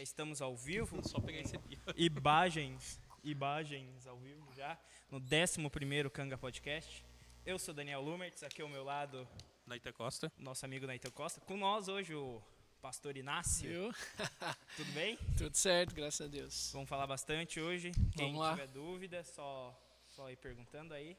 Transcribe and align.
Já 0.00 0.04
estamos 0.04 0.40
ao 0.40 0.56
vivo. 0.56 1.06
Só 1.06 1.20
pegar 1.20 1.40
esse 1.40 1.56
aqui. 1.56 1.78
Imagens, 1.94 2.98
imagens 3.22 4.06
ao 4.06 4.16
vivo 4.16 4.50
já, 4.54 4.78
no 5.10 5.20
11º 5.20 6.08
Canga 6.08 6.38
Podcast. 6.38 7.04
Eu 7.44 7.58
sou 7.58 7.74
Daniel 7.74 8.00
Lumertz, 8.00 8.42
aqui 8.42 8.62
ao 8.62 8.68
meu 8.70 8.82
lado, 8.82 9.28
Naita 9.66 9.92
Costa. 9.92 10.32
nosso 10.38 10.64
amigo 10.64 10.86
Naito 10.86 11.12
Costa. 11.12 11.38
Com 11.42 11.54
nós 11.58 11.86
hoje 11.86 12.14
o 12.14 12.42
pastor 12.80 13.14
Inácio. 13.18 13.68
Viu? 13.68 13.92
Tudo 14.74 14.92
bem? 14.92 15.18
Tudo 15.36 15.54
certo, 15.54 15.94
graças 15.94 16.26
a 16.26 16.30
Deus. 16.30 16.70
Vamos 16.72 16.88
falar 16.88 17.06
bastante 17.06 17.60
hoje. 17.60 17.92
Quem 18.16 18.28
Vamos 18.28 18.40
lá. 18.40 18.52
tiver 18.52 18.68
dúvida, 18.68 19.22
só, 19.22 19.78
só 20.08 20.30
ir 20.30 20.36
perguntando 20.36 20.94
aí. 20.94 21.14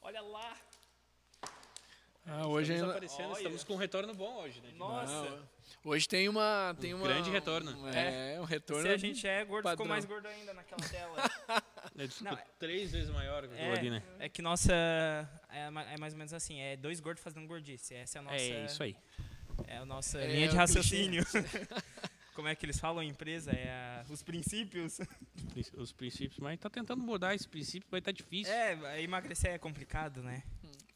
Olha 0.00 0.22
lá! 0.22 0.56
Ah, 2.26 2.46
hoje 2.46 2.72
Estamos 2.72 2.82
ainda- 2.82 2.86
aparecendo, 2.92 3.28
Olha. 3.30 3.36
estamos 3.36 3.64
com 3.64 3.74
um 3.74 3.76
retorno 3.76 4.14
bom 4.14 4.36
hoje, 4.42 4.60
né? 4.62 4.70
Nossa! 4.76 5.12
Não, 5.12 5.48
hoje 5.84 6.08
tem 6.08 6.26
uma 6.28 6.74
tem 6.80 6.94
Um 6.94 6.96
uma 6.98 7.06
grande 7.06 7.30
retorno. 7.30 7.70
um- 7.70 7.88
é, 7.88 8.40
um 8.40 8.44
retorno. 8.44 8.82
Se 8.82 8.88
a 8.88 8.96
gente 8.96 9.26
é 9.26 9.44
gordo, 9.44 9.68
ficou 9.68 9.84
padrão. 9.84 9.86
mais 9.88 10.04
gordo 10.06 10.26
ainda 10.28 10.54
naquela 10.54 10.88
tela. 10.88 11.16
Ficou 12.08 12.30
Não, 12.32 12.38
três 12.58 12.90
vezes 12.92 13.10
maior 13.10 13.46
que 13.46 13.54
o 13.54 13.72
ali, 13.72 13.90
né? 13.90 14.02
É, 14.18 14.26
é 14.26 14.28
que 14.28 14.40
nossa. 14.42 14.72
É, 14.72 15.66
é 15.94 15.98
mais 15.98 16.12
ou 16.14 16.18
menos 16.18 16.32
assim: 16.32 16.58
é 16.60 16.76
dois 16.76 16.98
gordos 16.98 17.22
fazendo 17.22 17.46
gordice. 17.46 17.94
Essa 17.94 18.18
é 18.18 18.20
a 18.20 18.22
nossa. 18.22 18.36
É 18.36 18.64
isso 18.64 18.82
aí. 18.82 18.96
É 19.68 19.76
a 19.76 19.84
nossa 19.84 20.18
É, 20.18 20.26
linha 20.34 20.48
de 20.48 20.54
o 20.54 20.58
raciocínio. 20.58 21.24
Como 22.34 22.48
é 22.48 22.54
que 22.56 22.66
eles 22.66 22.80
falam 22.80 23.00
em 23.02 23.10
empresa? 23.10 23.52
É 23.52 23.70
a- 23.70 24.04
os 24.10 24.22
princípios. 24.22 24.98
Prin- 25.52 25.64
Os 25.80 25.92
princípios, 25.92 26.38
mas 26.40 26.58
tá 26.58 26.68
tentando 26.68 27.00
mudar 27.04 27.32
esse 27.34 27.46
princípio, 27.46 27.88
vai 27.90 28.00
estar 28.00 28.10
difícil. 28.10 28.52
É, 28.52 29.00
emagrecer 29.02 29.52
é 29.52 29.58
complicado, 29.58 30.20
né? 30.22 30.42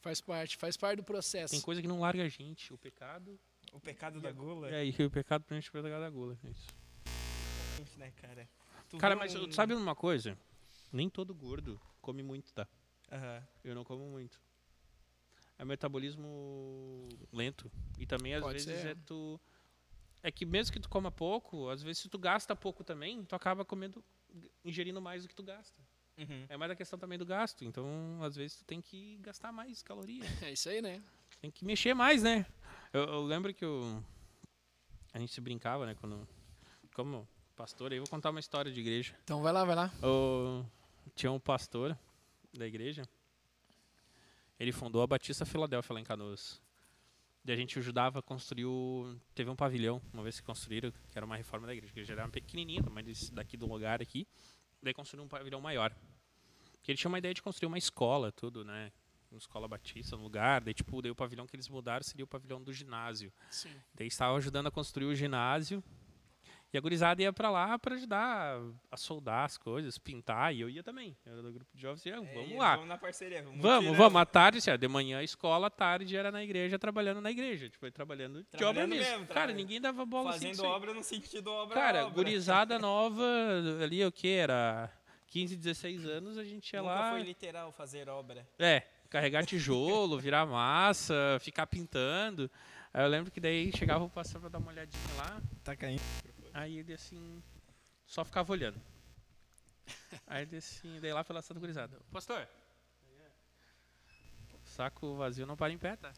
Faz 0.09 0.23
parte, 0.23 0.57
faz 0.57 0.75
parte 0.75 0.97
do 0.97 1.05
processo. 1.05 1.53
Tem 1.53 1.61
coisa 1.61 1.83
que 1.83 1.87
não 1.89 2.01
larga 2.01 2.25
a 2.25 2.29
gente. 2.30 2.73
O 2.73 2.79
pecado. 2.79 3.39
O 3.75 3.79
pecado 3.79 4.23
da 4.23 4.33
gula. 4.33 4.71
E 4.71 4.75
aí, 4.75 4.95
o 5.07 5.11
pecado 5.11 5.45
pra 5.45 5.55
gente 5.55 5.67
é 5.67 5.79
o 5.79 5.83
pecado 5.83 6.01
da 6.01 6.09
gula. 6.09 6.39
é 6.45 6.48
isso. 6.51 7.98
né, 7.98 8.11
cara? 8.12 8.48
Tu 8.89 8.97
Cara, 8.97 9.15
mas 9.15 9.34
um- 9.34 9.47
tu 9.47 9.55
sabe 9.55 9.75
uma 9.75 9.95
coisa? 9.95 10.34
Nem 10.91 11.11
todo 11.11 11.34
gordo 11.34 11.78
come 12.00 12.23
muito, 12.23 12.55
tá? 12.55 12.67
Aham. 13.12 13.47
Eu 13.62 13.75
não 13.75 13.84
como 13.84 14.09
muito. 14.09 14.41
É 15.59 15.65
metabolismo 15.67 17.06
lento. 17.31 17.70
E 17.98 18.06
também, 18.06 18.33
às 18.33 18.41
Pode 18.43 18.65
vezes, 18.65 18.81
ser. 18.81 18.89
é 18.93 18.95
tu. 19.05 19.39
É 20.22 20.31
que 20.33 20.47
mesmo 20.47 20.72
que 20.72 20.81
tu 20.81 20.89
coma 20.89 21.11
pouco, 21.11 21.69
às 21.69 21.83
vezes, 21.83 21.98
se 22.00 22.09
tu 22.09 22.19
gasta 22.19 22.56
pouco 22.56 22.83
também, 22.83 23.27
tu 23.27 23.34
acaba 23.34 23.62
comendo, 23.62 24.03
ingerindo 24.65 25.03
mais 25.03 25.25
do 25.25 25.28
que 25.28 25.34
tu 25.34 25.43
gasta. 25.43 25.78
Uhum. 26.19 26.47
É 26.48 26.56
mais 26.56 26.70
a 26.70 26.77
questão 26.77 26.98
também 26.98 27.16
do 27.19 27.24
gasto. 27.27 27.64
Então, 27.64 27.86
às 28.22 28.34
vezes, 28.36 28.56
tu 28.58 28.64
tem 28.64 28.80
que 28.80 29.16
gastar 29.19 29.52
mais 29.52 29.83
calorias. 29.83 30.27
É 30.42 30.52
isso 30.52 30.69
aí, 30.69 30.83
né? 30.83 31.02
tem 31.41 31.50
que 31.50 31.64
mexer 31.64 31.94
mais, 31.94 32.22
né? 32.22 32.44
Eu, 32.92 33.02
eu 33.05 33.22
lembro 33.25 33.55
que 33.55 33.64
eu, 33.64 34.02
a 35.14 35.19
gente 35.20 35.33
se 35.33 35.41
brincava, 35.41 35.86
né? 35.86 35.94
Quando, 35.94 36.27
como 36.94 37.28
pastor, 37.55 37.92
aí 37.92 37.98
eu 37.98 38.02
vou 38.02 38.10
contar 38.10 38.30
uma 38.30 38.41
história 38.41 38.72
de 38.72 38.80
igreja. 38.80 39.14
Então 39.22 39.41
vai 39.42 39.52
lá, 39.52 39.64
vai 39.64 39.77
lá. 39.77 39.92
Tinha 41.14 41.30
um 41.30 41.38
pastor 41.38 41.97
da 42.53 42.66
igreja. 42.66 43.08
Ele 44.58 44.72
fundou 44.72 45.03
a 45.03 45.06
Batista 45.06 45.44
Filadélfia 45.47 45.94
lá 45.94 46.00
em 46.00 46.05
Canoas. 46.05 46.60
E 47.44 47.53
a 47.53 47.56
gente 47.56 47.78
ajudava 47.78 48.19
a 48.19 48.22
construir 48.22 48.64
o... 48.66 49.16
Teve 49.34 49.48
um 49.48 49.56
pavilhão, 49.56 50.03
uma 50.12 50.22
vez 50.22 50.38
que 50.41 50.44
construíram, 50.44 50.91
que 50.91 51.16
era 51.16 51.25
uma 51.25 51.36
reforma 51.36 51.66
da 51.66 51.72
igreja. 51.72 51.92
A 51.92 51.94
igreja 51.94 52.12
era 52.14 52.28
pequenininha, 52.28 52.82
tamanho 52.82 53.06
desse- 53.06 53.32
daqui 53.32 53.56
do 53.56 53.66
lugar 53.66 54.03
aqui. 54.03 54.27
Daí 54.83 54.95
construíram 54.95 55.25
um 55.25 55.29
pavilhão 55.29 55.61
maior. 55.61 55.95
Que 56.83 56.93
ele 56.93 56.98
tinha 56.98 57.09
uma 57.09 57.19
ideia 57.19 57.34
de 57.34 57.43
construir 57.43 57.67
uma 57.67 57.79
escola, 57.79 58.33
tudo, 58.33 58.65
né? 58.65 58.93
Uma 59.31 59.39
escola 59.39 59.69
batista 59.69 60.17
no 60.17 60.23
lugar. 60.23 60.61
Daí, 60.61 60.73
tipo, 60.73 61.03
daí 61.03 61.11
o 61.11 61.15
pavilhão 61.15 61.47
que 61.47 61.55
eles 61.55 61.69
mudaram 61.69 62.03
seria 62.03 62.25
o 62.25 62.29
pavilhão 62.29 62.62
do 62.62 62.73
ginásio. 62.73 63.33
Sim. 63.51 63.75
Daí 63.95 64.06
estavam 64.06 64.37
ajudando 64.37 64.69
a 64.69 64.71
construir 64.71 65.06
o 65.06 65.15
ginásio. 65.15 65.83
E 66.70 66.77
a 66.77 66.80
gurizada 66.83 67.22
ia 67.22 67.33
pra 67.33 67.48
lá 67.50 67.78
pra 67.78 67.94
ajudar 67.94 68.61
a 68.91 68.97
soldar 68.98 69.47
as 69.47 69.56
coisas, 69.56 69.97
pintar. 69.97 70.55
E 70.55 70.61
eu 70.61 70.69
ia 70.69 70.83
também. 70.83 71.16
Eu 71.25 71.33
era 71.33 71.42
do 71.42 71.50
grupo 71.50 71.75
de 71.75 71.80
jovens. 71.80 72.05
e 72.05 72.10
eu, 72.10 72.22
É, 72.22 72.34
vamos 72.34 72.50
e 72.50 72.55
lá. 72.56 72.75
Vamos 72.75 72.88
na 72.91 72.98
parceria. 72.98 73.42
Vamos, 73.42 73.60
Vamos, 73.62 73.97
vamos. 73.97 74.20
À 74.20 74.27
tarde, 74.27 74.58
assim, 74.58 74.77
de 74.77 74.86
manhã 74.88 75.22
escola, 75.22 75.69
à 75.69 75.70
tarde 75.70 76.15
era 76.15 76.31
na 76.31 76.44
igreja, 76.44 76.78
trabalhando 76.78 77.22
na 77.22 77.31
igreja. 77.31 77.70
Tipo, 77.70 77.91
trabalhando 77.91 78.34
de 78.34 78.41
obra 78.48 78.59
Trabalhando 78.59 78.91
mesmo. 78.91 79.04
mesmo, 79.04 79.19
Cara, 79.20 79.32
trabalhando. 79.32 79.56
ninguém 79.56 79.81
dava 79.81 80.04
bola 80.04 80.31
assim. 80.31 80.48
Fazendo 80.48 80.66
aí. 80.66 80.70
obra 80.72 80.93
no 80.93 81.03
sentido 81.03 81.50
obra. 81.50 81.75
Cara, 81.75 82.03
obra. 82.03 82.15
gurizada 82.15 82.76
nova, 82.78 83.25
ali 83.82 84.04
o 84.04 84.12
que? 84.12 84.28
Era 84.28 84.93
15, 85.28 85.56
16 85.56 86.04
anos, 86.04 86.37
a 86.37 86.44
gente 86.44 86.70
ia 86.75 86.82
Nunca 86.82 86.94
lá. 86.94 87.10
foi 87.12 87.22
literal 87.22 87.72
fazer 87.72 88.10
obra. 88.10 88.47
É, 88.59 88.82
carregar 89.09 89.47
tijolo, 89.47 90.19
virar 90.20 90.44
massa, 90.44 91.38
ficar 91.41 91.66
pintando. 91.66 92.50
Aí 92.93 93.03
eu 93.04 93.09
lembro 93.09 93.31
que 93.31 93.41
daí 93.41 93.70
chegava 93.75 94.04
o 94.04 94.10
pastor 94.10 94.38
pra 94.41 94.50
dar 94.50 94.59
uma 94.59 94.70
olhadinha 94.70 95.03
lá. 95.16 95.41
Tá 95.64 95.75
caindo. 95.75 96.03
Aí 96.58 96.78
ele 96.78 96.92
assim, 96.92 97.41
só 98.04 98.24
ficava 98.24 98.50
olhando. 98.52 98.80
Aí 100.26 100.42
ele 100.42 100.56
assim, 100.56 100.98
daí 101.00 101.12
lá 101.12 101.22
pela 101.22 101.41
Santa 101.41 101.60
Gurizada. 101.60 102.00
Pastor! 102.12 102.48
Saco 104.64 105.14
vazio 105.16 105.46
não 105.46 105.56
para 105.56 105.72
em 105.72 105.78
pé, 105.78 105.96
tá? 105.96 106.12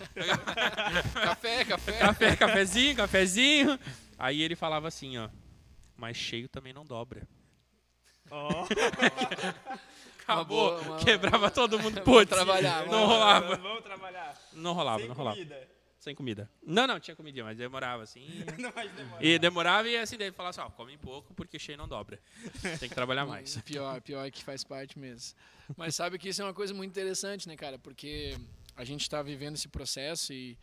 Café, 1.22 1.64
café. 1.64 1.98
Café, 1.98 2.36
cafezinho, 2.36 2.96
cafezinho. 2.96 3.78
Aí 4.18 4.40
ele 4.40 4.56
falava 4.56 4.88
assim, 4.88 5.18
ó. 5.18 5.28
Mas 5.96 6.16
cheio 6.16 6.48
também 6.48 6.72
não 6.72 6.84
dobra. 6.84 7.26
Ó. 8.30 8.48
Acabou, 10.22 10.46
boa, 10.80 10.80
uma- 10.80 10.98
quebrava 11.04 11.50
todo 11.50 11.78
mundo. 11.78 11.94
Vamos 12.04 12.20
Putz, 12.20 12.30
trabalhar, 12.30 12.82
não 12.86 12.90
vamos- 12.92 13.08
rolava. 13.08 13.56
Vamos 13.56 13.82
trabalhar. 13.82 14.40
Não 14.52 14.72
rolava, 14.72 14.98
Sem 15.00 15.08
não 15.08 15.14
rolava. 15.16 15.36
comida. 15.36 15.68
Sem 16.02 16.16
comida. 16.16 16.50
Não, 16.66 16.84
não, 16.84 16.98
tinha 16.98 17.14
comidinha, 17.14 17.44
mas 17.44 17.56
demorava 17.56 18.02
assim. 18.02 18.26
Não 18.58 18.72
mais 18.72 18.90
demora. 18.90 19.24
E 19.24 19.38
demorava 19.38 19.88
e 19.88 19.96
assim, 19.96 20.16
daí 20.18 20.32
falava 20.32 20.50
assim, 20.50 20.60
ó, 20.60 20.68
come 20.68 20.98
pouco 20.98 21.32
porque 21.32 21.60
cheio 21.60 21.78
não 21.78 21.86
dobra. 21.86 22.18
Tem 22.80 22.88
que 22.88 22.94
trabalhar 22.94 23.24
mais. 23.24 23.56
Pior, 23.58 24.00
pior 24.00 24.28
que 24.32 24.42
faz 24.42 24.64
parte 24.64 24.98
mesmo. 24.98 25.38
Mas 25.76 25.94
sabe 25.94 26.18
que 26.18 26.28
isso 26.28 26.42
é 26.42 26.44
uma 26.44 26.52
coisa 26.52 26.74
muito 26.74 26.90
interessante, 26.90 27.46
né, 27.46 27.54
cara? 27.56 27.78
Porque 27.78 28.36
a 28.74 28.82
gente 28.82 29.02
está 29.02 29.22
vivendo 29.22 29.54
esse 29.54 29.68
processo 29.68 30.32
e 30.32 30.58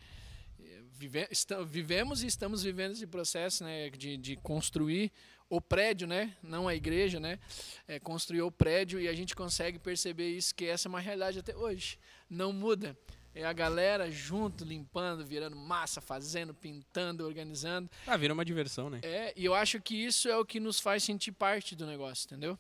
e 0.62 0.84
vive, 0.92 1.20
esta- 1.32 1.64
vivemos 1.64 2.22
e 2.22 2.28
estamos 2.28 2.62
vivendo 2.62 2.92
esse 2.92 3.08
processo, 3.08 3.64
né, 3.64 3.90
de, 3.92 4.18
de 4.18 4.36
construir 4.36 5.10
o 5.50 5.62
prédio, 5.62 6.06
né, 6.06 6.36
não 6.44 6.68
a 6.68 6.76
igreja, 6.76 7.18
né, 7.18 7.40
é 7.88 7.98
construir 7.98 8.42
o 8.42 8.52
prédio 8.52 9.00
e 9.00 9.08
a 9.08 9.14
gente 9.14 9.34
consegue 9.38 9.80
perceber 9.80 10.28
isso 10.36 10.54
que 10.54 10.66
essa 10.66 10.88
é 10.88 10.90
uma 10.90 11.00
realidade 11.00 11.40
até 11.40 11.56
hoje. 11.56 11.98
Não 12.30 12.52
muda. 12.52 12.96
É 13.34 13.46
a 13.46 13.54
galera 13.54 14.10
junto, 14.12 14.64
limpando, 14.64 15.26
virando 15.26 15.56
massa, 15.56 16.02
fazendo, 16.02 16.54
pintando, 16.54 17.26
organizando. 17.26 17.90
Ah, 18.08 18.18
vira 18.18 18.34
uma 18.34 18.44
diversão, 18.44 18.90
né? 18.90 19.00
É, 19.04 19.34
e 19.36 19.46
eu 19.46 19.54
acho 19.54 19.80
que 19.82 19.96
isso 19.96 20.28
é 20.28 20.38
o 20.38 20.46
que 20.46 20.60
nos 20.60 20.80
faz 20.80 21.04
sentir 21.04 21.32
parte 21.32 21.76
do 21.76 21.86
negócio, 21.86 22.26
entendeu? 22.26 22.58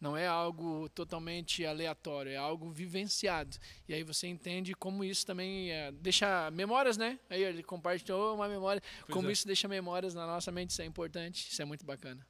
Não 0.00 0.16
é 0.16 0.26
algo 0.26 0.88
totalmente 0.90 1.64
aleatório, 1.64 2.30
é 2.30 2.36
algo 2.36 2.70
vivenciado. 2.70 3.56
E 3.88 3.94
aí 3.94 4.02
você 4.02 4.26
entende 4.26 4.74
como 4.74 5.02
isso 5.02 5.24
também 5.24 5.70
é, 5.70 5.90
deixa 5.92 6.50
memórias, 6.50 6.96
né? 6.96 7.18
Aí 7.30 7.42
ele 7.42 7.62
compartilhou 7.62 8.34
uma 8.34 8.48
memória, 8.48 8.82
como 9.10 9.28
é. 9.28 9.32
isso 9.32 9.46
deixa 9.46 9.66
memórias 9.66 10.14
na 10.14 10.26
nossa 10.26 10.52
mente, 10.52 10.70
isso 10.70 10.82
é 10.82 10.84
importante, 10.84 11.48
isso 11.50 11.62
é 11.62 11.64
muito 11.64 11.84
bacana. 11.84 12.26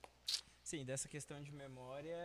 Sim, 0.63 0.85
dessa 0.85 1.09
questão 1.09 1.43
de 1.43 1.53
memória, 1.53 2.17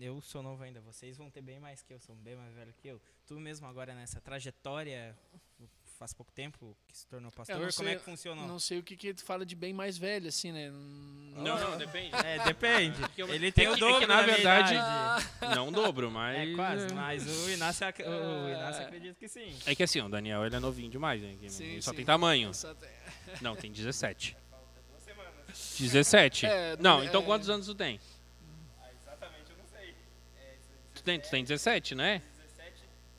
eu 0.00 0.20
sou 0.20 0.42
novo 0.42 0.62
ainda, 0.62 0.80
vocês 0.80 1.16
vão 1.16 1.30
ter 1.30 1.42
bem 1.42 1.58
mais 1.60 1.82
que 1.82 1.92
eu, 1.92 2.00
são 2.00 2.14
bem 2.16 2.36
mais 2.36 2.52
velho 2.54 2.72
que 2.78 2.88
eu. 2.88 3.00
Tu 3.26 3.38
mesmo 3.38 3.66
agora 3.66 3.94
nessa 3.94 4.20
trajetória, 4.20 5.16
faz 5.98 6.14
pouco 6.14 6.32
tempo 6.32 6.74
que 6.88 6.96
se 6.96 7.06
tornou 7.06 7.30
pastor, 7.30 7.56
não 7.58 7.68
como 7.70 7.88
é 7.88 7.92
sei- 7.92 7.98
que 7.98 8.04
funcionou? 8.04 8.46
Não 8.46 8.58
sei 8.58 8.78
o 8.78 8.82
que 8.82 8.96
que 8.96 9.12
tu 9.12 9.22
fala 9.24 9.44
de 9.44 9.54
bem 9.54 9.72
mais 9.74 9.98
velho, 9.98 10.28
assim, 10.28 10.50
né? 10.50 10.70
Não, 10.70 11.58
não, 11.58 11.76
depende. 11.78 12.14
É, 12.16 12.42
depende. 12.44 12.98
Ele 13.28 13.48
é 13.48 13.52
tem 13.52 13.64
que- 13.66 13.70
o 13.70 13.72
é 13.72 13.74
que, 13.74 13.80
dobro 13.80 14.06
na 14.06 14.16
da 14.16 14.22
minha 14.22 14.36
verdade. 14.36 14.74
Não 15.54 15.70
dobro, 15.70 16.10
mas... 16.10 16.48
É 16.48 16.54
quase, 16.54 16.94
mas 16.94 17.26
o 17.26 17.50
Inácio, 17.50 17.86
ac- 17.86 18.02
o 18.02 18.48
Inácio 18.48 18.82
acredita 18.84 19.14
que 19.18 19.28
sim. 19.28 19.54
É 19.66 19.74
que 19.74 19.82
assim, 19.82 20.00
o 20.00 20.08
Daniel 20.08 20.44
ele 20.46 20.56
é 20.56 20.60
novinho 20.60 20.90
demais, 20.90 21.20
né? 21.22 21.36
Sim, 21.48 21.64
ele 21.64 21.82
só 21.82 21.90
sim. 21.90 21.96
tem 21.98 22.04
tamanho. 22.06 22.52
Só 22.54 22.74
tem- 22.74 22.88
Não, 23.42 23.54
tem 23.54 23.70
17. 23.70 24.36
17? 25.78 26.46
É, 26.50 26.76
não, 26.78 27.02
é- 27.02 27.06
então 27.06 27.22
quantos 27.22 27.48
anos 27.50 27.66
tu 27.66 27.74
tem? 27.74 28.00
Ah, 28.80 28.88
exatamente, 29.00 29.50
eu 29.50 29.56
não 29.58 29.66
sei. 29.66 29.94
Tu 31.00 31.02
tem, 31.04 31.18
tu 31.18 31.30
tem 31.30 31.42
17, 31.42 31.94
né? 31.94 32.20
17, 32.56 32.72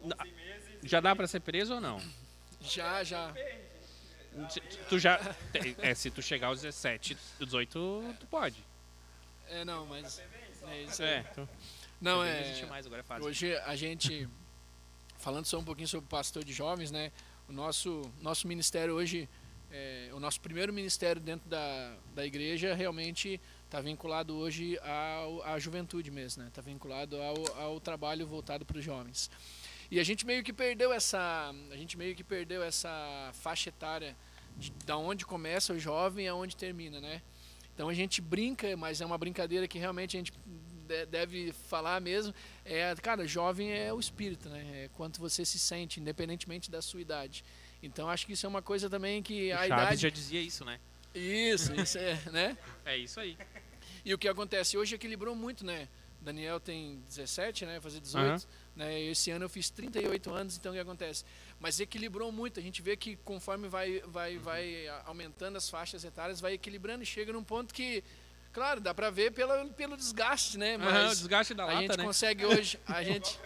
Não. 0.04 0.18
11 0.22 0.32
meses. 0.34 0.70
Já 0.84 1.00
dá 1.00 1.16
pra 1.16 1.28
ser 1.28 1.40
preso 1.40 1.74
ou 1.76 1.82
não? 1.82 2.00
Já, 2.62 3.04
já. 3.04 3.34
Se- 4.50 4.62
Tu 4.88 5.00
já. 5.00 5.20
É, 5.80 5.96
se 5.96 6.12
tu 6.12 6.22
chegar 6.22 6.48
aos 6.48 6.62
17, 6.62 7.18
18, 7.40 8.16
tu 8.20 8.28
pode. 8.28 8.64
É, 9.50 9.66
não, 9.66 9.86
mas. 9.88 10.22
É 10.68 10.84
isso 10.84 11.02
aí. 11.02 11.10
É. 11.10 11.24
tu- 11.24 11.50
Não, 12.00 12.18
não 12.18 12.24
é. 12.24 12.42
existe 12.42 12.66
mais, 12.68 12.86
agora 12.86 13.02
é 13.02 13.04
fácil. 13.04 13.26
Hoje 13.26 13.56
a 13.58 13.76
gente, 13.76 14.30
falando 15.18 15.46
só 15.46 15.58
um 15.58 15.64
pouquinho 15.64 15.88
sobre 15.88 16.06
o 16.06 16.10
pastor 16.10 16.44
de 16.44 16.54
jovens, 16.54 16.92
né? 16.92 17.12
O 17.50 17.52
nosso, 17.52 18.04
nosso 18.22 18.48
ministério 18.48 18.94
hoje, 18.94 19.28
é, 19.72 20.10
o 20.14 20.20
nosso 20.20 20.40
primeiro 20.40 20.72
ministério 20.72 21.20
dentro 21.20 21.50
da, 21.50 21.96
da 22.14 22.24
igreja 22.26 22.76
realmente 22.76 23.42
está 23.72 23.80
vinculado 23.80 24.36
hoje 24.36 24.78
ao, 24.84 25.42
à 25.44 25.58
juventude 25.58 26.12
mesmo, 26.12 26.44
né? 26.44 26.50
Está 26.50 26.62
vinculado 26.62 27.16
ao, 27.22 27.36
ao 27.58 27.80
trabalho 27.80 28.28
voltado 28.28 28.66
para 28.66 28.78
os 28.78 28.84
jovens. 28.84 29.32
E 29.90 29.98
a 29.98 30.04
gente 30.04 30.26
meio 30.26 30.44
que 30.44 30.52
perdeu 30.52 30.92
essa, 30.92 31.54
a 31.72 31.78
gente 31.78 31.98
meio 31.98 32.14
que 32.14 32.24
perdeu 32.24 32.62
essa 32.62 32.90
faixa 33.34 33.70
etária 33.70 34.14
de, 34.58 34.72
da 34.86 34.98
onde 34.98 35.26
começa 35.26 35.72
o 35.72 35.80
jovem 35.80 36.26
e 36.26 36.28
aonde 36.28 36.54
termina, 36.58 37.00
né? 37.00 37.22
Então 37.74 37.88
a 37.88 37.94
gente 37.94 38.20
brinca, 38.20 38.76
mas 38.76 39.00
é 39.00 39.06
uma 39.06 39.18
brincadeira 39.18 39.66
que 39.70 39.80
realmente 39.80 40.18
a 40.18 40.20
gente 40.20 40.34
de- 40.86 41.06
deve 41.06 41.54
falar 41.70 42.02
mesmo. 42.02 42.36
É, 42.66 42.94
cara, 42.96 43.26
jovem 43.26 43.72
é 43.72 43.94
o 43.94 44.00
espírito, 44.02 44.50
né? 44.50 44.84
É 44.84 44.90
quanto 44.98 45.18
você 45.22 45.46
se 45.46 45.58
sente, 45.58 45.98
independentemente 46.02 46.70
da 46.70 46.82
sua 46.82 47.00
idade. 47.00 47.42
Então 47.82 48.10
acho 48.10 48.26
que 48.26 48.34
isso 48.34 48.46
é 48.46 48.50
uma 48.50 48.62
coisa 48.62 48.90
também 48.90 49.24
que 49.24 49.50
a 49.54 49.60
Chaves 49.66 49.84
idade. 49.84 50.02
já 50.02 50.10
dizia 50.10 50.42
isso, 50.42 50.66
né? 50.66 50.78
Isso, 51.14 51.74
isso 51.76 51.98
é, 51.98 52.18
né? 52.32 52.58
É 52.86 52.96
isso 52.96 53.20
aí. 53.20 53.38
E 54.06 54.14
o 54.14 54.18
que 54.18 54.28
acontece 54.28 54.78
hoje 54.78 54.96
equilibrou 54.96 55.36
muito, 55.36 55.66
né? 55.66 55.88
Daniel 56.22 56.60
tem 56.60 57.02
17, 57.08 57.66
né? 57.66 57.74
Vai 57.74 57.82
Fazer 57.82 58.00
18. 58.00 58.26
Aham. 58.28 58.42
Né? 58.76 59.02
Esse 59.02 59.32
ano 59.32 59.46
eu 59.46 59.50
fiz 59.50 59.70
38 59.72 60.32
anos, 60.34 60.56
então 60.56 60.72
o 60.72 60.76
que 60.76 60.80
acontece? 60.82 61.26
Mas 61.60 61.80
equilibrou 61.80 62.32
muito. 62.32 62.60
A 62.60 62.64
gente 62.64 62.82
vê 62.82 62.96
que 62.96 63.16
conforme 63.18 63.68
vai, 63.68 64.02
vai, 64.06 64.38
vai 64.38 64.88
a- 64.88 65.04
aumentando 65.08 65.58
as 65.58 65.70
faixas 65.70 66.04
etárias, 66.04 66.40
vai 66.40 66.54
equilibrando 66.54 67.02
e 67.04 67.06
chega 67.08 67.34
num 67.34 67.44
ponto 67.44 67.74
que, 67.74 68.04
claro, 68.54 68.80
dá 68.80 68.94
pra 68.94 69.10
ver 69.10 69.32
pela, 69.32 69.66
pelo 69.70 69.98
desgaste, 69.98 70.58
né? 70.60 70.76
Aham, 70.76 70.84
o 70.90 70.92
Mas 71.08 71.18
desgaste 71.18 71.54
da 71.56 71.64
a 71.64 71.66
lata, 71.68 71.82
gente 71.82 71.98
né? 71.98 72.04
consegue 72.04 72.46
hoje. 72.48 72.80
A 72.88 73.04
gente. 73.04 73.40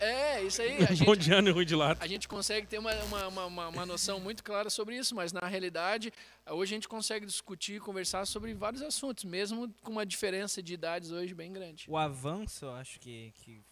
É, 0.00 0.42
isso 0.42 0.60
aí. 0.62 0.82
A 0.82 0.86
Bom 1.04 1.14
gente, 1.14 1.16
de 1.18 1.32
ano 1.32 1.48
e 1.48 1.52
ruim 1.52 1.64
de 1.66 1.74
lata. 1.74 2.04
a 2.04 2.06
gente 2.06 2.28
consegue 2.28 2.66
ter 2.66 2.78
uma, 2.78 2.92
uma, 3.04 3.26
uma, 3.46 3.68
uma- 3.68 3.86
noção 3.86 4.20
muito 4.20 4.42
clara 4.44 4.68
sobre 4.70 4.96
isso, 4.96 5.14
mas 5.14 5.32
na 5.32 5.46
realidade, 5.46 6.12
hoje 6.50 6.74
a 6.74 6.76
gente 6.76 6.88
consegue 6.88 7.24
discutir 7.26 7.76
e 7.76 7.80
conversar 7.80 8.26
sobre 8.26 8.52
vários 8.54 8.82
assuntos, 8.82 9.24
mesmo 9.24 9.72
com 9.82 9.92
uma 9.92 10.04
diferença 10.04 10.62
de 10.62 10.74
idades 10.74 11.10
hoje 11.10 11.34
bem 11.34 11.52
grande. 11.52 11.86
O 11.88 11.96
avanço, 11.96 12.64
eu 12.66 12.72
acho 12.74 12.98
que, 13.00 13.32
que 13.36 13.62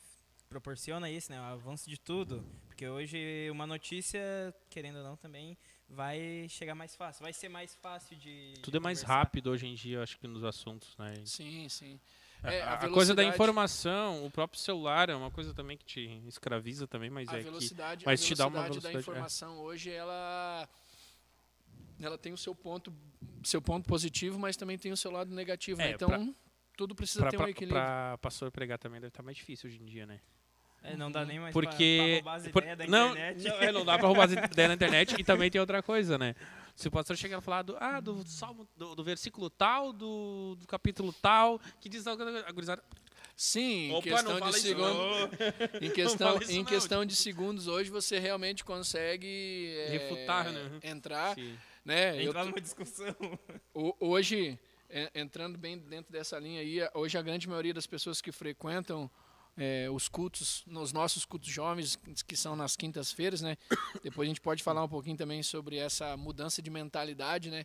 proporciona 0.49 1.11
isso, 1.11 1.31
né? 1.33 1.41
O 1.41 1.45
avanço 1.45 1.89
de 1.91 1.99
tudo. 1.99 2.45
Porque 2.69 2.89
hoje 2.89 3.49
uma 3.51 3.67
notícia, 3.67 4.21
querendo 4.71 4.99
ou 4.99 5.05
não, 5.05 5.17
também 5.17 5.57
vai 5.89 6.47
chegar 6.49 6.75
mais 6.75 6.95
fácil. 6.97 7.23
Vai 7.23 7.33
ser 7.33 7.49
mais 7.49 7.75
fácil 7.77 8.17
de. 8.17 8.55
Tudo 8.63 8.73
de 8.73 8.79
é 8.79 8.81
mais 8.81 9.01
conversar. 9.01 9.19
rápido 9.19 9.51
hoje 9.51 9.67
em 9.67 9.75
dia, 9.75 10.03
acho 10.03 10.19
que 10.19 10.27
nos 10.27 10.43
assuntos, 10.45 10.97
né? 10.99 11.15
Sim, 11.25 11.69
sim. 11.69 12.01
A- 12.45 12.53
É, 12.53 12.63
a, 12.63 12.75
a 12.75 12.79
coisa 12.91 13.15
da 13.15 13.23
velocidade- 13.23 13.29
informação, 13.29 14.25
o 14.27 14.31
próprio 14.31 14.61
celular 14.61 15.09
é 15.09 15.15
uma 15.15 15.31
coisa 15.31 15.55
também 15.55 15.77
que 15.79 15.85
te 15.85 16.23
escraviza 16.29 16.87
também, 16.87 17.09
mas 17.11 17.29
a 17.31 17.35
é 17.35 17.39
que 17.39 17.45
velocidade, 17.45 18.05
mas 18.05 18.23
a 18.23 18.25
te 18.27 18.35
dá 18.35 18.47
uma 18.47 18.63
velocidade 18.63 18.83
da 18.83 18.89
velocidade, 18.91 18.97
é. 18.97 19.01
informação 19.01 19.59
hoje 19.61 19.91
ela 19.91 20.69
ela 22.01 22.19
tem 22.19 22.33
o 22.33 22.37
seu 22.37 22.55
ponto 22.55 22.93
seu 23.43 23.61
ponto 23.63 23.87
positivo, 23.89 24.39
mas 24.39 24.57
também 24.57 24.77
tem 24.79 24.93
o 24.93 24.97
seu 24.97 25.11
lado 25.11 25.35
negativo. 25.35 25.79
né? 25.79 25.91
É, 25.91 25.93
Então 25.93 26.09
pra- 26.09 26.27
tudo 26.77 26.95
precisa 26.95 27.21
pra, 27.21 27.31
ter 27.31 27.39
um 27.39 27.49
equilíbrio. 27.49 27.81
pra 27.81 28.19
pastor 28.19 28.51
pregar 28.51 28.79
também 28.79 29.01
deve 29.01 29.09
estar 29.09 29.23
mais 29.23 29.37
difícil 29.37 29.69
hoje 29.71 29.81
em 29.81 29.85
dia, 29.87 30.07
né? 30.07 30.21
É, 30.83 30.97
não 30.97 31.11
dá 31.11 31.25
nem 31.25 31.41
mais 31.41 31.53
Porque. 31.53 31.97
pra, 31.97 32.05
pra 32.05 32.33
roubar 32.33 32.35
as 32.35 32.49
por- 32.49 32.63
ideias 32.63 32.79
da 32.79 32.87
não, 32.87 33.11
internet. 33.13 33.45
não, 33.49 33.55
é, 33.57 33.73
não 33.73 33.85
dá 33.87 33.99
pra 33.99 34.07
roubar 34.09 34.25
as 34.25 34.33
ideias 34.33 34.69
na 34.69 34.75
internet 34.75 35.15
e 35.19 35.25
também 35.25 35.51
tem 35.51 35.59
outra 35.61 35.83
coisa, 35.83 36.19
né? 36.19 36.35
Se 36.75 36.89
o 36.89 36.91
pastor 36.91 37.17
chegar 37.17 37.39
e 37.39 37.41
falar 37.41 37.63
do, 37.63 37.77
ah, 37.79 38.01
do 38.01 38.25
salmo, 38.27 38.67
do, 38.77 38.95
do 38.97 39.05
versículo 39.05 39.49
tal, 39.49 39.93
do, 39.93 40.57
do 40.59 40.67
capítulo 40.67 41.13
tal, 41.13 41.61
que 41.81 41.89
diz 41.89 42.07
algo, 42.07 42.23
a 42.23 42.51
gurizada, 42.53 42.83
Sim, 43.37 43.89
em 43.91 43.93
Opa, 43.93 44.03
questão 44.03 44.39
não 44.39 44.51
de 44.51 44.61
segundos, 44.61 45.39
em 45.81 45.91
questão, 45.91 46.43
em 46.49 46.59
não, 46.59 46.65
questão 46.65 47.05
de 47.05 47.17
segundos 47.17 47.67
hoje 47.67 47.91
você 47.91 48.19
realmente 48.19 48.65
consegue 48.65 49.75
é, 49.77 49.89
Refutar, 49.91 50.53
né? 50.53 50.79
entrar, 50.83 51.35
Sim. 51.35 51.57
né? 51.85 52.17
Eu 52.23 52.29
Entrar 52.29 52.41
tô- 52.43 52.49
numa 52.51 52.61
discussão. 52.61 53.15
ho- 53.75 53.97
hoje 53.99 54.59
entrando 55.13 55.59
bem 55.59 55.77
dentro 55.77 56.13
dessa 56.13 56.39
linha 56.39 56.61
aí, 56.61 56.79
hoje 56.95 57.19
a 57.19 57.23
grande 57.23 57.49
maioria 57.49 57.75
das 57.75 57.87
pessoas 57.87 58.21
que 58.21 58.31
frequentam 58.31 59.11
é, 59.57 59.89
os 59.91 60.09
cultos, 60.09 60.63
nos 60.67 60.93
nossos 60.93 61.25
cultos 61.25 61.49
jovens, 61.49 61.97
que 62.27 62.37
são 62.37 62.57
nas 62.57 62.77
quintas-feiras, 62.77 63.41
né? 63.41 63.57
Depois 64.03 64.27
a 64.27 64.31
gente 64.31 64.41
pode 64.41 64.63
falar 64.63 64.83
um 64.85 64.89
pouquinho 64.89 65.17
também 65.17 65.43
sobre 65.43 65.77
essa 65.77 66.17
mudança 66.17 66.61
de 66.61 66.71
mentalidade, 66.71 67.51
né? 67.51 67.65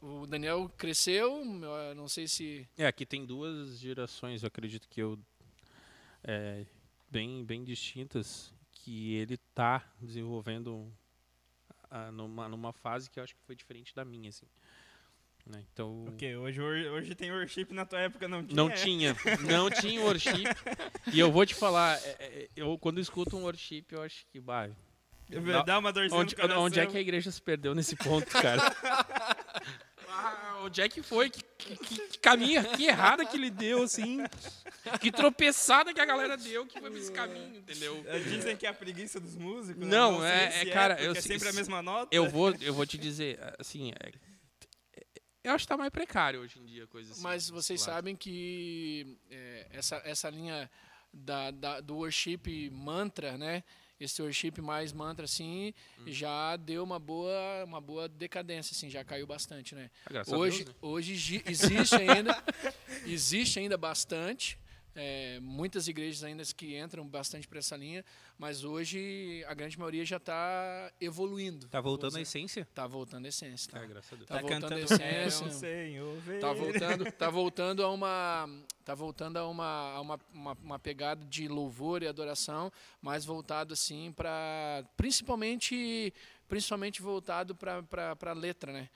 O 0.00 0.26
Daniel 0.26 0.68
cresceu, 0.76 1.44
eu 1.62 1.94
não 1.94 2.08
sei 2.08 2.26
se 2.26 2.68
É, 2.76 2.86
aqui 2.86 3.06
tem 3.06 3.24
duas 3.24 3.78
gerações, 3.78 4.42
eu 4.42 4.48
acredito 4.48 4.88
que 4.88 5.00
eu. 5.00 5.16
é, 6.24 6.66
bem, 7.08 7.44
bem 7.44 7.62
distintas, 7.62 8.52
que 8.72 9.14
ele 9.14 9.36
tá 9.54 9.88
desenvolvendo 10.00 10.92
ah, 11.88 12.10
numa, 12.10 12.48
numa 12.48 12.72
fase 12.72 13.08
que 13.08 13.20
eu 13.20 13.24
acho 13.24 13.34
que 13.36 13.42
foi 13.42 13.54
diferente 13.54 13.94
da 13.94 14.04
minha, 14.04 14.30
assim. 14.30 14.46
Né? 15.46 15.64
Então. 15.72 16.02
Porque 16.06 16.36
hoje, 16.36 16.60
hoje 16.62 17.14
tem 17.14 17.32
worship 17.32 17.66
na 17.72 17.84
tua 17.84 17.98
época, 18.00 18.28
não 18.28 18.44
tinha? 18.44 18.56
Não 18.56 18.70
tinha, 18.70 19.16
não 19.48 19.70
tinha 19.70 20.00
worship. 20.00 20.44
e 21.12 21.18
eu 21.18 21.32
vou 21.32 21.44
te 21.44 21.54
falar, 21.54 21.98
é, 22.04 22.16
é, 22.20 22.48
eu 22.54 22.78
quando 22.78 23.00
escuto 23.00 23.36
um 23.36 23.42
worship, 23.42 23.84
eu 23.90 24.02
acho 24.02 24.24
que, 24.30 24.40
bah, 24.40 24.68
Dá, 25.64 25.78
uma 25.78 25.90
dorzinha 25.92 26.20
onde, 26.20 26.36
onde 26.58 26.78
é 26.78 26.86
que 26.86 26.96
a 26.96 27.00
igreja 27.00 27.30
se 27.30 27.40
perdeu 27.40 27.74
nesse 27.74 27.96
ponto, 27.96 28.26
cara? 28.26 28.60
Ah, 30.08 30.60
onde 30.64 30.80
é 30.82 30.88
que 30.88 31.02
foi? 31.02 31.30
Que, 31.30 31.42
que, 31.58 31.76
que- 31.76 32.08
que 32.08 32.18
caminho, 32.18 32.62
que 32.76 32.84
errada 32.86 33.24
que 33.24 33.36
ele 33.36 33.50
deu, 33.50 33.82
assim. 33.82 34.18
Que 35.00 35.10
tropeçada 35.10 35.94
que 35.94 36.00
a 36.00 36.04
galera 36.04 36.36
deu 36.36 36.66
que 36.66 36.78
foi 36.78 36.90
pra 36.90 36.98
esse 37.00 37.10
caminho, 37.12 37.56
entendeu? 37.58 38.02
É, 38.06 38.18
Dizem 38.18 38.56
que 38.56 38.66
é 38.66 38.68
a 38.68 38.74
preguiça 38.74 39.18
dos 39.18 39.34
músicos. 39.36 39.82
né? 39.82 39.90
Não, 39.90 40.24
é- 40.24 40.60
é, 40.62 40.66
cara, 40.66 40.94
porque 40.96 41.08
eu 41.08 41.12
é 41.12 41.20
se- 41.20 41.28
sempre 41.28 41.48
a 41.48 41.50
se- 41.52 41.56
mesma 41.56 41.80
nota. 41.82 42.14
Eu 42.14 42.28
vou, 42.28 42.54
eu 42.60 42.74
vou 42.74 42.84
te 42.84 42.98
dizer, 42.98 43.38
assim, 43.58 43.90
é- 43.92 44.12
eu 45.44 45.52
acho 45.52 45.64
que 45.64 45.68
tá 45.68 45.76
mais 45.76 45.90
precário 45.90 46.40
hoje 46.40 46.58
em 46.58 46.64
dia, 46.64 46.86
coisa 46.86 47.12
assim. 47.12 47.22
Mas 47.22 47.48
vocês 47.50 47.80
lá. 47.80 47.86
sabem 47.94 48.14
que 48.16 49.16
é, 49.30 49.66
essa, 49.72 49.96
essa 50.04 50.28
linha 50.30 50.70
da, 51.12 51.50
da- 51.50 51.80
do 51.80 51.96
worship 51.96 52.70
mantra, 52.70 53.36
né? 53.36 53.62
Esse 54.00 54.20
worship 54.20 54.60
mais 54.60 54.92
mantra, 54.92 55.24
assim, 55.26 55.72
Hum. 55.98 56.04
já 56.08 56.56
deu 56.56 56.82
uma 56.82 56.98
boa, 56.98 57.64
uma 57.64 57.80
boa 57.80 58.08
decadência, 58.08 58.74
assim, 58.74 58.90
já 58.90 59.04
caiu 59.04 59.26
bastante, 59.26 59.74
né? 59.76 59.90
A 60.06 60.34
Hoje, 60.34 60.64
Deus, 60.64 60.68
né? 60.70 60.74
hoje 60.82 61.42
existe 61.46 61.94
ainda, 61.96 62.34
existe 63.06 63.58
ainda 63.60 63.76
bastante, 63.76 64.58
é, 64.94 65.40
muitas 65.40 65.88
igrejas 65.88 66.22
ainda 66.22 66.42
que 66.54 66.78
entram 66.78 67.06
bastante 67.06 67.48
para 67.48 67.58
essa 67.58 67.76
linha, 67.76 68.04
mas 68.38 68.64
hoje 68.64 69.44
a 69.48 69.54
grande 69.54 69.78
maioria 69.78 70.04
já 70.04 70.18
está 70.18 70.92
evoluindo. 71.00 71.68
Tá 71.68 71.80
voltando 71.80 72.16
à 72.16 72.20
essência? 72.20 72.68
Tá 72.74 72.86
voltando 72.86 73.24
à 73.24 73.28
essência, 73.28 73.72
tá? 73.72 73.80
Ah, 73.80 73.86
graças 73.86 74.12
a 74.12 74.16
Deus. 74.16 74.28
Tá 74.28 74.34
Tá 74.34 74.40
voltando 74.42 74.74
à 74.74 74.80
essência. 74.80 74.98
Quero 74.98 75.44
um 75.46 75.50
Senhor 75.50 76.16
ver. 76.20 76.40
Tá 76.40 76.52
voltando, 76.52 77.12
tá 77.12 77.30
voltando 77.30 77.82
a 77.82 77.90
uma, 77.90 78.48
tá 78.84 78.94
voltando 78.94 79.36
a 79.38 79.48
uma, 79.48 79.92
a 79.92 80.00
uma, 80.00 80.20
uma, 80.32 80.52
uma 80.62 80.78
pegada 80.78 81.24
de 81.24 81.48
louvor 81.48 82.02
e 82.02 82.08
adoração, 82.08 82.70
mais 83.00 83.24
voltado 83.24 83.72
assim 83.72 84.12
para, 84.12 84.84
principalmente, 84.96 86.12
principalmente 86.48 87.00
voltado 87.00 87.54
para 87.54 87.82
para 88.16 88.32
letra, 88.32 88.72
né? 88.72 88.88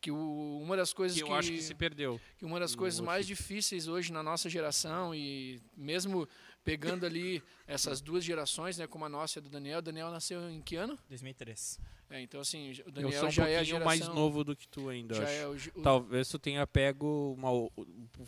Que 0.00 0.10
o, 0.10 0.60
uma 0.62 0.76
das 0.76 0.92
coisas 0.94 1.16
Que 1.18 1.22
eu 1.22 1.34
acho 1.34 1.50
que 1.50 1.60
se 1.60 1.74
perdeu. 1.74 2.18
que 2.38 2.44
uma 2.46 2.58
das 2.58 2.74
coisas 2.74 3.00
mais 3.00 3.26
difíceis 3.26 3.86
hoje 3.86 4.10
na 4.12 4.22
nossa 4.22 4.48
geração 4.48 5.14
e 5.14 5.60
mesmo 5.76 6.26
pegando 6.64 7.04
ali 7.04 7.42
essas 7.66 8.00
duas 8.00 8.24
gerações, 8.24 8.78
né, 8.78 8.86
como 8.86 9.04
a 9.04 9.08
nossa 9.08 9.38
e 9.38 9.40
a 9.40 9.42
do 9.42 9.48
Daniel. 9.50 9.78
O 9.80 9.82
Daniel 9.82 10.10
nasceu 10.10 10.48
em 10.50 10.60
que 10.62 10.76
ano? 10.76 10.98
2003. 11.08 11.78
É, 12.10 12.20
então 12.22 12.40
assim, 12.40 12.70
o 12.70 12.74
Eu 12.86 12.90
Daniel 12.92 13.20
sou 13.20 13.28
um 13.28 13.30
já 13.30 13.42
é 13.48 13.56
a 13.56 13.58
pouquinho 13.58 13.66
geração 13.78 13.86
mais 13.86 14.08
novo 14.08 14.42
do 14.42 14.56
que 14.56 14.66
tu 14.66 14.88
ainda, 14.88 15.14
já 15.14 15.22
acho. 15.22 15.32
é 15.32 15.46
o, 15.46 15.80
o- 15.80 15.82
Talvez 15.82 16.28
tu 16.28 16.38
tenha 16.38 16.66
pego 16.66 17.34
uma, 17.36 17.50
o 17.52 17.70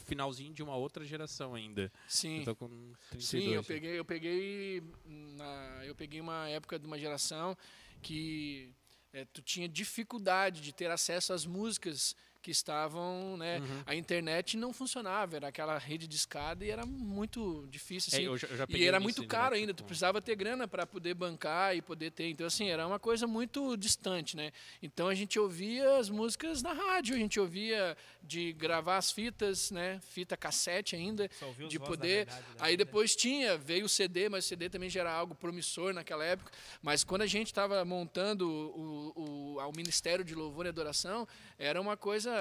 finalzinho 0.05 0.53
de 0.53 0.63
uma 0.63 0.77
outra 0.77 1.05
geração 1.05 1.55
ainda. 1.55 1.91
sim. 2.07 2.39
Eu 2.41 2.45
tô 2.45 2.57
com 2.57 2.69
32. 3.11 3.25
Sim, 3.25 3.49
eu 3.55 3.65
peguei, 3.65 3.99
eu 3.99 4.05
peguei, 4.05 4.83
na, 5.07 5.81
eu 5.87 5.95
peguei 5.95 6.21
uma 6.21 6.49
época 6.49 6.79
de 6.79 6.87
uma 6.87 6.99
geração 6.99 7.57
que 8.01 8.73
eh, 9.13 9.27
tu 9.33 9.43
tinha 9.43 9.69
dificuldade 9.69 10.61
de 10.61 10.73
ter 10.73 10.91
acesso 10.91 11.33
às 11.33 11.45
músicas 11.45 12.17
que 12.43 12.51
estavam, 12.51 13.37
né? 13.37 13.61
Uhum. 13.61 13.83
A 13.87 13.95
internet 13.95 14.57
não 14.57 14.73
funcionava, 14.73 15.37
era 15.37 15.49
aquela 15.49 15.79
rede 15.79 16.07
de 16.07 16.17
escada 16.17 16.65
e 16.65 16.71
era 16.71 16.85
muito 16.85 17.67
difícil, 17.71 18.11
É, 18.13 18.17
assim. 18.17 18.25
eu 18.27 18.37
já, 18.37 18.49
eu 18.49 18.57
já 18.57 18.67
e 18.69 18.85
era 18.85 18.99
muito 18.99 19.23
ainda, 19.23 19.31
caro 19.35 19.55
né, 19.55 19.61
ainda, 19.61 19.73
tu 19.73 19.85
precisava 19.85 20.21
ter 20.21 20.35
grana 20.35 20.67
para 20.67 20.85
poder 20.87 21.15
bancar 21.15 21.77
e 21.77 21.81
poder 21.81 22.11
ter. 22.11 22.29
Então, 22.29 22.47
assim, 22.47 22.69
era 22.69 22.87
uma 22.87 22.99
coisa 22.99 23.27
muito 23.27 23.77
distante, 23.77 24.37
né? 24.37 24.51
Então 24.83 25.09
a 25.09 25.15
gente 25.15 25.39
ouvia 25.39 25.99
as 25.99 26.11
músicas 26.11 26.63
na 26.63 26.73
rádio, 26.73 27.15
a 27.15 27.19
gente 27.19 27.39
ouvia 27.39 27.97
de 28.23 28.53
gravar 28.53 28.97
as 28.97 29.13
fitas, 29.13 29.71
né? 29.71 30.01
Fita 30.11 30.37
cassete 30.37 30.97
ainda 30.97 31.29
de 31.69 31.79
Voz 31.79 31.79
da 31.79 31.87
poder. 31.87 32.27
Verdade 32.27 32.43
da 32.59 32.65
Aí 32.65 32.73
vida. 32.73 32.85
depois 32.85 33.15
tinha, 33.15 33.57
veio 33.57 33.87
o 33.87 33.89
CD, 33.89 34.29
mas 34.29 34.45
o 34.45 34.49
CD 34.49 34.69
também 34.69 34.91
já 34.91 35.01
era 35.01 35.13
algo 35.13 35.35
promissor 35.35 35.93
naquela 35.95 36.25
época. 36.25 36.51
Mas 36.83 37.05
quando 37.05 37.23
a 37.23 37.27
gente 37.27 37.47
estava 37.47 37.85
montando 37.85 38.49
o, 38.49 39.13
o, 39.57 39.59
o 39.59 39.73
Ministério 39.77 40.25
de 40.25 40.35
Louvor 40.35 40.67
e 40.67 40.69
Adoração, 40.71 41.27
era 41.59 41.81
uma 41.81 41.97
coisa. 41.97 42.32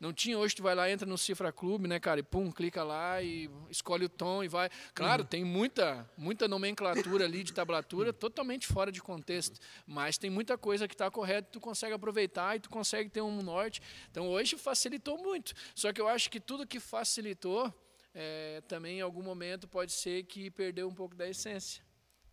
Não 0.00 0.12
tinha 0.12 0.38
hoje, 0.38 0.54
tu 0.54 0.62
vai 0.62 0.74
lá, 0.74 0.90
entra 0.90 1.06
no 1.06 1.18
Cifra 1.18 1.52
Clube, 1.52 1.88
né, 1.88 1.98
cara? 1.98 2.20
E 2.20 2.22
pum, 2.22 2.50
clica 2.52 2.82
lá 2.84 3.22
e 3.22 3.50
escolhe 3.70 4.04
o 4.04 4.08
tom 4.08 4.42
e 4.44 4.48
vai. 4.48 4.70
Claro, 4.94 5.24
tem 5.24 5.44
muita, 5.44 6.08
muita 6.16 6.46
nomenclatura 6.46 7.24
ali 7.24 7.42
de 7.42 7.52
tablatura 7.52 8.12
totalmente 8.14 8.66
fora 8.66 8.90
de 8.92 9.00
contexto. 9.02 9.58
Mas 9.86 10.16
tem 10.18 10.30
muita 10.30 10.56
coisa 10.56 10.86
que 10.86 10.94
está 10.94 11.10
correta, 11.10 11.48
tu 11.52 11.60
consegue 11.60 11.92
aproveitar 11.94 12.56
e 12.56 12.60
tu 12.60 12.70
consegue 12.70 13.10
ter 13.10 13.20
um 13.20 13.42
norte. 13.42 13.80
Então 14.10 14.28
hoje 14.28 14.56
facilitou 14.56 15.18
muito. 15.18 15.52
Só 15.74 15.92
que 15.92 16.00
eu 16.00 16.08
acho 16.08 16.30
que 16.30 16.38
tudo 16.40 16.66
que 16.66 16.78
facilitou 16.80 17.72
é, 18.14 18.60
também 18.68 18.98
em 18.98 19.00
algum 19.02 19.22
momento 19.22 19.68
pode 19.68 19.92
ser 19.92 20.24
que 20.24 20.50
perdeu 20.50 20.88
um 20.88 20.94
pouco 20.94 21.14
da 21.14 21.28
essência. 21.28 21.82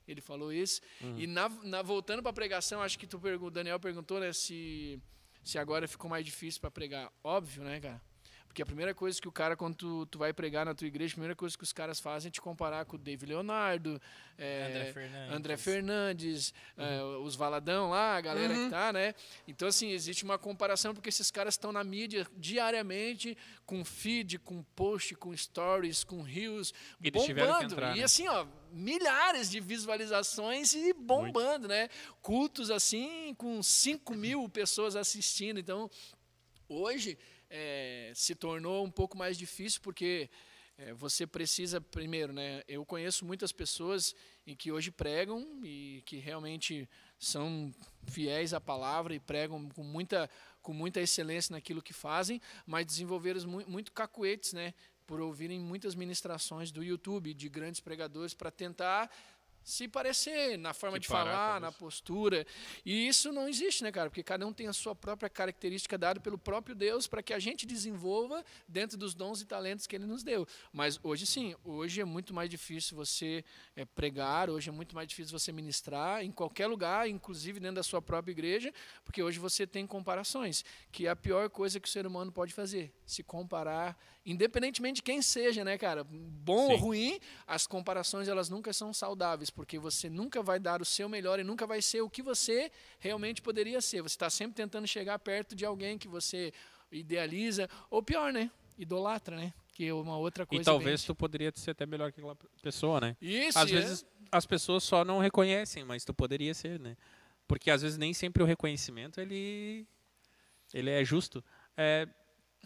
Ele 0.08 0.22
falou 0.22 0.54
isso. 0.54 0.82
E 1.18 1.26
na, 1.26 1.50
na- 1.64 1.82
voltando 1.82 2.22
para 2.22 2.30
a 2.30 2.34
pregação, 2.34 2.80
acho 2.82 2.98
que 3.00 3.08
tu 3.08 3.20
pergun- 3.20 3.48
o 3.48 3.50
Daniel 3.52 3.80
perguntou 3.80 4.20
né, 4.20 4.32
se, 4.34 5.02
se 5.46 5.60
agora 5.60 5.88
ficou 5.88 6.10
mais 6.10 6.25
difícil 6.25 6.60
para 6.60 6.72
pregar. 6.72 7.12
Óbvio, 7.24 7.64
né, 7.64 7.80
cara? 7.80 8.02
Porque 8.56 8.64
a 8.64 8.66
primeira 8.66 8.96
coisa 8.96 9.22
que 9.22 9.28
o 9.28 9.34
cara, 9.34 9.54
quando 9.58 9.76
tu, 9.76 10.06
tu 10.06 10.18
vai 10.18 10.32
pregar 10.32 10.66
na 10.66 10.74
tua 10.74 10.88
igreja, 10.88 11.12
a 11.12 11.16
primeira 11.16 11.36
coisa 11.36 11.58
que 11.58 11.64
os 11.66 11.74
caras 11.74 12.00
fazem 12.00 12.30
é 12.30 12.32
te 12.32 12.40
comparar 12.40 12.86
com 12.86 12.96
o 12.96 12.98
David 12.98 13.26
Leonardo, 13.34 14.02
é, 14.38 14.68
André 14.70 14.94
Fernandes. 14.94 15.36
André 15.36 15.58
Fernandes, 15.58 16.54
é, 16.78 17.04
os 17.22 17.36
Valadão 17.36 17.90
lá, 17.90 18.16
a 18.16 18.22
galera 18.22 18.54
que 18.54 18.70
tá, 18.70 18.94
né? 18.94 19.14
Então, 19.46 19.68
assim, 19.68 19.90
existe 19.92 20.24
uma 20.24 20.38
comparação 20.38 20.94
porque 20.94 21.10
esses 21.10 21.30
caras 21.30 21.56
estão 21.56 21.74
na 21.74 21.84
mídia 21.84 22.26
diariamente, 22.38 23.38
com 23.66 23.84
feed, 23.84 24.40
com 24.40 24.64
post, 24.74 25.16
com 25.16 25.36
stories, 25.36 26.06
com 26.06 26.22
reels, 26.22 26.74
E 27.02 27.12
bombando. 27.12 27.74
entrar, 27.74 27.94
e 27.94 28.00
né? 28.00 28.06
assim, 28.06 28.26
ó, 28.30 28.48
milhares 28.72 29.52
de 29.52 29.60
visualizações 29.60 30.74
e 30.74 30.94
bombando, 30.94 31.68
né? 31.68 31.90
Cultos 32.22 32.72
assim, 32.72 33.36
com 33.38 33.62
5 33.62 34.16
mil 34.16 34.48
pessoas 34.48 34.96
assistindo. 34.96 35.60
Então, 35.60 35.92
hoje 36.70 37.18
é, 37.50 38.12
se 38.16 38.36
tornou 38.36 38.86
um 38.86 38.92
pouco 38.92 39.18
mais 39.18 39.38
difícil 39.38 39.82
porque 39.82 40.30
é, 40.78 40.94
você 40.94 41.25
precisa 41.25 41.80
primeiro, 41.80 42.34
né? 42.34 42.62
Eu 42.68 42.86
conheço 42.86 43.24
muitas 43.25 43.52
pessoas 43.52 44.14
em 44.46 44.56
que 44.56 44.72
hoje 44.72 44.92
pregam 44.92 45.62
e 45.64 46.04
que 46.06 46.18
realmente 46.18 46.90
são 47.18 47.74
fiéis 48.08 48.54
à 48.54 48.60
palavra 48.60 49.16
e 49.16 49.20
pregam 49.20 49.70
com 49.70 49.84
muita 49.84 50.30
com 50.62 50.74
muita 50.74 51.00
excelência 51.00 51.54
naquilo 51.54 51.80
que 51.80 51.94
fazem, 51.94 52.42
mas 52.66 52.88
desenvolveram 52.88 53.48
mu 53.48 53.64
muito 53.68 53.92
cacuetes, 53.92 54.52
né? 54.52 54.74
Por 55.06 55.22
ouvirem 55.22 55.60
muitas 55.60 55.94
ministrações 55.94 56.72
do 56.72 56.84
YouTube 56.84 57.36
de 57.36 57.48
grandes 57.48 57.80
pregadores 57.80 58.34
para 58.34 58.50
tentar 58.50 59.10
se 59.66 59.88
parecer 59.88 60.58
na 60.60 60.76
forma 60.76 60.98
Se 60.98 61.02
de 61.02 61.08
falar, 61.08 61.60
na 61.60 61.72
postura. 61.72 62.46
E 62.86 63.08
isso 63.08 63.34
não 63.34 63.50
existe, 63.50 63.84
né, 63.84 63.92
cara? 63.92 64.12
Porque 64.12 64.22
cada 64.22 64.46
um 64.46 64.54
tem 64.54 64.68
a 64.68 64.74
sua 64.74 64.94
própria 64.94 65.28
característica 65.28 65.98
dada 65.98 66.20
pelo 66.20 66.38
próprio 66.38 66.76
Deus 66.76 67.08
para 67.08 67.24
que 67.24 67.34
a 67.34 67.40
gente 67.40 67.66
desenvolva 67.66 68.46
dentro 68.68 68.96
dos 68.96 69.16
dons 69.16 69.42
e 69.42 69.46
talentos 69.46 69.88
que 69.88 69.96
ele 69.96 70.06
nos 70.06 70.22
deu. 70.22 70.48
Mas 70.72 71.00
hoje 71.02 71.26
sim, 71.26 71.56
hoje 71.64 72.00
é 72.00 72.06
muito 72.06 72.32
mais 72.32 72.48
difícil 72.48 72.96
você 72.96 73.44
é, 73.76 73.84
pregar, 73.84 74.52
hoje 74.52 74.70
é 74.70 74.72
muito 74.72 74.94
mais 74.94 75.08
difícil 75.08 75.38
você 75.38 75.52
ministrar 75.52 76.24
em 76.24 76.32
qualquer 76.32 76.68
lugar, 76.68 77.10
inclusive 77.10 77.60
dentro 77.60 77.78
da 77.78 77.84
sua 77.84 78.02
própria 78.02 78.32
igreja, 78.32 78.72
porque 79.04 79.24
hoje 79.24 79.40
você 79.40 79.66
tem 79.66 79.88
comparações, 79.88 80.64
que 80.92 81.08
é 81.08 81.10
a 81.10 81.16
pior 81.16 81.50
coisa 81.50 81.80
que 81.80 81.88
o 81.88 81.92
ser 81.92 82.06
humano 82.06 82.32
pode 82.32 82.54
fazer, 82.54 82.94
se 83.04 83.24
comparar, 83.24 83.98
independentemente 84.25 84.96
de 84.98 85.03
quem 85.03 85.22
seja, 85.22 85.63
né, 85.63 85.77
cara? 85.77 86.03
Bom 86.03 86.70
ou 86.72 86.75
Sim. 86.77 86.82
ruim, 86.82 87.20
as 87.46 87.67
comparações 87.67 88.27
elas 88.27 88.50
nunca 88.50 88.74
são 88.74 88.91
saudáveis, 88.94 89.50
porque 89.50 89.77
você 89.77 90.10
nunca 90.10 90.41
vai 90.41 90.60
dar 90.60 90.82
o 90.82 90.86
seu 90.86 91.08
melhor 91.08 91.39
e 91.39 91.44
nunca 91.44 91.67
vai 91.67 91.82
ser 91.82 92.01
o 92.01 92.10
que 92.10 92.22
você 92.24 92.72
realmente 93.00 93.41
poderia 93.41 93.79
ser. 93.82 94.01
Você 94.01 94.15
está 94.15 94.29
sempre 94.29 94.55
tentando 94.55 94.88
chegar 94.88 95.20
perto 95.20 95.55
de 95.55 95.63
alguém 95.65 95.98
que 95.98 96.08
você 96.08 96.51
idealiza, 96.91 97.70
ou 97.89 98.01
pior, 98.01 98.32
né? 98.34 98.50
Idolatra, 98.77 99.36
né? 99.36 99.53
Que 99.74 99.86
é 99.88 99.94
uma 99.94 100.17
outra 100.17 100.46
coisa. 100.46 100.62
E 100.62 100.65
talvez 100.65 101.01
bem- 101.01 101.08
tu 101.08 101.15
poderia 101.15 101.51
ser 101.55 101.72
até 101.72 101.86
melhor 101.86 102.12
que 102.12 102.20
aquela 102.20 102.38
pessoa, 102.62 103.00
né? 103.01 103.17
Isso, 103.22 103.58
Às 103.60 103.70
é. 103.70 103.74
vezes 103.74 104.05
as 104.32 104.46
pessoas 104.46 104.84
só 104.84 105.05
não 105.05 105.20
reconhecem, 105.20 105.84
mas 105.84 106.03
tu 106.03 106.13
poderia 106.13 106.53
ser, 106.53 106.79
né? 106.79 106.98
Porque 107.48 107.70
às 107.70 107.82
vezes 107.82 107.98
nem 107.98 108.13
sempre 108.13 108.41
o 108.41 108.46
reconhecimento 108.46 109.20
ele 109.22 109.86
ele 110.74 110.89
é 110.89 111.03
justo. 111.05 111.44
É, 111.77 112.08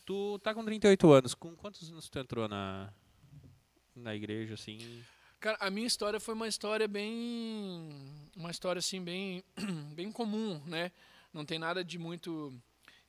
tu 0.09 0.39
tá 0.39 0.55
com 0.55 0.65
38 0.65 1.11
anos, 1.11 1.35
com 1.35 1.55
quantos 1.55 1.87
anos 1.91 2.09
tu 2.09 2.17
entrou 2.17 2.47
na 2.47 2.91
na 3.95 4.15
igreja 4.15 4.55
assim? 4.55 5.03
Cara, 5.39 5.55
a 5.59 5.69
minha 5.69 5.85
história 5.85 6.19
foi 6.19 6.33
uma 6.33 6.47
história 6.47 6.87
bem. 6.87 7.91
Uma 8.35 8.49
história 8.49 8.79
assim, 8.79 9.03
bem, 9.03 9.43
bem 9.93 10.11
comum, 10.11 10.59
né? 10.65 10.91
Não 11.31 11.45
tem 11.45 11.59
nada 11.59 11.83
de 11.83 11.99
muito 11.99 12.51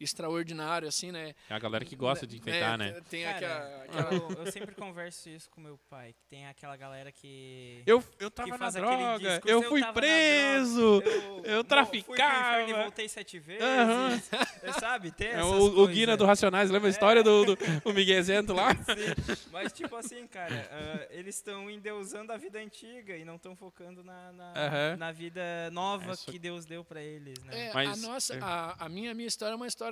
extraordinário, 0.01 0.89
assim, 0.89 1.13
né? 1.13 1.35
É 1.49 1.55
a 1.55 1.59
galera 1.59 1.85
que 1.85 1.95
gosta 1.95 2.27
de 2.27 2.37
enfeitar, 2.39 2.75
É, 2.75 2.77
né? 2.77 3.01
Tem 3.09 3.25
Cara, 3.25 3.37
aquela. 3.37 3.85
aquela- 3.85 4.15
eu, 4.15 4.45
eu 4.45 4.53
sempre 4.53 4.75
converso 4.75 5.29
isso 5.29 5.49
com 5.51 5.61
meu 5.61 5.79
pai, 5.89 6.13
que 6.13 6.25
tem 6.29 6.47
aquela 6.47 6.77
galera 6.77 7.13
que. 7.13 7.83
Eu, 7.87 8.03
eu 8.19 8.31
tava 8.31 8.51
que 8.53 8.59
na 8.59 8.71
droga, 8.71 9.19
discurso, 9.19 9.49
eu 9.49 9.63
fui 9.65 9.83
preso. 9.93 11.03
Eu, 11.05 11.43
eu 11.45 11.55
Fui 11.61 11.65
traficava. 11.65 12.63
e 12.63 12.73
voltei 12.73 13.09
sete 13.09 13.39
vezes. 13.39 13.63
Aham. 13.63 14.21
Sabe? 14.81 15.11
Tem 15.11 15.29
É 15.31 15.43
o, 15.45 15.83
o. 15.83 15.87
Guina 15.89 16.17
do 16.17 16.25
Racionais, 16.25 16.71
lembra 16.71 16.89
a 16.89 16.91
história 16.91 17.23
do, 17.23 17.45
do 17.45 17.59
o 17.85 17.93
Miguezento 17.93 18.53
lá? 18.53 18.71
Sim, 18.87 19.41
Mas, 19.53 19.73
tipo 19.73 19.95
assim, 19.97 20.27
cara, 20.27 20.69
ah, 20.71 21.07
eles 21.11 21.37
estão 21.37 21.69
endeusando 21.71 22.33
a 22.33 22.37
vida 22.37 22.59
antiga 22.59 23.17
e 23.17 23.25
não 23.25 23.37
estão 23.37 23.57
focando 23.57 24.03
na, 24.05 24.33
na, 24.33 24.53
Aham. 24.57 24.97
na 24.97 25.13
vida 25.13 25.43
nova 25.73 26.17
que 26.17 26.39
Deus 26.39 26.65
deu 26.65 26.85
pra 26.85 27.03
eles, 27.03 27.39
né? 27.45 27.67
É, 27.67 27.71
a 27.71 27.75
Mas- 27.75 28.03
nossa, 28.03 28.35
é. 28.35 28.39
a, 28.41 28.77
a 28.79 28.89
minha, 28.89 29.11
a 29.11 29.15
minha 29.15 29.27
história 29.29 29.53
é 29.53 29.57
uma 29.57 29.67
história 29.67 29.90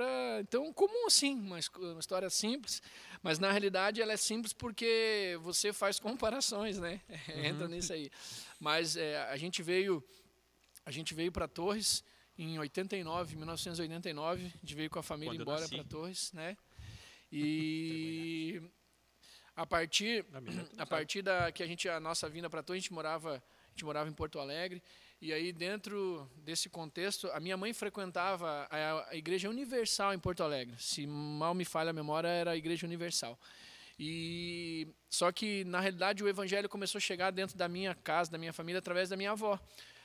tão 0.50 0.72
comum 0.72 1.06
assim, 1.06 1.34
uma, 1.34 1.58
uma 1.76 2.00
história 2.00 2.30
simples, 2.30 2.82
mas 3.22 3.38
na 3.38 3.50
realidade 3.50 4.00
ela 4.00 4.12
é 4.12 4.16
simples 4.16 4.52
porque 4.52 5.38
você 5.42 5.72
faz 5.72 5.98
comparações, 6.00 6.78
né? 6.78 7.00
Entra 7.44 7.68
nisso 7.68 7.92
aí. 7.92 8.10
Mas 8.60 8.96
é, 8.96 9.22
a 9.22 9.36
gente 9.36 9.62
veio, 9.62 10.02
a 10.84 10.90
gente 10.90 11.14
veio 11.14 11.32
para 11.32 11.48
Torres 11.48 12.04
em 12.36 12.58
89, 12.58 13.36
1989, 13.36 14.44
a 14.44 14.48
gente 14.48 14.74
veio 14.74 14.90
com 14.90 14.98
a 14.98 15.02
família 15.02 15.32
Quando 15.32 15.42
embora 15.42 15.68
para 15.68 15.84
Torres, 15.84 16.32
né? 16.32 16.56
E 17.30 18.62
a 19.54 19.66
partir 19.66 20.24
a 20.78 20.86
partir 20.86 21.20
da 21.20 21.52
que 21.52 21.62
a 21.62 21.66
gente 21.66 21.86
a 21.86 22.00
nossa 22.00 22.26
vinda 22.26 22.48
para 22.48 22.62
Torres, 22.62 22.80
a 22.80 22.84
gente 22.84 22.92
morava 22.94 23.34
a 23.34 23.70
gente 23.72 23.84
morava 23.84 24.08
em 24.08 24.14
Porto 24.14 24.38
Alegre 24.38 24.82
e 25.20 25.32
aí 25.32 25.52
dentro 25.52 26.30
desse 26.36 26.68
contexto 26.68 27.28
a 27.32 27.40
minha 27.40 27.56
mãe 27.56 27.72
frequentava 27.72 28.68
a, 28.70 29.10
a 29.10 29.16
igreja 29.16 29.50
Universal 29.50 30.14
em 30.14 30.18
Porto 30.18 30.42
Alegre. 30.42 30.76
Se 30.78 31.06
mal 31.06 31.54
me 31.54 31.64
falha 31.64 31.90
a 31.90 31.92
memória 31.92 32.28
era 32.28 32.52
a 32.52 32.56
igreja 32.56 32.86
Universal. 32.86 33.38
E 33.98 34.86
só 35.10 35.32
que 35.32 35.64
na 35.64 35.80
realidade 35.80 36.22
o 36.22 36.28
evangelho 36.28 36.68
começou 36.68 36.98
a 36.98 37.02
chegar 37.02 37.32
dentro 37.32 37.58
da 37.58 37.68
minha 37.68 37.94
casa 37.96 38.30
da 38.30 38.38
minha 38.38 38.52
família 38.52 38.78
através 38.78 39.08
da 39.08 39.16
minha 39.16 39.32
avó. 39.32 39.58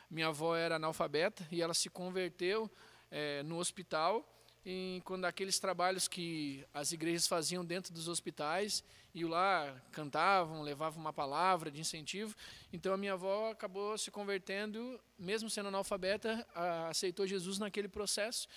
Minha 0.09 0.27
avó 0.27 0.55
era 0.55 0.77
analfabeta 0.77 1.47
e 1.51 1.61
ela 1.61 1.75
se 1.75 1.89
converteu 1.89 2.69
eh, 3.11 3.43
no 3.43 3.59
hospital 3.59 4.27
em 4.65 5.01
quando 5.01 5.25
aqueles 5.25 5.59
trabalhos 5.59 6.07
que 6.07 6.65
as 6.73 6.91
igrejas 6.91 7.27
faziam 7.27 7.65
dentro 7.65 7.93
dos 7.93 8.07
hospitais 8.07 8.83
iam 9.13 9.29
lá, 9.29 9.75
cantavam, 9.91 10.61
levavam 10.63 10.99
uma 10.99 11.13
palavra 11.13 11.69
de 11.69 11.79
incentivo. 11.79 12.35
Então 12.71 12.93
a 12.93 12.97
minha 12.97 13.13
avó 13.13 13.51
acabou 13.51 13.97
se 13.97 14.09
convertendo, 14.09 14.99
mesmo 15.19 15.49
sendo 15.49 15.67
analfabeta, 15.67 16.47
a- 16.55 16.87
aceitou 16.89 17.27
Jesus 17.27 17.59
naquele 17.59 17.87
processo 17.87 18.47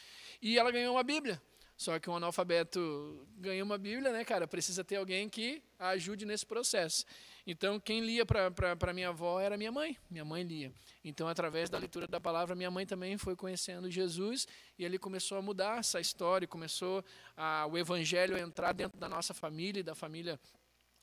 e 0.40 0.58
ela 0.58 0.70
ganhou 0.70 0.94
uma 0.94 1.02
Bíblia. 1.02 1.40
Só 1.76 1.98
que 1.98 2.08
um 2.08 2.16
analfabeto 2.16 3.26
ganha 3.36 3.62
uma 3.62 3.76
Bíblia, 3.76 4.10
né, 4.10 4.25
cara? 4.25 4.46
Precisa 4.48 4.82
ter 4.82 4.96
alguém 4.96 5.28
que 5.28 5.62
a 5.78 5.88
ajude 5.90 6.25
nesse 6.25 6.46
processo. 6.46 7.04
Então, 7.46 7.78
quem 7.78 8.00
lia 8.00 8.26
para 8.26 8.92
minha 8.92 9.10
avó 9.10 9.38
era 9.38 9.56
minha 9.56 9.70
mãe. 9.70 9.96
Minha 10.10 10.24
mãe 10.24 10.42
lia. 10.42 10.72
Então, 11.04 11.28
através 11.28 11.70
da 11.70 11.78
leitura 11.78 12.08
da 12.08 12.20
palavra, 12.20 12.56
minha 12.56 12.70
mãe 12.70 12.84
também 12.84 13.16
foi 13.16 13.36
conhecendo 13.36 13.88
Jesus 13.88 14.48
e 14.76 14.84
ele 14.84 14.98
começou 14.98 15.38
a 15.38 15.42
mudar 15.42 15.78
essa 15.78 16.00
história, 16.00 16.48
começou 16.48 17.04
a, 17.36 17.64
o 17.66 17.78
evangelho 17.78 18.34
a 18.34 18.40
entrar 18.40 18.72
dentro 18.72 18.98
da 18.98 19.08
nossa 19.08 19.32
família 19.32 19.78
e 19.78 19.82
da 19.84 19.94
família 19.94 20.40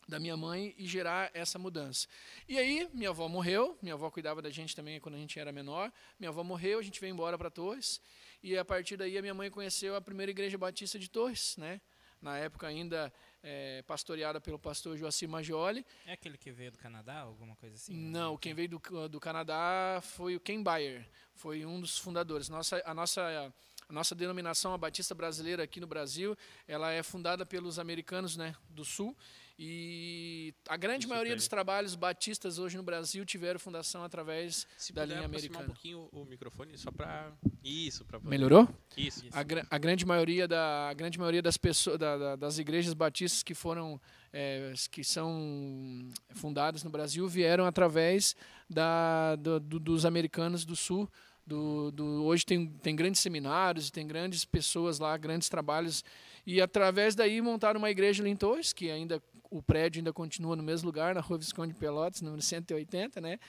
da 0.06 0.20
minha 0.20 0.36
mãe 0.36 0.76
e 0.78 0.86
gerar 0.86 1.32
essa 1.34 1.58
mudança. 1.58 2.08
E 2.48 2.58
aí, 2.58 2.90
minha 2.94 3.12
avó 3.12 3.30
morreu, 3.30 3.78
minha 3.82 3.94
avó 3.94 4.10
cuidava 4.12 4.42
da 4.42 4.50
gente 4.50 4.76
também 4.76 5.00
quando 5.00 5.16
a 5.16 5.18
gente 5.18 5.40
era 5.40 5.52
menor. 5.52 5.92
Minha 6.20 6.30
avó 6.30 6.44
morreu, 6.44 6.80
a 6.80 6.84
gente 6.84 7.00
veio 7.00 7.14
embora 7.14 7.38
para 7.38 7.50
Torres. 7.50 8.02
E 8.42 8.58
a 8.58 8.66
partir 8.66 8.98
daí, 8.98 9.18
a 9.18 9.22
minha 9.22 9.34
mãe 9.34 9.50
conheceu 9.50 9.96
a 9.96 10.02
primeira 10.02 10.30
igreja 10.30 10.58
batista 10.58 11.00
de 11.00 11.10
Torres, 11.10 11.56
né? 11.58 11.80
Na 12.22 12.38
época 12.38 12.68
ainda 12.68 13.14
eh, 13.44 13.84
pastoreada 13.86 14.40
pelo 14.40 14.58
pastor 14.58 14.98
Joacir 14.98 15.28
Majoli. 15.28 15.86
É 16.06 16.14
aquele 16.14 16.38
que 16.38 16.52
veio 16.52 16.72
do 16.72 16.78
Canadá, 16.78 17.20
alguma 17.20 17.56
coisa 17.58 17.76
assim? 17.76 17.94
Não, 17.94 18.38
quem 18.38 18.54
veio 18.54 18.70
do, 18.70 19.10
do 19.10 19.20
Canadá 19.20 20.00
foi 20.02 20.36
o 20.36 20.40
Ken 20.40 20.64
Bayer, 20.64 21.08
foi 21.36 21.66
um 21.66 21.80
dos 21.80 21.98
fundadores. 21.98 22.48
Nossa, 22.48 22.82
a, 22.86 22.94
nossa, 22.94 23.54
a 23.90 23.94
nossa 23.94 24.16
denominação, 24.16 24.74
a 24.74 24.78
Batista 24.78 25.14
Brasileira 25.14 25.64
aqui 25.64 25.80
no 25.80 25.88
Brasil, 25.88 26.38
ela 26.68 26.92
é 26.92 27.04
fundada 27.04 27.46
pelos 27.46 27.78
americanos 27.78 28.38
né, 28.38 28.56
do 28.70 28.86
Sul. 28.86 29.16
E 29.58 30.54
a 30.68 30.76
grande 30.76 31.06
Do 31.06 31.10
maioria 31.10 31.32
Sul 31.34 31.38
dos 31.38 31.48
trabalhos 31.48 31.96
batistas 31.96 32.58
hoje 32.58 32.76
no 32.76 32.82
Brasil 32.84 33.24
tiveram 33.24 33.60
fundação 33.60 34.04
através 34.04 34.68
Se 34.78 34.92
da 34.92 35.06
linha 35.06 35.24
americana. 35.26 35.64
um 35.64 35.68
pouquinho 35.68 36.10
o 36.12 36.26
microfone 36.26 36.76
só 36.78 36.92
pra 36.92 37.32
isso, 37.64 38.04
para 38.04 38.20
Melhorou? 38.20 38.68
Isso. 38.98 39.24
A, 39.32 39.44
gra- 39.44 39.66
a 39.70 39.78
grande 39.78 40.06
maioria 40.06 40.48
da 40.48 40.90
a 40.90 40.94
grande 40.94 41.20
maioria 41.20 41.42
das 41.42 41.56
pessoas 41.56 42.00
da- 42.00 42.18
da- 42.18 42.36
das 42.36 42.58
igrejas 42.58 42.94
batistas 42.96 43.44
que 43.44 43.54
foram 43.54 44.02
é, 44.34 44.74
que 44.90 45.04
são 45.04 46.10
fundadas 46.32 46.84
no 46.84 46.90
Brasil 46.90 47.28
vieram 47.28 47.66
através 47.66 48.36
da, 48.68 49.36
do- 49.36 49.60
do- 49.60 49.80
dos 49.80 50.04
americanos 50.06 50.66
do 50.66 50.76
sul 50.76 51.08
do, 51.46 51.92
do- 51.92 52.24
hoje 52.24 52.44
tem, 52.46 52.68
tem 52.82 52.96
grandes 52.96 53.22
seminários 53.22 53.92
tem 53.92 54.08
grandes 54.08 54.46
pessoas 54.46 54.98
lá 54.98 55.16
grandes 55.18 55.48
trabalhos 55.50 56.04
e 56.46 56.60
através 56.62 57.14
daí 57.16 57.40
montaram 57.42 57.78
uma 57.78 57.92
igreja 57.92 58.28
em 58.28 58.36
Torres 58.36 58.74
que 58.74 58.90
ainda 58.90 59.22
o 59.58 59.62
prédio 59.62 60.00
ainda 60.00 60.12
continua 60.12 60.56
no 60.56 60.64
mesmo 60.64 60.86
lugar 60.88 61.14
na 61.14 61.22
Rua 61.22 61.38
Visconde 61.38 61.74
de 61.74 61.80
Pelotas 61.80 62.22
número 62.22 62.42
180 62.42 63.22
né 63.22 63.40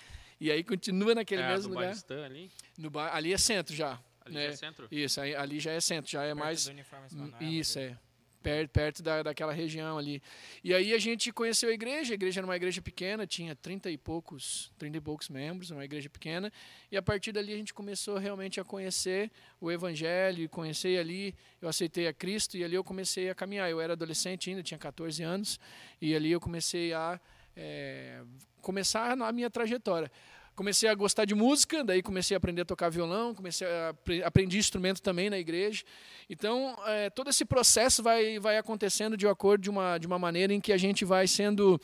e 0.40 0.50
aí 0.50 0.62
continua 0.62 1.14
naquele 1.14 1.42
é, 1.42 1.49
mesmo 1.49 1.73
lugar 1.73 1.88
Batistã 1.88 2.25
ali. 2.25 2.50
no 2.76 2.90
ba- 2.90 3.14
ali 3.14 3.32
é 3.32 3.38
centro 3.38 3.75
já. 3.75 3.99
Ali 4.25 4.34
né? 4.34 4.46
já 4.46 4.52
é 4.52 4.56
centro? 4.56 4.88
Isso, 4.90 5.20
aí, 5.20 5.34
ali 5.34 5.61
já 5.61 5.73
é 5.73 5.80
centro, 5.80 6.11
já 6.11 6.23
é 6.25 6.34
Perto 6.34 6.38
mais. 6.38 6.64
do 6.66 6.73
Hum, 6.73 7.30
Manoel, 7.30 7.42
Isso, 7.42 7.78
é. 7.78 7.96
Perto, 8.44 8.70
perto 8.70 9.02
da, 9.02 9.22
daquela 9.22 9.54
região 9.54 9.96
ali. 9.96 10.22
E 10.62 10.74
aí 10.74 10.92
a 10.92 10.98
gente 10.98 11.32
conheceu 11.32 11.70
a 11.70 11.72
igreja. 11.72 12.12
A 12.12 12.16
igreja 12.16 12.40
era 12.40 12.46
uma 12.46 12.54
igreja 12.54 12.82
pequena, 12.82 13.26
tinha 13.26 13.56
30 13.56 13.90
e 13.90 13.96
poucos, 13.96 14.70
30 14.76 14.98
e 14.98 15.00
poucos 15.00 15.30
membros, 15.30 15.70
uma 15.70 15.82
igreja 15.82 16.10
pequena. 16.10 16.52
E 16.92 16.96
a 16.98 17.00
partir 17.00 17.32
dali 17.32 17.54
a 17.54 17.56
gente 17.56 17.72
começou 17.72 18.18
realmente 18.18 18.60
a 18.60 18.64
conhecer 18.64 19.32
o 19.58 19.72
evangelho, 19.72 20.46
conhecer 20.50 20.98
ali, 20.98 21.34
eu 21.58 21.70
aceitei 21.70 22.06
a 22.06 22.12
Cristo 22.12 22.58
e 22.58 22.62
ali 22.62 22.74
eu 22.74 22.84
comecei 22.84 23.30
a 23.30 23.34
caminhar. 23.34 23.70
Eu 23.70 23.80
era 23.80 23.94
adolescente 23.94 24.50
ainda, 24.50 24.62
tinha 24.62 24.78
14 24.78 25.22
anos, 25.22 25.58
e 25.98 26.14
ali 26.14 26.30
eu 26.30 26.38
comecei 26.38 26.92
a 26.92 27.18
é, 27.56 28.22
começar 28.60 29.12
a 29.12 29.32
minha 29.32 29.48
trajetória. 29.48 30.12
Comecei 30.54 30.88
a 30.88 30.94
gostar 30.94 31.25
de 31.25 31.34
música, 31.34 31.82
daí 31.82 32.00
comecei 32.02 32.34
a 32.34 32.38
aprender 32.38 32.62
a 32.62 32.64
tocar 32.64 32.88
violão, 32.88 33.34
comecei 33.34 33.66
a 33.66 33.88
apre- 33.88 34.23
aprendi 34.23 34.56
instrumento 34.56 35.02
também 35.02 35.28
na 35.28 35.37
igreja. 35.38 35.82
Então, 36.30 36.76
é, 36.87 37.11
todo 37.11 37.28
esse 37.28 37.44
processo 37.44 38.02
vai, 38.02 38.38
vai 38.38 38.56
acontecendo 38.56 39.16
de 39.16 39.26
acordo 39.26 39.62
de 39.62 39.70
uma, 39.70 39.99
de 39.99 40.06
uma 40.06 40.18
maneira 40.18 40.52
em 40.54 40.61
que 40.61 40.73
a 40.73 40.76
gente 40.76 41.04
vai 41.04 41.26
sendo 41.26 41.80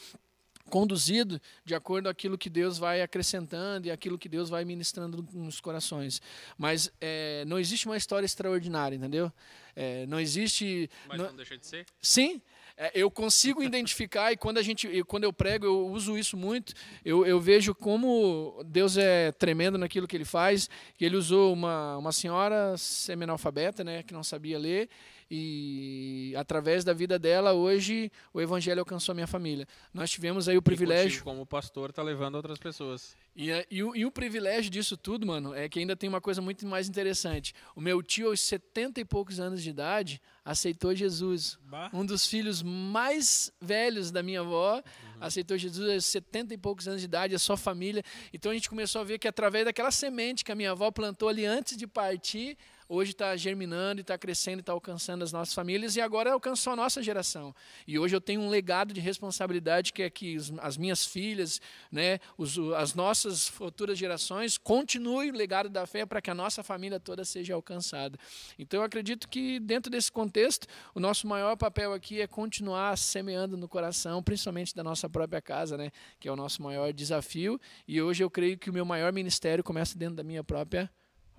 conduzido 0.68 1.40
de 1.64 1.74
acordo 1.74 2.04
com 2.04 2.10
aquilo 2.10 2.38
que 2.38 2.48
Deus 2.48 2.78
vai 2.78 3.02
acrescentando 3.02 3.88
e 3.88 3.90
aquilo 3.90 4.16
que 4.16 4.28
Deus 4.28 4.48
vai 4.48 4.64
ministrando 4.64 5.26
nos 5.32 5.60
corações. 5.60 6.22
Mas 6.56 6.92
é, 7.00 7.44
não 7.46 7.58
existe 7.58 7.86
uma 7.86 7.96
história 7.96 8.24
extraordinária, 8.24 8.94
entendeu? 8.94 9.32
É, 9.74 10.06
não 10.06 10.20
existe. 10.20 10.88
Mas 11.08 11.18
não- 11.18 11.26
não 11.26 11.36
deixa 11.36 11.58
de 11.58 11.66
ser? 11.66 11.86
Sim, 12.00 12.40
é, 12.82 12.90
eu 12.94 13.10
consigo 13.10 13.62
identificar 13.62 14.32
e 14.32 14.38
quando 14.38 14.56
a 14.56 14.62
gente, 14.62 15.04
quando 15.04 15.24
eu 15.24 15.32
prego, 15.34 15.66
eu 15.66 15.86
uso 15.88 16.16
isso 16.16 16.34
muito. 16.34 16.72
Eu, 17.04 17.26
eu 17.26 17.38
vejo 17.38 17.74
como 17.74 18.58
Deus 18.64 18.96
é 18.96 19.32
tremendo 19.32 19.76
naquilo 19.76 20.08
que 20.08 20.16
Ele 20.16 20.24
faz. 20.24 20.70
Ele 20.98 21.14
usou 21.14 21.52
uma, 21.52 21.98
uma 21.98 22.10
senhora 22.10 22.74
semi-analfabeta, 22.78 23.84
né, 23.84 24.02
que 24.02 24.14
não 24.14 24.24
sabia 24.24 24.58
ler 24.58 24.88
e 25.30 26.34
através 26.36 26.84
da 26.84 26.92
vida 26.92 27.18
dela 27.18 27.52
hoje 27.52 28.10
o 28.34 28.40
Evangelho 28.40 28.80
alcançou 28.80 29.12
a 29.12 29.14
minha 29.14 29.26
família. 29.26 29.66
Nós 29.94 30.10
tivemos 30.10 30.48
aí 30.48 30.56
o 30.56 30.58
E 30.58 30.62
privilégio 30.62 31.10
contigo 31.20 31.24
como 31.24 31.46
pastor, 31.46 31.92
tá 31.92 32.02
levando 32.02 32.34
outras 32.34 32.58
pessoas. 32.58 33.16
e, 33.36 33.52
a- 33.52 33.64
e 33.70 33.82
o, 33.82 33.94
e 33.94 34.04
o 34.04 34.10
privilégio 34.10 34.70
disso 34.70 34.96
tudo, 34.96 35.26
mano, 35.26 35.54
é 35.54 35.68
que 35.68 35.78
ainda 35.78 35.94
tem 35.96 36.08
uma 36.08 36.20
coisa 36.20 36.42
muito 36.42 36.66
mais 36.66 36.88
interessante. 36.88 37.54
O 37.76 37.80
meu 37.80 38.02
tio, 38.02 38.28
aos 38.28 38.40
70 38.40 39.00
e 39.00 39.04
poucos 39.04 39.38
anos 39.38 39.62
de 39.62 39.70
idade, 39.70 40.20
aceitou 40.44 40.94
Jesus. 40.94 41.58
Bah. 41.64 41.90
Um 41.92 42.04
dos 42.04 42.26
filhos 42.26 42.62
mais 42.62 43.52
velhos 43.60 44.10
da 44.10 44.22
minha 44.22 44.40
avó 44.40 44.82
aceitou 45.20 45.56
Jesus 45.56 45.88
aos 45.88 46.04
70 46.06 46.54
e 46.54 46.58
poucos 46.58 46.88
anos 46.88 47.00
de 47.00 47.04
idade, 47.06 47.34
a 47.34 47.38
sua 47.38 47.56
família. 47.56 48.02
Então 48.32 48.50
a 48.50 48.54
gente 48.54 48.68
começou 48.68 49.00
a 49.00 49.04
ver 49.04 49.18
que 49.18 49.28
através 49.28 49.64
daquela 49.64 49.90
semente 49.90 50.44
que 50.44 50.50
a 50.50 50.54
minha 50.54 50.72
avó 50.72 50.90
plantou 50.90 51.28
ali 51.28 51.44
antes 51.44 51.76
de 51.76 51.86
partir, 51.86 52.56
hoje 52.92 53.12
está 53.12 53.36
germinando 53.36 54.00
e 54.00 54.02
está 54.02 54.18
crescendo 54.18 54.58
e 54.58 54.60
está 54.60 54.72
alcançando 54.72 55.22
as 55.22 55.30
nossas 55.30 55.54
famílias 55.54 55.94
e 55.94 56.00
agora 56.00 56.32
alcançou 56.32 56.72
a 56.72 56.76
nossa 56.76 57.00
geração. 57.00 57.54
E 57.86 57.96
hoje 58.00 58.16
eu 58.16 58.20
tenho 58.20 58.40
um 58.40 58.48
legado 58.50 58.92
de 58.92 59.00
responsabilidade 59.00 59.92
que 59.92 60.02
é 60.02 60.10
que 60.10 60.36
as 60.58 60.76
minhas 60.76 61.06
filhas, 61.06 61.60
né, 61.90 62.18
os- 62.36 62.58
as 62.76 62.92
nossas 62.94 63.46
futuras 63.46 63.96
gerações 63.96 64.58
continuem 64.58 65.30
o 65.30 65.34
legado 65.34 65.68
da 65.68 65.86
fé 65.86 66.04
para 66.04 66.20
que 66.20 66.30
a 66.30 66.34
nossa 66.34 66.64
família 66.64 66.98
toda 66.98 67.24
seja 67.24 67.54
alcançada. 67.54 68.18
Então 68.58 68.80
eu 68.80 68.84
acredito 68.84 69.28
que 69.28 69.60
dentro 69.60 69.88
desse 69.88 70.10
contexto, 70.10 70.66
o 70.92 70.98
nosso 70.98 71.28
maior 71.28 71.56
papel 71.56 71.92
aqui 71.92 72.20
é 72.20 72.26
continuar 72.26 72.98
semeando 72.98 73.56
no 73.56 73.68
coração, 73.68 74.20
principalmente 74.20 74.74
da 74.74 74.82
nossa 74.82 75.08
própria 75.08 75.40
casa, 75.40 75.76
né, 75.76 75.92
que 76.18 76.26
é 76.28 76.32
o 76.32 76.36
nosso 76.36 76.60
maior 76.60 76.92
desafio. 76.92 77.60
E 77.86 78.02
hoje 78.02 78.24
eu 78.24 78.28
creio 78.28 78.58
que 78.58 78.68
o 78.68 78.72
meu 78.72 78.84
maior 78.84 79.12
ministério 79.12 79.62
começa 79.62 79.96
dentro 79.96 80.16
da 80.16 80.24
minha 80.24 80.42
própria 80.42 80.90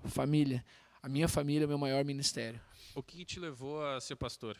família. 0.06 0.64
A 1.02 1.08
minha 1.08 1.28
família 1.28 1.64
é 1.64 1.66
o 1.66 1.68
meu 1.68 1.78
maior 1.78 2.04
ministério. 2.04 2.60
O 2.94 3.02
que 3.02 3.16
que 3.18 3.24
te 3.24 3.40
levou 3.40 3.84
a 3.84 4.00
ser 4.00 4.16
pastor? 4.16 4.56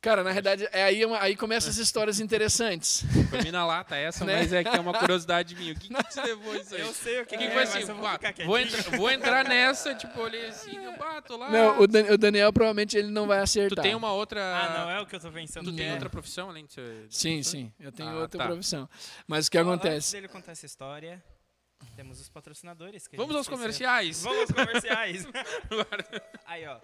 Cara, 0.00 0.22
na 0.22 0.30
verdade, 0.32 0.68
é 0.70 0.84
aí, 0.84 1.02
aí 1.18 1.34
começam 1.34 1.70
as 1.70 1.76
histórias 1.76 2.20
interessantes. 2.20 3.02
Foi 3.30 3.42
mina 3.42 3.64
lata 3.66 3.96
essa, 3.96 4.22
Né? 4.26 4.36
mas 4.36 4.52
é 4.52 4.62
que 4.62 4.68
é 4.68 4.78
uma 4.78 4.92
curiosidade 4.96 5.56
minha. 5.56 5.72
O 5.72 5.76
que, 5.76 5.88
que 5.88 6.04
te 6.04 6.20
levou 6.20 6.54
isso 6.54 6.72
aí? 6.76 6.80
Eu 6.82 6.92
sei 6.94 7.20
o 7.20 7.26
que, 7.26 7.36
que, 7.36 7.38
que 7.38 7.44
é, 7.44 7.48
foi 7.50 7.56
mas 7.64 7.70
assim? 7.70 7.80
eu 7.80 7.86
vou 7.96 7.96
vou, 8.08 8.18
quietinho. 8.18 8.56
entra- 8.58 8.96
vou 8.96 9.10
entrar 9.10 9.44
nessa, 9.44 9.94
tipo, 9.96 10.20
olhei 10.20 10.46
assim, 10.46 10.76
eu 10.76 10.96
bato 10.96 11.36
lá. 11.36 11.50
Não, 11.50 11.80
o, 11.80 11.86
Dan- 11.88 12.12
o 12.12 12.16
Daniel 12.18 12.52
provavelmente 12.52 12.96
ele 12.96 13.08
não 13.08 13.26
vai 13.26 13.38
Tu 13.38 13.42
acertar. 13.42 13.82
tem 13.82 13.96
uma 13.96 14.12
outra. 14.12 14.40
Ah, 14.40 14.78
não 14.84 14.90
é 14.90 15.00
o 15.00 15.06
que 15.06 15.16
eu 15.16 15.20
tô 15.20 15.32
pensando. 15.32 15.68
Tu 15.72 15.76
tem 15.76 15.88
É. 15.88 15.92
outra 15.94 16.08
profissão 16.08 16.48
além 16.48 16.64
de 16.66 16.74
ser. 16.74 17.06
Sim, 17.10 17.42
sim, 17.42 17.72
eu 17.80 17.90
tenho 17.90 18.08
Ah, 18.10 18.20
outra 18.20 18.38
tá. 18.38 18.46
profissão. 18.46 18.88
Mas 19.26 19.48
o 19.48 19.50
que 19.50 19.58
Ó, 19.58 19.62
Antes 19.62 19.72
acontece? 19.74 20.12
dele 20.12 20.28
contar 20.28 20.52
essa 20.52 20.64
história, 20.66 21.20
temos 21.96 22.20
os 22.20 22.28
patrocinadores. 22.28 23.06
que 23.06 23.16
a 23.16 23.18
Vamos 23.18 23.34
aos 23.34 23.46
esqueceu. 23.46 23.58
comerciais. 23.58 24.22
Vamos 24.22 24.40
aos 24.40 24.50
comerciais. 24.50 25.24
Aí, 26.46 26.66
ó. 26.66 26.80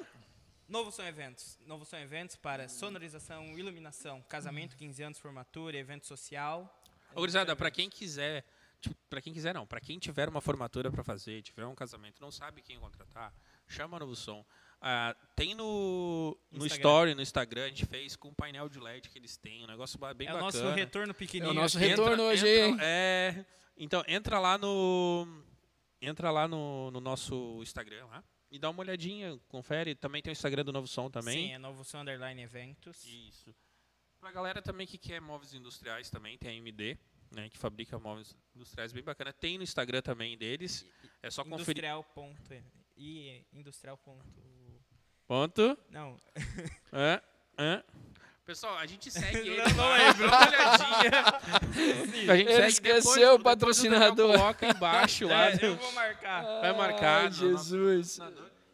Novo 0.69 0.91
Som 0.91 1.03
Eventos. 1.03 1.59
Novo 1.67 1.85
Som 1.85 1.97
Eventos 1.97 2.37
para 2.37 2.69
sonorização, 2.69 3.59
iluminação, 3.59 4.23
casamento, 4.29 4.77
15 4.77 5.03
anos, 5.03 5.19
formatura, 5.19 5.77
evento 5.77 6.07
social. 6.07 6.83
Ô, 7.15 7.21
gurizada, 7.21 7.55
pra 7.55 7.71
quem 7.71 7.89
quiser, 7.91 8.45
tipo, 8.81 8.97
pra 9.09 9.21
quem 9.21 9.33
quiser 9.33 9.55
não, 9.55 9.67
pra 9.67 9.81
quem 9.81 9.99
tiver 9.99 10.29
uma 10.29 10.41
formatura 10.41 10.91
pra 10.91 11.05
fazer, 11.05 11.43
tiver 11.43 11.67
um 11.67 11.75
casamento, 11.75 12.21
não 12.21 12.31
sabe 12.31 12.63
quem 12.63 12.79
contratar, 12.81 13.33
chama 13.69 13.99
Novo 13.99 14.17
Som. 14.17 14.45
Ah, 14.81 15.15
tem 15.37 15.55
no, 15.55 16.37
no 16.51 16.67
Instagram. 16.67 16.77
Story, 16.91 17.15
no 17.15 17.23
Instagram, 17.23 17.65
a 17.65 17.69
gente 17.69 17.87
fez 17.87 18.17
com 18.17 18.29
um 18.29 18.35
painel 18.35 18.69
de 18.69 18.81
LED 18.81 19.09
que 19.11 19.19
eles 19.19 19.37
têm, 19.37 19.63
um 19.65 19.67
negócio 19.67 19.99
bem 20.15 20.27
É 20.29 20.31
o 20.31 20.35
bacana. 20.35 20.41
nosso 20.53 20.71
retorno 20.75 21.15
pequenininho. 21.15 21.57
É 21.57 21.59
o 21.59 21.63
nosso 21.63 21.79
retorno 21.79 22.23
hoje, 22.25 22.49
hein? 22.49 22.77
É, 22.81 23.45
então, 23.77 24.03
entra 24.07 24.39
lá 24.39 24.57
no 24.59 25.27
entra 26.01 26.31
lá 26.31 26.47
no, 26.47 26.91
no 26.91 27.01
nosso 27.01 27.61
Instagram 27.63 28.07
lá 28.07 28.23
e 28.51 28.59
dá 28.59 28.71
uma 28.71 28.81
olhadinha, 28.81 29.41
confere. 29.49 29.95
Também 29.95 30.23
tem 30.23 30.31
o 30.31 30.33
Instagram 30.33 30.65
do 30.65 30.73
Novo 30.73 30.87
Som 30.87 31.11
também. 31.11 31.49
Sim, 31.49 31.53
é 31.55 31.59
Novo 31.59 31.83
Som 31.85 32.01
Underline 32.01 32.41
Eventos. 32.43 33.05
Isso. 33.05 33.55
Pra 34.21 34.31
galera 34.31 34.63
também 34.63 34.87
que 34.87 34.97
quer 34.97 35.21
móveis 35.21 35.55
industriais 35.55 36.09
também, 36.09 36.39
tem 36.39 36.51
a 36.51 36.55
MD, 36.55 36.97
né, 37.31 37.49
que 37.51 37.59
fabrica 37.59 37.99
móveis 37.99 38.37
industriais 38.55 38.93
bem 38.93 39.03
bacana. 39.03 39.33
Tem 39.33 39.59
no 39.59 39.65
Instagram 39.65 40.01
também 40.03 40.37
deles. 40.39 40.87
É 41.23 41.31
só 41.31 41.43
conferir. 41.43 41.63
Industrial. 41.63 42.05
Ponto, 42.05 42.55
e 42.97 43.45
industrial. 43.53 43.99
Ponto, 43.99 44.25
Ponto. 45.27 45.79
não, 45.91 46.17
É, 46.93 47.23
é. 47.59 47.85
Pessoal, 48.45 48.77
a 48.77 48.87
gente 48.87 49.11
segue 49.11 49.39
ele. 49.49 49.57
Não, 49.57 49.75
não 49.75 49.93
lembro. 49.93 50.31
Dá 50.31 50.39
uma 50.39 50.49
olhadinha. 50.49 52.33
a 52.33 52.37
gente 52.37 52.49
Ele 52.51 52.55
segue 52.57 52.69
esqueceu 52.69 53.15
depois, 53.15 53.41
o 53.41 53.43
patrocinador. 53.43 54.15
Daniel 54.17 54.39
Coloca 54.39 54.67
embaixo 54.69 55.27
lá. 55.27 55.51
é, 55.51 55.59
eu 55.63 55.77
vou 55.77 55.93
marcar. 55.93 56.43
Vai 56.61 56.73
marcar 56.77 57.21
Ai, 57.23 57.27
no 57.29 57.33
Jesus. 57.33 58.19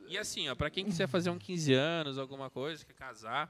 E 0.09 0.19
assim, 0.19 0.49
ó, 0.49 0.55
pra 0.57 0.69
quem 0.71 0.85
quiser 0.85 1.07
fazer 1.07 1.31
um 1.31 1.39
15 1.39 1.73
anos, 1.73 2.19
alguma 2.19 2.51
coisa, 2.51 2.85
quer 2.85 2.95
casar, 2.95 3.49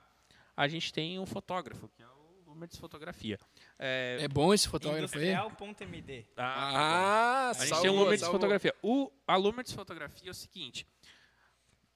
a 0.55 0.69
gente 0.69 0.93
tem 0.93 1.19
um 1.19 1.25
fotógrafo, 1.25 1.89
que 1.89 2.03
é 2.03 2.07
o 2.07 2.51
Lumertz 2.51 2.77
Fotografia. 2.77 3.39
É, 3.79 4.19
É 4.21 4.29
bom 4.29 4.53
esse 4.53 4.69
fotógrafo 4.69 5.17
aí? 5.19 5.31
Industrial.md. 5.33 6.27
tá? 6.35 6.45
Ah, 6.55 7.51
a 7.51 7.53
gente 7.55 7.69
salvou, 7.69 7.81
tem 7.83 7.91
um 7.91 7.99
Lumertz 7.99 8.21
salvou. 8.21 8.39
Fotografia. 8.39 8.75
O, 8.83 9.11
a 9.27 9.37
Lumertz 9.37 9.73
Fotografia 9.73 10.29
é 10.29 10.33
o 10.33 10.35
seguinte, 10.35 10.87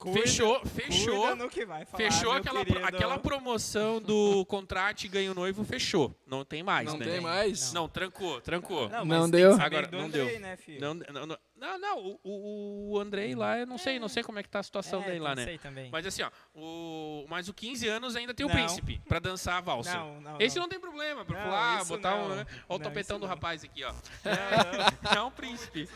Cuida- 0.04 0.20
fechou, 0.20 0.60
Cuida 0.60 0.68
fechou, 0.70 1.36
no 1.36 1.48
que 1.48 1.64
vai 1.66 1.84
falar, 1.84 2.04
fechou 2.04 2.32
aquela, 2.32 2.64
querido. 2.64 2.86
aquela 2.86 3.18
promoção 3.18 4.00
do 4.00 4.44
contrato 4.46 5.04
e 5.04 5.08
ganho 5.08 5.34
noivo, 5.34 5.64
fechou. 5.64 6.14
Não 6.26 6.44
tem 6.44 6.62
mais, 6.62 6.86
Não 6.90 6.98
né? 6.98 7.04
tem 7.06 7.20
mais? 7.20 7.72
Não, 7.72 7.88
trancou, 7.88 8.40
trancou. 8.40 8.88
Não, 8.88 9.04
Não 9.04 9.22
mas 9.22 9.30
deu? 9.30 9.54
Agora, 9.60 9.88
não 9.90 10.00
Andrei, 10.00 10.26
deu. 10.32 10.40
Né? 10.40 10.58
Não, 10.80 10.94
não, 10.94 11.26
não, 11.26 11.38
não, 11.56 11.78
não, 11.78 12.18
o, 12.22 12.92
o, 12.92 12.98
Andrei 13.00 13.34
lá, 13.34 13.58
eu 13.58 13.66
não 13.66 13.78
sei, 13.78 13.98
não 13.98 14.08
sei 14.08 14.22
como 14.22 14.38
é 14.38 14.42
que 14.42 14.48
tá 14.48 14.58
a 14.60 14.62
situação 14.62 15.02
é, 15.02 15.06
dele 15.06 15.20
lá, 15.20 15.30
não 15.30 15.36
né? 15.36 15.44
sei 15.44 15.58
também. 15.58 15.88
Mas 15.90 16.06
assim, 16.06 16.22
ó, 16.22 16.30
o, 16.54 17.24
mas 17.28 17.48
o 17.48 17.54
15 17.54 17.88
anos 17.88 18.16
ainda 18.16 18.34
tem 18.34 18.44
o 18.44 18.48
Não. 18.48 18.54
príncipe 18.56 19.00
pra 19.08 19.18
dançar 19.18 19.56
a 19.58 19.60
valsa. 19.60 19.94
Não, 19.96 20.20
não, 20.20 20.36
Esse 20.40 20.56
não. 20.56 20.64
não 20.64 20.68
tem 20.68 20.78
problema, 20.80 21.24
pra 21.24 21.36
Não, 21.38 21.44
pular, 21.44 21.84
botar 21.84 22.14
um. 22.16 22.28
não. 22.28 22.36
né? 22.36 22.46
Ó, 22.68 22.74
o 22.74 22.78
Não, 22.78 22.84
topetão 22.84 23.18
do 23.18 23.22
não. 23.22 23.28
rapaz 23.28 23.64
aqui, 23.64 23.82
ó. 23.84 23.92
Não, 23.92 23.94
não. 25.14 25.18
É 25.18 25.22
um 25.22 25.30
príncipe. 25.30 25.88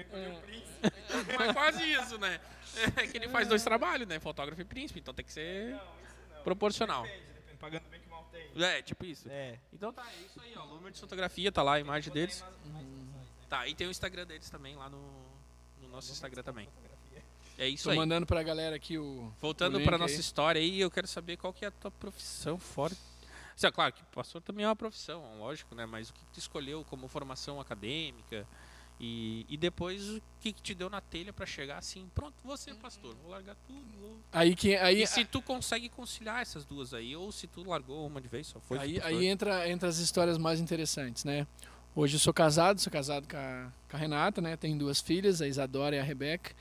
É. 0.00 0.28
o 0.28 0.40
príncipe. 0.42 1.36
Mas 1.38 1.52
quase 1.52 1.92
isso, 1.92 2.18
né? 2.18 2.40
É 2.96 3.06
que 3.06 3.16
ele 3.16 3.28
faz 3.28 3.48
dois 3.48 3.62
trabalhos, 3.64 4.06
né? 4.06 4.18
Fotógrafo 4.20 4.60
e 4.60 4.64
príncipe, 4.64 5.00
então 5.00 5.14
tem 5.14 5.24
que 5.24 5.32
ser 5.32 5.70
Não, 5.70 5.78
não. 6.36 6.42
proporcional. 6.44 7.02
Depende, 7.04 7.24
depende. 7.24 7.58
Pagando 7.58 7.88
bem 7.88 8.00
que 8.00 8.08
mal 8.08 8.28
tem. 8.30 8.62
É, 8.62 8.82
tipo 8.82 9.04
isso. 9.04 9.28
É. 9.30 9.58
Então 9.72 9.92
tá, 9.92 10.06
é 10.10 10.26
isso 10.26 10.40
aí, 10.40 10.52
ó. 10.56 10.64
Lumer 10.64 10.92
de 10.92 11.00
fotografia, 11.00 11.50
tá 11.50 11.62
lá 11.62 11.74
a 11.74 11.80
imagem 11.80 12.12
deles. 12.12 12.44
Tá, 13.48 13.66
e 13.66 13.74
tem 13.74 13.86
o 13.86 13.90
Instagram 13.90 14.26
deles 14.26 14.50
também 14.50 14.76
lá 14.76 14.88
no, 14.90 15.00
no 15.80 15.88
nosso 15.88 16.10
Instagram 16.12 16.42
também. 16.42 16.68
É 17.58 17.66
isso 17.66 17.84
Tô 17.84 17.90
aí. 17.90 17.96
mandando 17.96 18.26
pra 18.26 18.42
galera 18.42 18.76
aqui 18.76 18.98
o. 18.98 19.32
Voltando 19.40 19.78
o 19.78 19.82
para 19.82 19.92
link 19.96 20.00
nossa 20.02 20.14
aí. 20.14 20.20
história 20.20 20.60
aí, 20.60 20.78
eu 20.80 20.90
quero 20.90 21.06
saber 21.06 21.38
qual 21.38 21.52
que 21.54 21.64
é 21.64 21.68
a 21.68 21.70
tua 21.70 21.90
profissão 21.90 22.58
fora. 22.58 22.92
Assim, 23.54 23.66
ó, 23.66 23.72
claro 23.72 23.94
que 23.94 24.02
pastor 24.14 24.42
também 24.42 24.66
é 24.66 24.68
uma 24.68 24.76
profissão, 24.76 25.38
lógico, 25.38 25.74
né? 25.74 25.86
Mas 25.86 26.10
o 26.10 26.12
que 26.12 26.20
tu 26.34 26.38
escolheu 26.38 26.84
como 26.90 27.08
formação 27.08 27.58
acadêmica 27.58 28.46
e, 28.98 29.44
e 29.48 29.56
depois 29.56 30.08
o 30.08 30.22
que, 30.40 30.52
que 30.52 30.62
te 30.62 30.74
deu 30.74 30.88
na 30.88 31.00
telha 31.00 31.32
para 31.32 31.44
chegar 31.44 31.78
assim, 31.78 32.08
pronto, 32.14 32.34
vou 32.42 32.56
ser 32.56 32.74
pastor, 32.76 33.14
vou 33.22 33.30
largar 33.30 33.54
tudo. 33.66 33.84
Vou... 34.00 34.18
Aí, 34.32 34.56
que, 34.56 34.74
aí, 34.76 35.02
E 35.02 35.06
se 35.06 35.24
tu 35.24 35.42
consegue 35.42 35.88
conciliar 35.88 36.40
essas 36.40 36.64
duas 36.64 36.94
aí, 36.94 37.14
ou 37.14 37.30
se 37.30 37.46
tu 37.46 37.62
largou 37.68 38.06
uma 38.06 38.20
de 38.20 38.28
vez, 38.28 38.46
só 38.46 38.58
foi. 38.60 38.78
aí, 38.78 39.00
aí 39.02 39.26
entra, 39.26 39.68
entra 39.68 39.88
as 39.88 39.98
histórias 39.98 40.38
mais 40.38 40.60
interessantes, 40.60 41.24
né? 41.24 41.46
Hoje 41.94 42.16
eu 42.16 42.20
sou 42.20 42.32
casado, 42.32 42.80
sou 42.80 42.92
casado 42.92 43.26
com 43.28 43.36
a, 43.36 43.72
com 43.88 43.96
a 43.96 44.00
Renata, 44.00 44.40
né? 44.40 44.56
Tenho 44.56 44.78
duas 44.78 45.00
filhas, 45.00 45.42
a 45.42 45.48
Isadora 45.48 45.96
e 45.96 45.98
a 45.98 46.02
Rebeca. 46.02 46.54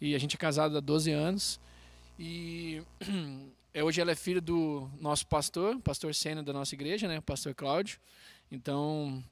E 0.00 0.14
a 0.14 0.18
gente 0.18 0.36
é 0.36 0.38
casado 0.38 0.76
há 0.76 0.80
12 0.80 1.10
anos. 1.10 1.60
E 2.18 2.82
é, 3.74 3.82
hoje 3.82 4.00
ela 4.00 4.12
é 4.12 4.14
filha 4.14 4.40
do 4.40 4.88
nosso 5.00 5.26
pastor, 5.26 5.78
pastor 5.80 6.14
sênior 6.14 6.44
da 6.44 6.52
nossa 6.52 6.74
igreja, 6.74 7.08
né? 7.08 7.18
O 7.18 7.22
pastor 7.22 7.54
Cláudio. 7.54 7.98
Então, 8.50 9.22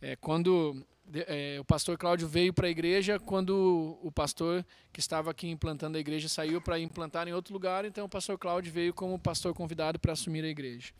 é, 0.00 0.16
quando 0.16 0.84
é, 1.12 1.58
o 1.60 1.64
pastor 1.64 1.98
Cláudio 1.98 2.26
veio 2.26 2.52
para 2.52 2.66
a 2.66 2.70
igreja 2.70 3.18
quando 3.18 3.98
o 4.02 4.10
pastor 4.10 4.64
que 4.92 5.00
estava 5.00 5.30
aqui 5.30 5.48
implantando 5.48 5.96
a 5.98 6.00
igreja 6.00 6.28
saiu 6.28 6.60
para 6.60 6.78
implantar 6.78 7.28
em 7.28 7.32
outro 7.32 7.52
lugar, 7.52 7.84
então 7.84 8.06
o 8.06 8.08
pastor 8.08 8.38
Cláudio 8.38 8.72
veio 8.72 8.94
como 8.94 9.18
pastor 9.18 9.54
convidado 9.54 9.98
para 9.98 10.12
assumir 10.12 10.44
a 10.44 10.48
igreja. 10.48 10.92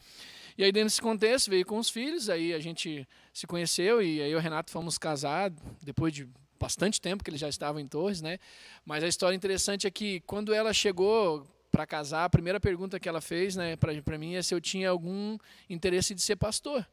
E 0.56 0.62
aí 0.62 0.70
dentro 0.70 0.88
desse 0.88 1.00
contexto 1.00 1.50
veio 1.50 1.66
com 1.66 1.78
os 1.78 1.90
filhos, 1.90 2.28
aí 2.28 2.52
a 2.52 2.60
gente 2.60 3.06
se 3.32 3.46
conheceu 3.46 4.02
e 4.02 4.22
aí 4.22 4.34
o 4.34 4.38
Renato 4.38 4.70
fomos 4.70 4.98
casados 4.98 5.58
depois 5.82 6.12
de 6.12 6.28
bastante 6.60 7.00
tempo 7.00 7.24
que 7.24 7.30
eles 7.30 7.40
já 7.40 7.48
estavam 7.48 7.80
em 7.80 7.86
Torres, 7.86 8.22
né? 8.22 8.38
Mas 8.84 9.02
a 9.02 9.08
história 9.08 9.34
interessante 9.34 9.86
é 9.86 9.90
que 9.90 10.20
quando 10.20 10.54
ela 10.54 10.72
chegou 10.72 11.46
para 11.70 11.84
casar, 11.86 12.24
a 12.24 12.30
primeira 12.30 12.60
pergunta 12.60 13.00
que 13.00 13.08
ela 13.08 13.20
fez, 13.20 13.56
né, 13.56 13.74
para 13.76 14.16
mim 14.16 14.34
é 14.34 14.42
se 14.42 14.54
eu 14.54 14.60
tinha 14.60 14.88
algum 14.88 15.36
interesse 15.68 16.14
de 16.14 16.22
ser 16.22 16.36
pastor. 16.36 16.86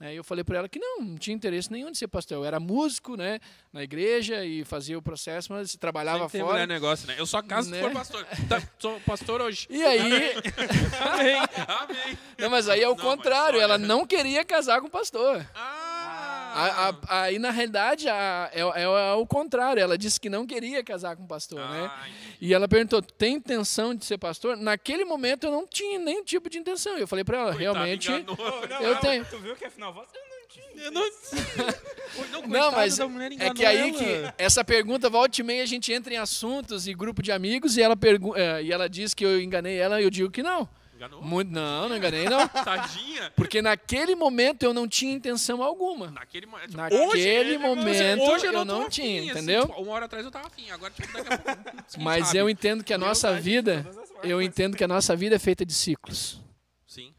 Né? 0.00 0.14
E 0.14 0.16
eu 0.16 0.24
falei 0.24 0.42
para 0.42 0.58
ela 0.58 0.68
que 0.68 0.78
não, 0.78 1.02
não 1.02 1.18
tinha 1.18 1.36
interesse 1.36 1.70
nenhum 1.70 1.90
de 1.90 1.98
ser 1.98 2.08
pastor. 2.08 2.38
Eu 2.38 2.44
era 2.44 2.58
músico, 2.58 3.16
né, 3.16 3.38
na 3.70 3.82
igreja 3.82 4.42
e 4.44 4.64
fazia 4.64 4.98
o 4.98 5.02
processo, 5.02 5.52
mas 5.52 5.76
trabalhava 5.76 6.24
Sempre 6.24 6.40
fora. 6.40 6.58
Tem 6.58 6.66
negócio, 6.66 7.06
né? 7.06 7.16
Eu 7.18 7.26
só 7.26 7.42
caso 7.42 7.70
né? 7.70 7.76
se 7.76 7.82
for 7.82 7.92
pastor. 7.92 8.26
Tá, 8.48 8.62
sou 8.78 8.98
pastor 9.00 9.42
hoje. 9.42 9.66
E 9.68 9.82
aí? 9.84 10.00
Amém. 10.00 11.36
Amém. 11.68 12.18
Não, 12.38 12.48
mas 12.48 12.68
aí 12.68 12.82
é 12.82 12.88
o 12.88 12.96
não, 12.96 13.04
contrário. 13.04 13.60
Ela 13.60 13.76
não 13.76 14.06
queria 14.06 14.42
casar 14.44 14.80
com 14.80 14.86
o 14.86 14.90
pastor. 14.90 15.46
Ah. 15.54 15.79
A, 16.52 16.88
a, 16.88 17.22
aí, 17.22 17.38
na 17.38 17.50
realidade, 17.50 18.08
a, 18.08 18.50
é, 18.52 18.60
é, 18.60 18.82
é, 18.82 19.12
o 19.14 19.26
contrário. 19.26 19.82
Ela 19.82 19.96
disse 19.96 20.20
que 20.20 20.28
não 20.28 20.46
queria 20.46 20.82
casar 20.82 21.16
com 21.16 21.24
o 21.24 21.28
pastor, 21.28 21.58
né? 21.58 21.90
ah, 21.92 22.04
né? 22.04 22.12
E 22.40 22.52
ela 22.52 22.68
perguntou: 22.68 23.00
tem 23.02 23.34
intenção 23.34 23.94
de 23.94 24.04
ser 24.04 24.18
pastor? 24.18 24.56
Naquele 24.56 25.04
momento 25.04 25.46
eu 25.46 25.50
não 25.50 25.66
tinha 25.66 25.98
nenhum 25.98 26.24
tipo 26.24 26.50
de 26.50 26.58
intenção. 26.58 26.96
Eu 26.98 27.06
falei 27.06 27.24
para 27.24 27.38
ela: 27.38 27.54
Coitado, 27.54 27.74
realmente. 27.74 28.10
Não, 28.10 28.36
não, 28.36 28.80
eu 28.80 28.96
tenho. 28.96 29.24
Tu 29.24 29.38
viu 29.38 29.56
que 29.56 29.64
afinal 29.64 29.92
você 29.92 30.18
não 30.18 30.48
tinha. 30.48 30.84
Eu 30.84 30.90
não 30.90 31.02
tinha. 31.02 32.46
não, 32.48 32.72
mas 32.72 32.98
é 32.98 33.54
que 33.54 33.64
aí 33.64 33.90
ela. 33.90 33.98
que 33.98 34.34
essa 34.36 34.64
pergunta, 34.64 35.08
volta 35.08 35.40
e 35.40 35.44
meia, 35.44 35.62
a 35.62 35.66
gente 35.66 35.92
entra 35.92 36.12
em 36.12 36.16
assuntos 36.16 36.86
e 36.86 36.94
grupo 36.94 37.22
de 37.22 37.30
amigos 37.30 37.76
e 37.76 37.82
ela, 37.82 37.96
pergu 37.96 38.36
é, 38.36 38.62
e 38.62 38.72
ela 38.72 38.88
diz 38.88 39.14
que 39.14 39.24
eu 39.24 39.40
enganei 39.40 39.76
ela 39.78 40.00
e 40.00 40.04
eu 40.04 40.10
digo 40.10 40.30
que 40.30 40.42
não. 40.42 40.68
Enganou? 41.00 41.22
Muito, 41.22 41.50
não, 41.50 41.88
não 41.88 41.96
enganei 41.96 42.28
não. 42.28 42.46
Tadinha. 42.62 43.32
Porque 43.34 43.62
naquele 43.62 44.14
momento 44.14 44.64
eu 44.64 44.74
não 44.74 44.86
tinha 44.86 45.14
intenção 45.14 45.62
alguma. 45.62 46.10
Naquele, 46.10 46.46
tipo, 46.46 46.76
naquele 46.76 47.56
hoje, 47.56 47.58
momento 47.58 48.22
hoje 48.22 48.46
eu 48.46 48.52
não, 48.52 48.58
eu 48.60 48.64
não 48.66 48.80
afim, 48.82 48.90
tinha, 48.90 49.20
assim, 49.22 49.30
entendeu? 49.30 49.66
Tipo, 49.66 49.80
uma 49.80 49.92
hora 49.92 50.04
atrás 50.04 50.26
eu 50.26 50.30
tava 50.30 50.48
afim, 50.48 50.70
agora 50.70 50.92
tipo, 50.92 51.10
daqui 51.10 51.32
a 51.32 51.38
pouco. 51.38 51.72
Mas 51.98 52.26
sabe? 52.26 52.38
eu 52.38 52.50
entendo 52.50 52.84
que 52.84 52.92
a 52.92 52.98
nossa 52.98 53.32
vida, 53.40 53.90
eu 54.22 54.42
entendo 54.42 54.76
que 54.76 54.84
a 54.84 54.88
nossa 54.88 55.16
vida 55.16 55.36
é 55.36 55.38
feita 55.38 55.64
de 55.64 55.72
ciclos. 55.72 56.38
Sim. 56.86 57.14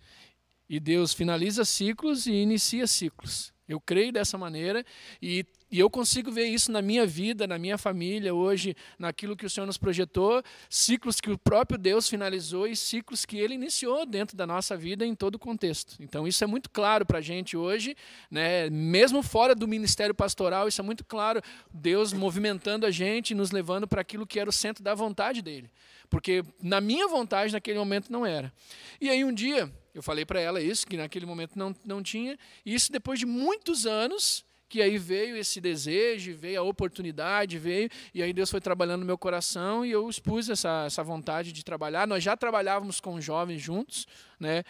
E 0.70 0.80
Deus 0.80 1.12
finaliza 1.12 1.66
ciclos 1.66 2.28
e 2.28 2.34
inicia 2.34 2.86
ciclos. 2.86 3.52
Eu 3.74 3.80
creio 3.80 4.12
dessa 4.12 4.38
maneira 4.38 4.86
e, 5.22 5.46
e, 5.72 5.80
eu 5.80 5.90
consigo 5.90 6.32
ver 6.32 6.46
isso 6.46 6.72
na 6.72 6.82
minha 6.82 7.06
vida, 7.06 7.48
na 7.48 7.58
minha 7.58 7.78
família, 7.78 8.34
hoje, 8.34 8.76
naquilo 9.00 9.36
que 9.36 9.46
o 9.46 9.50
Senhor 9.50 9.66
nos 9.66 9.78
projetou, 9.78 10.44
ciclos 10.70 11.22
que 11.22 11.32
o 11.32 11.38
próprio 11.38 11.78
Deus 11.78 12.10
finalizou 12.10 12.68
e 12.68 12.76
ciclos 12.76 13.26
que 13.26 13.38
Ele 13.38 13.54
iniciou 13.54 14.06
dentro 14.06 14.36
da 14.36 14.46
nossa 14.46 14.76
vida 14.76 15.06
em 15.06 15.16
todo 15.16 15.36
o 15.36 15.40
contexto. 15.40 15.96
Então, 16.00 16.28
isso 16.28 16.44
é 16.44 16.48
muito 16.48 16.70
claro 16.70 17.06
para 17.06 17.20
a 17.20 17.22
gente 17.22 17.56
hoje, 17.56 17.96
né? 18.30 18.70
mesmo 18.70 19.24
fora 19.24 19.56
do 19.56 19.68
ministério 19.68 20.14
pastoral, 20.14 20.68
isso 20.68 20.82
é 20.82 20.84
muito 20.84 21.06
claro, 21.06 21.42
Deus 21.74 22.14
movimentando 22.14 22.86
a 22.86 22.92
gente, 22.92 23.34
nos 23.34 23.52
levando 23.52 23.88
para 23.88 24.02
aquilo 24.02 24.28
que 24.28 24.40
era 24.40 24.50
o 24.50 24.54
centro 24.54 24.84
da 24.84 24.94
vontade 24.94 25.42
dEle. 25.42 25.70
Porque 26.10 26.44
na 26.62 26.82
minha 26.82 27.08
vontade, 27.08 27.54
naquele 27.54 27.80
momento, 27.80 28.12
não 28.12 28.26
era. 28.26 28.52
E 29.00 29.10
aí, 29.10 29.24
um 29.24 29.34
dia, 29.34 29.72
eu 29.94 30.02
falei 30.02 30.26
para 30.26 30.40
ela 30.40 30.62
isso, 30.62 30.86
que 30.88 30.98
naquele 30.98 31.26
momento 31.26 31.58
não, 31.58 31.76
não 31.86 32.02
tinha. 32.02 32.38
E 32.66 32.74
isso 32.74 32.92
depois 32.92 33.20
de 33.20 33.26
muitos 33.26 33.86
anos, 33.86 34.46
que 34.72 34.82
aí 34.82 34.98
veio 34.98 35.36
esse 35.36 35.60
desejo, 35.60 36.34
veio 36.34 36.62
a 36.62 36.64
oportunidade, 36.64 37.60
veio, 37.60 37.90
e 38.14 38.24
aí 38.24 38.32
Deus 38.32 38.50
foi 38.50 38.62
trabalhando 38.62 39.02
no 39.02 39.06
meu 39.06 39.18
coração 39.18 39.86
e 39.86 39.92
eu 39.92 40.10
expus 40.10 40.50
essa, 40.50 40.86
essa 40.86 41.04
vontade 41.04 41.52
de 41.52 41.62
trabalhar. 41.62 42.08
Nós 42.08 42.24
já 42.24 42.38
trabalhávamos 42.38 43.02
com 43.02 43.20
jovens 43.20 43.62
juntos, 43.62 44.08
né? 44.40 44.64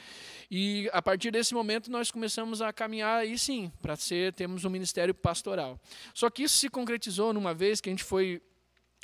E 0.50 0.90
a 0.92 1.04
partir 1.04 1.30
desse 1.30 1.54
momento 1.54 1.92
nós 1.92 2.10
começamos 2.10 2.64
a 2.64 2.74
caminhar 2.74 3.20
aí 3.20 3.38
sim, 3.38 3.72
para 3.80 3.96
ser 3.96 4.34
termos 4.34 4.66
um 4.66 4.72
ministério 4.72 5.14
pastoral. 5.14 5.80
Só 6.16 6.32
que 6.32 6.44
isso 6.44 6.58
se 6.58 6.68
concretizou 6.68 7.32
numa 7.32 7.54
vez 7.54 7.80
que 7.80 7.88
a 7.88 7.92
gente 7.92 8.04
foi 8.04 8.42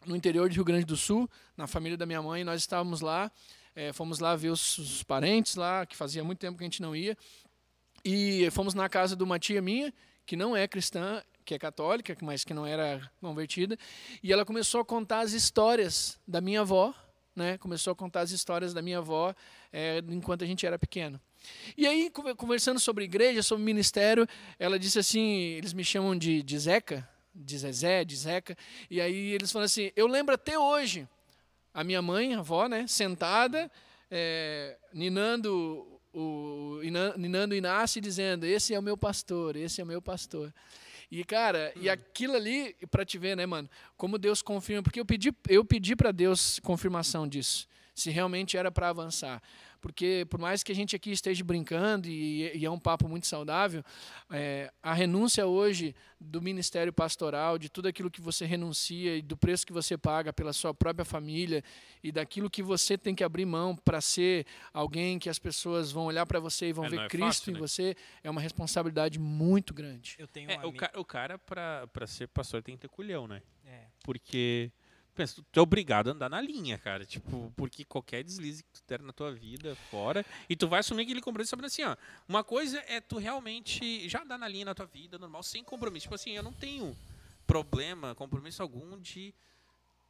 no 0.04 0.16
interior 0.16 0.50
de 0.50 0.56
Rio 0.56 0.66
Grande 0.66 0.86
do 0.86 0.98
Sul, 0.98 1.30
na 1.56 1.68
família 1.68 1.98
da 1.98 2.08
minha 2.08 2.24
mãe, 2.24 2.44
nós 2.44 2.62
estávamos 2.62 3.02
lá 3.02 3.32
é, 3.78 3.94
fomos 3.94 4.18
lá 4.18 4.36
ver 4.36 4.50
os, 4.50 4.80
os, 4.80 5.04
parentes 5.04 5.56
lá, 5.56 5.86
que 5.86 5.96
fazia 5.96 6.24
muito 6.24 6.40
tempo 6.40 6.58
que 6.58 6.64
a 6.64 6.66
gente 6.66 6.82
não 6.82 6.96
ia. 6.96 7.16
E 8.04 8.50
fomos 8.50 8.74
na 8.74 8.90
casa 8.90 9.16
de 9.16 9.24
uma 9.24 9.38
tia 9.38 9.62
minha, 9.62 9.94
que 10.26 10.36
não 10.36 10.58
é 10.58 10.68
cristã, 10.68 11.24
que 11.46 11.54
é 11.54 11.60
católica, 11.60 12.18
mas 12.24 12.44
que 12.44 12.56
não 12.56 12.66
era 12.66 13.08
convertida. 13.22 13.78
E 14.24 14.34
ela 14.34 14.44
começou 14.44 14.82
a 14.82 14.86
contar 14.86 15.20
as 15.20 15.32
histórias 15.32 16.20
da 16.28 16.42
minha 16.42 16.62
avó, 16.62 16.92
né? 17.36 17.60
Começou 17.60 17.94
a 17.94 17.96
contar 17.96 18.22
as 18.22 18.32
histórias 18.32 18.74
da 18.74 18.82
minha 18.82 18.98
avó 18.98 19.32
é, 19.72 20.00
enquanto 20.10 20.44
a 20.44 20.48
gente 20.48 20.66
era 20.66 20.80
pequeno. 20.80 21.22
E 21.78 21.86
aí, 21.86 22.12
conversando 22.36 22.80
sobre 22.80 23.06
igreja, 23.06 23.44
sobre 23.44 23.64
ministério, 23.64 24.28
ela 24.58 24.80
disse 24.80 24.98
assim: 24.98 25.22
eles 25.56 25.72
me 25.72 25.84
chamam 25.84 26.18
de, 26.18 26.42
de 26.42 26.58
Zeca, 26.58 27.08
de 27.34 27.56
Zezé, 27.60 28.04
de 28.04 28.16
Zeca. 28.16 28.58
E 28.90 29.00
aí 29.00 29.34
eles 29.34 29.52
falam 29.52 29.66
assim: 29.68 29.92
eu 29.96 30.08
lembro 30.08 30.34
até 30.34 30.58
hoje 30.58 31.08
a 31.74 31.84
minha 31.84 32.02
mãe, 32.02 32.34
a 32.34 32.40
avó, 32.40 32.68
né, 32.68 32.86
sentada, 32.88 33.72
é, 34.10 34.78
ninando 34.94 35.98
o 36.14 36.80
ninando 37.16 37.54
Inácio 37.54 38.02
dizendo: 38.02 38.46
Esse 38.46 38.74
é 38.74 38.80
o 38.80 38.82
meu 38.82 38.98
pastor, 38.98 39.56
esse 39.56 39.80
é 39.80 39.84
o 39.84 39.88
meu 39.88 40.02
pastor. 40.02 40.54
E, 41.10 41.24
cara, 41.24 41.72
hum. 41.76 41.82
e 41.82 41.90
aquilo 41.90 42.36
ali, 42.36 42.76
para 42.90 43.06
te 43.06 43.18
ver, 43.18 43.36
né, 43.38 43.46
mano, 43.46 43.70
como 43.96 44.18
Deus 44.18 44.42
confirma, 44.42 44.84
porque 44.84 45.00
eu 45.00 45.06
pedi, 45.06 45.34
eu 45.48 45.64
pedi 45.64 45.96
para 45.96 46.12
Deus 46.12 46.60
confirmação 46.60 47.28
disso, 47.28 47.68
se 48.00 48.10
realmente 48.10 48.58
era 48.58 48.72
para 48.72 48.90
avançar 48.90 49.42
porque 49.88 50.26
por 50.30 50.40
mais 50.40 50.64
que 50.64 50.72
a 50.72 50.76
gente 50.76 50.96
aqui 50.96 51.12
esteja 51.12 51.44
brincando 51.44 52.08
e, 52.08 52.58
e 52.58 52.66
é 52.66 52.70
um 52.70 52.80
papo 52.80 53.08
muito 53.08 53.28
saudável, 53.28 53.84
é, 54.30 54.72
a 54.82 54.94
renúncia 54.94 55.46
hoje 55.46 55.96
do 56.20 56.42
ministério 56.42 56.92
pastoral, 56.92 57.58
de 57.58 57.70
tudo 57.70 57.88
aquilo 57.88 58.10
que 58.10 58.20
você 58.20 58.46
renuncia 58.46 59.16
e 59.16 59.22
do 59.22 59.38
preço 59.38 59.66
que 59.66 59.74
você 59.74 59.98
paga 59.98 60.34
pela 60.34 60.52
sua 60.52 60.74
própria 60.74 61.06
família 61.06 61.64
e 62.04 62.12
daquilo 62.12 62.50
que 62.50 62.64
você 62.64 62.98
tem 62.98 63.14
que 63.14 63.24
abrir 63.24 63.46
mão 63.46 63.76
para 63.76 64.02
ser 64.02 64.46
alguém 64.74 65.20
que 65.20 65.30
as 65.30 65.40
pessoas 65.40 65.92
vão 65.92 66.06
olhar 66.06 66.26
para 66.26 66.40
você 66.40 66.70
e 66.70 66.74
vão 66.74 66.86
é, 66.86 66.90
ver 66.90 67.00
é 67.02 67.08
Cristo 67.08 67.26
fácil, 67.26 67.52
em 67.52 67.54
né? 67.54 67.60
você, 67.60 67.96
é 68.24 68.30
uma 68.30 68.42
responsabilidade 68.42 69.20
muito 69.20 69.74
grande. 69.74 70.16
Eu 70.18 70.28
tenho 70.28 70.52
é, 70.52 70.58
um 70.66 70.70
o, 70.70 70.74
ca 70.74 70.92
o 70.96 71.06
cara, 71.06 71.38
para 71.38 72.08
ser 72.08 72.28
pastor, 72.28 72.64
tem 72.64 72.76
que 72.76 72.82
ter 72.82 72.90
culhão, 72.90 73.28
né? 73.28 73.42
É. 73.66 73.86
Porque 74.04 74.72
pensa, 75.18 75.44
tu 75.52 75.60
é 75.60 75.62
obrigado 75.62 76.10
a 76.10 76.14
andar 76.14 76.30
na 76.30 76.40
linha, 76.40 76.78
cara. 76.78 77.06
Tipo, 77.06 77.52
porque 77.58 77.84
qualquer 77.84 78.24
deslize 78.24 78.64
que 78.64 78.70
tu 78.72 78.82
der 78.88 79.02
na 79.02 79.12
tua 79.12 79.34
vida 79.34 79.76
fora, 79.90 80.26
e 80.48 80.56
tu 80.56 80.68
vai 80.68 80.80
assumir 80.80 81.04
aquele 81.04 81.22
compromisso 81.22 81.50
sabendo 81.50 81.66
assim, 81.66 81.84
ó. 81.84 81.98
Uma 82.28 82.44
coisa 82.44 82.78
é 82.88 83.02
tu 83.02 83.18
realmente 83.18 84.08
já 84.08 84.22
andar 84.22 84.38
na 84.38 84.48
linha 84.48 84.66
na 84.66 84.76
tua 84.76 84.86
vida, 84.86 85.18
normal, 85.18 85.44
sem 85.44 85.64
compromisso. 85.64 86.04
Tipo 86.04 86.16
assim, 86.16 86.32
eu 86.32 86.44
não 86.44 86.54
tenho 86.54 86.96
problema, 87.46 88.14
compromisso 88.14 88.62
algum 88.62 89.00
de 89.00 89.34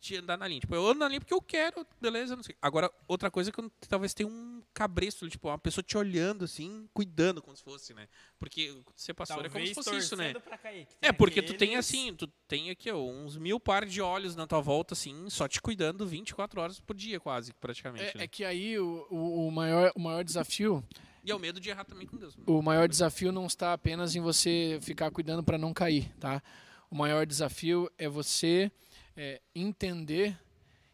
de 0.07 0.17
andar 0.17 0.37
na 0.37 0.47
linha. 0.47 0.61
Tipo, 0.61 0.75
eu 0.75 0.87
ando 0.87 0.99
na 0.99 1.07
linha 1.07 1.19
porque 1.19 1.33
eu 1.33 1.41
quero, 1.41 1.85
beleza, 1.99 2.35
não 2.35 2.43
sei. 2.43 2.55
Agora, 2.61 2.91
outra 3.07 3.29
coisa 3.29 3.49
é 3.49 3.53
que 3.53 3.87
talvez 3.87 4.13
tenha 4.13 4.27
um 4.27 4.61
cabresto, 4.73 5.27
tipo, 5.29 5.47
uma 5.47 5.57
pessoa 5.57 5.83
te 5.83 5.97
olhando, 5.97 6.45
assim, 6.45 6.87
cuidando 6.93 7.41
como 7.41 7.55
se 7.55 7.63
fosse, 7.63 7.93
né? 7.93 8.07
Porque 8.39 8.75
ser 8.95 9.13
pastor 9.13 9.37
Talvez 9.37 9.51
é 9.51 9.53
como 9.53 9.67
se 9.67 9.73
fosse 9.73 9.97
isso, 9.97 10.15
né? 10.15 10.33
Cair, 10.61 10.87
é, 11.01 11.11
porque 11.11 11.41
tu 11.41 11.53
tem, 11.53 11.75
assim, 11.75 12.13
tu 12.15 12.27
tem 12.47 12.69
aqui, 12.69 12.89
ó, 12.89 12.97
uns 12.97 13.37
mil 13.37 13.59
pares 13.59 13.91
de 13.91 14.01
olhos 14.01 14.35
na 14.35 14.47
tua 14.47 14.61
volta, 14.61 14.93
assim, 14.93 15.29
só 15.29 15.47
te 15.47 15.61
cuidando 15.61 16.05
24 16.05 16.61
horas 16.61 16.79
por 16.79 16.95
dia, 16.95 17.19
quase, 17.19 17.53
praticamente. 17.53 18.15
É, 18.15 18.17
né? 18.17 18.23
é 18.23 18.27
que 18.27 18.43
aí 18.43 18.79
o, 18.79 19.05
o, 19.09 19.47
o, 19.47 19.51
maior, 19.51 19.91
o 19.95 19.99
maior 19.99 20.23
desafio... 20.23 20.83
E 21.23 21.31
é 21.31 21.35
o 21.35 21.39
medo 21.39 21.59
de 21.59 21.69
errar 21.69 21.83
também 21.83 22.07
com 22.07 22.15
Deus. 22.15 22.37
Né? 22.37 22.43
O 22.47 22.61
maior 22.61 22.87
desafio 22.87 23.33
não 23.33 23.45
está 23.45 23.73
apenas 23.73 24.15
em 24.15 24.21
você 24.21 24.79
ficar 24.81 25.11
cuidando 25.11 25.43
para 25.43 25.57
não 25.57 25.73
cair, 25.73 26.09
tá? 26.19 26.41
O 26.89 26.95
maior 26.95 27.25
desafio 27.25 27.91
é 27.97 28.07
você 28.07 28.71
é, 29.17 29.41
entender 29.55 30.37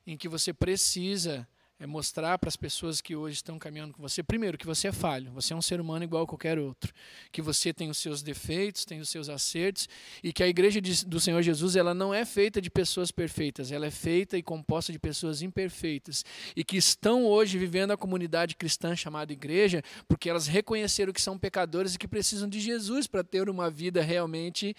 em 0.07 0.15
que 0.17 0.29
você 0.29 0.53
precisa 0.53 1.47
é 1.79 1.85
mostrar 1.85 2.37
para 2.37 2.47
as 2.47 2.55
pessoas 2.55 3.01
que 3.01 3.13
hoje 3.13 3.35
estão 3.35 3.59
caminhando 3.59 3.93
com 3.93 4.01
você, 4.01 4.23
primeiro, 4.23 4.57
que 4.57 4.65
você 4.65 4.87
é 4.87 4.91
falho, 4.93 5.31
você 5.31 5.51
é 5.51 5.55
um 5.55 5.61
ser 5.61 5.81
humano 5.81 6.05
igual 6.05 6.23
a 6.23 6.27
qualquer 6.27 6.57
outro, 6.57 6.93
que 7.29 7.41
você 7.41 7.73
tem 7.73 7.89
os 7.89 7.97
seus 7.97 8.21
defeitos, 8.21 8.85
tem 8.85 9.01
os 9.01 9.09
seus 9.09 9.27
acertos, 9.27 9.89
e 10.23 10.31
que 10.31 10.41
a 10.41 10.47
igreja 10.47 10.79
de, 10.79 11.05
do 11.05 11.19
Senhor 11.19 11.41
Jesus 11.41 11.75
ela 11.75 11.93
não 11.93 12.13
é 12.13 12.23
feita 12.23 12.61
de 12.61 12.69
pessoas 12.69 13.11
perfeitas, 13.11 13.69
ela 13.69 13.85
é 13.85 13.91
feita 13.91 14.37
e 14.37 14.43
composta 14.43 14.93
de 14.93 14.99
pessoas 14.99 15.41
imperfeitas, 15.41 16.23
e 16.55 16.63
que 16.63 16.77
estão 16.77 17.25
hoje 17.25 17.57
vivendo 17.57 17.91
a 17.91 17.97
comunidade 17.97 18.55
cristã 18.55 18.95
chamada 18.95 19.33
igreja, 19.33 19.83
porque 20.07 20.29
elas 20.29 20.47
reconheceram 20.47 21.11
que 21.11 21.21
são 21.21 21.37
pecadores 21.37 21.95
e 21.95 21.99
que 21.99 22.07
precisam 22.07 22.47
de 22.47 22.61
Jesus 22.61 23.07
para 23.07 23.25
ter 23.25 23.49
uma 23.49 23.69
vida 23.69 24.01
realmente 24.01 24.73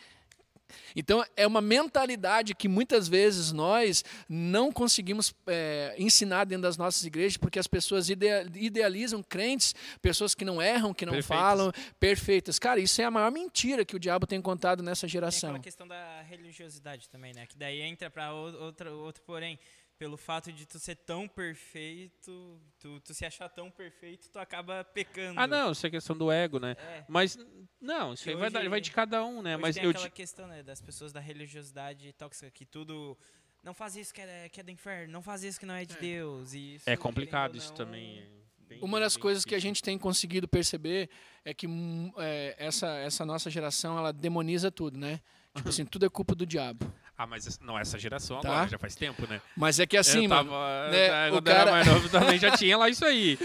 então, 0.94 1.24
é 1.36 1.46
uma 1.46 1.60
mentalidade 1.60 2.54
que 2.54 2.68
muitas 2.68 3.08
vezes 3.08 3.52
nós 3.52 4.04
não 4.28 4.72
conseguimos 4.72 5.34
é, 5.46 5.94
ensinar 5.98 6.44
dentro 6.44 6.62
das 6.62 6.76
nossas 6.76 7.04
igrejas, 7.04 7.36
porque 7.36 7.58
as 7.58 7.66
pessoas 7.66 8.08
idealizam 8.08 9.22
crentes, 9.22 9.74
pessoas 10.00 10.34
que 10.34 10.44
não 10.44 10.60
erram, 10.60 10.94
que 10.94 11.04
não 11.04 11.12
perfeitas. 11.12 11.44
falam, 11.44 11.72
perfeitas. 11.98 12.58
Cara, 12.58 12.80
isso 12.80 13.00
é 13.00 13.04
a 13.04 13.10
maior 13.10 13.30
mentira 13.30 13.84
que 13.84 13.96
o 13.96 13.98
diabo 13.98 14.26
tem 14.26 14.40
contado 14.40 14.82
nessa 14.82 15.08
geração. 15.08 15.50
Tem 15.50 15.56
aquela 15.56 15.64
questão 15.64 15.88
da 15.88 16.22
religiosidade 16.22 17.08
também, 17.08 17.32
né? 17.34 17.46
Que 17.46 17.56
daí 17.56 17.80
entra 17.80 18.10
para 18.10 18.32
outro, 18.32 18.92
outro 18.98 19.22
porém 19.22 19.58
pelo 19.98 20.16
fato 20.16 20.52
de 20.52 20.66
tu 20.66 20.78
ser 20.78 20.96
tão 20.96 21.28
perfeito, 21.28 22.60
tu, 22.78 23.00
tu 23.00 23.14
se 23.14 23.24
achar 23.24 23.48
tão 23.48 23.70
perfeito, 23.70 24.28
tu 24.30 24.38
acaba 24.38 24.84
pecando. 24.84 25.38
Ah, 25.38 25.46
não, 25.46 25.72
isso 25.72 25.86
é 25.86 25.90
questão 25.90 26.16
do 26.16 26.30
ego, 26.30 26.58
né? 26.58 26.76
É. 26.78 27.04
Mas, 27.08 27.38
não, 27.80 28.14
isso 28.14 28.28
aí 28.28 28.34
vai, 28.34 28.68
vai 28.68 28.80
de 28.80 28.90
cada 28.90 29.24
um, 29.24 29.40
né? 29.40 29.56
Mas 29.56 29.76
tem 29.76 29.84
eu 29.84 29.90
aquela 29.90 30.10
questão, 30.10 30.46
né, 30.48 30.62
das 30.62 30.80
pessoas 30.80 31.12
da 31.12 31.20
religiosidade 31.20 32.12
tóxica, 32.14 32.50
que 32.50 32.64
tudo... 32.64 33.16
Não 33.62 33.72
faz 33.72 33.96
isso 33.96 34.12
que 34.12 34.20
é, 34.20 34.48
que 34.50 34.60
é 34.60 34.62
do 34.62 34.70
inferno, 34.70 35.12
não 35.12 35.22
faz 35.22 35.42
isso 35.42 35.58
que 35.58 35.64
não 35.64 35.74
é 35.74 35.86
de 35.86 35.94
é. 35.94 35.98
Deus. 35.98 36.52
E 36.52 36.74
isso, 36.74 36.90
é 36.90 36.96
complicado 36.96 37.56
isso 37.56 37.72
também. 37.72 38.22
Bem, 38.68 38.78
Uma 38.82 39.00
das 39.00 39.16
coisas 39.16 39.42
difícil. 39.42 39.48
que 39.48 39.54
a 39.54 39.58
gente 39.58 39.82
tem 39.82 39.98
conseguido 39.98 40.48
perceber 40.48 41.08
é 41.44 41.54
que 41.54 41.66
hum, 41.66 42.12
é, 42.18 42.54
essa, 42.58 42.88
essa 42.96 43.24
nossa 43.24 43.48
geração, 43.50 43.96
ela 43.96 44.12
demoniza 44.12 44.70
tudo, 44.70 44.98
né? 44.98 45.20
Tipo 45.54 45.68
assim, 45.68 45.84
tudo 45.84 46.04
é 46.04 46.08
culpa 46.08 46.34
do 46.34 46.46
diabo. 46.46 46.92
Ah, 47.16 47.28
mas 47.28 47.60
não 47.60 47.78
essa 47.78 47.96
geração 47.96 48.40
tá. 48.40 48.48
agora, 48.48 48.68
já 48.68 48.76
faz 48.76 48.96
tempo, 48.96 49.24
né? 49.28 49.40
Mas 49.56 49.78
é 49.78 49.86
que 49.86 49.96
assim, 49.96 50.28
tava, 50.28 50.50
mano. 50.50 50.90
Né, 50.90 51.30
o 51.30 51.40
cara... 51.40 51.60
era 51.60 51.70
mais 51.70 51.86
novo 51.86 52.08
também 52.08 52.40
já 52.40 52.50
tinha 52.58 52.76
lá 52.76 52.88
isso 52.88 53.04
aí. 53.04 53.38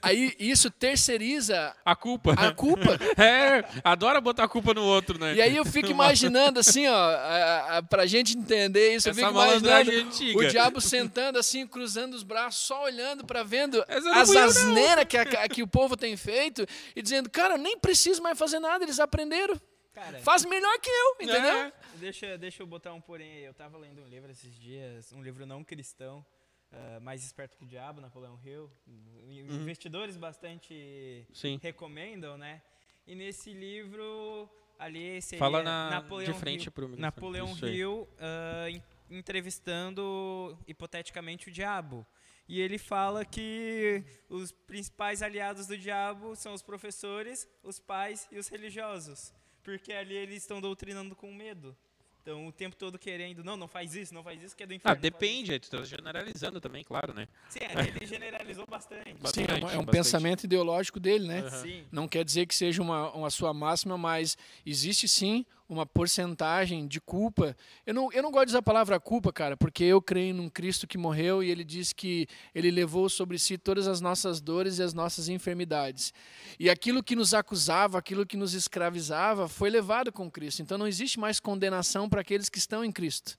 Aí 0.00 0.36
isso 0.38 0.70
terceiriza 0.70 1.74
a 1.84 1.96
culpa. 1.96 2.32
A 2.34 2.52
culpa. 2.52 2.98
É, 3.22 3.64
adora 3.84 4.20
botar 4.20 4.44
a 4.44 4.48
culpa 4.48 4.72
no 4.72 4.82
outro, 4.82 5.18
né? 5.18 5.34
E 5.34 5.42
aí 5.42 5.56
eu 5.56 5.64
fico 5.64 5.88
imaginando 5.88 6.58
assim, 6.58 6.88
ó, 6.88 6.94
a, 6.94 7.78
a, 7.78 7.82
pra 7.82 8.06
gente 8.06 8.36
entender 8.36 8.94
isso, 8.94 9.08
Essa 9.08 9.20
eu 9.20 9.26
fico 9.26 9.30
imaginando 9.30 9.90
antiga. 9.90 10.38
o 10.38 10.48
diabo 10.48 10.80
sentando 10.80 11.38
assim, 11.38 11.66
cruzando 11.66 12.14
os 12.14 12.22
braços, 12.22 12.64
só 12.64 12.84
olhando 12.84 13.24
para 13.24 13.42
vendo 13.42 13.84
as 13.88 14.34
asneiras 14.34 15.04
que, 15.04 15.48
que 15.48 15.62
o 15.62 15.66
povo 15.66 15.96
tem 15.96 16.16
feito 16.16 16.66
e 16.96 17.02
dizendo, 17.02 17.28
cara, 17.28 17.54
eu 17.54 17.58
nem 17.58 17.78
preciso 17.78 18.22
mais 18.22 18.38
fazer 18.38 18.58
nada, 18.58 18.84
eles 18.84 18.98
aprenderam. 18.98 19.60
Cara, 19.94 20.18
Faz 20.20 20.44
melhor 20.44 20.78
que 20.78 20.90
eu, 20.90 21.16
entendeu? 21.20 21.54
É. 21.54 21.72
Deixa, 22.02 22.36
deixa 22.36 22.64
eu 22.64 22.66
botar 22.66 22.92
um 22.92 23.00
porém 23.00 23.30
aí. 23.30 23.44
Eu 23.44 23.54
tava 23.54 23.78
lendo 23.78 24.02
um 24.02 24.08
livro 24.08 24.28
esses 24.28 24.52
dias, 24.58 25.12
um 25.12 25.22
livro 25.22 25.46
não 25.46 25.62
cristão, 25.62 26.26
uh, 26.72 27.00
Mais 27.00 27.24
Esperto 27.24 27.56
que 27.56 27.62
o 27.62 27.66
Diabo, 27.66 28.00
Napoleão 28.00 28.36
Hill. 28.44 28.68
Uhum. 28.88 29.62
Investidores 29.62 30.16
bastante 30.16 31.24
Sim. 31.32 31.60
recomendam, 31.62 32.36
né? 32.36 32.60
E 33.06 33.14
nesse 33.14 33.52
livro, 33.52 34.50
ali 34.80 35.22
seria 35.22 35.38
Fala 35.38 35.62
na, 35.62 35.90
Napoleão 35.90 36.32
de 36.32 36.38
frente 36.40 36.64
Hill, 36.64 36.72
pro 36.72 36.88
Napoleão 36.88 37.56
Hill 37.56 38.08
uh, 38.18 38.82
entrevistando 39.08 40.58
hipoteticamente 40.66 41.50
o 41.50 41.52
diabo. 41.52 42.04
E 42.48 42.60
ele 42.60 42.78
fala 42.78 43.24
que 43.24 44.02
os 44.28 44.50
principais 44.50 45.22
aliados 45.22 45.68
do 45.68 45.78
diabo 45.78 46.34
são 46.34 46.52
os 46.52 46.62
professores, 46.62 47.48
os 47.62 47.78
pais 47.78 48.28
e 48.32 48.38
os 48.40 48.48
religiosos 48.48 49.32
porque 49.62 49.92
ali 49.92 50.14
eles 50.14 50.38
estão 50.38 50.60
doutrinando 50.60 51.14
com 51.14 51.32
medo. 51.32 51.76
Então, 52.22 52.46
o 52.46 52.52
tempo 52.52 52.76
todo 52.76 53.00
querendo, 53.00 53.42
não, 53.42 53.56
não 53.56 53.66
faz 53.66 53.96
isso, 53.96 54.14
não 54.14 54.22
faz 54.22 54.40
isso, 54.40 54.56
que 54.56 54.62
é 54.62 54.66
do 54.66 54.72
inferno. 54.72 54.96
Ah, 54.96 55.00
depende, 55.00 55.58
tu 55.58 55.68
tá 55.68 55.82
generalizando 55.82 56.60
também, 56.60 56.84
claro, 56.84 57.12
né? 57.12 57.26
Sim, 57.48 57.58
ele 57.96 58.06
generalizou 58.06 58.64
bastante. 58.64 59.16
Sim, 59.24 59.44
é, 59.48 59.64
um, 59.64 59.70
é 59.70 59.78
um 59.78 59.84
pensamento 59.84 60.44
ideológico 60.44 61.00
dele, 61.00 61.26
né? 61.26 61.42
Uhum. 61.42 61.84
Não 61.90 62.08
quer 62.08 62.24
dizer 62.24 62.46
que 62.46 62.54
seja 62.54 62.80
uma, 62.80 63.10
uma 63.10 63.28
sua 63.28 63.52
máxima, 63.52 63.98
mas 63.98 64.38
existe 64.64 65.08
sim 65.08 65.44
uma 65.72 65.86
porcentagem 65.86 66.86
de 66.86 67.00
culpa. 67.00 67.56
Eu 67.86 67.94
não, 67.94 68.12
eu 68.12 68.22
não 68.22 68.30
gosto 68.30 68.46
de 68.46 68.50
usar 68.50 68.58
a 68.58 68.62
palavra 68.62 69.00
culpa, 69.00 69.32
cara, 69.32 69.56
porque 69.56 69.84
eu 69.84 70.02
creio 70.02 70.34
num 70.34 70.48
Cristo 70.48 70.86
que 70.86 70.98
morreu 70.98 71.42
e 71.42 71.50
ele 71.50 71.64
diz 71.64 71.92
que 71.92 72.26
ele 72.54 72.70
levou 72.70 73.08
sobre 73.08 73.38
si 73.38 73.56
todas 73.56 73.88
as 73.88 74.00
nossas 74.00 74.40
dores 74.40 74.78
e 74.78 74.82
as 74.82 74.92
nossas 74.92 75.28
enfermidades. 75.28 76.12
E 76.58 76.68
aquilo 76.68 77.02
que 77.02 77.16
nos 77.16 77.32
acusava, 77.32 77.98
aquilo 77.98 78.26
que 78.26 78.36
nos 78.36 78.52
escravizava, 78.52 79.48
foi 79.48 79.70
levado 79.70 80.12
com 80.12 80.30
Cristo. 80.30 80.60
Então 80.60 80.76
não 80.76 80.86
existe 80.86 81.18
mais 81.18 81.40
condenação 81.40 82.08
para 82.08 82.20
aqueles 82.20 82.48
que 82.48 82.58
estão 82.58 82.84
em 82.84 82.92
Cristo. 82.92 83.38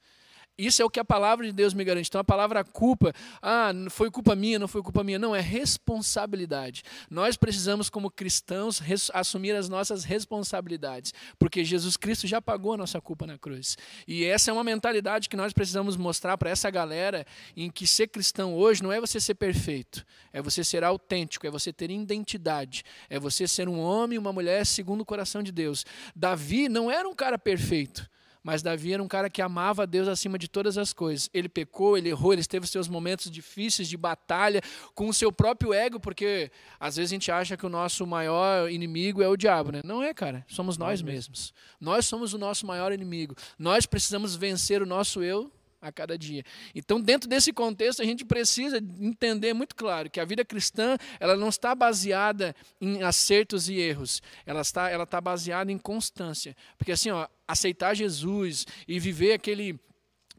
Isso 0.58 0.82
é 0.82 0.86
o 0.86 0.89
que 0.89 1.00
a 1.00 1.06
palavra 1.06 1.46
de 1.46 1.52
Deus 1.52 1.74
me 1.74 1.84
garante. 1.84 2.08
Então 2.08 2.22
a 2.22 2.24
palavra 2.24 2.63
culpa, 2.63 3.12
ah, 3.42 3.72
foi 3.89 4.12
culpa 4.12 4.36
minha, 4.36 4.60
não 4.60 4.68
foi 4.68 4.84
culpa 4.84 5.04
minha. 5.04 5.18
Não, 5.18 5.36
é 5.36 5.42
responsabilidade. 5.42 6.84
Nós 7.10 7.36
precisamos, 7.36 7.89
como 7.89 8.12
cristãos, 8.12 8.80
assumir 9.13 9.56
as 9.56 9.68
nossas 9.68 10.04
responsabilidades, 10.04 11.13
porque 11.39 11.63
Jesus 11.63 11.98
Cristo 11.98 12.28
já 12.28 12.39
pagou 12.39 12.74
a 12.74 12.78
nossa 12.78 13.02
culpa 13.02 13.26
na 13.26 13.38
cruz. 13.38 13.78
E 14.08 14.26
essa 14.26 14.52
é 14.52 14.54
uma 14.54 14.63
mentalidade 14.63 15.28
que 15.28 15.36
nós 15.36 15.54
precisamos 15.54 15.98
mostrar 15.98 16.38
para 16.38 16.52
essa 16.52 16.70
galera 16.70 17.26
em 17.58 17.72
que 17.72 17.88
ser 17.88 18.08
cristão 18.08 18.54
hoje 18.54 18.84
não 18.84 18.92
é 18.92 19.02
você 19.02 19.20
ser 19.20 19.36
perfeito, 19.36 20.06
é 20.32 20.42
você 20.42 20.63
ser 20.63 20.84
autêntico, 20.84 21.48
é 21.48 21.50
você 21.50 21.74
ter 21.74 21.89
identidade, 21.89 22.84
é 23.10 23.20
você 23.20 23.48
ser 23.48 23.68
um 23.68 23.80
homem 23.80 24.16
e 24.16 24.20
uma 24.20 24.32
mulher 24.32 24.66
segundo 24.66 25.02
o 25.02 25.06
coração 25.06 25.42
de 25.42 25.52
Deus. 25.52 25.84
Davi 26.16 26.70
não 26.70 26.92
era 26.92 27.10
um 27.10 27.16
cara 27.16 27.39
perfeito. 27.39 28.08
Mas 28.43 28.62
Davi 28.62 28.93
era 28.93 29.01
um 29.01 29.08
cara 29.08 29.29
que 29.29 29.41
amava 29.41 29.84
a 29.84 29.86
Deus 29.86 30.08
acima 30.08 30.38
de 30.38 30.49
todas 30.49 30.77
as 30.77 30.91
coisas. 30.91 31.29
Ele 31.34 31.47
pecou, 31.47 31.97
ele 31.97 32.10
errou, 32.10 32.34
ele 32.34 32.43
teve 32.43 32.67
seus 32.67 32.89
momentos 32.89 33.32
difíceis 33.32 33.88
de 33.88 33.95
batalha 33.95 34.62
com 34.93 35.08
o 35.08 35.13
seu 35.13 35.32
próprio 35.32 35.73
ego, 35.73 35.99
porque 35.99 36.51
às 36.79 36.97
vezes 36.97 37.12
a 37.12 37.15
gente 37.15 37.32
acha 37.32 37.56
que 37.56 37.65
o 37.65 37.69
nosso 37.69 38.06
maior 38.06 38.69
inimigo 38.69 39.23
é 39.23 39.27
o 39.29 39.38
diabo, 39.38 39.71
né? 39.71 39.82
Não 39.86 40.03
é, 40.03 40.13
cara. 40.13 40.45
Somos 40.49 40.77
nós 40.77 41.01
mesmos. 41.01 41.53
Nós 41.79 42.06
somos 42.06 42.34
o 42.34 42.38
nosso 42.38 42.67
maior 42.67 42.91
inimigo. 42.91 43.34
Nós 43.58 43.86
precisamos 43.86 44.36
vencer 44.36 44.82
o 44.82 44.86
nosso 44.86 45.23
eu 45.23 45.49
a 45.84 45.91
cada 45.91 46.17
dia. 46.17 46.43
Então, 46.74 47.00
dentro 47.00 47.30
desse 47.30 47.52
contexto, 47.52 48.02
a 48.02 48.06
gente 48.06 48.24
precisa 48.24 48.78
entender 48.78 49.54
muito 49.54 49.76
claro 49.76 50.10
que 50.10 50.19
a 50.19 50.26
vida 50.26 50.46
cristã 50.46 50.98
ela 51.19 51.36
não 51.36 51.50
está 51.50 51.76
baseada 51.76 52.56
em 52.80 53.04
acertos 53.04 53.67
e 53.67 53.76
erros, 53.76 54.22
ela 54.46 54.62
está, 54.62 54.89
ela 54.89 55.04
está 55.04 55.19
baseada 55.19 55.72
em 55.72 55.78
constância. 55.78 56.56
Porque 56.78 56.93
assim, 56.93 57.12
ó, 57.12 57.28
aceitar 57.48 57.93
Jesus 57.93 58.65
e 58.88 59.00
viver 59.00 59.34
aquele 59.34 59.78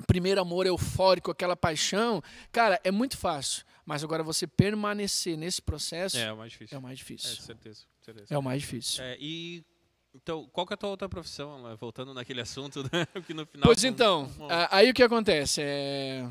primeiro 0.07 0.41
amor 0.41 0.67
eufórico, 0.67 1.31
aquela 1.31 1.55
paixão, 1.55 2.23
cara, 2.51 2.81
é 2.83 2.91
muito 2.91 3.17
fácil. 3.17 3.65
Mas 3.85 4.03
agora 4.03 4.23
você 4.23 4.47
permanecer 4.47 5.37
nesse 5.37 5.61
processo 5.61 6.17
é, 6.17 6.33
o 6.33 6.39
mais 6.39 6.53
difícil. 6.53 6.75
É 6.75 6.79
o 6.79 6.83
mais 6.83 6.99
difícil. 6.99 7.31
É, 7.31 7.35
certeza, 7.35 7.81
certeza. 8.01 8.35
É 8.35 8.39
o 8.39 8.43
mais 8.43 8.63
difícil. 8.63 9.05
É, 9.05 9.19
e 9.21 9.63
então, 10.15 10.49
qual 10.53 10.67
que 10.67 10.73
é 10.73 10.75
a 10.75 10.77
tua 10.77 10.91
outra 10.91 11.09
profissão? 11.09 11.77
Voltando 11.77 12.15
naquele 12.15 12.41
assunto, 12.41 12.83
né? 12.85 13.07
que 13.27 13.35
no 13.35 13.45
final. 13.45 13.67
Pois 13.67 13.83
então, 13.83 14.31
aí 14.71 14.91
o 14.91 14.95
que 14.95 15.03
acontece? 15.03 15.61
É, 15.63 16.27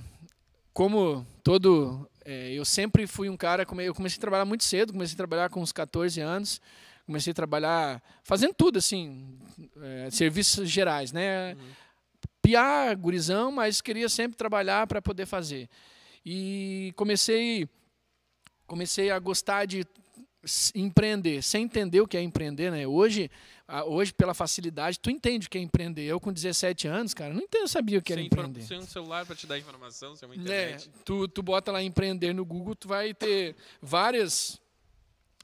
como 0.73 1.27
todo. 1.43 2.09
É, 2.25 2.53
eu 2.53 2.63
sempre 2.63 3.05
fui 3.05 3.29
um 3.29 3.35
cara. 3.35 3.63
Eu 3.63 3.93
comecei 3.93 4.17
a 4.17 4.21
trabalhar 4.21 4.45
muito 4.45 4.63
cedo, 4.63 4.93
comecei 4.93 5.13
a 5.13 5.17
trabalhar 5.17 5.49
com 5.49 5.61
uns 5.61 5.73
14 5.73 6.21
anos. 6.21 6.61
Comecei 7.05 7.31
a 7.31 7.33
trabalhar 7.33 8.01
fazendo 8.23 8.53
tudo, 8.53 8.79
assim, 8.79 9.37
é, 9.81 10.09
serviços 10.09 10.69
gerais, 10.69 11.11
né? 11.11 11.53
Uhum. 11.53 11.59
Piar, 12.41 12.95
gurizão, 12.95 13.51
mas 13.51 13.81
queria 13.81 14.07
sempre 14.07 14.37
trabalhar 14.37 14.87
para 14.87 15.01
poder 15.01 15.25
fazer. 15.25 15.69
E 16.25 16.93
comecei, 16.95 17.67
comecei 18.65 19.11
a 19.11 19.19
gostar 19.19 19.65
de 19.65 19.85
empreender, 20.75 21.41
sem 21.41 21.63
entender 21.63 22.01
o 22.01 22.07
que 22.07 22.17
é 22.17 22.21
empreender, 22.21 22.71
né? 22.71 22.85
Hoje, 22.85 23.29
hoje 23.85 24.13
pela 24.13 24.33
facilidade, 24.33 24.99
tu 24.99 25.09
entende 25.09 25.47
o 25.47 25.49
que 25.49 25.57
é 25.57 25.61
empreender. 25.61 26.03
Eu 26.03 26.19
com 26.19 26.31
17 26.31 26.87
anos, 26.87 27.13
cara, 27.13 27.33
não 27.33 27.41
entendo, 27.41 27.67
sabia 27.67 27.99
o 27.99 28.01
que 28.01 28.13
era 28.13 28.21
sem 28.21 28.27
empreender. 28.27 28.61
Sem 28.61 28.79
um 28.79 28.85
celular 28.85 29.25
para 29.25 29.35
te 29.35 29.47
dar 29.47 29.57
informação, 29.57 30.15
sem 30.15 30.27
uma 30.27 30.35
internet. 30.35 30.89
É, 30.89 31.03
tu, 31.03 31.27
tu 31.27 31.41
bota 31.41 31.71
lá 31.71 31.81
empreender 31.81 32.33
no 32.33 32.45
Google, 32.45 32.75
tu 32.75 32.87
vai 32.87 33.13
ter 33.13 33.55
várias 33.81 34.59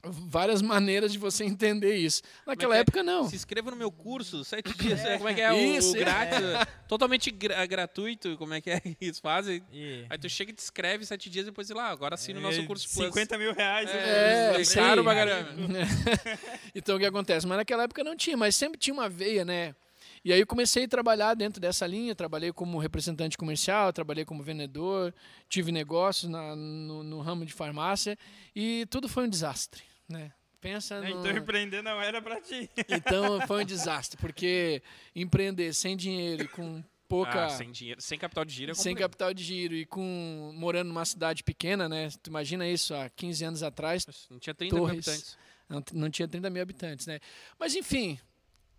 várias 0.02 0.62
maneiras 0.62 1.12
de 1.12 1.18
você 1.18 1.44
entender 1.44 1.96
isso. 1.96 2.22
Naquela 2.46 2.76
é 2.76 2.80
época, 2.80 3.02
não. 3.02 3.28
Se 3.28 3.36
inscreva 3.36 3.70
no 3.70 3.76
meu 3.76 3.90
curso, 3.90 4.44
sete 4.44 4.72
dias. 4.76 5.00
É. 5.04 5.16
Como 5.16 5.28
é 5.28 5.34
que 5.34 5.40
é 5.40 5.76
isso, 5.76 5.88
o, 5.88 5.92
o 5.92 5.98
grátis? 5.98 6.38
É. 6.38 6.64
Totalmente 6.88 7.30
gra 7.30 7.66
gratuito. 7.66 8.36
Como 8.36 8.54
é 8.54 8.60
que 8.60 8.70
é 8.70 8.80
que 8.80 8.96
eles 9.00 9.18
fazem? 9.18 9.62
E... 9.72 10.04
Aí 10.08 10.18
tu 10.18 10.28
chega 10.28 10.50
e 10.50 10.54
te 10.54 10.62
inscreve 10.62 11.04
sete 11.04 11.28
dias 11.28 11.44
e 11.44 11.50
depois, 11.50 11.66
sei 11.66 11.76
lá, 11.76 11.88
agora 11.88 12.14
assina 12.14 12.38
o 12.38 12.42
nosso 12.42 12.64
curso 12.66 12.88
50 12.88 13.38
mil 13.38 13.52
reais. 13.52 13.90
É, 13.90 14.56
é, 14.56 14.60
é 14.60 14.64
caro 14.74 15.04
pra 15.04 15.14
caramba. 15.14 15.50
então, 16.74 16.96
o 16.96 16.98
que 16.98 17.06
acontece? 17.06 17.46
Mas 17.46 17.58
naquela 17.58 17.84
época 17.84 18.02
não 18.02 18.16
tinha, 18.16 18.36
mas 18.36 18.54
sempre 18.54 18.78
tinha 18.78 18.94
uma 18.94 19.08
veia, 19.08 19.44
né? 19.44 19.74
E 20.22 20.32
aí 20.32 20.40
eu 20.40 20.46
comecei 20.46 20.84
a 20.84 20.88
trabalhar 20.88 21.34
dentro 21.34 21.60
dessa 21.60 21.86
linha, 21.86 22.14
trabalhei 22.14 22.52
como 22.52 22.78
representante 22.78 23.38
comercial, 23.38 23.90
trabalhei 23.90 24.24
como 24.24 24.42
vendedor, 24.42 25.14
tive 25.48 25.72
negócios 25.72 26.30
na, 26.30 26.54
no, 26.54 27.02
no 27.02 27.20
ramo 27.20 27.46
de 27.46 27.54
farmácia 27.54 28.18
e 28.54 28.86
tudo 28.90 29.08
foi 29.08 29.24
um 29.24 29.28
desastre, 29.28 29.82
né? 30.10 30.32
Pensa 30.60 30.96
É, 30.96 31.00
no... 31.00 31.20
Então 31.20 31.30
empreender 31.38 31.82
não 31.82 32.00
era 32.02 32.20
pra 32.20 32.40
ti. 32.40 32.68
Então 32.88 33.40
foi 33.46 33.62
um 33.62 33.66
desastre, 33.66 34.18
porque 34.20 34.82
empreender 35.14 35.72
sem 35.72 35.96
dinheiro 35.96 36.42
e 36.44 36.48
com 36.48 36.84
pouca. 37.08 37.46
Ah, 37.46 37.48
sem 37.50 37.70
dinheiro, 37.72 38.00
sem 38.00 38.18
capital 38.18 38.44
de 38.44 38.52
giro 38.52 38.72
é 38.72 38.74
sem 38.74 38.94
capital 38.94 39.32
de 39.32 39.42
giro 39.42 39.74
e 39.74 39.86
com 39.86 40.52
morando 40.54 40.88
numa 40.88 41.04
cidade 41.04 41.42
pequena, 41.42 41.88
né? 41.88 42.08
Tu 42.22 42.28
imagina 42.28 42.68
isso 42.68 42.94
há 42.94 43.08
15 43.08 43.44
anos 43.44 43.62
atrás, 43.62 44.04
Não 44.30 44.38
tinha 44.38 44.54
30 44.54 44.74
mil 44.74 44.84
Torres. 44.84 45.08
habitantes. 45.08 45.38
não, 45.68 45.82
não 45.94 46.10
tinha 46.10 46.28
30 46.28 46.50
mil 46.50 46.62
habitantes, 46.62 47.06
né? 47.06 47.20
Mas 47.58 47.74
enfim, 47.74 48.18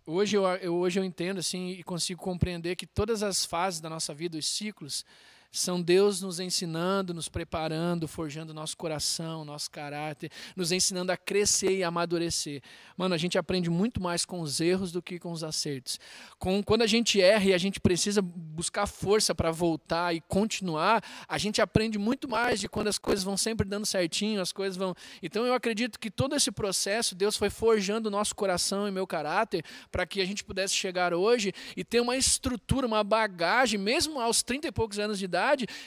hoje 0.06 0.36
eu, 0.36 0.44
eu- 0.46 0.74
hoje 0.76 1.00
eu 1.00 1.04
entendo 1.04 1.38
assim 1.40 1.70
e 1.70 1.82
consigo 1.82 2.22
compreender 2.22 2.76
que 2.76 2.86
todas 2.86 3.22
as 3.24 3.44
fases 3.44 3.80
da 3.80 3.90
nossa 3.90 4.14
vida, 4.14 4.38
os 4.38 4.46
ciclos, 4.46 5.04
são 5.52 5.82
Deus 5.82 6.22
nos 6.22 6.40
ensinando, 6.40 7.12
nos 7.12 7.28
preparando, 7.28 8.08
forjando 8.08 8.54
nosso 8.54 8.74
coração, 8.74 9.44
nosso 9.44 9.70
caráter, 9.70 10.30
nos 10.56 10.72
ensinando 10.72 11.12
a 11.12 11.16
crescer 11.16 11.76
e 11.76 11.84
amadurecer. 11.84 12.62
Mano, 12.96 13.14
a 13.14 13.18
gente 13.18 13.36
aprende 13.36 13.68
muito 13.68 14.00
mais 14.00 14.24
com 14.24 14.40
os 14.40 14.62
erros 14.62 14.90
do 14.90 15.02
que 15.02 15.18
com 15.18 15.30
os 15.30 15.44
acertos. 15.44 16.00
Com, 16.38 16.62
quando 16.62 16.80
a 16.80 16.86
gente 16.86 17.20
erra 17.20 17.44
e 17.44 17.52
a 17.52 17.58
gente 17.58 17.78
precisa 17.78 18.22
buscar 18.22 18.86
força 18.86 19.34
para 19.34 19.50
voltar 19.50 20.14
e 20.14 20.22
continuar, 20.22 21.04
a 21.28 21.36
gente 21.36 21.60
aprende 21.60 21.98
muito 21.98 22.26
mais 22.26 22.58
de 22.58 22.66
quando 22.66 22.88
as 22.88 22.96
coisas 22.96 23.22
vão 23.22 23.36
sempre 23.36 23.68
dando 23.68 23.84
certinho, 23.84 24.40
as 24.40 24.52
coisas 24.52 24.76
vão. 24.76 24.94
Então 25.22 25.44
eu 25.44 25.52
acredito 25.52 26.00
que 26.00 26.10
todo 26.10 26.34
esse 26.34 26.50
processo, 26.50 27.14
Deus 27.14 27.36
foi 27.36 27.50
forjando 27.50 28.08
o 28.08 28.10
nosso 28.10 28.34
coração 28.34 28.88
e 28.88 28.90
meu 28.90 29.06
caráter 29.06 29.62
para 29.90 30.06
que 30.06 30.22
a 30.22 30.24
gente 30.24 30.42
pudesse 30.42 30.74
chegar 30.74 31.12
hoje 31.12 31.52
e 31.76 31.84
ter 31.84 32.00
uma 32.00 32.16
estrutura, 32.16 32.86
uma 32.86 33.04
bagagem, 33.04 33.78
mesmo 33.78 34.18
aos 34.18 34.42
30 34.42 34.68
e 34.68 34.72
poucos 34.72 34.98
anos 34.98 35.18
de 35.18 35.26
idade, 35.26 35.41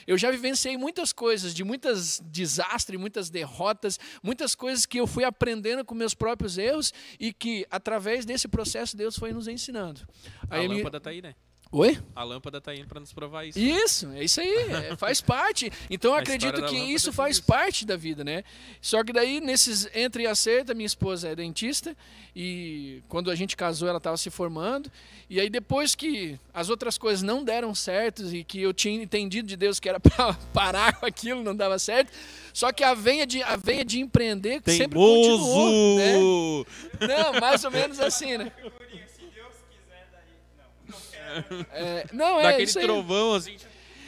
eu 0.06 0.16
já 0.18 0.30
vivenciei 0.30 0.76
muitas 0.76 1.12
coisas, 1.12 1.54
de 1.54 1.64
muitos 1.64 2.20
desastres, 2.20 2.98
muitas 3.00 3.30
derrotas, 3.30 3.98
muitas 4.22 4.54
coisas 4.54 4.84
que 4.86 4.98
eu 5.00 5.06
fui 5.06 5.24
aprendendo 5.24 5.84
com 5.84 5.94
meus 5.94 6.14
próprios 6.14 6.58
erros 6.58 6.92
e 7.18 7.32
que 7.32 7.66
através 7.70 8.24
desse 8.24 8.48
processo 8.48 8.96
Deus 8.96 9.16
foi 9.18 9.32
nos 9.32 9.48
ensinando. 9.48 10.00
A 10.50 10.56
Aí 10.56 10.68
me- 10.68 10.76
lâmpada 10.76 11.00
tá 11.00 11.10
aí, 11.10 11.22
né? 11.22 11.34
Oi? 11.72 11.98
A 12.14 12.22
lâmpada 12.22 12.60
tá 12.60 12.72
indo 12.74 12.86
pra 12.86 13.00
nos 13.00 13.12
provar 13.12 13.44
isso. 13.44 13.58
Isso, 13.58 14.08
é 14.12 14.22
isso 14.22 14.40
aí, 14.40 14.56
é, 14.90 14.96
faz 14.96 15.20
parte. 15.20 15.70
Então 15.90 16.12
eu 16.12 16.16
acredito 16.16 16.64
que 16.66 16.76
isso 16.76 17.10
é 17.10 17.12
faz 17.12 17.36
isso. 17.36 17.44
parte 17.44 17.84
da 17.84 17.96
vida, 17.96 18.22
né? 18.22 18.44
Só 18.80 19.02
que 19.02 19.12
daí, 19.12 19.40
nesses 19.40 19.88
entre 19.92 20.22
e 20.22 20.26
acerta, 20.26 20.74
minha 20.74 20.86
esposa 20.86 21.28
é 21.28 21.34
dentista 21.34 21.96
e 22.34 23.02
quando 23.08 23.30
a 23.30 23.34
gente 23.34 23.56
casou 23.56 23.88
ela 23.88 23.98
estava 23.98 24.16
se 24.16 24.30
formando. 24.30 24.90
E 25.28 25.40
aí 25.40 25.50
depois 25.50 25.94
que 25.94 26.38
as 26.54 26.70
outras 26.70 26.96
coisas 26.96 27.22
não 27.22 27.42
deram 27.42 27.74
certo 27.74 28.22
e 28.34 28.44
que 28.44 28.62
eu 28.62 28.72
tinha 28.72 29.02
entendido 29.02 29.48
de 29.48 29.56
Deus 29.56 29.80
que 29.80 29.88
era 29.88 29.98
para 30.00 30.34
parar 30.52 31.00
com 31.00 31.04
aquilo, 31.04 31.42
não 31.42 31.54
dava 31.54 31.78
certo. 31.80 32.12
Só 32.52 32.72
que 32.72 32.84
a 32.84 32.94
veia 32.94 33.26
de, 33.26 33.42
a 33.42 33.56
veia 33.56 33.84
de 33.84 33.98
empreender 34.00 34.62
sempre 34.66 34.96
continuou, 34.96 35.96
né? 35.98 36.12
Teimoso! 36.12 36.66
Não, 37.00 37.40
mais 37.40 37.64
ou 37.64 37.70
menos 37.72 37.98
assim, 37.98 38.38
né? 38.38 38.52
É, 41.72 42.06
não, 42.12 42.40
é 42.40 42.44
Daquele 42.44 42.64
isso 42.64 42.78
aí. 42.78 42.84
trovão 42.84 43.34
assim. 43.34 43.56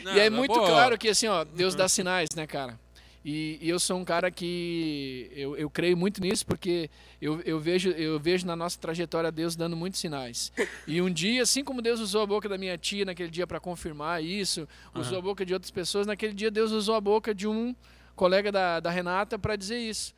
Não, 0.03 0.15
e 0.15 0.21
é 0.21 0.31
muito 0.31 0.55
boa, 0.55 0.67
claro 0.67 0.97
que 0.97 1.09
assim, 1.09 1.27
ó, 1.27 1.45
Deus 1.45 1.75
dá 1.75 1.89
sinais, 1.89 2.29
né, 2.37 2.47
cara? 2.47 2.79
E, 3.25 3.59
e 3.61 3.69
eu 3.69 3.79
sou 3.79 3.99
um 3.99 4.05
cara 4.05 4.31
que 4.31 5.31
eu, 5.35 5.57
eu 5.57 5.69
creio 5.69 5.97
muito 5.97 6.21
nisso 6.21 6.47
porque 6.47 6.89
eu, 7.21 7.41
eu, 7.43 7.59
vejo, 7.59 7.91
eu 7.91 8.19
vejo 8.19 8.47
na 8.47 8.55
nossa 8.55 8.79
trajetória 8.79 9.31
Deus 9.31 9.57
dando 9.57 9.77
muitos 9.77 10.01
sinais. 10.01 10.53
E 10.87 11.03
um 11.03 11.11
dia, 11.11 11.43
assim 11.43 11.65
como 11.65 11.83
Deus 11.83 12.01
usou 12.01 12.23
a 12.23 12.27
boca 12.27 12.49
da 12.49 12.57
minha 12.57 12.79
tia 12.79 13.05
naquele 13.05 13.29
dia 13.29 13.47
para 13.47 13.61
confirmar 13.61 14.23
isso, 14.23 14.67
usou 14.95 15.19
a 15.19 15.21
boca 15.21 15.45
de 15.45 15.53
outras 15.53 15.71
pessoas, 15.71 16.07
naquele 16.07 16.33
dia 16.33 16.51
Deus 16.51 16.71
usou 16.71 16.95
a 16.95 17.01
boca 17.01 17.35
de 17.35 17.47
um 17.47 17.75
colega 18.15 18.51
da, 18.51 18.81
da 18.81 18.91
Renata 18.91 19.39
para 19.39 19.57
dizer 19.57 19.79
isso. 19.79 20.15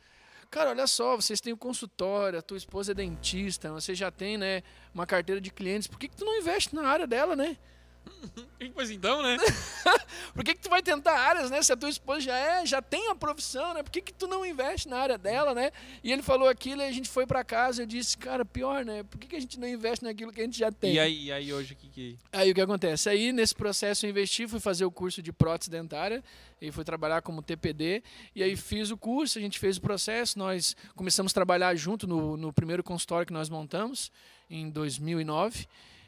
Cara, 0.49 0.69
olha 0.71 0.85
só, 0.85 1.15
vocês 1.15 1.39
têm 1.39 1.53
um 1.53 1.57
consultório, 1.57 2.37
a 2.37 2.41
tua 2.41 2.57
esposa 2.57 2.91
é 2.91 2.95
dentista, 2.95 3.71
você 3.71 3.95
já 3.95 4.11
tem, 4.11 4.37
né, 4.37 4.61
uma 4.93 5.05
carteira 5.05 5.41
de 5.41 5.51
clientes. 5.51 5.87
Por 5.87 5.99
que, 5.99 6.07
que 6.07 6.15
tu 6.15 6.25
não 6.25 6.37
investe 6.39 6.75
na 6.75 6.87
área 6.87 7.07
dela, 7.07 7.35
né? 7.35 7.57
Pois 8.73 8.91
então, 8.91 9.21
né? 9.23 9.37
Por 10.33 10.43
que, 10.43 10.53
que 10.53 10.61
tu 10.61 10.69
vai 10.69 10.81
tentar 10.81 11.17
áreas, 11.17 11.49
né? 11.49 11.61
Se 11.61 11.73
a 11.73 11.77
tua 11.77 11.89
esposa 11.89 12.21
já 12.21 12.37
é, 12.37 12.65
já 12.65 12.81
tem 12.81 13.09
a 13.09 13.15
profissão, 13.15 13.73
né? 13.73 13.83
Por 13.83 13.91
que, 13.91 14.01
que 14.01 14.13
tu 14.13 14.27
não 14.27 14.45
investe 14.45 14.87
na 14.87 14.97
área 14.97 15.17
dela, 15.17 15.53
né? 15.53 15.71
E 16.03 16.11
ele 16.11 16.21
falou 16.21 16.47
aquilo 16.47 16.81
e 16.81 16.85
a 16.85 16.91
gente 16.91 17.09
foi 17.09 17.25
para 17.25 17.43
casa. 17.43 17.81
Eu 17.81 17.85
disse, 17.85 18.17
cara, 18.17 18.45
pior, 18.45 18.85
né? 18.85 19.03
Por 19.03 19.19
que, 19.19 19.27
que 19.27 19.35
a 19.35 19.39
gente 19.39 19.59
não 19.59 19.67
investe 19.67 20.05
naquilo 20.05 20.31
que 20.31 20.41
a 20.41 20.43
gente 20.43 20.57
já 20.57 20.71
tem? 20.71 20.93
E 20.93 20.99
aí, 20.99 21.25
e 21.25 21.31
aí 21.31 21.51
hoje 21.51 21.73
o 21.73 21.75
que 21.75 21.89
que. 21.89 22.17
Aí 22.31 22.51
o 22.51 22.55
que 22.55 22.61
acontece? 22.61 23.09
Aí 23.09 23.31
nesse 23.31 23.55
processo 23.55 24.05
eu 24.05 24.09
investi, 24.11 24.47
fui 24.47 24.59
fazer 24.59 24.85
o 24.85 24.91
curso 24.91 25.21
de 25.21 25.33
prótese 25.33 25.71
dentária 25.71 26.23
e 26.61 26.71
fui 26.71 26.83
trabalhar 26.83 27.21
como 27.21 27.41
TPD. 27.41 28.03
E 28.35 28.43
aí 28.43 28.55
fiz 28.55 28.91
o 28.91 28.97
curso, 28.97 29.39
a 29.39 29.41
gente 29.41 29.57
fez 29.57 29.77
o 29.77 29.81
processo, 29.81 30.37
nós 30.37 30.75
começamos 30.95 31.31
a 31.31 31.33
trabalhar 31.33 31.75
junto 31.75 32.07
no, 32.07 32.37
no 32.37 32.53
primeiro 32.53 32.83
consultório 32.83 33.25
que 33.25 33.33
nós 33.33 33.49
montamos 33.49 34.11
em 34.51 34.69
2009 34.69 35.67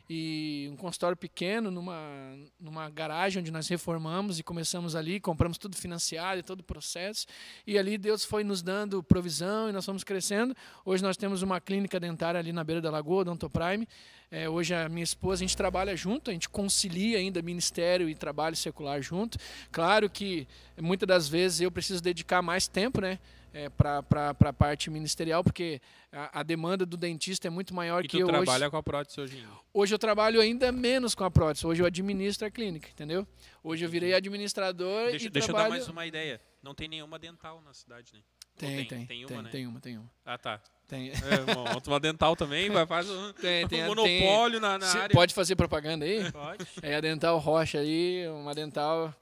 e 0.10 0.70
um 0.72 0.76
consultório 0.76 1.16
pequeno 1.16 1.72
numa, 1.72 2.38
numa 2.60 2.90
garagem 2.90 3.42
onde 3.42 3.52
nós 3.52 3.68
reformamos 3.68 4.38
e 4.38 4.44
começamos 4.44 4.96
ali, 4.96 5.20
compramos 5.20 5.58
tudo 5.58 5.78
financiado 5.78 6.40
e 6.40 6.44
todo 6.44 6.60
o 6.60 6.64
processo. 6.64 7.26
E 7.66 7.78
ali 7.78 7.98
Deus 7.98 8.26
foi 8.26 8.44
nos 8.44 8.62
dando 8.62 9.02
provisão 9.02 9.70
e 9.70 9.72
nós 9.72 9.86
fomos 9.86 10.04
crescendo. 10.04 10.56
Hoje 10.84 11.02
nós 11.02 11.16
temos 11.16 11.42
uma 11.42 11.62
clínica 11.62 12.00
dentária 12.00 12.40
ali 12.40 12.52
na 12.52 12.64
beira 12.64 12.82
da 12.82 12.92
lagoa, 12.92 13.22
Odonto 13.22 13.50
Prime. 13.50 13.88
É, 14.30 14.50
hoje 14.50 14.74
a 14.74 14.90
minha 14.90 15.04
esposa, 15.04 15.44
a 15.44 15.48
gente 15.48 15.56
trabalha 15.56 15.96
junto, 15.96 16.30
a 16.30 16.34
gente 16.34 16.50
concilia 16.50 17.20
ainda 17.20 17.42
ministério 17.42 18.10
e 18.10 18.16
trabalho 18.16 18.56
secular 18.56 19.02
junto. 19.02 19.38
Claro 19.72 20.10
que 20.10 20.48
muitas 20.82 21.08
das 21.08 21.30
vezes 21.30 21.62
eu 21.62 21.72
preciso 21.72 22.02
dedicar 22.02 22.42
mais 22.42 22.68
tempo, 22.68 23.00
né? 23.00 23.20
É, 23.54 23.70
para 23.70 24.04
a 24.40 24.54
parte 24.54 24.90
ministerial, 24.90 25.44
porque 25.44 25.80
a, 26.12 26.40
a 26.40 26.44
demanda 26.44 26.88
do 26.88 26.98
dentista 26.98 27.48
é 27.48 27.52
muito 27.52 27.72
maior 27.74 28.04
E 28.04 28.08
que 28.08 28.18
tu 28.18 28.22
eu 28.22 28.28
trabalha 28.28 28.66
hoje. 28.66 28.72
com 28.72 28.78
a 28.78 28.84
prótese 28.84 29.22
hoje 29.22 29.38
ainda. 29.38 29.50
Hoje 29.72 29.94
eu 29.94 30.00
trabalho 30.00 30.42
ainda 30.42 30.72
menos 30.72 31.14
com 31.14 31.24
a 31.24 31.30
prótese. 31.30 31.68
Hoje 31.68 31.82
eu 31.82 31.86
administro 31.86 32.48
a 32.48 32.50
clínica, 32.52 32.90
entendeu? 32.90 33.28
Hoje 33.64 33.86
eu 33.86 33.90
virei 33.90 34.14
administrador 34.16 35.12
Deixa, 35.12 35.28
e 35.28 35.30
deixa 35.30 35.50
eu 35.52 35.54
trabalho... 35.54 35.72
dar 35.74 35.78
mais 35.78 35.88
uma 35.88 36.06
ideia. 36.06 36.42
Não 36.64 36.74
tem 36.74 36.88
nenhuma 36.88 37.20
dental 37.20 37.62
na 37.64 37.74
cidade, 37.74 38.12
né? 38.14 38.20
Tem, 38.58 38.86
tem, 38.86 38.86
tem, 38.86 39.06
tem, 39.06 39.26
uma, 39.26 39.28
tem, 39.28 39.42
né? 39.44 39.50
tem 39.50 39.68
uma, 39.68 39.80
tem 39.80 39.98
uma. 39.98 40.12
Ah, 40.26 40.38
tá. 40.38 40.60
Tem. 40.88 41.10
É, 41.12 41.56
monta 41.56 41.90
uma 41.90 42.00
dental 42.00 42.36
também, 42.36 42.70
vai 42.70 42.86
fazer 42.86 43.12
um, 43.12 43.34
Tem, 43.40 43.68
tem, 43.68 43.84
um 43.84 43.88
monopólio 43.88 44.60
na, 44.60 44.78
na 44.78 44.86
Se- 44.86 44.98
área. 44.98 45.14
Pode 45.14 45.34
fazer 45.34 45.56
propaganda 45.56 46.06
aí? 46.06 46.32
Pode. 46.32 46.66
É 46.82 46.96
a 46.96 47.02
Dental 47.02 47.38
Rocha 47.40 47.80
aí, 47.80 48.28
uma 48.30 48.54
dental 48.54 49.14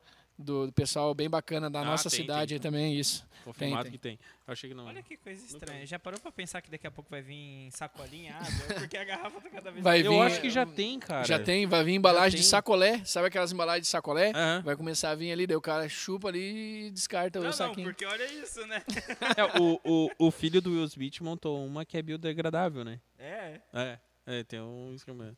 do, 0.41 0.67
do 0.67 0.73
pessoal 0.73 1.13
bem 1.13 1.29
bacana 1.29 1.69
da 1.69 1.81
Ah, 1.81 1.85
nossa 1.85 2.09
tem, 2.09 2.19
cidade 2.21 2.49
tem. 2.49 2.55
aí 2.55 2.59
também, 2.59 2.99
isso. 2.99 3.25
Confirmado 3.43 3.83
tem, 3.83 3.91
que 3.93 3.97
tem. 3.97 4.19
Eu 4.45 4.51
achei 4.53 4.69
que 4.69 4.75
não. 4.75 4.85
Olha 4.85 5.01
que 5.01 5.17
coisa 5.17 5.43
estranha. 5.43 5.83
Já 5.87 5.97
parou 5.97 6.19
pra 6.19 6.31
pensar 6.31 6.61
que 6.61 6.69
daqui 6.69 6.85
a 6.85 6.91
pouco 6.91 7.09
vai 7.09 7.23
vir 7.23 7.69
sacolinha 7.71 8.35
água? 8.35 8.75
Porque 8.79 8.95
a 8.95 9.03
garrafa 9.03 9.41
tá 9.41 9.49
cada 9.49 9.71
vez 9.71 9.83
Vai 9.83 10.03
mais- 10.03 10.05
Eu 10.05 10.21
acho 10.21 10.41
que 10.41 10.49
já 10.51 10.63
tem, 10.63 10.99
cara. 10.99 11.25
Já 11.25 11.39
tem, 11.39 11.65
vai 11.65 11.83
vir 11.83 11.93
embalagem 11.95 12.39
de 12.39 12.45
sacolé, 12.45 13.03
sabe 13.03 13.27
aquelas 13.29 13.51
embalagens 13.51 13.87
de 13.87 13.89
sacolé? 13.91 14.31
Vai 14.63 14.75
começar 14.75 15.09
a 15.11 15.15
vir 15.15 15.31
ali, 15.31 15.47
daí 15.47 15.57
o 15.57 15.61
cara 15.61 15.89
chupa 15.89 16.27
ali 16.27 16.87
e 16.87 16.91
descarta 16.91 17.39
Não, 17.39 17.45
o 17.45 17.49
não, 17.49 17.53
saquinho. 17.53 17.87
porque 17.87 18.05
olha 18.05 18.31
isso, 18.31 18.65
né? 18.67 18.83
É, 19.37 19.59
o, 19.59 19.79
o, 19.83 20.27
o 20.27 20.31
filho 20.31 20.61
do 20.61 20.71
Will 20.71 20.85
Smith 20.85 21.19
montou 21.21 21.65
uma 21.65 21.83
que 21.83 21.97
é 21.97 22.01
biodegradável, 22.03 22.83
né? 22.85 22.99
É. 23.17 23.59
É, 23.73 23.99
é 24.27 24.43
tem 24.43 24.61
um 24.61 24.93
instrumento. 24.93 25.37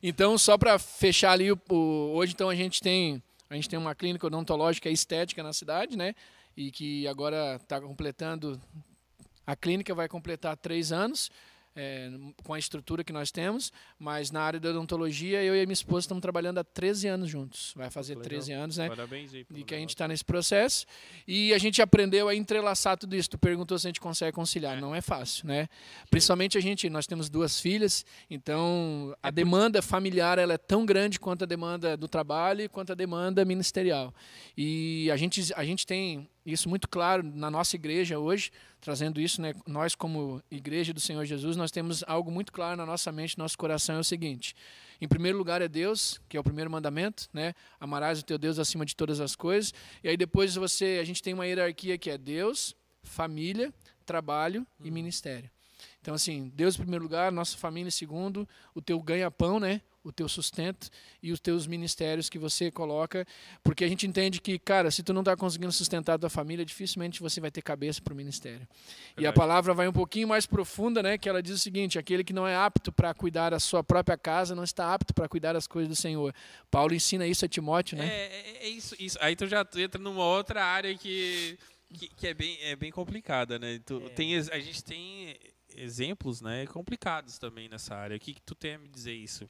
Então, 0.00 0.38
só 0.38 0.56
para 0.56 0.78
fechar 0.78 1.32
ali, 1.32 1.50
o, 1.50 1.58
o- 1.70 2.12
hoje 2.14 2.32
então 2.34 2.48
a 2.48 2.54
gente 2.54 2.80
tem 2.80 3.20
a 3.52 3.56
gente 3.56 3.68
tem 3.68 3.78
uma 3.78 3.94
clínica 3.94 4.26
odontológica 4.26 4.88
estética 4.88 5.42
na 5.42 5.52
cidade, 5.52 5.96
né? 5.96 6.14
E 6.56 6.70
que 6.70 7.06
agora 7.06 7.56
está 7.56 7.78
completando 7.80 8.60
a 9.46 9.54
clínica 9.54 9.94
vai 9.94 10.08
completar 10.08 10.56
três 10.56 10.92
anos 10.92 11.30
é, 11.74 12.10
com 12.44 12.52
a 12.54 12.58
estrutura 12.58 13.02
que 13.02 13.12
nós 13.12 13.30
temos, 13.30 13.72
mas 13.98 14.30
na 14.30 14.42
área 14.42 14.60
da 14.60 14.70
odontologia 14.70 15.42
eu 15.42 15.56
e 15.56 15.60
a 15.60 15.64
minha 15.64 15.72
esposa 15.72 16.04
estamos 16.04 16.20
trabalhando 16.20 16.58
há 16.58 16.64
13 16.64 17.08
anos 17.08 17.30
juntos. 17.30 17.72
Vai 17.76 17.90
fazer 17.90 18.14
legal. 18.14 18.24
13 18.24 18.52
anos, 18.52 18.76
né? 18.76 18.88
Parabéns 18.88 19.34
aí. 19.34 19.46
E 19.54 19.64
que 19.64 19.74
a 19.74 19.78
gente 19.78 19.90
está 19.90 20.06
nesse 20.06 20.24
processo. 20.24 20.86
E 21.26 21.52
a 21.54 21.58
gente 21.58 21.80
aprendeu 21.80 22.28
a 22.28 22.34
entrelaçar 22.34 22.96
tudo 22.96 23.16
isso. 23.16 23.30
Tu 23.30 23.38
perguntou 23.38 23.78
se 23.78 23.86
a 23.86 23.90
gente 23.90 24.00
consegue 24.00 24.32
conciliar. 24.32 24.76
É. 24.76 24.80
Não 24.80 24.94
é 24.94 25.00
fácil, 25.00 25.46
né? 25.46 25.68
Principalmente 26.10 26.58
a 26.58 26.60
gente, 26.60 26.88
nós 26.90 27.06
temos 27.06 27.28
duas 27.28 27.60
filhas, 27.60 28.04
então 28.28 29.16
a 29.22 29.30
demanda 29.30 29.80
familiar 29.80 30.38
ela 30.38 30.54
é 30.54 30.58
tão 30.58 30.84
grande 30.84 31.18
quanto 31.18 31.44
a 31.44 31.46
demanda 31.46 31.96
do 31.96 32.08
trabalho 32.08 32.62
e 32.62 32.68
quanto 32.68 32.92
a 32.92 32.94
demanda 32.94 33.44
ministerial. 33.44 34.14
E 34.56 35.10
a 35.10 35.16
gente, 35.16 35.52
a 35.54 35.64
gente 35.64 35.86
tem 35.86 36.28
isso 36.44 36.68
muito 36.68 36.88
claro 36.88 37.22
na 37.22 37.50
nossa 37.50 37.76
igreja 37.76 38.18
hoje, 38.18 38.50
trazendo 38.80 39.20
isso, 39.20 39.40
né? 39.40 39.54
Nós 39.66 39.94
como 39.94 40.42
igreja 40.50 40.92
do 40.92 41.00
Senhor 41.00 41.24
Jesus, 41.24 41.56
nós 41.56 41.70
temos 41.70 42.02
algo 42.06 42.30
muito 42.30 42.52
claro 42.52 42.76
na 42.76 42.84
nossa 42.84 43.12
mente, 43.12 43.38
no 43.38 43.44
nosso 43.44 43.56
coração 43.56 43.96
é 43.96 43.98
o 44.00 44.04
seguinte: 44.04 44.54
em 45.00 45.06
primeiro 45.06 45.38
lugar 45.38 45.62
é 45.62 45.68
Deus, 45.68 46.20
que 46.28 46.36
é 46.36 46.40
o 46.40 46.44
primeiro 46.44 46.70
mandamento, 46.70 47.28
né? 47.32 47.54
Amarás 47.78 48.18
o 48.18 48.24
teu 48.24 48.38
Deus 48.38 48.58
acima 48.58 48.84
de 48.84 48.96
todas 48.96 49.20
as 49.20 49.36
coisas. 49.36 49.72
E 50.02 50.08
aí 50.08 50.16
depois 50.16 50.54
você, 50.56 50.98
a 51.00 51.04
gente 51.04 51.22
tem 51.22 51.32
uma 51.32 51.46
hierarquia 51.46 51.96
que 51.96 52.10
é 52.10 52.18
Deus, 52.18 52.74
família, 53.02 53.72
trabalho 54.04 54.66
e 54.82 54.90
ministério. 54.90 55.48
Então 56.00 56.14
assim, 56.14 56.50
Deus 56.54 56.74
em 56.74 56.78
primeiro 56.78 57.04
lugar, 57.04 57.30
nossa 57.30 57.56
família 57.56 57.88
em 57.88 57.92
segundo, 57.92 58.48
o 58.74 58.82
teu 58.82 59.00
ganha-pão, 59.00 59.60
né? 59.60 59.80
O 60.04 60.10
teu 60.10 60.28
sustento 60.28 60.90
e 61.22 61.32
os 61.32 61.40
teus 61.40 61.66
ministérios 61.66 62.28
que 62.28 62.38
você 62.38 62.70
coloca, 62.70 63.26
porque 63.62 63.84
a 63.84 63.88
gente 63.88 64.06
entende 64.06 64.40
que, 64.40 64.58
cara, 64.58 64.90
se 64.90 65.02
tu 65.02 65.12
não 65.12 65.20
está 65.20 65.36
conseguindo 65.36 65.72
sustentar 65.72 66.14
a 66.14 66.18
tua 66.18 66.30
família, 66.30 66.64
dificilmente 66.64 67.20
você 67.20 67.40
vai 67.40 67.50
ter 67.50 67.62
cabeça 67.62 68.00
para 68.02 68.12
o 68.12 68.16
ministério. 68.16 68.66
E 69.16 69.26
a 69.26 69.32
palavra 69.32 69.72
vai 69.74 69.86
um 69.86 69.92
pouquinho 69.92 70.26
mais 70.26 70.46
profunda, 70.46 71.02
né, 71.02 71.16
que 71.16 71.28
ela 71.28 71.42
diz 71.42 71.54
o 71.54 71.58
seguinte: 71.58 71.98
aquele 71.98 72.24
que 72.24 72.32
não 72.32 72.46
é 72.46 72.56
apto 72.56 72.90
para 72.90 73.14
cuidar 73.14 73.50
da 73.50 73.60
sua 73.60 73.84
própria 73.84 74.16
casa 74.16 74.54
não 74.54 74.64
está 74.64 74.92
apto 74.92 75.14
para 75.14 75.28
cuidar 75.28 75.52
das 75.52 75.66
coisas 75.66 75.88
do 75.88 75.96
Senhor. 75.96 76.34
Paulo 76.70 76.94
ensina 76.94 77.26
isso 77.26 77.44
a 77.44 77.48
Timóteo, 77.48 77.96
né? 77.96 78.06
É, 78.06 78.26
é, 78.26 78.64
é 78.64 78.68
isso, 78.68 78.96
isso. 78.98 79.18
Aí 79.20 79.36
tu 79.36 79.46
já 79.46 79.66
entra 79.76 80.00
numa 80.00 80.24
outra 80.24 80.64
área 80.64 80.96
que 80.96 81.58
que, 81.92 82.08
que, 82.08 82.26
é, 82.26 82.34
bem, 82.34 82.58
é 82.62 82.74
bem 82.74 82.90
complicada, 82.90 83.58
né? 83.58 83.78
Tu, 83.84 84.02
é. 84.06 84.08
tem, 84.10 84.36
a 84.36 84.58
gente 84.58 84.82
tem 84.82 85.36
exemplos 85.76 86.40
né, 86.40 86.66
complicados 86.66 87.38
também 87.38 87.68
nessa 87.68 87.94
área. 87.94 88.16
O 88.16 88.20
que, 88.20 88.34
que 88.34 88.42
tu 88.42 88.54
tem 88.54 88.74
a 88.74 88.78
me 88.78 88.88
dizer 88.88 89.12
isso? 89.12 89.48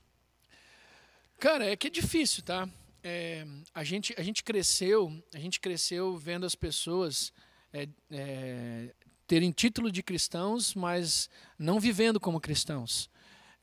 Cara, 1.43 1.69
é 1.69 1.75
que 1.75 1.89
é 1.89 1.91
difícil, 1.91 2.41
tá? 2.45 2.69
É, 3.03 3.45
a, 3.75 3.83
gente, 3.83 4.15
a 4.17 4.23
gente 4.23 4.45
cresceu, 4.45 5.13
a 5.35 5.41
gente 5.41 5.59
cresceu 5.59 6.17
vendo 6.17 6.47
as 6.47 6.55
pessoas 6.55 7.33
é, 7.73 7.89
é, 8.13 8.95
terem 9.27 9.51
título 9.51 9.91
de 9.91 10.05
cristãos, 10.05 10.73
mas 10.73 11.29
não 11.59 11.81
vivendo 11.81 12.21
como 12.21 12.41
cristãos. 12.41 13.11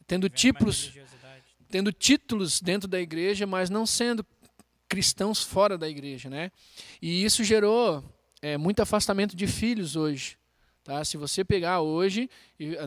Tendo 0.06 0.28
títulos, 0.28 0.92
tendo 1.70 1.94
títulos 1.94 2.60
dentro 2.60 2.86
da 2.86 3.00
igreja, 3.00 3.48
mas 3.48 3.70
não 3.70 3.86
sendo 3.86 4.26
cristãos 4.90 5.42
fora 5.42 5.78
da 5.78 5.88
igreja, 5.88 6.30
né? 6.30 6.52
E 7.02 7.24
isso 7.24 7.46
gerou 7.46 8.04
é, 8.42 8.58
muito 8.58 8.82
afastamento 8.82 9.38
de 9.38 9.48
filhos 9.48 9.96
hoje. 9.96 10.38
Tá? 10.90 11.06
Se 11.06 11.18
você 11.18 11.46
pegar 11.46 11.82
hoje, 11.82 12.28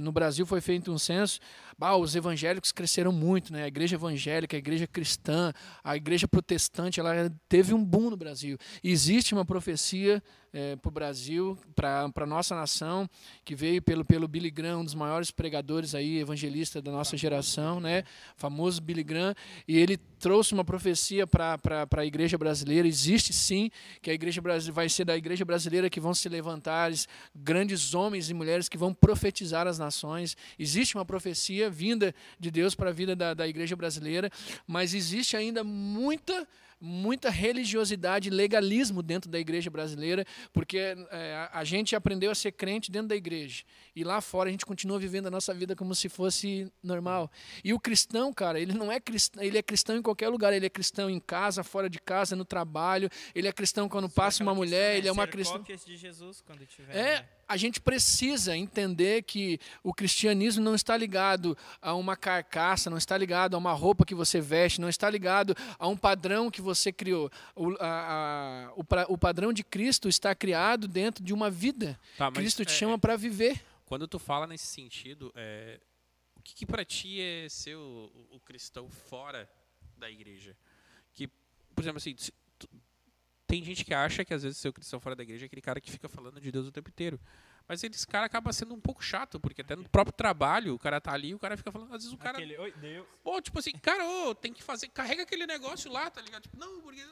no 0.00 0.10
Brasil 0.10 0.44
foi 0.44 0.60
feito 0.60 0.90
um 0.90 0.98
censo, 0.98 1.38
bah, 1.78 1.94
os 1.94 2.16
evangélicos 2.16 2.72
cresceram 2.72 3.12
muito, 3.12 3.52
né? 3.52 3.62
a 3.62 3.68
igreja 3.68 3.94
evangélica, 3.94 4.56
a 4.56 4.58
igreja 4.58 4.88
cristã, 4.88 5.52
a 5.84 5.96
igreja 5.96 6.26
protestante, 6.26 6.98
ela 6.98 7.32
teve 7.48 7.72
um 7.72 7.84
boom 7.84 8.10
no 8.10 8.16
Brasil. 8.16 8.58
Existe 8.82 9.32
uma 9.32 9.44
profecia 9.44 10.20
é, 10.52 10.76
para 10.76 10.88
o 10.88 10.92
Brasil, 10.92 11.58
para 11.74 12.10
a 12.14 12.26
nossa 12.26 12.54
nação, 12.54 13.08
que 13.44 13.54
veio 13.54 13.80
pelo, 13.80 14.04
pelo 14.04 14.28
Billy 14.28 14.50
Graham, 14.50 14.80
um 14.80 14.84
dos 14.84 14.94
maiores 14.94 15.30
pregadores 15.30 15.94
aí, 15.94 16.18
evangelista 16.18 16.82
da 16.82 16.92
nossa 16.92 17.16
geração, 17.16 17.80
né? 17.80 18.04
famoso 18.36 18.80
Billy 18.82 19.02
Graham, 19.02 19.34
e 19.66 19.78
ele 19.78 19.96
trouxe 19.96 20.52
uma 20.52 20.64
profecia 20.64 21.26
para 21.26 21.58
a 21.96 22.04
igreja 22.04 22.36
brasileira. 22.36 22.86
Existe 22.86 23.32
sim 23.32 23.70
que 24.00 24.10
a 24.10 24.14
igreja 24.14 24.42
vai 24.72 24.88
ser 24.88 25.04
da 25.04 25.16
igreja 25.16 25.44
brasileira 25.44 25.88
que 25.88 26.00
vão 26.00 26.14
se 26.14 26.28
levantar 26.28 26.92
grandes 27.34 27.94
homens 27.94 28.28
e 28.28 28.34
mulheres 28.34 28.68
que 28.68 28.76
vão 28.76 28.92
profetizar 28.92 29.66
as 29.66 29.78
nações. 29.78 30.36
Existe 30.58 30.96
uma 30.96 31.04
profecia 31.04 31.70
vinda 31.70 32.14
de 32.38 32.50
Deus 32.50 32.74
para 32.74 32.90
a 32.90 32.92
vida 32.92 33.16
da, 33.16 33.34
da 33.34 33.48
igreja 33.48 33.74
brasileira, 33.74 34.30
mas 34.66 34.94
existe 34.94 35.36
ainda 35.36 35.64
muita 35.64 36.46
muita 36.84 37.30
religiosidade 37.30 38.28
e 38.28 38.30
legalismo 38.30 39.02
dentro 39.02 39.30
da 39.30 39.38
igreja 39.38 39.70
brasileira, 39.70 40.26
porque 40.52 40.96
é, 41.10 41.48
a 41.52 41.62
gente 41.62 41.94
aprendeu 41.94 42.30
a 42.30 42.34
ser 42.34 42.50
crente 42.50 42.90
dentro 42.90 43.08
da 43.08 43.16
igreja. 43.16 43.62
E 43.94 44.02
lá 44.02 44.20
fora 44.20 44.48
a 44.48 44.52
gente 44.52 44.66
continua 44.66 44.98
vivendo 44.98 45.26
a 45.26 45.30
nossa 45.30 45.54
vida 45.54 45.76
como 45.76 45.94
se 45.94 46.08
fosse 46.08 46.70
normal. 46.82 47.30
E 47.62 47.72
o 47.72 47.78
cristão, 47.78 48.32
cara, 48.32 48.58
ele 48.58 48.72
não 48.72 48.90
é 48.90 48.98
cristão, 48.98 49.42
ele 49.42 49.56
é 49.56 49.62
cristão 49.62 49.96
em 49.96 50.02
qualquer 50.02 50.28
lugar. 50.28 50.52
Ele 50.52 50.66
é 50.66 50.70
cristão 50.70 51.08
em 51.08 51.20
casa, 51.20 51.62
fora 51.62 51.88
de 51.88 52.00
casa, 52.00 52.34
no 52.34 52.44
trabalho. 52.44 53.08
Ele 53.34 53.46
é 53.46 53.52
cristão 53.52 53.88
quando 53.88 54.08
passa 54.08 54.42
uma 54.42 54.54
mulher, 54.54 54.96
ele 54.96 55.06
é 55.06 55.12
uma 55.12 55.26
cristã. 55.26 55.62
de 55.62 55.96
Jesus 55.96 56.42
quando 56.44 56.66
tiver. 56.66 56.96
É, 56.96 57.20
né? 57.20 57.28
A 57.52 57.56
gente 57.58 57.82
precisa 57.82 58.56
entender 58.56 59.24
que 59.24 59.60
o 59.82 59.92
cristianismo 59.92 60.64
não 60.64 60.74
está 60.74 60.96
ligado 60.96 61.56
a 61.82 61.94
uma 61.94 62.16
carcaça, 62.16 62.88
não 62.88 62.96
está 62.96 63.14
ligado 63.18 63.54
a 63.54 63.58
uma 63.58 63.74
roupa 63.74 64.06
que 64.06 64.14
você 64.14 64.40
veste, 64.40 64.80
não 64.80 64.88
está 64.88 65.10
ligado 65.10 65.54
a 65.78 65.86
um 65.86 65.94
padrão 65.94 66.50
que 66.50 66.62
você 66.62 66.90
criou. 66.90 67.30
O, 67.54 67.76
a, 67.78 68.70
a, 68.70 68.72
o, 68.74 69.12
o 69.12 69.18
padrão 69.18 69.52
de 69.52 69.62
Cristo 69.62 70.08
está 70.08 70.34
criado 70.34 70.88
dentro 70.88 71.22
de 71.22 71.34
uma 71.34 71.50
vida. 71.50 72.00
Tá, 72.16 72.32
Cristo 72.32 72.64
te 72.64 72.72
é, 72.72 72.74
chama 72.74 72.98
para 72.98 73.16
viver. 73.16 73.62
Quando 73.84 74.08
tu 74.08 74.18
fala 74.18 74.46
nesse 74.46 74.68
sentido, 74.68 75.30
é, 75.36 75.78
o 76.34 76.40
que, 76.40 76.54
que 76.54 76.64
para 76.64 76.86
ti 76.86 77.20
é 77.20 77.50
ser 77.50 77.76
o, 77.76 78.10
o, 78.30 78.40
cristão 78.40 78.88
fora 78.88 79.46
da 79.98 80.10
igreja? 80.10 80.56
Que, 81.12 81.28
por 81.74 81.82
exemplo, 81.82 81.98
assim, 81.98 82.16
tem 83.52 83.62
gente 83.62 83.84
que 83.84 83.92
acha 83.92 84.24
que 84.24 84.32
às 84.32 84.42
vezes 84.42 84.56
ser 84.56 84.70
o 84.70 84.72
cristão 84.72 84.98
fora 84.98 85.14
da 85.14 85.22
igreja 85.22 85.44
é 85.44 85.46
aquele 85.46 85.60
cara 85.60 85.78
que 85.78 85.90
fica 85.90 86.08
falando 86.08 86.40
de 86.40 86.50
Deus 86.50 86.66
o 86.66 86.72
tempo 86.72 86.88
inteiro. 86.88 87.20
Mas 87.68 87.84
esse 87.84 88.06
cara 88.06 88.24
acaba 88.24 88.50
sendo 88.50 88.74
um 88.74 88.80
pouco 88.80 89.04
chato, 89.04 89.38
porque 89.38 89.60
até 89.60 89.76
no 89.76 89.86
próprio 89.90 90.14
trabalho, 90.14 90.74
o 90.74 90.78
cara 90.78 90.98
tá 91.02 91.12
ali, 91.12 91.34
o 91.34 91.38
cara 91.38 91.54
fica 91.54 91.70
falando, 91.70 91.94
às 91.94 92.02
vezes 92.02 92.14
o 92.14 92.16
cara. 92.16 92.38
Aquele, 92.38 92.56
Oi, 92.56 92.72
Deus. 92.80 93.06
Pô, 93.22 93.42
tipo 93.42 93.58
assim, 93.58 93.72
cara, 93.72 94.08
ô, 94.08 94.34
tem 94.34 94.54
que 94.54 94.62
fazer, 94.62 94.88
carrega 94.88 95.24
aquele 95.24 95.46
negócio 95.46 95.92
lá, 95.92 96.10
tá 96.10 96.22
ligado? 96.22 96.44
Tipo, 96.44 96.56
não, 96.56 96.80
porque 96.80 97.06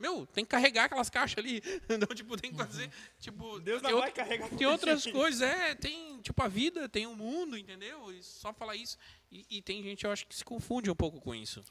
meu, 0.00 0.26
tem 0.26 0.46
que 0.46 0.50
carregar 0.50 0.84
aquelas 0.84 1.10
caixas 1.10 1.36
ali. 1.36 1.62
Então, 1.90 2.14
tipo, 2.16 2.38
tem 2.38 2.50
que 2.50 2.56
fazer. 2.56 2.90
Tipo, 3.20 3.60
Deus 3.60 3.82
não 3.82 4.00
vai 4.00 4.10
carregar 4.10 4.48
Tem 4.48 4.66
outras 4.66 5.04
coisas, 5.06 5.42
é. 5.42 5.74
Tem, 5.74 6.22
tipo, 6.22 6.42
a 6.42 6.48
vida, 6.48 6.88
tem 6.88 7.06
o 7.06 7.14
mundo, 7.14 7.58
entendeu? 7.58 8.10
E 8.14 8.22
só 8.22 8.50
falar 8.54 8.76
isso. 8.76 8.96
E, 9.30 9.44
e, 9.50 9.60
tem 9.60 9.82
gente, 9.82 10.04
eu 10.04 10.10
acho, 10.10 10.26
que 10.26 10.34
se 10.34 10.42
confunde 10.44 10.90
um 10.90 10.96
pouco 10.96 11.20
com 11.20 11.34
isso. 11.34 11.62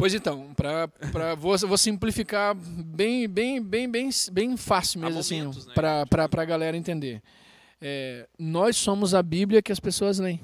Pois 0.00 0.14
então, 0.14 0.54
pra, 0.54 0.88
pra, 0.88 1.34
vou, 1.34 1.58
vou 1.58 1.76
simplificar 1.76 2.54
bem, 2.54 3.28
bem, 3.28 3.62
bem, 3.62 3.86
bem, 3.86 4.08
bem 4.32 4.56
fácil 4.56 4.98
mesmo, 4.98 5.20
assim, 5.20 5.40
momentos, 5.40 5.58
assim, 5.58 5.68
né? 5.68 6.06
pra, 6.06 6.26
pra 6.26 6.44
galera 6.46 6.74
entender. 6.74 7.22
É, 7.78 8.26
nós 8.38 8.78
somos 8.78 9.14
a 9.14 9.22
Bíblia 9.22 9.60
que 9.60 9.70
as 9.70 9.78
pessoas 9.78 10.18
leem. 10.18 10.40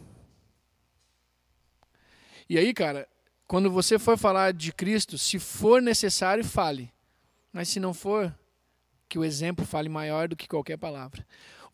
E 2.50 2.58
aí, 2.58 2.74
cara, 2.74 3.08
quando 3.48 3.70
você 3.70 3.98
for 3.98 4.18
falar 4.18 4.52
de 4.52 4.74
Cristo, 4.74 5.16
se 5.16 5.38
for 5.38 5.80
necessário, 5.80 6.44
fale. 6.44 6.92
Mas 7.50 7.70
se 7.70 7.80
não 7.80 7.94
for, 7.94 8.38
que 9.08 9.18
o 9.18 9.24
exemplo 9.24 9.64
fale 9.64 9.88
maior 9.88 10.28
do 10.28 10.36
que 10.36 10.46
qualquer 10.46 10.76
palavra 10.76 11.24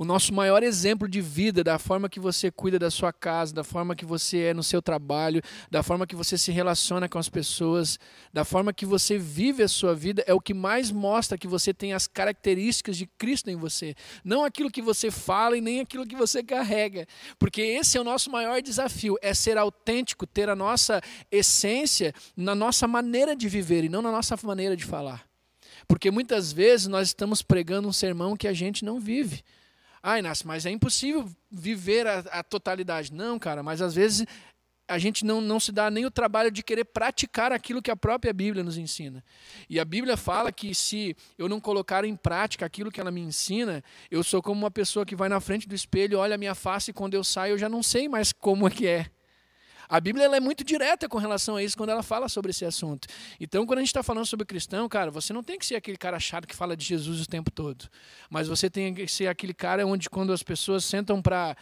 o 0.02 0.04
nosso 0.04 0.34
maior 0.34 0.64
exemplo 0.64 1.08
de 1.08 1.20
vida, 1.20 1.62
da 1.62 1.78
forma 1.78 2.08
que 2.08 2.18
você 2.18 2.50
cuida 2.50 2.76
da 2.76 2.90
sua 2.90 3.12
casa, 3.12 3.54
da 3.54 3.62
forma 3.62 3.94
que 3.94 4.04
você 4.04 4.38
é 4.46 4.54
no 4.54 4.62
seu 4.62 4.82
trabalho, 4.82 5.40
da 5.70 5.80
forma 5.80 6.08
que 6.08 6.16
você 6.16 6.36
se 6.36 6.50
relaciona 6.50 7.08
com 7.08 7.20
as 7.20 7.28
pessoas, 7.28 8.00
da 8.32 8.44
forma 8.44 8.72
que 8.72 8.84
você 8.84 9.16
vive 9.16 9.62
a 9.62 9.68
sua 9.68 9.94
vida, 9.94 10.24
é 10.26 10.34
o 10.34 10.40
que 10.40 10.52
mais 10.52 10.90
mostra 10.90 11.38
que 11.38 11.46
você 11.46 11.72
tem 11.72 11.92
as 11.92 12.08
características 12.08 12.96
de 12.96 13.06
Cristo 13.06 13.48
em 13.48 13.54
você. 13.54 13.94
Não 14.24 14.44
aquilo 14.44 14.72
que 14.72 14.82
você 14.82 15.08
fala 15.08 15.56
e 15.56 15.60
nem 15.60 15.78
aquilo 15.78 16.04
que 16.04 16.16
você 16.16 16.42
carrega. 16.42 17.06
Porque 17.38 17.62
esse 17.62 17.96
é 17.96 18.00
o 18.00 18.04
nosso 18.04 18.28
maior 18.28 18.60
desafio, 18.60 19.16
é 19.22 19.32
ser 19.32 19.56
autêntico, 19.56 20.26
ter 20.26 20.48
a 20.48 20.56
nossa 20.56 21.00
essência 21.30 22.12
na 22.36 22.56
nossa 22.56 22.88
maneira 22.88 23.36
de 23.36 23.48
viver 23.48 23.84
e 23.84 23.88
não 23.88 24.02
na 24.02 24.10
nossa 24.10 24.36
maneira 24.42 24.76
de 24.76 24.84
falar. 24.84 25.24
Porque 25.86 26.10
muitas 26.10 26.52
vezes 26.52 26.88
nós 26.88 27.06
estamos 27.06 27.40
pregando 27.40 27.86
um 27.86 27.92
sermão 27.92 28.36
que 28.36 28.48
a 28.48 28.52
gente 28.52 28.84
não 28.84 28.98
vive. 28.98 29.44
Ah, 30.02 30.18
Inácio, 30.18 30.48
mas 30.48 30.66
é 30.66 30.70
impossível 30.70 31.30
viver 31.50 32.06
a, 32.06 32.18
a 32.18 32.42
totalidade. 32.42 33.12
Não, 33.12 33.38
cara, 33.38 33.62
mas 33.62 33.80
às 33.80 33.94
vezes 33.94 34.26
a 34.88 34.98
gente 34.98 35.24
não, 35.24 35.40
não 35.40 35.60
se 35.60 35.72
dá 35.72 35.90
nem 35.90 36.04
o 36.04 36.10
trabalho 36.10 36.50
de 36.50 36.62
querer 36.62 36.84
praticar 36.84 37.52
aquilo 37.52 37.80
que 37.80 37.90
a 37.90 37.96
própria 37.96 38.32
Bíblia 38.32 38.64
nos 38.64 38.76
ensina. 38.76 39.24
E 39.68 39.78
a 39.78 39.84
Bíblia 39.84 40.16
fala 40.16 40.52
que 40.52 40.74
se 40.74 41.16
eu 41.38 41.48
não 41.48 41.60
colocar 41.60 42.04
em 42.04 42.16
prática 42.16 42.66
aquilo 42.66 42.90
que 42.90 43.00
ela 43.00 43.10
me 43.10 43.20
ensina, 43.20 43.82
eu 44.10 44.22
sou 44.22 44.42
como 44.42 44.60
uma 44.60 44.70
pessoa 44.70 45.06
que 45.06 45.16
vai 45.16 45.28
na 45.28 45.40
frente 45.40 45.68
do 45.68 45.74
espelho, 45.74 46.18
olha 46.18 46.34
a 46.34 46.38
minha 46.38 46.54
face 46.54 46.90
e 46.90 46.94
quando 46.94 47.14
eu 47.14 47.24
saio 47.24 47.52
eu 47.52 47.58
já 47.58 47.68
não 47.68 47.82
sei 47.82 48.08
mais 48.08 48.32
como 48.32 48.66
é 48.66 48.70
que 48.70 48.86
é. 48.86 49.06
A 49.92 50.00
Bíblia 50.00 50.24
é 50.24 50.40
muito 50.40 50.64
direta 50.64 51.06
com 51.06 51.18
relação 51.18 51.56
a 51.56 51.62
isso 51.62 51.76
quando 51.76 51.90
ela 51.90 52.02
fala 52.02 52.26
sobre 52.26 52.50
esse 52.50 52.64
assunto. 52.64 53.06
Então, 53.38 53.66
quando 53.66 53.80
a 53.80 53.82
gente 53.82 53.90
está 53.90 54.02
falando 54.02 54.24
sobre 54.24 54.46
cristão, 54.46 54.88
cara, 54.88 55.10
você 55.10 55.34
não 55.34 55.42
tem 55.42 55.58
que 55.58 55.66
ser 55.66 55.74
aquele 55.74 55.98
cara 55.98 56.18
chato 56.18 56.48
que 56.48 56.56
fala 56.56 56.74
de 56.74 56.82
Jesus 56.82 57.20
o 57.20 57.28
tempo 57.28 57.50
todo. 57.50 57.90
Mas 58.30 58.48
você 58.48 58.70
tem 58.70 58.94
que 58.94 59.06
ser 59.06 59.26
aquele 59.26 59.52
cara 59.52 59.86
onde, 59.86 60.08
quando 60.08 60.32
as 60.32 60.42
pessoas 60.42 60.86
sentam 60.86 61.20
para 61.20 61.54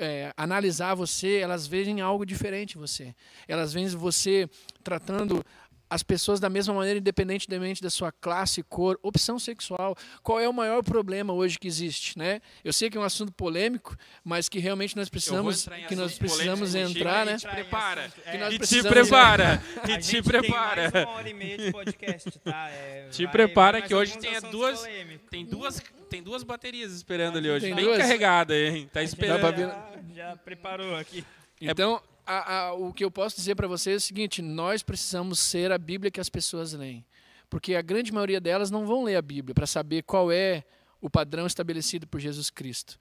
é, 0.00 0.34
analisar 0.36 0.96
você, 0.96 1.36
elas 1.36 1.64
veem 1.64 2.00
algo 2.00 2.26
diferente 2.26 2.76
em 2.76 2.80
você. 2.80 3.14
Elas 3.46 3.72
veem 3.72 3.86
você 3.86 4.50
tratando 4.82 5.46
as 5.94 6.02
pessoas 6.02 6.40
da 6.40 6.50
mesma 6.50 6.74
maneira, 6.74 6.98
independentemente 6.98 7.80
da 7.80 7.88
sua 7.88 8.10
classe, 8.10 8.64
cor, 8.64 8.98
opção 9.00 9.38
sexual. 9.38 9.96
Qual 10.24 10.40
é 10.40 10.48
o 10.48 10.52
maior 10.52 10.82
problema 10.82 11.32
hoje 11.32 11.56
que 11.56 11.68
existe, 11.68 12.18
né? 12.18 12.40
Eu 12.64 12.72
sei 12.72 12.90
que 12.90 12.98
é 12.98 13.00
um 13.00 13.04
assunto 13.04 13.32
polêmico, 13.32 13.96
mas 14.24 14.48
que 14.48 14.58
realmente 14.58 14.96
nós 14.96 15.08
precisamos, 15.08 15.68
que 15.86 15.94
nós 15.94 16.18
precisamos 16.18 16.74
entrar, 16.74 17.24
né? 17.24 17.36
Te 17.36 17.46
prepara. 17.46 18.12
Que 18.28 18.36
nós 18.36 18.54
e 18.54 18.58
te 18.58 18.82
prepara. 18.82 19.62
E 19.88 19.98
te 19.98 20.20
prepara. 20.20 20.90
Tem 20.90 21.00
mais 21.00 21.06
uma 21.06 21.14
hora 21.14 21.30
e 21.30 21.34
meia 21.34 21.58
de 21.58 21.70
podcast, 21.70 22.38
tá? 22.40 22.68
É, 22.70 23.08
te 23.10 23.22
vai, 23.22 23.32
prepara 23.32 23.80
que 23.80 23.94
hoje 23.94 24.18
tem 24.18 24.40
duas, 24.50 24.84
tem 25.30 25.46
duas, 25.46 25.80
tem 26.10 26.22
duas 26.24 26.42
baterias 26.42 26.90
esperando 26.90 27.38
ali 27.38 27.48
hoje, 27.48 27.72
bem 27.72 27.96
carregada, 27.96 28.52
hein? 28.56 28.90
Tá 28.92 29.00
esperando. 29.00 29.60
Já, 29.60 29.92
já 30.12 30.36
preparou 30.38 30.96
aqui. 30.96 31.24
Então, 31.60 32.02
a, 32.26 32.54
a, 32.54 32.72
o 32.74 32.92
que 32.92 33.04
eu 33.04 33.10
posso 33.10 33.36
dizer 33.36 33.54
para 33.54 33.68
vocês 33.68 33.94
é 33.94 33.98
o 33.98 34.00
seguinte: 34.00 34.42
nós 34.42 34.82
precisamos 34.82 35.38
ser 35.38 35.72
a 35.72 35.78
Bíblia 35.78 36.10
que 36.10 36.20
as 36.20 36.28
pessoas 36.28 36.72
leem. 36.72 37.04
Porque 37.48 37.74
a 37.74 37.82
grande 37.82 38.12
maioria 38.12 38.40
delas 38.40 38.70
não 38.70 38.86
vão 38.86 39.04
ler 39.04 39.16
a 39.16 39.22
Bíblia 39.22 39.54
para 39.54 39.66
saber 39.66 40.02
qual 40.02 40.32
é 40.32 40.64
o 41.00 41.10
padrão 41.10 41.46
estabelecido 41.46 42.06
por 42.06 42.18
Jesus 42.18 42.50
Cristo. 42.50 42.98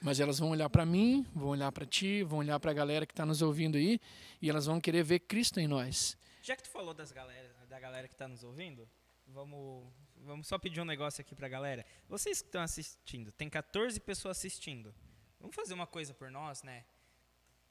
Mas 0.00 0.20
elas 0.20 0.38
vão 0.38 0.50
olhar 0.50 0.70
para 0.70 0.86
mim, 0.86 1.26
vão 1.34 1.48
olhar 1.48 1.72
para 1.72 1.84
ti, 1.84 2.22
vão 2.22 2.38
olhar 2.38 2.60
para 2.60 2.70
a 2.70 2.74
galera 2.74 3.04
que 3.04 3.12
está 3.12 3.26
nos 3.26 3.42
ouvindo 3.42 3.76
aí 3.76 4.00
e 4.40 4.48
elas 4.48 4.66
vão 4.66 4.80
querer 4.80 5.02
ver 5.02 5.18
Cristo 5.20 5.58
em 5.58 5.66
nós. 5.66 6.16
Já 6.40 6.54
que 6.54 6.62
tu 6.62 6.70
falou 6.70 6.94
das 6.94 7.10
galera, 7.10 7.50
da 7.68 7.80
galera 7.80 8.06
que 8.06 8.14
está 8.14 8.28
nos 8.28 8.44
ouvindo, 8.44 8.88
vamos, 9.26 9.84
vamos 10.24 10.46
só 10.46 10.56
pedir 10.56 10.80
um 10.80 10.84
negócio 10.84 11.20
aqui 11.20 11.34
pra 11.34 11.48
galera. 11.48 11.84
Vocês 12.08 12.40
que 12.40 12.48
estão 12.48 12.62
assistindo, 12.62 13.32
tem 13.32 13.50
14 13.50 13.98
pessoas 14.00 14.38
assistindo. 14.38 14.94
Vamos 15.40 15.56
fazer 15.56 15.74
uma 15.74 15.86
coisa 15.86 16.14
por 16.14 16.30
nós, 16.30 16.62
né? 16.62 16.84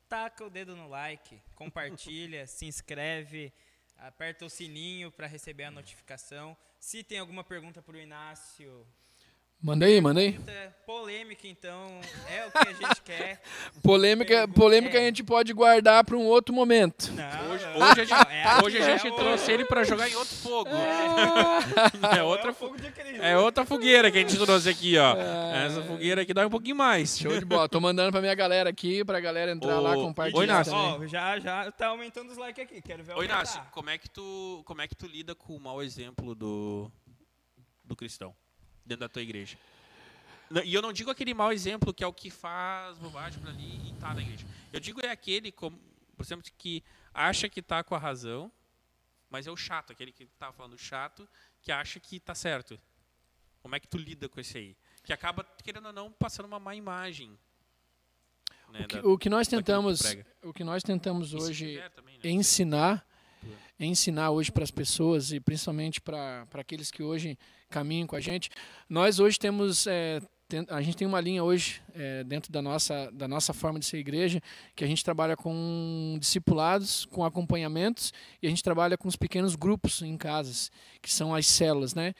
Taca 0.09 0.45
o 0.45 0.49
dedo 0.49 0.75
no 0.75 0.87
like, 0.87 1.41
compartilha, 1.55 2.45
se 2.47 2.65
inscreve, 2.65 3.51
aperta 3.97 4.45
o 4.45 4.49
sininho 4.49 5.11
para 5.11 5.27
receber 5.27 5.65
a 5.65 5.71
notificação. 5.71 6.55
Se 6.79 7.03
tem 7.03 7.19
alguma 7.19 7.43
pergunta 7.43 7.81
pro 7.81 7.99
Inácio, 7.99 8.87
Manda 9.59 9.87
aí, 9.87 9.99
manda 9.99 10.19
aí. 10.19 10.39
polêmica, 10.85 11.47
então, 11.47 11.99
é 12.29 12.45
o 12.45 12.51
que 12.51 12.57
a 12.69 12.73
gente 12.73 13.01
quer. 13.01 13.41
Polêmica, 13.81 14.47
polêmica 14.47 14.97
é. 14.97 15.01
a 15.01 15.05
gente 15.05 15.23
pode 15.23 15.51
guardar 15.51 16.03
para 16.05 16.15
um 16.15 16.25
outro 16.25 16.53
momento. 16.53 17.11
Não, 17.13 17.51
Hoje, 17.51 17.65
não, 17.65 17.89
hoje 17.89 18.01
a 18.01 18.05
gente, 18.05 18.27
é 18.31 18.63
hoje 18.63 18.77
a 18.77 18.81
é 18.81 18.97
gente 18.99 19.11
o- 19.11 19.15
trouxe 19.15 19.51
ele 19.51 19.65
pra 19.65 19.83
jogar 19.83 20.07
em 20.09 20.15
outro 20.15 20.35
fogo. 20.35 20.69
É 20.69 22.17
é 22.19 22.23
outra, 22.23 22.53
fogo 22.53 22.77
de 22.77 22.91
Cristo. 22.91 23.21
é 23.21 23.35
outra 23.37 23.65
fogueira 23.65 24.11
que 24.11 24.19
a 24.19 24.21
gente 24.21 24.37
trouxe 24.37 24.69
aqui, 24.69 24.95
ó. 24.97 25.15
Essa 25.17 25.81
fogueira 25.81 26.21
aqui 26.21 26.33
dá 26.35 26.45
um 26.45 26.51
pouquinho 26.51 26.75
mais. 26.75 27.17
Show 27.17 27.37
de 27.37 27.45
bola. 27.45 27.67
Tô 27.67 27.81
mandando 27.81 28.11
pra 28.11 28.21
minha 28.21 28.35
galera 28.35 28.69
aqui, 28.69 29.03
pra 29.03 29.19
galera 29.19 29.51
entrar 29.51 29.79
lá, 29.79 29.97
Ô, 29.97 30.03
compartilhar 30.03 30.39
Oi, 30.39 30.45
Inácio. 30.45 30.73
Ó, 30.73 31.07
já, 31.07 31.39
já 31.39 31.71
tá 31.71 31.87
aumentando 31.87 32.31
os 32.31 32.37
likes 32.37 32.63
aqui, 32.63 32.79
quero 32.79 33.03
ver 33.03 33.13
aumentar. 33.13 33.33
Inácio, 33.33 33.61
como 33.71 33.89
é 33.89 33.97
que 33.97 34.07
tu, 34.09 34.61
como 34.65 34.81
é 34.83 34.87
que 34.87 34.95
tu 34.95 35.07
lida 35.07 35.33
com 35.33 35.55
o 35.55 35.59
mau 35.59 35.81
exemplo 35.81 36.35
do, 36.35 36.91
do 37.83 37.95
cristão 37.95 38.35
dentro 38.87 39.01
da 39.01 39.09
tua 39.09 39.21
igreja? 39.21 39.57
E 40.63 40.73
eu 40.73 40.81
não 40.81 40.93
digo 40.93 41.11
aquele 41.11 41.33
mau 41.33 41.51
exemplo 41.51 41.93
que 41.93 42.03
é 42.03 42.07
o 42.07 42.13
que 42.13 42.29
faz 42.29 42.97
bobagem 42.97 43.39
por 43.39 43.49
ali 43.49 43.89
e 43.89 43.93
tá 43.99 44.13
na 44.13 44.21
igreja. 44.21 44.45
Eu 44.71 44.79
digo 44.79 45.05
é 45.05 45.11
aquele, 45.11 45.51
como, 45.51 45.77
por 46.15 46.23
exemplo, 46.25 46.49
que 46.57 46.83
acha 47.13 47.49
que 47.49 47.61
tá 47.61 47.83
com 47.83 47.93
a 47.93 47.97
razão, 47.99 48.49
mas 49.29 49.45
é 49.45 49.51
o 49.51 49.57
chato, 49.57 49.91
aquele 49.91 50.11
que 50.11 50.25
tá 50.39 50.53
falando 50.53 50.77
chato, 50.77 51.27
que 51.61 51.69
acha 51.71 51.99
que 51.99 52.17
tá 52.19 52.33
certo. 52.33 52.79
Como 53.61 53.75
é 53.75 53.79
que 53.79 53.87
tu 53.87 53.97
lida 53.97 54.29
com 54.29 54.39
esse 54.39 54.57
aí? 54.57 54.77
Que 55.03 55.11
acaba, 55.11 55.43
querendo 55.61 55.87
ou 55.87 55.93
não, 55.93 56.09
passando 56.13 56.45
uma 56.45 56.59
má 56.59 56.73
imagem. 56.73 57.37
né, 58.69 58.81
O 58.83 58.87
que, 58.87 58.95
da- 59.01 59.07
o 59.07 59.17
que 59.17 59.29
nós 59.29 59.47
tentamos, 59.49 60.01
o 60.43 60.53
que 60.53 60.63
nós 60.63 60.81
tentamos 60.81 61.33
hoje 61.33 61.81
também, 61.93 62.15
né? 62.19 62.29
ensinar, 62.29 63.05
ensinar 63.85 64.31
hoje 64.31 64.51
para 64.51 64.63
as 64.63 64.71
pessoas 64.71 65.31
e 65.31 65.39
principalmente 65.39 66.01
para 66.01 66.47
aqueles 66.53 66.89
que 66.89 67.03
hoje 67.03 67.37
caminham 67.69 68.07
com 68.07 68.15
a 68.15 68.19
gente. 68.19 68.49
Nós 68.89 69.19
hoje 69.19 69.37
temos, 69.37 69.85
é, 69.87 70.21
a 70.69 70.81
gente 70.81 70.97
tem 70.97 71.07
uma 71.07 71.21
linha 71.21 71.43
hoje 71.43 71.81
é, 71.93 72.23
dentro 72.23 72.51
da 72.51 72.61
nossa, 72.61 73.11
da 73.11 73.27
nossa 73.27 73.53
forma 73.53 73.79
de 73.79 73.85
ser 73.85 73.97
igreja, 73.97 74.41
que 74.75 74.83
a 74.83 74.87
gente 74.87 75.03
trabalha 75.03 75.35
com 75.35 76.17
discipulados, 76.19 77.05
com 77.05 77.23
acompanhamentos 77.23 78.13
e 78.41 78.47
a 78.47 78.49
gente 78.49 78.63
trabalha 78.63 78.97
com 78.97 79.07
os 79.07 79.15
pequenos 79.15 79.55
grupos 79.55 80.01
em 80.01 80.17
casas, 80.17 80.71
que 81.01 81.11
são 81.11 81.35
as 81.35 81.45
células, 81.45 81.93
né? 81.93 82.13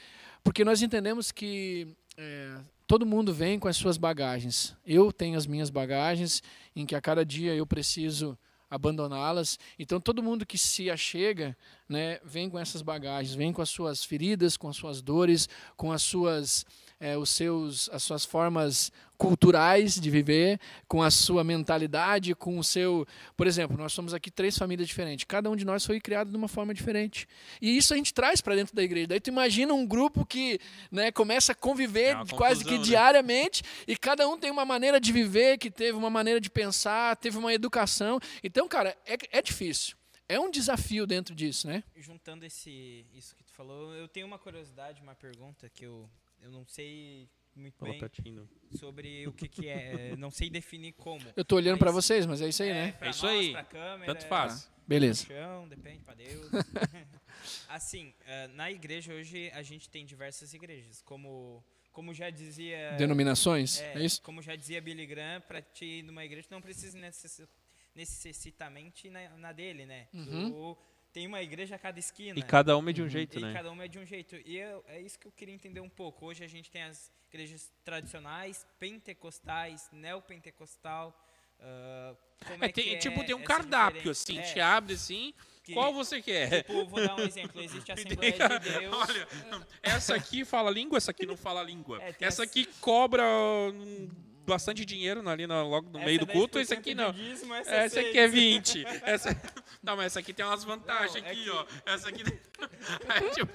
Porque 0.44 0.64
nós 0.64 0.82
entendemos 0.82 1.32
que 1.32 1.88
é, 2.18 2.58
todo 2.86 3.06
mundo 3.06 3.34
vem 3.34 3.60
com 3.60 3.68
as 3.68 3.76
suas 3.76 3.98
bagagens. 3.98 4.76
Eu 4.86 5.12
tenho 5.12 5.38
as 5.38 5.46
minhas 5.46 5.70
bagagens, 5.70 6.42
em 6.76 6.86
que 6.86 6.96
a 6.96 7.02
cada 7.02 7.26
dia 7.26 7.54
eu 7.54 7.66
preciso 7.66 8.38
abandoná-las. 8.70 9.58
Então 9.78 10.00
todo 10.00 10.24
mundo 10.24 10.46
que 10.46 10.58
se 10.58 10.90
achega, 10.90 11.56
né, 11.88 12.20
vem 12.24 12.50
com 12.50 12.60
essas 12.60 12.82
bagagens, 12.82 13.36
vem 13.36 13.54
com 13.54 13.62
as 13.62 13.70
suas 13.70 14.04
feridas, 14.04 14.58
com 14.58 14.68
as 14.70 14.76
suas 14.76 15.02
dores, 15.02 15.48
com 15.76 15.92
as 15.92 16.02
suas 16.02 16.66
eh, 17.00 17.18
os 17.18 17.30
seus 17.30 17.90
as 17.90 18.04
suas 18.04 18.26
formas 18.26 18.92
culturais 19.18 20.00
de 20.00 20.10
viver, 20.12 20.60
com 20.88 21.02
a 21.02 21.10
sua 21.10 21.44
mentalidade, 21.44 22.36
com 22.36 22.60
o 22.60 22.64
seu, 22.64 23.06
por 23.36 23.48
exemplo, 23.48 23.76
nós 23.76 23.92
somos 23.92 24.14
aqui 24.14 24.30
três 24.30 24.56
famílias 24.56 24.88
diferentes. 24.88 25.26
Cada 25.26 25.50
um 25.50 25.56
de 25.56 25.66
nós 25.66 25.84
foi 25.84 26.00
criado 26.00 26.30
de 26.30 26.38
uma 26.38 26.48
forma 26.48 26.74
diferente. 26.74 27.28
E 27.60 27.76
isso 27.76 27.94
a 27.94 27.98
gente 27.98 28.14
traz 28.14 28.42
para 28.42 28.56
dentro 28.56 28.76
da 28.76 28.84
igreja. 28.84 29.08
Daí 29.08 29.20
tu 29.20 29.30
imagina 29.30 29.74
um 29.74 29.86
grupo 29.86 30.24
que, 30.24 30.60
né, 30.92 31.12
começa 31.12 31.52
a 31.52 31.56
conviver 31.56 32.16
É 32.16 32.26
quase 32.36 32.64
que 32.64 32.78
né? 32.78 32.84
diariamente 32.84 33.64
e 33.88 33.98
cada 33.98 34.28
um 34.30 34.38
tem 34.38 34.52
uma 34.52 34.66
maneira 34.66 35.00
de 35.00 35.12
viver, 35.12 35.58
que 35.58 35.72
teve 35.72 35.98
uma 35.98 36.12
maneira 36.12 36.40
de 36.40 36.50
pensar, 36.50 37.16
teve 37.16 37.38
uma 37.38 37.52
educação. 37.52 38.20
Então, 38.44 38.68
cara, 38.68 38.96
é, 39.06 39.18
é 39.32 39.42
difícil. 39.42 39.98
É 40.30 40.40
um 40.40 40.52
desafio 40.52 41.08
dentro 41.08 41.34
disso, 41.34 41.68
né? 41.68 41.84
Juntando 41.96 42.46
esse, 42.46 43.06
isso 43.14 43.34
que 43.36 43.44
tu 43.44 43.52
falou, 43.54 43.96
eu 43.96 44.08
tenho 44.10 44.28
uma 44.28 44.38
curiosidade, 44.38 45.02
uma 45.02 45.16
pergunta 45.16 45.70
que 45.70 45.86
eu, 45.86 46.08
eu 46.42 46.52
não 46.52 46.66
sei 46.66 47.30
muito 47.56 47.78
Fala 47.78 47.92
bem 47.92 48.00
pertinho. 48.00 48.48
sobre 48.76 49.28
o 49.28 49.34
que, 49.34 49.48
que 49.48 49.68
é, 49.68 50.16
não 50.16 50.30
sei 50.30 50.50
definir 50.50 50.94
como. 50.94 51.26
Eu 51.36 51.44
tô 51.44 51.56
olhando 51.56 51.80
para 51.80 51.92
vocês, 51.92 52.26
mas 52.26 52.42
é 52.42 52.48
isso 52.48 52.62
aí, 52.64 52.70
é, 52.70 52.74
né? 52.74 52.98
É 53.02 53.10
isso 53.10 53.26
nós, 53.26 53.36
aí. 53.56 53.66
câmera, 53.66 54.14
Tanto 54.14 54.28
faz. 54.28 54.72
Beleza. 54.88 55.26
pro 55.26 55.36
chão, 55.36 55.68
depende, 55.68 56.04
pra 56.04 56.14
Deus. 56.14 56.50
assim, 57.68 58.14
eh, 58.26 58.48
na 58.50 58.72
igreja 58.72 59.14
hoje 59.14 59.50
a 59.54 59.62
gente 59.62 59.90
tem 59.90 60.06
diversas 60.06 60.54
igrejas, 60.54 61.02
como, 61.02 61.64
como 61.92 62.14
já 62.14 62.30
dizia... 62.30 62.94
Denominações, 62.98 63.82
é, 63.82 63.94
É, 63.96 64.06
isso? 64.06 64.22
Como 64.22 64.42
já 64.42 64.56
dizia 64.56 64.80
Billy 64.82 65.06
Graham, 65.06 65.42
para 65.42 65.62
te 65.62 65.84
ir 65.86 66.04
numa 66.04 66.24
igreja, 66.24 66.48
não 66.52 66.62
precisa 66.62 66.98
necessi- 66.98 67.48
necessitamente 67.96 69.10
na, 69.10 69.30
na 69.38 69.52
dele, 69.52 69.86
né? 69.86 70.08
Uhum. 70.14 70.52
Tu 70.52 70.78
tem 71.14 71.26
uma 71.28 71.42
igreja 71.42 71.76
a 71.76 71.80
cada 71.80 71.98
esquina. 72.00 72.38
E 72.38 72.44
cada 72.44 72.78
uma 72.78 72.90
é 72.90 72.94
de 72.94 73.02
um 73.02 73.10
jeito, 73.10 73.40
E 73.40 73.42
né? 73.42 73.54
cada 73.54 73.72
uma 73.72 73.84
é 73.86 73.88
de 73.88 73.98
um 74.00 74.06
jeito. 74.06 74.36
E 74.46 74.58
eu- 74.58 74.84
é 74.88 75.02
isso 75.02 75.18
que 75.18 75.28
eu 75.28 75.32
queria 75.32 75.54
entender 75.54 75.80
um 75.80 75.90
pouco. 75.90 76.26
Hoje 76.26 76.44
a 76.44 76.48
gente 76.48 76.70
tem 76.70 76.84
as 76.84 77.12
igrejas 77.30 77.72
tradicionais, 77.84 78.66
pentecostais, 78.80 79.90
neopentecostal. 79.92 81.16
ah, 81.60 82.16
como 82.48 82.64
É, 82.64 82.68
é, 82.68 82.72
tem, 82.72 82.84
que 82.84 82.96
é 82.96 82.98
tipo, 83.00 83.24
tem 83.26 83.34
um 83.36 83.42
cardápio, 83.44 83.96
diferença? 84.14 84.22
assim, 84.24 84.38
É, 84.38 84.42
te 84.54 84.60
abre 84.60 84.94
assim, 84.94 85.34
que- 85.64 85.74
qual 85.74 85.92
você 85.92 86.22
quer? 86.22 86.62
Tipo, 86.64 86.86
vou 86.86 87.02
dar 87.04 87.16
um 87.16 87.24
exemplo. 87.24 87.60
Existe 87.60 87.92
a 87.92 87.96
E 87.96 87.98
Assembleia 88.06 88.34
tem- 88.50 88.60
de 88.60 88.80
Deus. 88.80 88.96
Olha, 88.96 89.28
essa 89.82 90.14
aqui 90.14 90.46
fala 90.46 90.70
língua, 90.70 90.98
essa 90.98 91.10
aqui 91.10 91.26
não 91.26 91.36
fala 91.36 91.64
língua. 91.64 92.00
É, 92.04 92.10
essa 92.20 92.44
as- 92.44 92.50
aqui 92.50 92.66
cobra 92.80 93.24
bastante 94.48 94.86
dinheiro 94.86 95.28
ali 95.30 95.46
no, 95.46 95.68
logo 95.68 95.90
no 95.90 95.98
essa 96.00 96.06
meio 96.06 96.20
do 96.20 96.28
culto, 96.28 96.58
10% 96.58 96.62
esse 96.62 96.74
aqui 96.74 96.96
não. 96.96 97.12
dízimo, 97.12 97.54
essa 97.54 97.72
Essa 97.76 97.96
seis. 97.96 98.08
aqui 98.08 98.20
é 98.20 98.28
20. 98.28 98.86
Essa... 99.04 99.30
Não, 99.84 99.96
mas 99.96 100.08
essa 100.08 100.20
aqui 100.20 100.34
tem 100.34 100.46
umas 100.46 100.64
vantagens 100.66 101.22
Não, 101.24 101.30
é 101.30 101.32
aqui, 101.32 101.44
que- 101.44 101.50
ó. 101.50 101.66
Essa 101.86 102.10
aqui. 102.10 102.24
Aí, 103.08 103.30
tipo, 103.36 103.54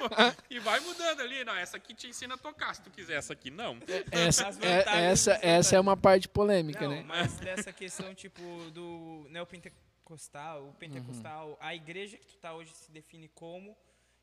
e 0.49 0.59
vai 0.61 0.81
mudando 0.81 1.21
ali. 1.21 1.45
Não, 1.45 1.55
essa 1.55 1.77
aqui 1.77 1.93
te 1.93 2.07
ensina 2.07 2.37
a 2.37 2.39
tocar 2.39 2.75
se 2.75 2.81
tu 2.83 2.91
quiser. 2.91 3.17
Essa 3.19 3.33
aqui 3.35 3.51
não. 3.51 3.77
Essa, 4.11 4.49
é, 4.63 5.11
essa, 5.11 5.39
essa 5.43 5.77
é 5.77 5.81
uma 5.81 5.97
parte 5.97 6.29
polêmica, 6.29 6.83
Não, 6.89 6.95
né? 6.95 7.05
mas 7.07 7.35
dessa 7.35 7.71
questão, 7.73 8.15
tipo, 8.15 8.41
do 8.71 9.27
neopentecostal, 9.31 10.69
o 10.69 10.73
pentecostal, 10.75 11.59
a 11.61 11.75
igreja 11.75 12.17
que 12.17 12.27
tu 12.27 12.37
tá 12.39 12.55
hoje 12.55 12.71
se 12.75 12.91
define 12.91 13.29
como 13.29 13.77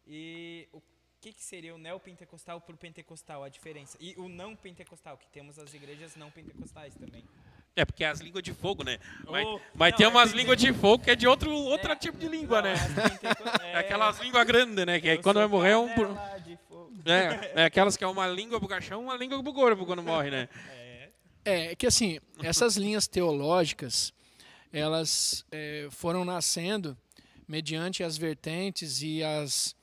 e 0.07 0.67
o 0.71 0.81
que, 1.21 1.33
que 1.33 1.43
seria 1.43 1.75
o 1.75 1.77
neopentecostal 1.77 2.61
pro 2.61 2.75
pentecostal, 2.77 3.43
a 3.43 3.49
diferença? 3.49 3.97
E 3.99 4.13
o 4.17 4.27
não 4.29 4.55
pentecostal, 4.55 5.17
que 5.17 5.27
temos 5.29 5.59
as 5.59 5.73
igrejas 5.73 6.15
não 6.15 6.29
pentecostais 6.31 6.95
também. 6.95 7.23
É 7.75 7.85
porque 7.85 8.03
é 8.03 8.07
as 8.07 8.19
línguas 8.19 8.43
de 8.43 8.53
fogo, 8.53 8.83
né? 8.83 8.97
Mas, 9.29 9.45
Oh, 9.45 9.59
mas 9.73 9.91
não, 9.91 9.97
tem 9.97 10.05
é 10.05 10.09
umas 10.09 10.29
pente- 10.29 10.37
línguas 10.41 10.57
de 10.57 10.73
fogo 10.73 11.03
que 11.03 11.11
é 11.11 11.15
de 11.15 11.27
outro, 11.27 11.51
outro 11.51 11.91
É, 11.91 11.95
tipo 11.95 12.17
de 12.17 12.27
língua, 12.27 12.61
não, 12.61 12.71
né? 12.71 12.75
penteco- 13.09 13.43
É 13.63 13.77
aquelas 13.77 14.19
línguas 14.19 14.45
grandes, 14.45 14.85
né? 14.85 14.99
Que 14.99 15.17
quando 15.19 15.37
vai 15.37 15.47
morrer 15.47 15.71
é 15.71 15.77
um. 15.77 15.93
por- 15.93 16.07
panela 16.07 16.39
de 16.39 16.57
fogo. 16.67 16.91
É, 17.05 17.61
é 17.61 17.65
aquelas 17.65 17.95
que 17.95 18.03
é 18.03 18.07
uma 18.07 18.27
língua 18.27 18.59
pro 18.59 18.67
caixão 18.67 19.01
uma 19.03 19.15
língua 19.15 19.41
pro 19.41 19.53
corpo 19.53 19.85
quando 19.85 20.03
morre, 20.03 20.29
né? 20.31 20.49
É, 21.45 21.71
É 21.71 21.75
que 21.75 21.87
assim, 21.87 22.19
essas 22.43 22.75
linhas 22.75 23.07
teológicas, 23.07 24.13
elas 24.73 25.45
é, 25.51 25.87
foram 25.91 26.25
nascendo 26.25 26.97
mediante 27.47 28.03
as 28.03 28.17
vertentes 28.17 29.01
e 29.01 29.23
as, 29.23 29.75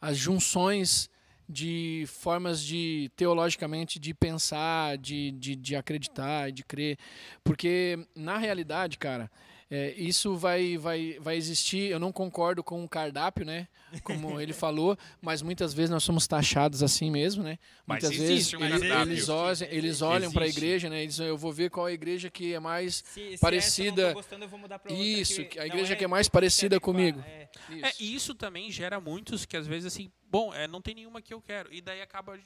as 0.00 0.16
junções 0.16 1.10
de 1.48 2.04
formas 2.06 2.62
de 2.62 3.10
teologicamente 3.16 3.98
de 3.98 4.14
pensar, 4.14 4.96
de, 4.96 5.32
de, 5.32 5.56
de 5.56 5.74
acreditar, 5.74 6.52
de 6.52 6.64
crer, 6.64 6.96
porque 7.42 7.98
na 8.14 8.38
realidade, 8.38 8.96
cara, 8.96 9.28
é, 9.70 9.92
isso 9.96 10.36
vai, 10.36 10.76
vai, 10.76 11.16
vai 11.20 11.36
existir. 11.36 11.90
Eu 11.90 12.00
não 12.00 12.10
concordo 12.10 12.62
com 12.64 12.82
o 12.84 12.88
cardápio, 12.88 13.46
né? 13.46 13.68
Como 14.02 14.40
ele 14.40 14.52
falou, 14.52 14.98
mas 15.22 15.42
muitas 15.42 15.72
vezes 15.72 15.90
nós 15.90 16.02
somos 16.02 16.26
taxados 16.26 16.82
assim 16.82 17.10
mesmo, 17.10 17.42
né? 17.44 17.56
Mas 17.86 18.02
Muitas 18.02 18.20
existe 18.20 18.56
vezes 18.56 18.72
um 18.72 18.76
ele- 18.76 18.88
cardápio. 18.88 19.12
eles, 19.12 19.28
olham, 19.28 19.68
eles 19.70 20.02
olham 20.02 20.32
para 20.32 20.44
a 20.44 20.48
igreja, 20.48 20.88
né? 20.90 21.02
Eles, 21.02 21.18
eu 21.20 21.36
vou 21.38 21.52
ver 21.52 21.70
qual 21.70 21.86
é 21.86 21.92
a 21.92 21.94
igreja 21.94 22.28
que 22.28 22.52
é 22.52 22.58
mais 22.60 23.02
se, 23.06 23.32
se 23.36 23.38
Parecida- 23.38 24.02
essa 24.02 24.02
eu 24.02 24.06
não 24.06 24.14
tô 24.14 24.20
gostando, 24.20 24.44
eu 24.44 24.48
vou 24.48 24.58
mudar 24.58 24.78
pra 24.80 24.92
outra 24.92 25.06
Isso, 25.06 25.44
que 25.44 25.58
a 25.58 25.66
igreja 25.66 25.94
que 25.94 26.04
é 26.04 26.08
mais 26.08 26.28
parecida 26.28 26.80
comigo. 26.80 27.20
é. 27.26 27.48
É, 27.82 27.92
e 28.00 28.14
isso 28.14 28.34
também 28.34 28.70
gera 28.72 28.98
muitos 29.00 29.44
que 29.46 29.56
às 29.56 29.66
vezes 29.66 29.86
assim, 29.92 30.10
bom, 30.28 30.52
é, 30.52 30.66
não 30.66 30.80
tem 30.82 30.94
nenhuma 30.94 31.22
que 31.22 31.32
eu 31.32 31.40
quero. 31.40 31.72
E 31.72 31.80
daí 31.80 32.00
acaba 32.02 32.38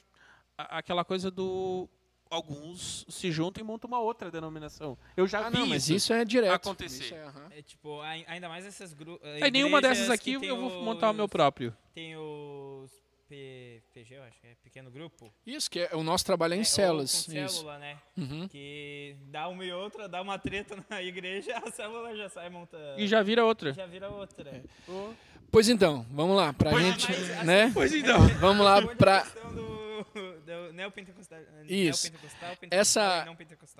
a- 0.58 0.78
aquela 0.78 1.04
coisa 1.04 1.30
do. 1.30 1.88
Alguns 2.34 3.06
se 3.08 3.30
juntam 3.30 3.62
e 3.62 3.64
montam 3.66 3.88
uma 3.88 4.00
outra 4.00 4.30
denominação. 4.30 4.98
Eu 5.16 5.26
já 5.26 5.46
Ah, 5.46 5.50
vi 5.50 5.58
não, 5.58 5.66
mas 5.66 5.84
isso. 5.84 5.94
isso 5.94 6.12
é 6.12 6.24
direto. 6.24 6.52
acontecer. 6.52 7.04
Isso 7.04 7.14
é. 7.14 7.58
É 7.58 7.62
tipo, 7.62 8.00
ai- 8.00 8.24
ainda 8.28 8.48
mais 8.48 8.66
essas 8.66 8.92
grupos. 8.92 9.26
Aí 9.42 9.50
nenhuma 9.50 9.80
dessas 9.80 10.10
aqui 10.10 10.32
eu 10.32 10.56
vou 10.56 10.82
montar 10.82 11.10
o 11.10 11.14
meu 11.14 11.28
próprio. 11.28 11.76
Tem 11.94 12.16
os 12.16 12.90
PG, 13.28 14.14
eu 14.16 14.22
acho 14.24 14.40
que 14.40 14.46
é 14.46 14.54
pequeno 14.62 14.90
grupo. 14.90 15.32
Isso, 15.46 15.70
que 15.70 15.80
é, 15.80 15.90
o 15.94 16.02
nosso 16.02 16.24
trabalho 16.24 16.54
é 16.54 16.56
em 16.56 16.60
É, 16.60 16.64
células. 16.64 17.26
com 17.26 17.32
Isso. 17.32 17.56
célula, 17.56 17.78
né? 17.78 17.98
Uhum. 18.16 18.46
Que 18.48 19.16
dá 19.28 19.48
uma 19.48 19.64
e 19.64 19.72
outra, 19.72 20.08
dá 20.08 20.20
uma 20.22 20.38
treta 20.38 20.76
na 20.90 21.02
igreja, 21.02 21.56
a 21.58 21.70
célula 21.72 22.14
já 22.16 22.28
sai 22.28 22.50
montando. 22.50 23.00
E 23.00 23.06
já 23.08 23.22
vira 23.22 23.44
outra. 23.44 23.72
já 23.72 23.86
vira 23.86 24.08
outra. 24.10 24.50
É. 24.50 24.90
O- 24.90 25.14
Pois 25.50 25.68
então, 25.68 26.04
vamos 26.10 26.36
lá, 26.36 26.52
pra 26.52 26.70
Pois- 26.70 26.84
gente, 26.84 27.06
mas, 27.12 27.30
assim, 27.30 27.46
né? 27.46 27.70
Pois 27.74 27.94
então. 27.94 28.26
Vamos 28.40 28.64
lá 28.64 28.78
a 28.82 28.94
pra 28.96 29.22
do, 29.54 30.72
neopentecostal, 30.72 31.38
Isso. 31.68 32.10
neopentecostal, 32.10 32.56
Essa- 32.70 33.26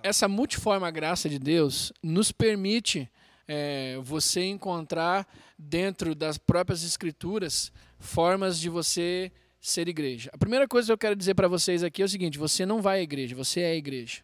essa 0.03 0.29
multiforme 0.29 0.91
graça 0.93 1.29
de 1.29 1.39
Deus 1.39 1.93
nos 2.03 2.31
permite 2.33 3.11
é, 3.47 3.99
você 4.03 4.45
encontrar 4.45 5.27
dentro 5.59 6.15
das 6.15 6.39
próprias 6.39 6.83
escrituras 6.83 7.71
formas 8.05 8.61
de 8.61 8.69
você 8.69 9.33
ser 9.61 9.89
igreja. 9.89 10.31
A 10.33 10.39
primeira 10.39 10.69
coisa 10.69 10.87
que 10.87 10.93
eu 10.93 10.99
quero 10.99 11.17
dizer 11.17 11.35
para 11.35 11.49
vocês 11.49 11.83
aqui 11.83 12.03
é 12.03 12.05
o 12.05 12.09
seguinte: 12.09 12.39
você 12.39 12.67
não 12.67 12.83
vai 12.83 13.01
à 13.01 13.03
igreja, 13.03 13.35
você 13.35 13.61
é 13.61 13.71
a 13.73 13.75
igreja. 13.75 14.23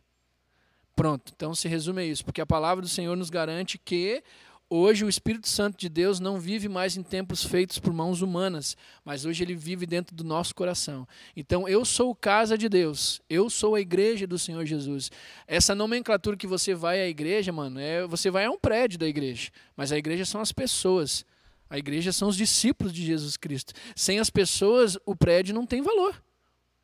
Pronto, 0.95 1.33
então 1.35 1.55
se 1.55 1.67
resume 1.67 2.03
a 2.03 2.05
isso, 2.05 2.25
porque 2.25 2.43
a 2.43 2.47
palavra 2.47 2.83
do 2.83 2.89
Senhor 2.89 3.17
nos 3.17 3.31
garante 3.31 3.79
que 3.79 4.23
hoje 4.69 5.03
o 5.03 5.09
Espírito 5.09 5.49
Santo 5.49 5.79
de 5.79 5.89
Deus 5.89 6.21
não 6.21 6.39
vive 6.39 6.69
mais 6.69 6.95
em 6.95 7.03
templos 7.03 7.43
feitos 7.43 7.79
por 7.79 7.91
mãos 7.91 8.21
humanas, 8.21 8.77
mas 9.03 9.25
hoje 9.25 9.43
ele 9.43 9.55
vive 9.55 9.87
dentro 9.87 10.15
do 10.15 10.23
nosso 10.23 10.55
coração. 10.55 11.09
Então 11.35 11.67
eu 11.67 11.87
sou 11.87 12.15
casa 12.15 12.59
de 12.59 12.69
Deus, 12.69 13.23
eu 13.31 13.49
sou 13.49 13.77
a 13.77 13.81
igreja 13.81 14.27
do 14.27 14.39
Senhor 14.39 14.67
Jesus. 14.67 15.11
Essa 15.47 15.75
nomenclatura 15.75 16.37
que 16.37 16.47
você 16.47 16.75
vai 16.75 17.01
à 17.01 17.09
igreja, 17.09 17.51
mano, 17.51 17.81
é 17.81 18.07
você 18.07 18.31
vai 18.31 18.45
a 18.45 18.51
um 18.51 18.59
prédio 18.59 18.99
da 18.99 19.09
igreja, 19.09 19.51
mas 19.75 19.91
a 19.91 19.97
igreja 19.97 20.27
são 20.27 20.41
as 20.41 20.53
pessoas. 20.53 21.25
A 21.71 21.79
igreja 21.79 22.13
são 22.13 22.29
os 22.29 22.37
discípulos 22.37 22.93
de 22.93 23.07
Jesus 23.07 23.37
Cristo. 23.37 23.73
Sem 23.95 24.19
as 24.19 24.29
pessoas, 24.29 24.99
o 25.07 25.15
prédio 25.15 25.55
não 25.55 25.65
tem 25.65 25.81
valor. 25.81 26.21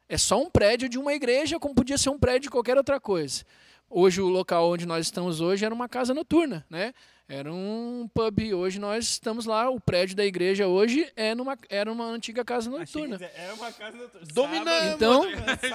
É 0.09 0.17
só 0.17 0.41
um 0.41 0.49
prédio 0.49 0.89
de 0.89 0.97
uma 0.97 1.13
igreja, 1.13 1.59
como 1.59 1.75
podia 1.75 1.99
ser 1.99 2.11
um 2.11 2.19
prédio 2.19 2.43
de 2.43 2.51
qualquer 2.51 2.77
outra 2.77 3.01
coisa. 3.01 3.45
Hoje, 3.91 4.21
o 4.21 4.29
local 4.29 4.71
onde 4.71 4.87
nós 4.87 5.07
estamos 5.07 5.41
hoje 5.41 5.65
era 5.65 5.75
uma 5.75 5.89
casa 5.89 6.15
noturna, 6.15 6.65
né? 6.71 6.95
Era 7.29 7.53
um 7.53 8.09
pub. 8.15 8.55
Hoje 8.55 8.79
nós 8.79 9.05
estamos 9.05 9.47
lá. 9.47 9.69
O 9.69 9.81
prédio 9.81 10.15
da 10.15 10.25
igreja 10.25 10.69
hoje 10.69 11.11
é 11.17 11.35
numa, 11.35 11.59
era 11.69 11.91
uma 11.91 12.05
antiga 12.07 12.45
casa 12.45 12.71
Achei 12.71 13.03
noturna. 13.03 13.31
Era 13.35 13.55
uma 13.55 13.73
casa 13.73 13.97
noturna. 13.97 14.27
Dominamos. 14.33 14.95
Então- 14.95 15.25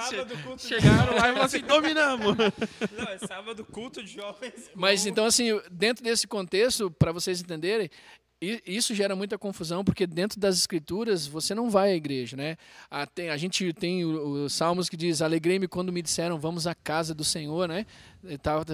Sábado, 0.08 0.38
culto 0.42 0.56
de 0.56 0.68
Chegaram 0.68 1.12
lá 1.12 1.16
e 1.16 1.20
falaram 1.20 1.42
assim, 1.42 1.60
dominamos. 1.60 2.36
Não, 2.96 3.04
é 3.04 3.18
sábado 3.18 3.64
culto 3.66 4.02
de 4.02 4.14
jovens. 4.14 4.70
Mas 4.74 5.04
então, 5.04 5.26
assim, 5.26 5.60
dentro 5.70 6.02
desse 6.02 6.26
contexto, 6.26 6.90
para 6.90 7.12
vocês 7.12 7.42
entenderem, 7.42 7.90
isso 8.66 8.94
gera 8.94 9.14
muita 9.14 9.38
confusão, 9.38 9.84
porque 9.84 10.06
dentro 10.06 10.40
das 10.40 10.56
escrituras 10.56 11.26
você 11.26 11.54
não 11.54 11.70
vai 11.70 11.92
à 11.92 11.94
igreja, 11.94 12.36
né? 12.36 12.56
A, 12.90 13.06
tem- 13.06 13.30
a 13.30 13.36
gente 13.36 13.72
tem 13.72 14.04
os 14.04 14.52
salmos 14.52 14.88
que 14.88 14.96
diz: 14.96 15.22
Alegrei-me 15.22 15.68
quando 15.68 15.92
me 15.92 16.02
disseram, 16.02 16.38
vamos 16.38 16.66
à 16.66 16.74
casa 16.74 17.14
do 17.14 17.22
Senhor, 17.24 17.68
né? 17.68 17.86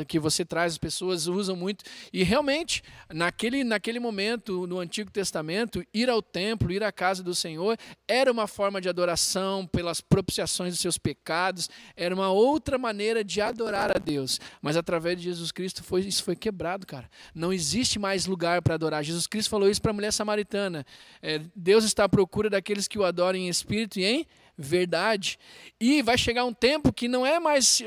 Que 0.07 0.19
você 0.19 0.45
traz, 0.45 0.73
as 0.75 0.79
pessoas 0.79 1.27
usam 1.27 1.57
muito. 1.57 1.85
E 2.13 2.23
realmente, 2.23 2.83
naquele, 3.13 3.65
naquele 3.65 3.99
momento, 3.99 4.67
no 4.67 4.79
Antigo 4.79 5.11
Testamento, 5.11 5.85
ir 5.93 6.11
ao 6.11 6.21
templo, 6.21 6.73
ir 6.73 6.83
à 6.83 6.93
casa 6.93 7.23
do 7.23 7.35
Senhor, 7.35 7.77
era 8.07 8.31
uma 8.31 8.47
forma 8.47 8.81
de 8.81 8.89
adoração 8.89 9.67
pelas 9.67 10.01
propiciações 10.01 10.73
dos 10.73 10.81
seus 10.81 10.99
pecados, 10.99 11.69
era 11.97 12.15
uma 12.15 12.31
outra 12.31 12.79
maneira 12.79 13.25
de 13.25 13.41
adorar 13.41 13.95
a 13.97 13.99
Deus. 13.99 14.41
Mas 14.61 14.77
através 14.77 15.17
de 15.17 15.25
Jesus 15.25 15.51
Cristo 15.51 15.83
foi, 15.83 16.03
isso 16.03 16.23
foi 16.23 16.37
quebrado, 16.37 16.87
cara. 16.87 17.09
Não 17.35 17.53
existe 17.53 17.99
mais 17.99 18.27
lugar 18.27 18.63
para 18.63 18.75
adorar. 18.75 19.03
Jesus 19.03 19.27
Cristo 19.27 19.51
falou 19.51 19.69
isso 19.69 19.81
para 19.81 19.91
a 19.91 19.95
mulher 19.95 20.13
samaritana. 20.13 20.85
É, 21.23 21.41
Deus 21.55 21.85
está 21.85 22.05
à 22.05 22.09
procura 22.09 22.51
daqueles 22.51 22.87
que 22.87 22.99
o 22.99 23.05
adoram 23.05 23.39
em 23.39 23.49
espírito 23.49 23.99
e 23.99 24.05
em 24.05 24.27
verdade. 24.59 25.39
E 25.81 26.03
vai 26.03 26.19
chegar 26.19 26.45
um 26.45 26.53
tempo 26.53 26.93
que 26.93 27.07
não 27.07 27.25
é 27.25 27.39
mais 27.39 27.81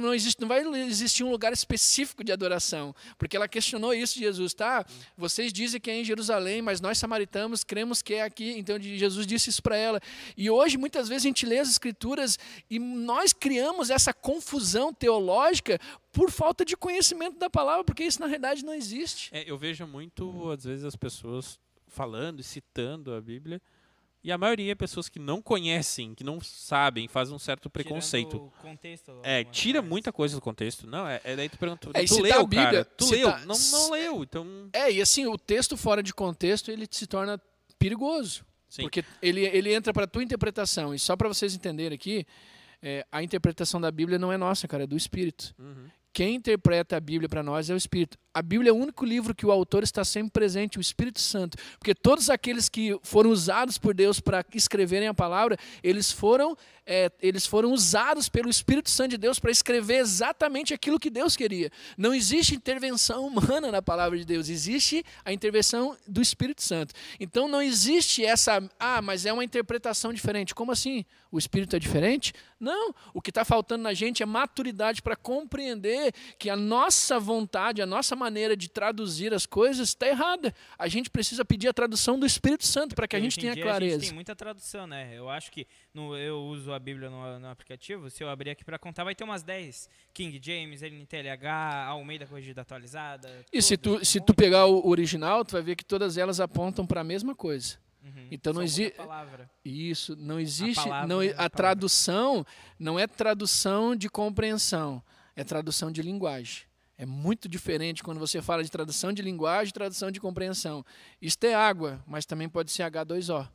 não 0.00 0.14
existe 0.14 0.40
não 0.40 0.46
vai 0.46 0.64
existir 0.86 1.24
um 1.24 1.30
lugar 1.30 1.52
específico 1.52 2.22
de 2.22 2.30
adoração, 2.30 2.94
porque 3.18 3.36
ela 3.36 3.48
questionou 3.48 3.92
isso 3.92 4.14
de 4.14 4.20
Jesus, 4.20 4.54
tá? 4.54 4.86
Vocês 5.16 5.52
dizem 5.52 5.80
que 5.80 5.90
é 5.90 6.00
em 6.00 6.04
Jerusalém, 6.04 6.62
mas 6.62 6.80
nós 6.80 6.98
samaritanos 6.98 7.64
cremos 7.64 8.00
que 8.00 8.14
é 8.14 8.22
aqui. 8.22 8.52
Então 8.56 8.80
Jesus 8.80 9.26
disse 9.26 9.50
isso 9.50 9.62
para 9.62 9.76
ela. 9.76 10.00
E 10.36 10.48
hoje 10.48 10.78
muitas 10.78 11.08
vezes 11.08 11.24
a 11.24 11.28
gente 11.28 11.44
lê 11.44 11.58
as 11.58 11.68
escrituras 11.68 12.38
e 12.70 12.78
nós 12.78 13.32
criamos 13.32 13.90
essa 13.90 14.12
confusão 14.12 14.94
teológica 14.94 15.80
por 16.12 16.30
falta 16.30 16.64
de 16.64 16.76
conhecimento 16.76 17.38
da 17.38 17.48
palavra, 17.48 17.82
porque 17.82 18.04
isso 18.04 18.20
na 18.20 18.26
realidade 18.26 18.64
não 18.64 18.74
existe. 18.74 19.30
É, 19.32 19.50
eu 19.50 19.56
vejo 19.56 19.86
muito, 19.86 20.50
às 20.50 20.62
vezes, 20.62 20.84
as 20.84 20.94
pessoas 20.94 21.58
falando 21.88 22.40
e 22.40 22.42
citando 22.42 23.14
a 23.14 23.20
Bíblia. 23.20 23.60
E 24.24 24.30
a 24.30 24.38
maioria 24.38 24.70
é 24.70 24.74
pessoas 24.74 25.08
que 25.08 25.18
não 25.18 25.42
conhecem, 25.42 26.14
que 26.14 26.22
não 26.22 26.40
sabem, 26.40 27.08
fazem 27.08 27.34
um 27.34 27.38
certo 27.38 27.68
preconceito. 27.68 28.30
Tirando 28.30 28.46
o 28.46 28.62
contexto, 28.62 29.20
É, 29.24 29.42
tira 29.42 29.82
muita 29.82 30.12
coisa 30.12 30.36
do 30.36 30.40
contexto. 30.40 30.86
Não, 30.86 31.08
é, 31.08 31.20
é 31.24 31.34
daí 31.34 31.48
tu 31.48 31.58
pergunta, 31.58 31.90
É, 31.92 32.04
tu 32.04 32.14
citar 32.14 32.32
a 32.32 32.36
leu, 32.36 32.46
Bíblia, 32.46 32.70
cara? 32.70 32.84
Tu 32.84 33.10
leu? 33.10 33.38
Não, 33.46 33.58
não 33.72 33.90
leu, 33.90 34.22
então... 34.22 34.68
É, 34.72 34.92
e 34.92 35.02
assim, 35.02 35.26
o 35.26 35.36
texto 35.36 35.76
fora 35.76 36.02
de 36.02 36.14
contexto, 36.14 36.70
ele 36.70 36.86
se 36.88 37.06
torna 37.06 37.40
perigoso. 37.78 38.44
Sim. 38.68 38.82
Porque 38.82 39.04
ele, 39.20 39.44
ele 39.44 39.74
entra 39.74 39.92
para 39.92 40.04
a 40.04 40.06
tua 40.06 40.22
interpretação. 40.22 40.94
E 40.94 40.98
só 40.98 41.16
para 41.16 41.26
vocês 41.28 41.54
entenderem 41.54 41.96
aqui, 41.96 42.24
é, 42.80 43.04
a 43.10 43.22
interpretação 43.22 43.80
da 43.80 43.90
Bíblia 43.90 44.18
não 44.18 44.32
é 44.32 44.36
nossa, 44.36 44.68
cara, 44.68 44.84
é 44.84 44.86
do 44.86 44.96
Espírito. 44.96 45.52
Uhum. 45.58 45.90
Quem 46.12 46.34
interpreta 46.34 46.96
a 46.96 47.00
Bíblia 47.00 47.26
para 47.26 47.42
nós 47.42 47.70
é 47.70 47.74
o 47.74 47.76
Espírito. 47.76 48.18
A 48.34 48.42
Bíblia 48.42 48.68
é 48.68 48.72
o 48.72 48.76
único 48.76 49.04
livro 49.04 49.34
que 49.34 49.46
o 49.46 49.50
autor 49.50 49.82
está 49.82 50.04
sempre 50.04 50.30
presente, 50.30 50.78
o 50.78 50.80
Espírito 50.80 51.20
Santo. 51.20 51.56
Porque 51.78 51.94
todos 51.94 52.28
aqueles 52.28 52.68
que 52.68 52.98
foram 53.02 53.30
usados 53.30 53.78
por 53.78 53.94
Deus 53.94 54.20
para 54.20 54.44
escreverem 54.54 55.08
a 55.08 55.14
palavra, 55.14 55.56
eles 55.82 56.12
foram, 56.12 56.56
é, 56.84 57.10
eles 57.20 57.46
foram 57.46 57.72
usados 57.72 58.28
pelo 58.28 58.50
Espírito 58.50 58.90
Santo 58.90 59.12
de 59.12 59.18
Deus 59.18 59.38
para 59.38 59.50
escrever 59.50 59.96
exatamente 59.96 60.74
aquilo 60.74 61.00
que 61.00 61.08
Deus 61.08 61.34
queria. 61.34 61.70
Não 61.96 62.14
existe 62.14 62.54
intervenção 62.54 63.26
humana 63.26 63.72
na 63.72 63.80
palavra 63.80 64.18
de 64.18 64.24
Deus, 64.26 64.50
existe 64.50 65.02
a 65.24 65.32
intervenção 65.32 65.96
do 66.06 66.20
Espírito 66.20 66.62
Santo. 66.62 66.94
Então 67.18 67.48
não 67.48 67.62
existe 67.62 68.22
essa, 68.22 68.62
ah, 68.78 69.00
mas 69.00 69.24
é 69.24 69.32
uma 69.32 69.44
interpretação 69.44 70.12
diferente. 70.12 70.54
Como 70.54 70.72
assim? 70.72 71.06
O 71.32 71.38
Espírito 71.38 71.74
é 71.74 71.78
diferente? 71.78 72.34
Não. 72.60 72.94
O 73.14 73.22
que 73.22 73.30
está 73.30 73.42
faltando 73.42 73.82
na 73.82 73.94
gente 73.94 74.22
é 74.22 74.26
maturidade 74.26 75.00
para 75.00 75.16
compreender 75.16 76.12
que 76.38 76.50
a 76.50 76.54
nossa 76.54 77.18
vontade, 77.18 77.80
a 77.80 77.86
nossa 77.86 78.14
maneira 78.14 78.54
de 78.54 78.68
traduzir 78.68 79.32
as 79.32 79.46
coisas 79.46 79.88
está 79.88 80.06
errada. 80.06 80.54
A 80.78 80.86
gente 80.88 81.08
precisa 81.08 81.42
pedir 81.42 81.68
a 81.68 81.72
tradução 81.72 82.20
do 82.20 82.26
Espírito 82.26 82.66
Santo 82.66 82.94
para 82.94 83.08
que 83.08 83.16
a 83.16 83.20
gente 83.20 83.38
tenha 83.38 83.54
dia, 83.54 83.64
A 83.64 83.66
clareza. 83.66 84.00
gente 84.00 84.08
tem 84.08 84.14
muita 84.14 84.36
tradução, 84.36 84.86
né? 84.86 85.10
Eu 85.16 85.30
acho 85.30 85.50
que 85.50 85.66
no, 85.94 86.14
eu 86.16 86.38
uso 86.42 86.70
a 86.70 86.78
Bíblia 86.78 87.08
no, 87.08 87.38
no 87.38 87.48
aplicativo. 87.48 88.10
Se 88.10 88.22
eu 88.22 88.28
abrir 88.28 88.50
aqui 88.50 88.62
para 88.62 88.78
contar, 88.78 89.02
vai 89.02 89.14
ter 89.14 89.24
umas 89.24 89.42
10. 89.42 89.88
King 90.12 90.38
James, 90.42 90.82
NTLH, 90.82 91.86
Almeida 91.88 92.26
Corrigida 92.26 92.60
Atualizada. 92.60 93.46
E 93.50 93.62
se 93.62 93.78
todas, 93.78 94.00
tu, 94.00 94.04
se 94.04 94.20
tu 94.20 94.34
pegar 94.34 94.66
o 94.66 94.86
original, 94.86 95.46
tu 95.46 95.52
vai 95.52 95.62
ver 95.62 95.76
que 95.76 95.84
todas 95.84 96.18
elas 96.18 96.40
apontam 96.40 96.86
para 96.86 97.00
a 97.00 97.04
mesma 97.04 97.34
coisa. 97.34 97.80
Uhum. 98.04 98.28
então 98.30 98.52
não 98.52 98.66
Só 98.66 98.72
muda 98.74 98.82
a 98.82 98.86
exi- 98.86 98.90
palavra. 98.96 99.50
Isso, 99.64 100.16
não 100.16 100.40
existe. 100.40 100.74
palavra, 100.82 101.06
não, 101.06 101.20
a 101.20 101.44
a 101.46 101.48
tradução 101.50 102.44
não 102.78 102.98
é 102.98 103.06
tradução 103.06 103.94
de 103.94 104.08
compreensão, 104.10 105.02
é 105.36 105.44
tradução 105.44 105.90
de 105.92 106.02
linguagem. 106.02 106.64
É 106.98 107.06
muito 107.06 107.48
diferente 107.48 108.02
quando 108.02 108.18
você 108.20 108.40
fala 108.42 108.62
de 108.62 108.70
tradução 108.70 109.12
de 109.12 109.22
linguagem 109.22 109.70
e 109.70 109.72
tradução 109.72 110.10
de 110.10 110.20
compreensão. 110.20 110.84
Isto 111.20 111.44
é 111.44 111.54
água, 111.54 112.02
mas 112.06 112.24
também 112.26 112.48
pode 112.48 112.70
ser 112.70 112.82
H2O. 112.84 113.48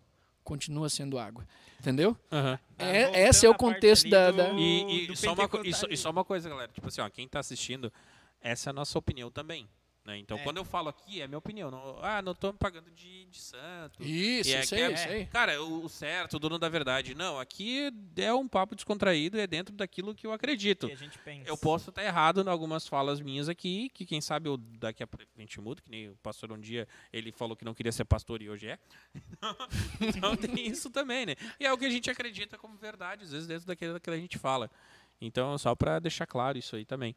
Continua 0.44 0.90
sendo 0.90 1.18
água. 1.20 1.46
Entendeu? 1.80 2.16
Tá, 2.30 2.60
É- 2.80 3.04
voltando 3.04 3.16
esse 3.22 3.46
é 3.46 3.50
o 3.50 3.56
contexto 3.56 4.04
ali 4.06 4.12
da- 4.12 4.32
do- 4.32 4.38
da- 4.38 4.50
E, 4.54 5.04
e 5.04 5.08
do 5.08 5.16
só 5.16 5.34
uma, 5.34 5.50
e, 5.64 5.74
só, 5.74 5.88
e 5.90 5.98
só 5.98 6.10
uma 6.10 6.24
coisa, 6.26 6.50
galera. 6.50 6.72
Tipo 6.74 6.88
assim, 6.88 7.02
ó, 7.02 7.10
quem 7.10 7.28
tá 7.28 7.40
assistindo, 7.40 7.92
essa 8.42 8.70
é 8.70 8.72
a 8.72 8.74
nossa 8.74 8.98
opinião 8.98 9.30
também. 9.30 9.68
Né? 10.08 10.20
Então, 10.20 10.38
É. 10.38 10.42
quando 10.44 10.56
eu 10.56 10.64
falo 10.64 10.88
aqui, 10.88 11.22
é 11.22 11.28
minha 11.28 11.38
opinião. 11.38 11.70
Não, 11.70 12.00
ah, 12.02 12.22
não 12.22 12.34
tô 12.34 12.54
me 12.54 12.58
pagando 12.58 12.90
de, 12.92 13.26
de 13.26 13.38
santo. 13.42 14.02
Isso, 14.02 14.50
E 14.50 14.54
é 14.54 14.60
isso 14.62 14.70
que 14.74 14.82
aí, 14.82 14.92
é- 14.92 14.94
isso 14.96 15.08
aí. 15.10 15.26
Cara, 15.26 15.62
o 15.62 15.84
o 15.84 15.90
certo, 15.90 16.38
o 16.38 16.40
dono 16.40 16.58
da 16.58 16.70
verdade. 16.70 17.14
Não, 17.14 17.38
aqui 17.38 17.92
é 18.16 18.34
um 18.34 18.48
papo 18.48 18.74
descontraído, 18.74 19.38
é 19.38 19.46
dentro 19.46 19.76
daquilo 19.76 20.16
que 20.16 20.26
eu 20.26 20.32
acredito. 20.32 20.88
que 20.88 20.94
a 20.94 20.98
gente 20.98 21.18
pensa. 21.20 21.50
Eu 21.50 21.58
posso 21.58 21.90
estar 21.90 22.04
errado 22.04 22.42
em 22.42 22.48
algumas 22.48 22.88
falas 22.88 23.20
minhas 23.20 23.50
aqui, 23.50 23.90
que 23.94 24.06
quem 24.06 24.22
sabe 24.22 24.48
eu 24.48 24.56
daqui 24.56 25.04
a 25.04 25.08
pouco 25.08 25.26
a 25.38 25.42
gente 25.42 25.60
muda, 25.60 25.82
que 25.82 25.92
nem 25.92 26.10
o 26.10 26.16
pastor 26.24 26.54
um 26.54 26.60
dia, 26.60 26.88
ele 27.12 27.34
falou 27.34 27.56
que 27.56 27.66
não 27.66 27.74
queria 27.74 27.92
ser 27.92 28.06
pastor 28.06 28.42
e 28.42 28.50
hoje 28.50 28.68
é. 28.70 28.80
então 30.00 30.36
tem 30.38 30.68
isso 30.68 30.90
também, 30.90 31.26
né? 31.26 31.36
E 31.60 31.66
é 31.66 31.74
o 31.74 31.78
que 31.78 31.86
a 31.86 31.90
gente 31.90 32.10
acredita 32.10 32.58
como 32.58 32.78
verdade, 32.78 33.24
às 33.26 33.32
vezes 33.32 33.46
dentro 33.48 33.68
daquilo 33.68 34.00
que 34.00 34.10
a 34.10 34.18
gente 34.18 34.38
fala. 34.38 34.70
Então, 35.20 35.58
só 35.58 35.74
para 35.76 36.00
deixar 36.00 36.28
claro 36.28 36.58
isso 36.58 36.76
aí 36.76 36.86
também. 36.86 37.16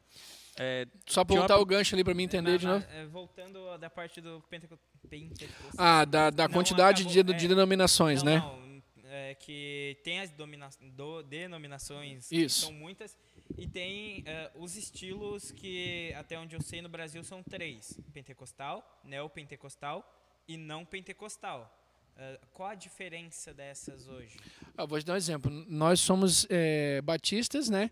É, 0.57 0.87
Só 1.07 1.23
para 1.23 1.33
uma 1.35 1.39
voltar 1.41 1.53
per- 1.55 1.61
o 1.63 1.65
gancho 1.65 1.95
ali 1.95 2.03
para 2.03 2.13
mim 2.13 2.23
entender 2.23 2.51
Na- 2.51 2.57
de 2.57 2.65
na- 2.65 2.73
novo. 2.73 2.85
é, 2.91 3.05
voltando 3.05 3.77
da 3.77 3.89
parte 3.89 4.19
do 4.19 4.41
Penteco- 4.49 4.77
Pentecostal. 5.09 5.71
Ah, 5.77 6.03
da, 6.05 6.29
da 6.29 6.49
quantidade 6.49 7.05
de, 7.05 7.19
acabou, 7.19 7.35
de 7.37 7.45
é. 7.45 7.47
denominações, 7.47 8.23
não, 8.23 8.31
né? 8.33 8.39
Não, 8.39 8.71
é 9.13 9.35
que 9.35 9.97
tem 10.03 10.19
as 10.19 10.29
domina 10.31 10.69
do- 10.93 11.21
denominações, 11.23 12.27
que 12.27 12.35
Isso. 12.43 12.61
são 12.61 12.73
muitas, 12.73 13.15
e 13.57 13.67
tem 13.67 14.23
é, 14.25 14.51
os 14.55 14.75
estilos 14.75 15.51
que, 15.51 16.13
até 16.17 16.37
onde 16.39 16.55
eu 16.55 16.61
sei, 16.61 16.81
no 16.81 16.89
Brasil 16.89 17.23
são 17.23 17.41
três: 17.43 17.99
pentecostal, 18.13 18.83
neopentecostal 19.03 20.03
e 20.47 20.57
não 20.57 20.83
pentecostal. 20.85 21.77
Uh, 22.21 22.37
qual 22.53 22.69
a 22.69 22.75
diferença 22.75 23.51
dessas 23.51 24.07
hoje? 24.07 24.37
Ah, 24.77 24.85
vou 24.85 24.99
te 24.99 25.05
dar 25.05 25.13
um 25.13 25.17
exemplo. 25.17 25.51
Nós 25.67 25.99
somos 25.99 26.45
é, 26.51 27.01
batistas, 27.01 27.67
né? 27.67 27.89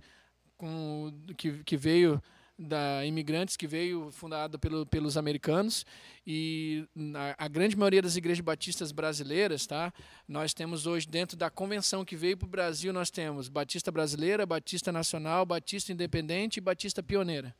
Com, 0.56 1.12
que, 1.36 1.64
que 1.64 1.76
veio 1.76 2.22
da 2.56 3.04
imigrantes 3.06 3.58
que 3.58 3.66
veio 3.66 4.12
fundada 4.12 4.60
pelo, 4.60 4.86
pelos 4.86 5.18
americanos 5.18 5.84
e 6.28 6.86
a, 7.16 7.46
a, 7.46 7.48
grande 7.48 7.76
maioria 7.76 8.02
das 8.04 8.18
igrejas 8.18 8.44
batistas 8.44 8.92
brasileiras, 8.92 9.66
tá? 9.66 9.92
Nós 10.28 10.54
temos 10.54 10.86
hoje 10.86 11.08
dentro 11.08 11.36
da 11.36 11.50
convenção 11.50 12.06
que 12.06 12.16
veio 12.16 12.38
para 12.38 12.46
o 12.46 12.50
Brasil 12.50 12.94
nós 12.94 13.10
temos 13.10 13.48
Batista 13.48 13.92
brasileira, 13.92 14.46
Batista 14.46 14.92
nacional, 14.92 15.44
Batista 15.44 15.92
independente 15.92 16.58
e 16.58 16.62
Batista 16.62 17.02
pioneira, 17.02 17.56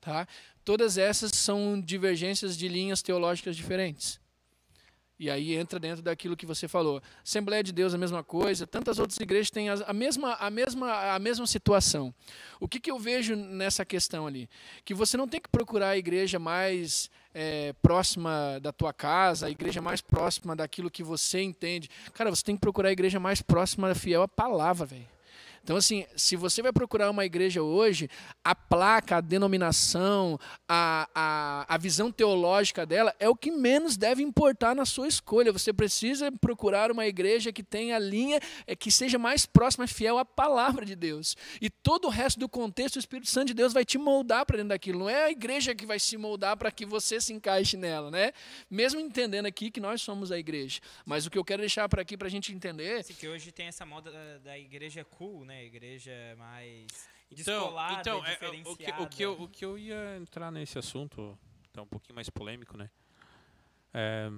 tá? 0.00 0.26
Todas 0.64 0.96
essas 0.96 1.32
são 1.32 1.78
divergências 1.78 2.56
de 2.56 2.68
linhas 2.68 3.02
teológicas 3.02 3.56
diferentes. 3.56 4.21
E 5.22 5.30
aí 5.30 5.54
entra 5.54 5.78
dentro 5.78 6.02
daquilo 6.02 6.36
que 6.36 6.44
você 6.44 6.66
falou. 6.66 7.00
Assembleia 7.24 7.62
de 7.62 7.70
Deus 7.70 7.94
a 7.94 7.98
mesma 7.98 8.24
coisa, 8.24 8.66
tantas 8.66 8.98
outras 8.98 9.20
igrejas 9.20 9.52
têm 9.52 9.68
a 9.68 9.92
mesma, 9.92 10.34
a 10.34 10.50
mesma, 10.50 11.14
a 11.14 11.18
mesma 11.20 11.46
situação. 11.46 12.12
O 12.58 12.66
que, 12.66 12.80
que 12.80 12.90
eu 12.90 12.98
vejo 12.98 13.36
nessa 13.36 13.84
questão 13.84 14.26
ali? 14.26 14.50
Que 14.84 14.92
você 14.92 15.16
não 15.16 15.28
tem 15.28 15.40
que 15.40 15.48
procurar 15.48 15.90
a 15.90 15.96
igreja 15.96 16.40
mais 16.40 17.08
é, 17.32 17.72
próxima 17.80 18.58
da 18.60 18.72
tua 18.72 18.92
casa, 18.92 19.46
a 19.46 19.50
igreja 19.50 19.80
mais 19.80 20.00
próxima 20.00 20.56
daquilo 20.56 20.90
que 20.90 21.04
você 21.04 21.40
entende. 21.40 21.88
Cara, 22.14 22.28
você 22.28 22.42
tem 22.42 22.56
que 22.56 22.60
procurar 22.60 22.88
a 22.88 22.92
igreja 22.92 23.20
mais 23.20 23.40
próxima, 23.40 23.94
fiel 23.94 24.22
à 24.22 24.28
palavra, 24.28 24.86
velho. 24.86 25.06
Então, 25.62 25.76
assim, 25.76 26.04
se 26.16 26.34
você 26.34 26.60
vai 26.60 26.72
procurar 26.72 27.10
uma 27.10 27.24
igreja 27.24 27.62
hoje, 27.62 28.10
a 28.44 28.54
placa, 28.54 29.18
a 29.18 29.20
denominação, 29.20 30.38
a, 30.68 31.08
a, 31.14 31.74
a 31.74 31.78
visão 31.78 32.10
teológica 32.10 32.84
dela 32.84 33.14
é 33.20 33.28
o 33.28 33.36
que 33.36 33.50
menos 33.50 33.96
deve 33.96 34.22
importar 34.22 34.74
na 34.74 34.84
sua 34.84 35.06
escolha. 35.06 35.52
Você 35.52 35.72
precisa 35.72 36.32
procurar 36.32 36.90
uma 36.90 37.06
igreja 37.06 37.52
que 37.52 37.62
tenha 37.62 37.96
a 37.96 37.98
linha, 37.98 38.40
é, 38.66 38.74
que 38.74 38.90
seja 38.90 39.18
mais 39.18 39.46
próxima, 39.46 39.86
fiel 39.86 40.18
à 40.18 40.24
palavra 40.24 40.84
de 40.84 40.96
Deus. 40.96 41.36
E 41.60 41.70
todo 41.70 42.06
o 42.06 42.10
resto 42.10 42.40
do 42.40 42.48
contexto, 42.48 42.96
o 42.96 42.98
Espírito 42.98 43.28
Santo 43.28 43.48
de 43.48 43.54
Deus 43.54 43.72
vai 43.72 43.84
te 43.84 43.98
moldar 43.98 44.44
para 44.44 44.56
dentro 44.56 44.70
daquilo. 44.70 44.98
Não 44.98 45.08
é 45.08 45.26
a 45.26 45.30
igreja 45.30 45.74
que 45.74 45.86
vai 45.86 46.00
se 46.00 46.16
moldar 46.16 46.56
para 46.56 46.72
que 46.72 46.84
você 46.84 47.20
se 47.20 47.32
encaixe 47.32 47.76
nela, 47.76 48.10
né? 48.10 48.32
Mesmo 48.68 48.98
entendendo 48.98 49.46
aqui 49.46 49.70
que 49.70 49.80
nós 49.80 50.02
somos 50.02 50.32
a 50.32 50.38
igreja. 50.38 50.80
Mas 51.06 51.24
o 51.24 51.30
que 51.30 51.38
eu 51.38 51.44
quero 51.44 51.60
deixar 51.60 51.88
para 51.88 52.02
aqui 52.02 52.16
para 52.16 52.26
a 52.26 52.30
gente 52.30 52.52
entender. 52.52 53.04
Sim, 53.04 53.14
que 53.14 53.28
hoje 53.28 53.52
tem 53.52 53.66
essa 53.66 53.86
moda 53.86 54.10
da, 54.10 54.38
da 54.38 54.58
igreja 54.58 55.04
cool, 55.04 55.44
né? 55.44 55.51
Né? 55.52 55.64
Igreja 55.66 56.12
mais 56.38 56.86
então, 57.30 57.74
então, 57.98 58.26
é, 58.26 58.34
o, 58.66 58.76
que, 58.76 58.90
o, 58.92 59.08
que 59.08 59.22
eu, 59.22 59.42
o 59.42 59.48
que 59.48 59.64
eu 59.64 59.78
ia 59.78 60.16
entrar 60.18 60.50
nesse 60.50 60.78
assunto, 60.78 61.38
tá 61.72 61.80
um 61.80 61.86
pouquinho 61.86 62.14
mais 62.14 62.28
polêmico, 62.28 62.76
né? 62.76 62.90
É, 63.94 64.28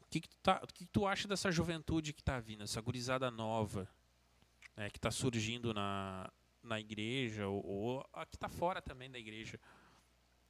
o 0.00 0.06
que, 0.08 0.20
que, 0.22 0.28
tu 0.28 0.36
tá, 0.42 0.60
que, 0.60 0.86
que 0.86 0.86
tu 0.86 1.06
acha 1.06 1.28
dessa 1.28 1.50
juventude 1.50 2.14
que 2.14 2.22
está 2.22 2.40
vindo, 2.40 2.62
essa 2.62 2.80
gurizada 2.80 3.30
nova, 3.30 3.86
né, 4.74 4.88
que 4.88 4.96
está 4.96 5.10
surgindo 5.10 5.74
na, 5.74 6.30
na 6.62 6.80
igreja, 6.80 7.46
ou, 7.46 7.66
ou 7.66 8.08
a 8.12 8.24
que 8.24 8.36
está 8.36 8.48
fora 8.48 8.80
também 8.80 9.10
da 9.10 9.18
igreja? 9.18 9.60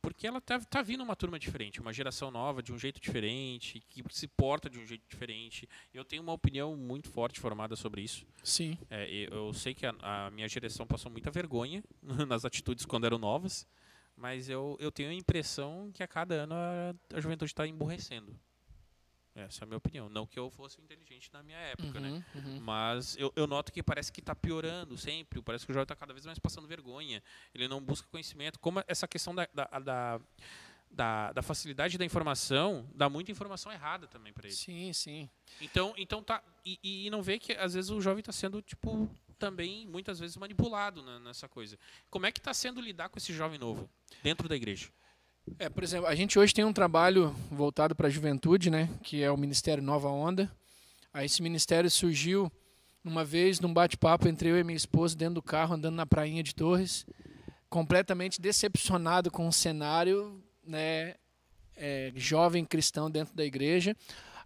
Porque 0.05 0.27
ela 0.27 0.39
tá, 0.39 0.61
tá 0.61 0.83
vindo 0.83 1.03
uma 1.03 1.17
turma 1.17 1.39
diferente, 1.39 1.81
uma 1.81 1.91
geração 1.91 2.31
nova, 2.31 2.63
de 2.63 2.75
um 2.75 2.79
jeito 2.79 3.01
diferente, 3.01 3.81
que 3.89 4.05
se 4.11 4.29
porta 4.29 4.69
de 4.69 4.79
um 4.79 4.87
jeito 4.87 5.03
diferente. 5.09 5.67
Eu 5.95 6.05
tenho 6.05 6.23
uma 6.23 6.35
opinião 6.35 6.77
muito 6.77 7.09
forte 7.09 7.41
formada 7.41 7.75
sobre 7.75 8.03
isso. 8.03 8.27
Sim. 8.43 8.77
É, 8.91 9.11
eu 9.11 9.55
sei 9.55 9.73
que 9.73 9.87
a, 9.87 9.95
a, 10.03 10.31
minha 10.31 10.47
geração 10.47 10.87
passou 10.87 11.11
muita 11.11 11.31
vergonha 11.31 11.83
nas 12.29 12.45
atitudes 12.45 12.85
quando 12.85 13.07
eram 13.07 13.17
novas, 13.17 13.67
mas 14.15 14.51
eu, 14.51 14.77
eu 14.79 14.93
tenho 14.93 15.09
a 15.09 15.15
impressão 15.15 15.91
que 15.95 16.03
a 16.03 16.07
cada 16.07 16.35
ano 16.35 16.55
a, 16.55 16.95
a 17.17 17.21
juventude 17.21 17.51
está 17.51 17.67
emburrecendo. 17.67 18.39
Essa 19.35 19.63
é 19.63 19.65
a 19.65 19.67
minha 19.67 19.79
opinião. 19.79 20.09
Não 20.09 20.27
que 20.27 20.39
eu 20.39 20.49
fosse 20.49 20.81
inteligente 20.81 21.29
na 21.33 21.43
minha 21.43 21.59
época, 21.59 21.99
né? 21.99 22.09
uhum, 22.09 22.15
né? 22.15 22.25
Uhum. 22.37 22.61
Mas 22.61 23.17
eu, 23.17 23.33
eu, 23.35 23.47
noto 23.47 23.73
que 23.73 23.83
parece 23.83 24.13
que 24.13 24.21
está 24.21 24.35
piorando 24.35 24.97
sempre. 24.97 25.43
Parece 25.43 25.67
que 25.67 25.73
o 25.73 25.75
jovem 25.75 25.85
está 25.85 25.97
cada 25.97 26.13
vez 26.13 26.25
mais 26.25 26.39
passando 26.39 26.69
vergonha. 26.69 27.23
Ele 27.53 27.67
não 27.67 27.81
busca 27.81 28.07
conhecimento. 28.09 28.61
Como 28.61 28.83
essa 28.87 29.09
questão 29.09 29.35
da, 29.35 29.49
da, 29.53 29.65
da, 29.81 30.21
da, 30.89 31.33
da 31.33 31.43
facilidade 31.43 31.99
da 31.99 32.05
informação 32.05 32.89
dá 32.95 33.09
muita 33.09 33.33
informação 33.33 33.73
errada 33.73 34.07
também 34.07 34.33
para 34.33 34.47
ele. 34.47 34.55
Sim, 34.55 34.93
sim. 34.93 35.29
Então, 35.61 35.93
então 35.97 36.23
tá. 36.23 36.43
E, 36.65 37.07
e 37.07 37.11
não 37.11 37.23
vê 37.23 37.39
que 37.39 37.53
às 37.55 37.75
vezes 37.75 37.91
o 37.91 38.01
jovem 38.01 38.21
está 38.21 38.33
sendo, 38.33 38.63
tipo, 38.63 39.11
também 39.37 39.87
muitas 39.87 40.21
vezes 40.21 40.37
manipulado 40.37 41.03
nessa 41.21 41.49
coisa. 41.49 41.77
Como 42.09 42.25
é 42.25 42.33
que 42.33 42.39
está 42.39 42.55
sendo 42.55 42.81
lidar 42.81 43.09
com 43.09 43.19
esse 43.19 43.33
jovem 43.33 43.59
novo 43.59 43.91
dentro 44.23 44.49
da 44.49 44.55
igreja? 44.55 44.89
É, 45.59 45.69
por 45.69 45.85
exemplo, 45.85 46.07
a 46.07 46.15
gente 46.15 46.39
hoje 46.39 46.55
tem 46.55 46.65
um 46.65 46.73
trabalho 46.73 47.35
voltado 47.51 47.95
para 47.95 48.09
a 48.09 48.11
juventude, 48.11 48.71
né, 48.71 48.89
que 49.03 49.23
é 49.23 49.31
o 49.31 49.37
Ministério 49.37 49.83
Nova 49.83 50.09
Onda. 50.09 50.51
Aí 51.13 51.27
esse 51.27 51.43
ministério 51.43 51.91
surgiu 51.91 52.51
uma 53.05 53.25
vez 53.25 53.61
num 53.61 53.73
bate-papo 53.73 54.27
entre 54.27 54.49
eu 54.49 54.59
e 54.59 54.65
minha 54.65 54.77
esposa 54.77 55.15
dentro 55.15 55.35
do 55.35 55.43
carro 55.43 55.75
andando 55.75 55.95
na 55.95 56.07
prainha 56.07 56.43
de 56.43 56.55
Torres, 56.55 57.07
completamente 57.69 58.41
decepcionado 58.41 59.31
com 59.31 59.47
o 59.47 59.53
cenário, 59.53 60.43
né, 60.67 61.15
é, 61.77 62.11
jovem 62.17 62.65
cristão 62.65 63.11
dentro 63.11 63.35
da 63.35 63.45
igreja, 63.45 63.95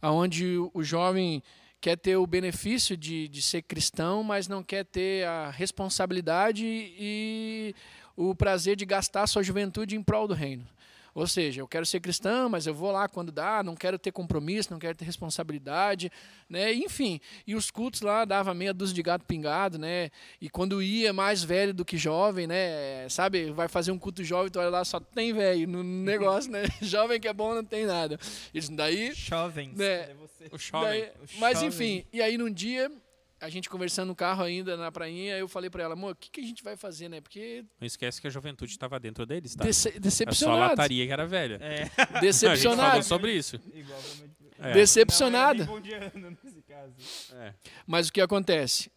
aonde 0.02 0.56
o 0.74 0.82
jovem 0.82 1.42
quer 1.80 1.96
ter 1.96 2.16
o 2.16 2.26
benefício 2.26 2.96
de, 2.96 3.28
de 3.28 3.40
ser 3.40 3.62
cristão, 3.62 4.24
mas 4.24 4.48
não 4.48 4.64
quer 4.64 4.84
ter 4.84 5.24
a 5.26 5.48
responsabilidade 5.50 6.64
e 6.66 7.72
o 8.16 8.34
prazer 8.34 8.74
de 8.74 8.84
gastar 8.84 9.28
sua 9.28 9.44
juventude 9.44 9.94
em 9.94 10.02
prol 10.02 10.26
do 10.26 10.34
reino. 10.34 10.66
Ou 11.18 11.26
seja, 11.26 11.60
eu 11.60 11.66
quero 11.66 11.84
ser 11.84 11.98
cristão, 11.98 12.48
mas 12.48 12.64
eu 12.64 12.72
vou 12.72 12.92
lá 12.92 13.08
quando 13.08 13.32
dá, 13.32 13.60
não 13.60 13.74
quero 13.74 13.98
ter 13.98 14.12
compromisso, 14.12 14.70
não 14.70 14.78
quero 14.78 14.96
ter 14.96 15.04
responsabilidade, 15.04 16.12
né? 16.48 16.72
Enfim, 16.72 17.20
e 17.44 17.56
os 17.56 17.72
cultos 17.72 18.02
lá 18.02 18.24
dava 18.24 18.54
meia 18.54 18.72
dúzia 18.72 18.94
de 18.94 19.02
gato 19.02 19.24
pingado, 19.24 19.78
né? 19.78 20.10
E 20.40 20.48
quando 20.48 20.80
ia 20.80 21.12
mais 21.12 21.42
velho 21.42 21.74
do 21.74 21.84
que 21.84 21.98
jovem, 21.98 22.46
né? 22.46 23.08
Sabe, 23.08 23.50
vai 23.50 23.66
fazer 23.66 23.90
um 23.90 23.98
culto 23.98 24.22
jovem, 24.22 24.48
tu 24.48 24.60
olha 24.60 24.68
lá, 24.68 24.84
só 24.84 25.00
tem 25.00 25.32
velho 25.32 25.66
no 25.66 25.82
negócio, 25.82 26.52
né? 26.52 26.62
jovem 26.80 27.18
que 27.18 27.26
é 27.26 27.32
bom 27.32 27.52
não 27.52 27.64
tem 27.64 27.84
nada. 27.84 28.16
Isso 28.54 28.70
daí, 28.70 29.12
jovens, 29.12 29.74
né? 29.74 30.10
O 30.52 30.56
jovem. 30.56 31.00
Daí, 31.00 31.10
mas 31.38 31.60
enfim, 31.64 32.04
e 32.12 32.22
aí 32.22 32.38
num 32.38 32.48
dia 32.48 32.92
a 33.40 33.48
gente 33.48 33.68
conversando 33.68 34.08
no 34.08 34.16
carro 34.16 34.42
ainda 34.42 34.76
na 34.76 34.90
prainha, 34.90 35.36
eu 35.36 35.46
falei 35.48 35.70
para 35.70 35.84
ela, 35.84 35.94
amor, 35.94 36.12
o 36.12 36.16
que, 36.16 36.30
que 36.30 36.40
a 36.40 36.44
gente 36.44 36.62
vai 36.62 36.76
fazer, 36.76 37.08
né? 37.08 37.20
Porque. 37.20 37.64
Não 37.80 37.86
esquece 37.86 38.20
que 38.20 38.26
a 38.26 38.30
juventude 38.30 38.72
estava 38.72 38.98
dentro 38.98 39.24
deles, 39.24 39.54
tá? 39.54 39.64
Dece 39.64 39.98
decepcionado. 39.98 40.58
É 40.58 40.60
só 40.60 40.64
a 40.64 40.68
lataria 40.70 41.06
que 41.06 41.12
era 41.12 41.26
velha. 41.26 41.58
É. 41.60 42.20
Decepcionado. 42.20 42.80
a 42.82 42.94
gente 42.96 43.08
falou 43.08 43.20
sobre 43.20 43.32
isso. 43.32 43.60
É. 44.58 44.72
Decepcionado. 44.72 45.68
É. 47.32 47.54
Mas 47.86 48.08
o 48.08 48.12
que 48.12 48.20
acontece? 48.20 48.90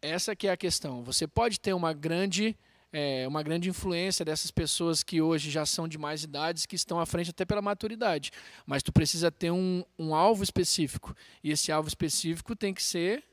Essa 0.00 0.34
que 0.36 0.46
é 0.46 0.52
a 0.52 0.56
questão. 0.56 1.02
Você 1.02 1.26
pode 1.26 1.58
ter 1.58 1.72
uma 1.72 1.92
grande. 1.92 2.56
É, 2.94 3.26
uma 3.26 3.42
grande 3.42 3.70
influência 3.70 4.22
dessas 4.22 4.50
pessoas 4.50 5.02
que 5.02 5.22
hoje 5.22 5.50
já 5.50 5.64
são 5.64 5.88
de 5.88 5.96
mais 5.96 6.24
idades, 6.24 6.66
que 6.66 6.76
estão 6.76 7.00
à 7.00 7.06
frente 7.06 7.30
até 7.30 7.42
pela 7.42 7.62
maturidade. 7.62 8.30
Mas 8.66 8.82
tu 8.82 8.92
precisa 8.92 9.30
ter 9.30 9.50
um, 9.50 9.82
um 9.98 10.14
alvo 10.14 10.44
específico. 10.44 11.16
E 11.42 11.50
esse 11.50 11.72
alvo 11.72 11.88
específico 11.88 12.54
tem 12.54 12.74
que 12.74 12.82
ser 12.82 13.24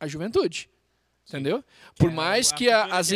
a 0.00 0.06
juventude. 0.06 0.68
Sim. 1.24 1.36
Entendeu? 1.36 1.62
Por, 1.98 2.10
é, 2.10 2.14
mais 2.14 2.50
a, 2.50 2.54
que 2.56 2.70
a, 2.70 2.84
as, 2.86 3.10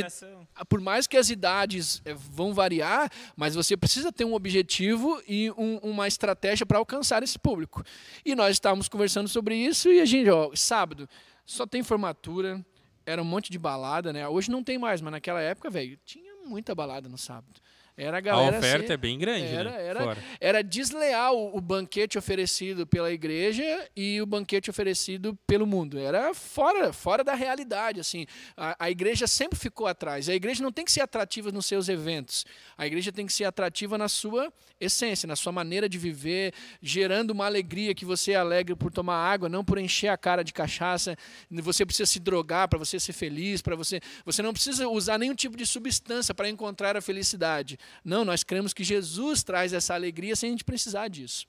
por 0.68 0.80
mais 0.82 1.06
que 1.06 1.16
as 1.16 1.30
idades 1.30 2.02
eh, 2.04 2.12
vão 2.14 2.52
variar, 2.52 3.10
mas 3.34 3.54
você 3.54 3.74
precisa 3.74 4.12
ter 4.12 4.26
um 4.26 4.34
objetivo 4.34 5.22
e 5.26 5.50
um, 5.52 5.78
uma 5.78 6.06
estratégia 6.06 6.66
para 6.66 6.76
alcançar 6.76 7.22
esse 7.22 7.38
público. 7.38 7.82
E 8.22 8.34
nós 8.34 8.52
estávamos 8.52 8.86
conversando 8.86 9.28
sobre 9.28 9.54
isso 9.54 9.90
e 9.90 9.98
a 9.98 10.04
gente, 10.04 10.28
ó, 10.28 10.50
sábado, 10.54 11.08
só 11.46 11.66
tem 11.66 11.82
formatura, 11.82 12.62
era 13.06 13.22
um 13.22 13.24
monte 13.24 13.50
de 13.50 13.58
balada, 13.58 14.12
né? 14.12 14.28
Hoje 14.28 14.50
não 14.50 14.62
tem 14.62 14.76
mais, 14.76 15.00
mas 15.00 15.12
naquela 15.12 15.40
época, 15.40 15.70
velho, 15.70 15.98
tinha 16.04 16.34
muita 16.44 16.74
balada 16.74 17.08
no 17.08 17.16
sábado. 17.16 17.60
Era 17.96 18.18
a 18.18 18.20
galera. 18.20 18.56
A 18.56 18.58
oferta 18.58 18.86
ser, 18.86 18.92
é 18.94 18.96
bem 18.96 19.18
grande, 19.18 19.46
era, 19.54 19.70
né? 19.70 19.86
Era, 19.86 20.16
era 20.40 20.64
desleal 20.64 21.54
o 21.54 21.60
banquete 21.60 22.16
oferecido 22.16 22.86
pela 22.86 23.12
igreja 23.12 23.62
e 23.94 24.20
o 24.22 24.24
banquete 24.24 24.70
oferecido 24.70 25.38
pelo 25.46 25.66
mundo. 25.66 25.98
Era 25.98 26.32
fora, 26.32 26.90
fora 26.90 27.22
da 27.22 27.34
realidade, 27.34 28.00
assim. 28.00 28.26
A, 28.56 28.86
a 28.86 28.90
igreja 28.90 29.26
sempre 29.26 29.58
ficou 29.58 29.86
atrás. 29.86 30.26
A 30.30 30.34
igreja 30.34 30.62
não 30.62 30.72
tem 30.72 30.86
que 30.86 30.92
ser 30.92 31.02
atrativa 31.02 31.52
nos 31.52 31.66
seus 31.66 31.86
eventos. 31.90 32.46
A 32.78 32.86
igreja 32.86 33.12
tem 33.12 33.26
que 33.26 33.32
ser 33.32 33.44
atrativa 33.44 33.98
na 33.98 34.08
sua 34.08 34.50
essência, 34.80 35.26
na 35.26 35.36
sua 35.36 35.52
maneira 35.52 35.86
de 35.86 35.98
viver, 35.98 36.54
gerando 36.80 37.30
uma 37.30 37.44
alegria 37.44 37.94
que 37.94 38.06
você 38.06 38.32
é 38.32 38.36
alegre 38.36 38.74
por 38.74 38.90
tomar 38.90 39.16
água, 39.16 39.50
não 39.50 39.62
por 39.62 39.76
encher 39.76 40.08
a 40.08 40.16
cara 40.16 40.42
de 40.42 40.52
cachaça. 40.54 41.14
Você 41.50 41.84
precisa 41.84 42.06
se 42.06 42.18
drogar 42.18 42.68
para 42.68 42.78
você 42.78 42.98
ser 42.98 43.12
feliz, 43.12 43.60
para 43.60 43.76
você, 43.76 44.00
você 44.24 44.40
não 44.40 44.54
precisa 44.54 44.88
usar 44.88 45.18
nenhum 45.18 45.34
tipo 45.34 45.58
de 45.58 45.66
substância 45.66 46.34
para 46.34 46.48
encontrar 46.48 46.96
a 46.96 47.02
felicidade. 47.02 47.78
Não, 48.04 48.24
nós 48.24 48.42
cremos 48.44 48.72
que 48.72 48.84
Jesus 48.84 49.42
traz 49.42 49.72
essa 49.72 49.94
alegria 49.94 50.34
sem 50.36 50.48
a 50.48 50.52
gente 50.52 50.64
precisar 50.64 51.08
disso. 51.08 51.46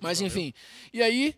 Mas 0.00 0.20
enfim, 0.20 0.52
e 0.92 1.02
aí 1.02 1.34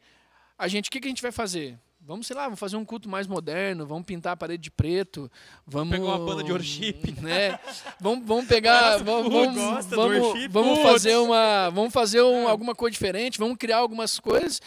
a 0.59 0.69
gente, 0.69 0.89
o 0.89 0.91
que, 0.91 1.01
que 1.01 1.09
a 1.09 1.11
gente 1.11 1.23
vai 1.23 1.33
fazer? 1.33 1.79
Vamos, 2.07 2.27
sei 2.27 2.37
lá, 2.37 2.45
vamos 2.45 2.61
fazer 2.61 2.77
um 2.77 2.85
culto 2.85 3.09
mais 3.09 3.27
moderno, 3.27 3.87
vamos 3.87 4.05
pintar 4.05 4.35
a 4.35 4.37
parede 4.37 4.65
de 4.65 4.71
preto, 4.71 5.31
vamos 5.67 5.91
pegar 5.91 6.05
uma 6.05 6.19
banda 6.19 6.45
de 6.45 6.53
worship, 6.53 7.15
né? 7.23 7.59
Vamos, 7.99 8.27
vamos 8.27 8.47
pegar, 8.47 8.99
vamos, 8.99 9.33
vamos, 9.33 9.87
vamos, 9.87 10.47
vamos 10.51 10.79
fazer 10.81 11.17
uma, 11.17 11.71
vamos 11.71 11.93
fazer 11.95 12.21
um, 12.23 12.47
alguma 12.47 12.75
coisa 12.75 12.93
diferente, 12.93 13.39
vamos 13.39 13.57
criar 13.57 13.79
algumas 13.79 14.21
coisas. 14.21 14.61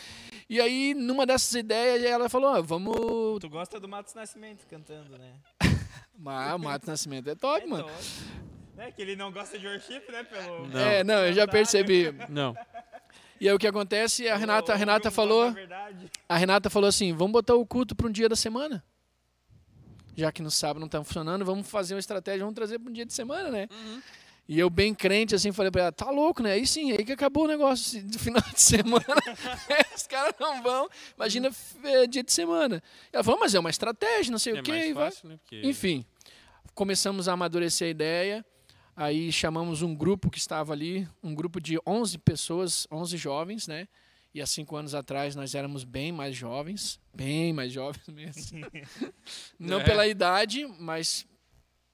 E 0.49 0.59
aí, 0.59 0.95
numa 0.95 1.25
dessas 1.27 1.53
ideias, 1.53 2.01
ela 2.03 2.27
falou: 2.27 2.49
ah, 2.49 2.61
vamos. 2.61 3.39
Tu 3.39 3.49
gosta 3.49 3.79
do 3.79 3.87
Matos 3.87 4.13
Nascimento 4.15 4.65
cantando, 4.67 5.17
né? 5.17 5.33
Ah, 6.25 6.57
Mato 6.57 6.87
Nascimento 6.87 7.29
é 7.29 7.35
top, 7.35 7.63
É 7.63 7.67
mano. 7.67 7.83
top. 7.83 8.03
Né? 8.77 8.91
Que 8.91 9.01
ele 9.01 9.15
não 9.15 9.31
gosta 9.31 9.57
de 9.57 9.67
worship, 9.67 10.03
né? 10.11 10.23
Pelo... 10.23 10.67
Não. 10.67 10.79
É, 10.79 11.03
não, 11.03 11.25
eu 11.25 11.33
já 11.33 11.47
percebi. 11.47 12.13
Não. 12.29 12.55
E 13.41 13.49
aí 13.49 13.53
o 13.53 13.59
que 13.59 13.67
acontece? 13.67 14.27
A 14.29 14.35
Renata, 14.37 14.71
a 14.71 14.75
Renata 14.75 15.09
falou. 15.11 15.53
A 16.29 16.37
Renata 16.37 16.69
falou 16.69 16.87
assim: 16.87 17.11
vamos 17.13 17.31
botar 17.33 17.55
o 17.55 17.65
culto 17.65 17.95
para 17.95 18.07
um 18.07 18.11
dia 18.11 18.29
da 18.29 18.35
semana. 18.35 18.83
Já 20.15 20.31
que 20.31 20.41
no 20.41 20.49
sábado 20.49 20.79
não 20.79 20.87
tá 20.87 21.03
funcionando, 21.03 21.43
vamos 21.45 21.69
fazer 21.69 21.93
uma 21.93 21.99
estratégia, 21.99 22.39
vamos 22.39 22.55
trazer 22.55 22.79
para 22.79 22.89
um 22.89 22.93
dia 22.93 23.05
de 23.05 23.13
semana, 23.13 23.49
né? 23.49 23.67
E 24.49 24.57
eu, 24.57 24.69
bem 24.69 24.95
crente, 24.95 25.35
assim, 25.35 25.51
falei 25.51 25.71
para 25.71 25.81
ela: 25.81 25.91
tá 25.91 26.09
louco, 26.09 26.41
né? 26.41 26.53
Aí 26.53 26.65
sim, 26.65 26.91
aí 26.91 27.03
que 27.03 27.11
acabou 27.11 27.45
o 27.45 27.47
negócio 27.47 28.01
do 28.03 28.17
final 28.19 28.41
de 28.53 28.61
semana. 28.61 29.03
Os 29.95 30.07
caras 30.07 30.33
não 30.39 30.61
vão. 30.63 30.87
Imagina 31.15 31.49
é, 31.83 32.07
dia 32.07 32.23
de 32.23 32.31
semana. 32.31 32.81
Ela 33.11 33.23
falou: 33.23 33.39
mas 33.39 33.53
é 33.55 33.59
uma 33.59 33.69
estratégia, 33.71 34.31
não 34.31 34.39
sei 34.39 34.55
É 34.55 34.59
o 34.59 34.63
quê. 34.63 34.71
mais 34.71 34.85
e 34.85 34.93
vai. 34.93 35.05
fácil, 35.11 35.29
né? 35.29 35.37
Porque 35.43 35.61
Enfim, 35.63 36.05
começamos 36.73 37.27
a 37.27 37.33
amadurecer 37.33 37.87
a 37.87 37.91
ideia. 37.91 38.45
Aí 38.99 39.31
chamamos 39.31 39.83
um 39.83 39.93
grupo 39.93 40.27
que 40.27 40.39
estava 40.39 40.73
ali, 40.73 41.07
um 41.21 41.35
grupo 41.35 41.61
de 41.61 41.77
11 41.85 42.17
pessoas, 42.17 42.87
11 42.91 43.15
jovens, 43.15 43.67
né? 43.67 43.87
E 44.33 44.41
há 44.41 44.45
cinco 44.47 44.75
anos 44.75 44.95
atrás 44.95 45.35
nós 45.35 45.53
éramos 45.53 45.83
bem 45.83 46.11
mais 46.11 46.35
jovens, 46.35 46.99
bem 47.13 47.53
mais 47.53 47.71
jovens 47.71 48.07
mesmo. 48.09 48.59
Não 49.59 49.79
É. 49.79 49.83
pela 49.83 50.07
idade, 50.07 50.65
mas 50.79 51.27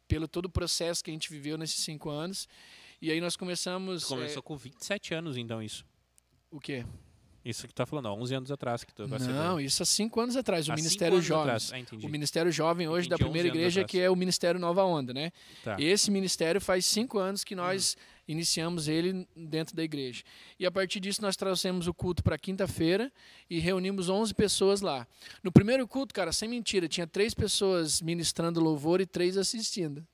pelo 0.08 0.30
todo 0.30 0.45
o 0.45 0.49
processo 0.49 1.04
que 1.04 1.12
a 1.12 1.14
gente 1.14 1.30
viveu 1.30 1.58
nesses 1.58 1.84
cinco 1.84 2.10
anos. 2.10 2.47
E 3.01 3.12
aí 3.12 3.20
nós 3.20 3.36
começamos. 3.36 4.06
Começou 4.06 4.39
é, 4.39 4.41
com 4.41 4.56
27 4.56 5.14
anos, 5.14 5.36
então, 5.36 5.62
isso. 5.62 5.86
o 6.49 6.60
quê? 6.60 6.86
Isso 7.46 7.68
que 7.68 7.74
tu 7.74 7.78
tá 7.78 7.86
falando, 7.86 8.06
ó, 8.06 8.14
11 8.16 8.36
anos 8.36 8.52
atrás 8.52 8.84
que 8.86 8.94
tu 8.94 9.06
vai 9.06 9.20
ser 9.20 9.28
Não, 9.28 9.60
isso 9.60 9.84
há 9.84 9.86
cinco 9.86 10.22
anos 10.22 10.38
atrás, 10.38 10.68
o 10.70 10.72
Há 10.72 10.76
Ministério 10.76 11.18
atrás. 11.18 11.72
Ah. 11.74 11.78
O 12.06 12.08
Ministério 12.10 12.52
Jovem 12.52 12.88
hoje 12.88 13.10
da 13.10 13.16
Entendi, 13.16 13.30
primeira 13.30 13.50
11 13.50 13.52
anos 13.52 13.60
igreja, 13.60 13.82
atrás. 13.82 13.91
que 13.91 14.00
é 14.00 14.10
o 14.10 14.16
Ministério 14.16 14.60
Nova 14.60 14.84
Onda, 14.86 15.14
né? 15.14 15.32
Tá. 15.62 15.76
Esse 15.78 16.10
ministério 16.10 16.62
faz 16.62 16.86
cinco 16.86 17.20
anos 17.20 17.44
que 17.44 17.54
nós 17.54 17.98
Hum. 18.00 18.24
iniciamos 18.30 18.88
ele 18.88 19.28
dentro 19.36 19.76
da 19.76 19.84
igreja. 19.84 20.24
E 20.58 20.66
a 20.66 20.72
partir 20.72 21.02
disso 21.02 21.22
nós 21.22 21.36
trouxemos 21.36 21.86
o 21.86 21.94
culto 21.94 22.24
para 22.24 22.38
quinta-feira 22.38 23.12
e 23.50 23.60
reunimos 23.60 24.08
11 24.08 24.34
pessoas 24.34 24.80
lá. 24.80 25.06
No 25.44 25.52
primeiro 25.52 25.86
culto, 25.86 26.14
cara, 26.14 26.32
sem 26.32 26.48
mentira, 26.48 26.88
tinha 26.88 27.06
três 27.06 27.34
pessoas 27.34 28.02
ministrando 28.02 28.62
louvor 28.62 29.02
e 29.02 29.06
três 29.06 29.36
assistindo. 29.38 30.06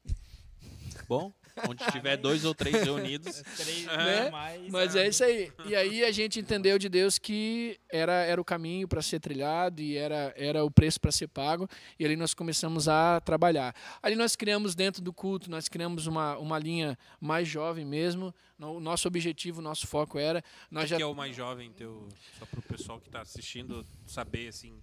Bom, 1.07 1.31
onde 1.67 1.83
tiver 1.91 2.17
dois 2.17 2.45
ou 2.45 2.53
três 2.53 2.83
reunidos. 2.83 3.41
Três 3.57 3.85
Né? 3.85 4.29
mais. 4.29 4.71
Mas 4.71 4.95
é 4.95 5.07
isso 5.07 5.23
aí. 5.23 5.51
E 5.65 5.75
aí 5.75 6.03
a 6.03 6.11
gente 6.11 6.39
entendeu 6.39 6.77
de 6.77 6.87
Deus 6.89 7.17
que 7.17 7.79
era, 7.91 8.13
era 8.23 8.39
o 8.39 8.45
caminho 8.45 8.87
para 8.87 9.01
ser 9.01 9.19
trilhado 9.19 9.81
e 9.81 9.97
era, 9.97 10.33
era 10.37 10.63
o 10.63 10.71
preço 10.71 10.99
para 10.99 11.11
ser 11.11 11.27
pago. 11.27 11.67
E 11.97 12.05
ali 12.05 12.15
nós 12.15 12.33
começamos 12.33 12.87
a 12.87 13.19
trabalhar. 13.21 13.75
Ali 14.01 14.15
nós 14.15 14.35
criamos 14.35 14.75
dentro 14.75 15.01
do 15.01 15.11
culto, 15.11 15.49
nós 15.49 15.67
criamos 15.67 16.07
uma, 16.07 16.37
uma 16.37 16.59
linha 16.59 16.97
mais 17.19 17.47
jovem 17.47 17.85
mesmo. 17.85 18.33
O 18.59 18.79
nosso 18.79 19.07
objetivo, 19.07 19.59
o 19.59 19.63
nosso 19.63 19.87
foco 19.87 20.19
era. 20.19 20.43
Nós 20.69 20.89
já 20.89 20.97
que 20.97 21.03
é 21.03 21.05
o 21.05 21.15
mais 21.15 21.35
jovem 21.35 21.71
teu, 21.71 22.07
só 22.37 22.45
pro 22.45 22.61
pessoal 22.61 22.99
que 22.99 23.09
tá 23.09 23.21
assistindo 23.21 23.85
saber 24.05 24.49
assim. 24.49 24.73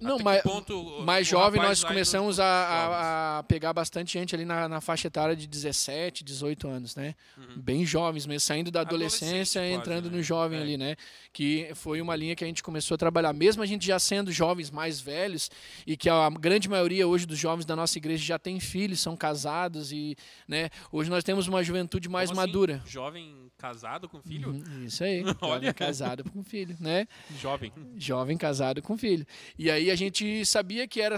Não, 0.00 0.18
mas- 0.18 0.42
ponto 0.42 1.02
mais 1.02 1.26
jovem, 1.26 1.60
nós 1.62 1.82
começamos 1.82 2.38
a, 2.38 2.44
a, 2.44 3.38
a 3.38 3.42
pegar 3.44 3.72
bastante 3.72 4.12
gente 4.12 4.34
ali 4.34 4.44
na, 4.44 4.68
na 4.68 4.80
faixa 4.80 5.06
etária 5.06 5.34
de 5.34 5.46
17, 5.46 6.22
18 6.24 6.68
anos, 6.68 6.94
né? 6.96 7.14
Bem 7.56 7.86
jovens 7.86 8.26
mesmo, 8.26 8.40
saindo 8.40 8.70
da 8.70 8.80
adolescência 8.82 9.60
Uhum. 9.62 9.68
Quase, 9.68 9.80
entrando 9.80 10.10
né? 10.10 10.16
no 10.16 10.22
jovem 10.22 10.58
É. 10.58 10.62
ali, 10.62 10.76
né? 10.76 10.96
Que 11.32 11.70
foi 11.74 12.00
uma 12.00 12.14
linha 12.16 12.34
que 12.36 12.44
a 12.44 12.46
gente 12.46 12.62
começou 12.62 12.94
a 12.96 12.98
trabalhar. 12.98 13.32
Mesmo 13.32 13.62
a 13.62 13.66
gente 13.66 13.86
já 13.86 13.98
sendo 13.98 14.30
jovens 14.30 14.70
mais 14.70 15.00
velhos, 15.00 15.50
e 15.86 15.96
que 15.96 16.08
a 16.10 16.28
grande 16.30 16.68
maioria 16.68 17.06
hoje 17.08 17.24
dos 17.26 17.38
jovens 17.38 17.64
da 17.64 17.74
nossa 17.76 17.96
igreja 17.96 18.22
já 18.24 18.38
tem 18.38 18.60
filhos, 18.60 19.00
são 19.00 19.16
casados, 19.16 19.92
e 19.92 20.16
né? 20.46 20.70
hoje 20.92 21.08
nós 21.08 21.24
temos 21.24 21.46
uma 21.48 21.62
juventude 21.62 22.08
mais 22.08 22.28
Como 22.30 22.40
assim? 22.40 22.48
madura. 22.50 22.82
Jovem 22.86 23.50
casado 23.56 24.08
com 24.08 24.20
filho? 24.20 24.50
Uhum, 24.50 24.84
Isso 24.84 25.02
aí, 25.04 25.22
Olha. 25.40 25.54
jovem 25.54 25.72
casado 25.72 26.24
com 26.24 26.42
filho, 26.42 26.76
né? 26.80 27.06
Jovem. 27.40 27.72
jovem 27.96 28.36
casado 28.36 28.82
com 28.82 28.98
filho. 28.98 29.24
E 29.58 29.70
aí 29.70 29.83
a 29.90 29.96
gente 29.96 30.44
sabia 30.44 30.86
que 30.86 31.00
era 31.00 31.16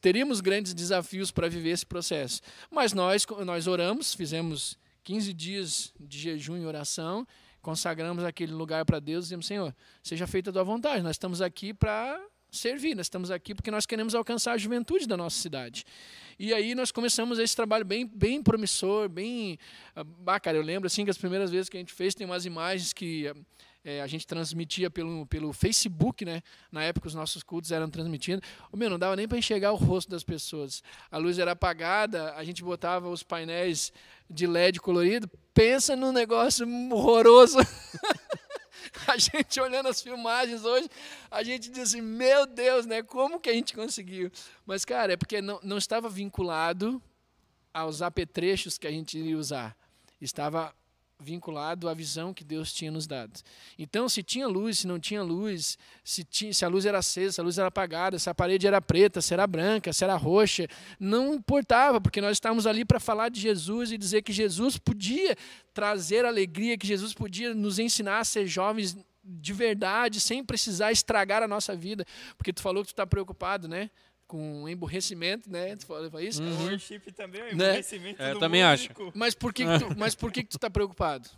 teríamos 0.00 0.40
grandes 0.40 0.74
desafios 0.74 1.30
para 1.30 1.48
viver 1.48 1.70
esse 1.70 1.86
processo. 1.86 2.40
Mas 2.70 2.92
nós 2.92 3.26
nós 3.44 3.66
oramos, 3.66 4.14
fizemos 4.14 4.78
15 5.04 5.32
dias 5.32 5.94
de 5.98 6.18
jejum 6.18 6.56
e 6.56 6.66
oração, 6.66 7.26
consagramos 7.62 8.24
aquele 8.24 8.52
lugar 8.52 8.84
para 8.84 9.00
Deus, 9.00 9.26
dizemos: 9.26 9.46
Senhor, 9.46 9.74
seja 10.02 10.26
feita 10.26 10.50
a 10.50 10.52
tua 10.52 10.64
vontade. 10.64 11.02
Nós 11.02 11.16
estamos 11.16 11.40
aqui 11.40 11.72
para 11.72 12.20
servir, 12.50 12.94
nós 12.94 13.06
estamos 13.06 13.30
aqui 13.30 13.54
porque 13.54 13.70
nós 13.70 13.86
queremos 13.86 14.14
alcançar 14.14 14.52
a 14.52 14.58
juventude 14.58 15.06
da 15.06 15.16
nossa 15.16 15.38
cidade. 15.38 15.84
E 16.38 16.52
aí 16.52 16.74
nós 16.74 16.90
começamos 16.90 17.38
esse 17.38 17.56
trabalho 17.56 17.84
bem, 17.84 18.06
bem 18.06 18.42
promissor, 18.42 19.08
bem... 19.08 19.58
Ah, 20.26 20.38
cara, 20.38 20.56
eu 20.56 20.62
lembro 20.62 20.86
assim 20.86 21.04
que 21.04 21.10
as 21.10 21.16
primeiras 21.16 21.50
vezes 21.50 21.68
que 21.68 21.76
a 21.76 21.80
gente 21.80 21.92
fez, 21.92 22.14
tem 22.14 22.26
umas 22.26 22.44
imagens 22.44 22.92
que 22.92 23.32
é, 23.86 24.02
a 24.02 24.06
gente 24.08 24.26
transmitia 24.26 24.90
pelo, 24.90 25.24
pelo 25.26 25.52
Facebook, 25.52 26.24
né? 26.24 26.42
Na 26.72 26.82
época 26.82 27.06
os 27.06 27.14
nossos 27.14 27.44
cultos 27.44 27.70
eram 27.70 27.88
transmitidos. 27.88 28.42
Ô, 28.72 28.76
meu, 28.76 28.90
não 28.90 28.98
dava 28.98 29.14
nem 29.14 29.28
para 29.28 29.38
enxergar 29.38 29.70
o 29.70 29.76
rosto 29.76 30.10
das 30.10 30.24
pessoas. 30.24 30.82
A 31.08 31.18
luz 31.18 31.38
era 31.38 31.52
apagada, 31.52 32.34
a 32.34 32.42
gente 32.42 32.64
botava 32.64 33.08
os 33.08 33.22
painéis 33.22 33.92
de 34.28 34.44
LED 34.44 34.80
colorido. 34.80 35.30
Pensa 35.54 35.94
num 35.94 36.10
negócio 36.10 36.66
horroroso. 36.92 37.58
a 39.06 39.16
gente 39.16 39.60
olhando 39.60 39.88
as 39.88 40.02
filmagens 40.02 40.64
hoje, 40.64 40.90
a 41.30 41.44
gente 41.44 41.70
diz 41.70 41.90
assim, 41.90 42.00
meu 42.00 42.44
Deus, 42.44 42.86
né? 42.86 43.04
Como 43.04 43.38
que 43.38 43.48
a 43.48 43.52
gente 43.52 43.72
conseguiu? 43.72 44.32
Mas, 44.66 44.84
cara, 44.84 45.12
é 45.12 45.16
porque 45.16 45.40
não, 45.40 45.60
não 45.62 45.78
estava 45.78 46.08
vinculado 46.08 47.00
aos 47.72 48.02
apetrechos 48.02 48.78
que 48.78 48.88
a 48.88 48.90
gente 48.90 49.16
iria 49.16 49.38
usar. 49.38 49.76
Estava 50.20 50.74
vinculado 51.18 51.88
à 51.88 51.94
visão 51.94 52.34
que 52.34 52.44
Deus 52.44 52.72
tinha 52.72 52.90
nos 52.90 53.06
dado. 53.06 53.40
Então, 53.78 54.08
se 54.08 54.22
tinha 54.22 54.46
luz, 54.46 54.80
se 54.80 54.86
não 54.86 55.00
tinha 55.00 55.22
luz, 55.22 55.78
se, 56.04 56.22
tinha, 56.22 56.52
se 56.52 56.64
a 56.64 56.68
luz 56.68 56.84
era 56.84 56.98
acesa, 56.98 57.32
se 57.32 57.40
a 57.40 57.44
luz 57.44 57.58
era 57.58 57.68
apagada, 57.68 58.18
se 58.18 58.28
a 58.28 58.34
parede 58.34 58.66
era 58.66 58.80
preta, 58.80 59.20
se 59.20 59.32
era 59.32 59.46
branca, 59.46 59.92
se 59.92 60.04
era 60.04 60.14
roxa, 60.14 60.68
não 61.00 61.34
importava, 61.34 62.00
porque 62.00 62.20
nós 62.20 62.32
estávamos 62.32 62.66
ali 62.66 62.84
para 62.84 63.00
falar 63.00 63.30
de 63.30 63.40
Jesus 63.40 63.92
e 63.92 63.98
dizer 63.98 64.22
que 64.22 64.32
Jesus 64.32 64.76
podia 64.76 65.36
trazer 65.72 66.24
alegria, 66.24 66.76
que 66.76 66.86
Jesus 66.86 67.14
podia 67.14 67.54
nos 67.54 67.78
ensinar 67.78 68.20
a 68.20 68.24
ser 68.24 68.46
jovens 68.46 68.96
de 69.24 69.52
verdade, 69.52 70.20
sem 70.20 70.44
precisar 70.44 70.92
estragar 70.92 71.42
a 71.42 71.48
nossa 71.48 71.74
vida, 71.74 72.06
porque 72.36 72.52
tu 72.52 72.62
falou 72.62 72.82
que 72.82 72.88
tu 72.88 72.92
está 72.92 73.06
preocupado, 73.06 73.66
né? 73.66 73.90
Com 74.26 74.68
emburrecimento, 74.68 75.50
né? 75.50 75.76
Tu 75.76 75.86
falou 75.86 76.20
isso? 76.20 76.42
O 76.42 76.62
worship 76.64 76.98
também 77.12 77.40
é 77.40 77.54
Né? 77.54 77.66
emburrecimento 77.68 78.20
É, 78.22 78.32
eu 78.32 78.38
também 78.40 78.62
acho. 78.62 78.84
músico. 78.88 79.12
Mas 79.14 79.34
por 79.34 79.52
que, 79.52 79.64
que 79.64 79.78
tu, 79.78 79.96
mas 79.98 80.14
por 80.14 80.32
que, 80.32 80.42
que 80.42 80.48
tu 80.50 80.58
tá 80.58 80.68
preocupado? 80.68 81.28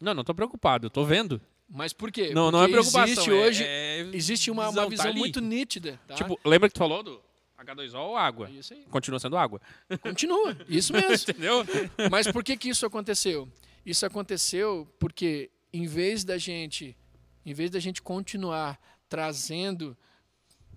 Não, 0.00 0.14
não 0.14 0.22
tô 0.22 0.32
preocupado, 0.34 0.86
eu 0.86 0.90
tô 0.90 1.04
vendo. 1.04 1.40
Mas 1.68 1.92
por 1.92 2.10
quê? 2.12 2.30
Não, 2.32 2.50
não 2.50 2.60
é 2.62 2.68
Porque 2.68 2.72
preocupação. 2.74 3.04
Existe 3.12 3.30
é- 3.30 3.32
hoje 3.34 3.64
é 3.66 4.00
existe 4.12 4.50
uma, 4.50 4.68
visão, 4.68 4.82
uma 4.84 4.86
tá 4.86 4.90
visão 4.90 5.06
ali. 5.10 5.18
muito 5.18 5.40
nítida. 5.40 6.00
Tá? 6.06 6.14
Tipo, 6.14 6.38
lembra 6.44 6.68
que 6.68 6.74
tu 6.74 6.78
falou 6.78 7.02
do 7.02 7.20
H2O 7.58 7.98
ou 7.98 8.16
água? 8.16 8.48
isso 8.50 8.72
aí. 8.72 8.84
Continua 8.88 9.18
sendo 9.18 9.36
água. 9.36 9.60
Continua, 10.00 10.56
isso 10.68 10.92
mesmo. 10.92 11.12
Entendeu? 11.28 11.66
Mas 12.10 12.30
por 12.30 12.44
que, 12.44 12.56
que 12.56 12.68
isso 12.70 12.86
aconteceu? 12.86 13.48
Isso 13.84 14.06
aconteceu 14.06 14.86
porque 15.00 15.50
em 15.72 15.86
vez 15.86 16.22
da 16.24 16.38
gente, 16.38 16.96
em 17.44 17.52
vez 17.52 17.68
da 17.70 17.80
gente 17.80 18.00
continuar 18.00 18.78
trazendo 19.08 19.96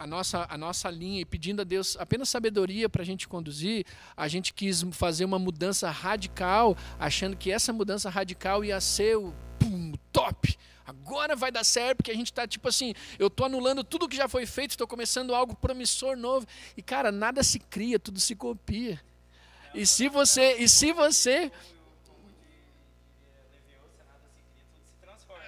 a 0.02 0.08
nossa, 0.08 0.48
a 0.50 0.58
nossa 0.58 0.90
linha 0.90 1.22
e 1.22 1.26
pedindo 1.26 1.62
a 1.62 1.64
Deus 1.64 1.96
apenas 2.00 2.28
sabedoria 2.28 2.90
para 2.90 3.04
a 3.04 3.06
gente 3.06 3.28
conduzir, 3.28 3.86
a 4.18 4.28
gente 4.28 4.52
quis 4.52 4.82
fazer 4.94 5.26
uma 5.26 5.38
mudança 5.38 5.92
radical, 5.92 6.76
achando 7.00 7.38
que 7.38 7.52
essa 7.52 7.72
mudança 7.72 8.10
radical 8.10 8.66
ia 8.66 8.82
ser 8.82 9.16
o 9.16 9.32
pum, 9.60 9.94
top. 10.12 10.58
Agora 10.84 11.36
vai 11.36 11.52
dar 11.52 11.64
certo, 11.64 11.98
porque 11.98 12.10
a 12.10 12.16
gente 12.16 12.32
está 12.32 12.48
tipo 12.48 12.68
assim, 12.68 12.96
eu 13.20 13.28
estou 13.28 13.46
anulando 13.46 13.84
tudo 13.84 14.10
que 14.10 14.18
já 14.18 14.28
foi 14.28 14.48
feito, 14.48 14.72
estou 14.72 14.88
começando 14.88 15.36
algo 15.36 15.56
promissor 15.56 16.18
novo. 16.18 16.48
E 16.76 16.82
cara, 16.82 17.12
nada 17.12 17.44
se 17.44 17.60
cria, 17.60 18.00
tudo 18.00 18.20
se 18.20 18.36
copia. 18.36 19.00
E 19.72 19.86
se 19.86 20.10
você, 20.10 20.56
e 20.56 20.68
se 20.68 20.92
você 20.92 21.52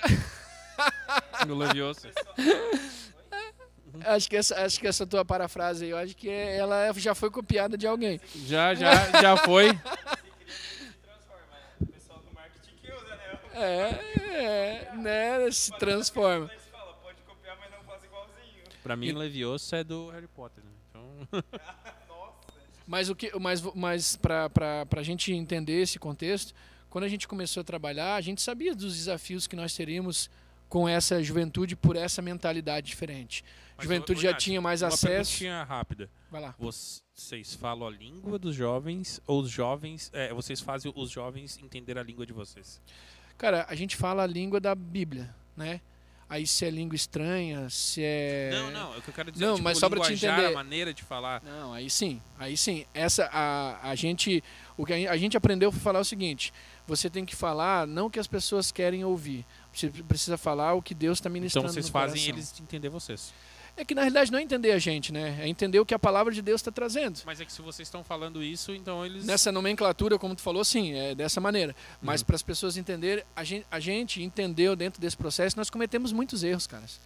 No 1.47 1.56
Leviosa. 1.56 2.12
Acho 4.06 4.30
que 4.30 4.36
essa, 4.36 4.66
acho 4.66 4.80
que 4.80 4.88
essa 4.88 5.06
tua 5.06 5.24
parafrase 5.24 5.86
aí, 5.86 5.91
eu 5.91 5.98
acho 5.98 6.16
que 6.16 6.30
é- 6.30 6.58
ela 6.58 6.91
já 6.94 7.14
foi 7.14 7.30
copiada 7.30 7.78
de 7.78 7.86
alguém. 7.88 8.20
Já, 8.46 8.74
já, 8.74 9.22
já 9.22 9.38
foi. 9.38 9.70
O 9.70 11.86
pessoal 11.86 12.20
do 12.20 12.34
marketing 12.34 12.76
que 12.82 12.91
usa, 12.91 13.16
né? 13.16 13.39
É, 13.54 14.89
é 14.89 14.96
né? 14.96 15.52
Se 15.52 15.72
transforma. 15.78 16.48
Da 16.48 16.56
escola, 16.56 16.94
pode 17.02 17.22
copiar, 17.22 17.58
mas 17.60 17.72
não 17.72 17.84
faz 17.84 18.04
igualzinho. 18.04 18.64
Pra 18.82 18.96
mim, 18.96 19.12
Leviosa 19.12 19.78
é 19.78 19.84
do 19.84 20.10
Harry 20.10 20.28
Potter, 20.28 20.64
né? 20.64 20.72
Então, 20.89 21.44
Mas 22.86 23.10
o 23.10 23.16
que, 23.16 23.32
mas, 23.39 23.62
mas 23.74 24.16
para 24.18 24.50
para 24.50 25.00
a 25.00 25.04
gente 25.04 25.32
entender 25.32 25.82
esse 25.82 25.98
contexto, 25.98 26.54
quando 26.89 27.06
a 27.06 27.08
gente 27.08 27.28
começou 27.28 27.62
a 27.62 27.64
trabalhar, 27.64 28.16
a 28.16 28.22
gente 28.22 28.41
sabia 28.41 28.76
dos 28.76 28.98
desafios 28.98 29.48
que 29.48 29.56
nós 29.56 29.74
teríamos 29.74 30.30
com 30.68 30.88
essa 30.88 31.24
juventude 31.24 31.76
por 31.76 31.96
essa 31.96 32.22
mentalidade 32.22 32.88
diferente. 32.88 33.44
Mas, 33.78 33.84
juventude 33.84 34.21
já 34.21 34.34
tinha 34.34 34.61
mais 34.61 34.82
uma 34.82 34.89
acesso. 34.89 35.32
perguntinha 35.32 35.63
rápida. 35.63 36.09
Vai 36.30 36.41
lá. 36.41 36.55
Vocês 36.57 37.55
falam 37.55 37.88
a 37.88 37.91
língua 37.91 38.39
dos 38.39 38.55
jovens 38.55 39.21
ou 39.26 39.41
os 39.41 39.49
jovens. 39.49 40.09
é, 40.13 40.34
vocês 40.34 40.59
fazem 40.59 40.91
os 40.95 41.09
jovens 41.09 41.57
entender 41.61 41.97
a 41.97 42.03
língua 42.03 42.26
de 42.26 42.34
vocês? 42.34 42.82
Cara, 43.38 43.65
a 43.67 43.76
gente 43.76 43.95
fala 43.95 44.24
a 44.24 44.28
língua 44.28 44.59
da 44.59 44.76
Bíblia, 44.76 45.34
né? 45.55 45.82
Aí 46.30 46.47
se 46.47 46.65
é 46.65 46.69
língua 46.71 46.95
estranha, 46.95 47.69
se 47.69 48.01
é. 48.03 48.49
Não, 48.51 48.71
não, 48.71 48.95
é 48.95 48.97
o 48.97 49.01
que 49.03 49.09
eu 49.09 49.13
quero 49.13 49.32
dizer. 49.32 49.45
Não, 49.45 49.53
tipo, 49.53 49.63
mas 49.63 49.78
só 49.78 49.88
pra 49.88 49.99
te 49.99 50.13
entender. 50.13 50.47
a 50.47 50.51
maneira 50.51 50.91
de 50.91 51.03
falar. 51.03 51.43
Não, 51.43 51.71
aí 51.71 51.89
sim, 51.89 52.19
aí 52.39 52.57
sim. 52.57 52.88
Essa 52.91 53.30
a, 53.32 53.89
a 53.89 53.93
gente 53.93 54.43
o 54.76 54.84
que 54.84 54.93
a, 54.93 55.15
gente 55.15 55.38
aprendeu 55.38 55.71
foi 55.71 55.80
falar 55.80 55.99
o 55.99 56.03
seguinte: 56.03 56.51
você 56.88 57.07
tem 57.07 57.24
que 57.24 57.36
falar 57.36 57.86
não 57.86 58.07
o 58.07 58.09
que 58.09 58.19
as 58.19 58.26
pessoas 58.26 58.71
querem 58.71 59.03
ouvir. 59.03 59.45
Você 59.71 59.89
precisa 59.89 60.36
falar 60.36 60.74
o 60.74 60.82
que 60.82 60.95
Deus 60.95 61.19
está 61.19 61.30
ministrando 61.30 61.67
Então 61.67 61.74
vocês 61.74 61.89
fazem 61.89 62.28
eles 62.28 62.59
entender 62.59 62.89
vocês. 62.89 63.32
É 63.76 63.84
que 63.84 63.95
na 63.95 64.01
realidade 64.01 64.32
não 64.32 64.38
é 64.38 64.43
entender 64.43 64.71
a 64.71 64.78
gente, 64.78 65.11
né? 65.11 65.39
É 65.41 65.47
entender 65.47 65.80
o 65.80 65.86
que 65.86 65.95
a 65.95 65.99
palavra 65.99 66.32
de 66.32 66.41
Deus 66.43 66.61
está 66.61 66.71
trazendo. 66.71 67.19
Mas 67.26 67.41
é 67.41 67.45
que 67.45 67.51
se 67.51 67.61
vocês 67.61 67.88
estão 67.88 68.03
falando 68.03 68.43
isso, 68.43 68.71
então 68.71 69.03
eles. 69.03 69.26
Nessa 69.26 69.51
nomenclatura, 69.51 70.19
como 70.19 70.36
tu 70.36 70.41
falou, 70.41 70.63
sim, 70.63 70.93
é 70.93 71.15
dessa 71.15 71.41
maneira. 71.41 71.76
Mas 72.01 72.21
Uhum. 72.21 72.28
para 72.28 72.36
as 72.36 72.43
pessoas 72.43 72.78
entenderem, 72.78 73.24
a 73.36 73.43
gente, 73.43 73.65
a 73.71 73.80
gente 73.80 74.21
entendeu 74.21 74.76
dentro 74.76 75.01
desse 75.01 75.17
processo, 75.17 75.57
nós 75.57 75.71
cometemos 75.71 76.11
muitos 76.11 76.43
erros, 76.43 76.67
caras. 76.67 76.99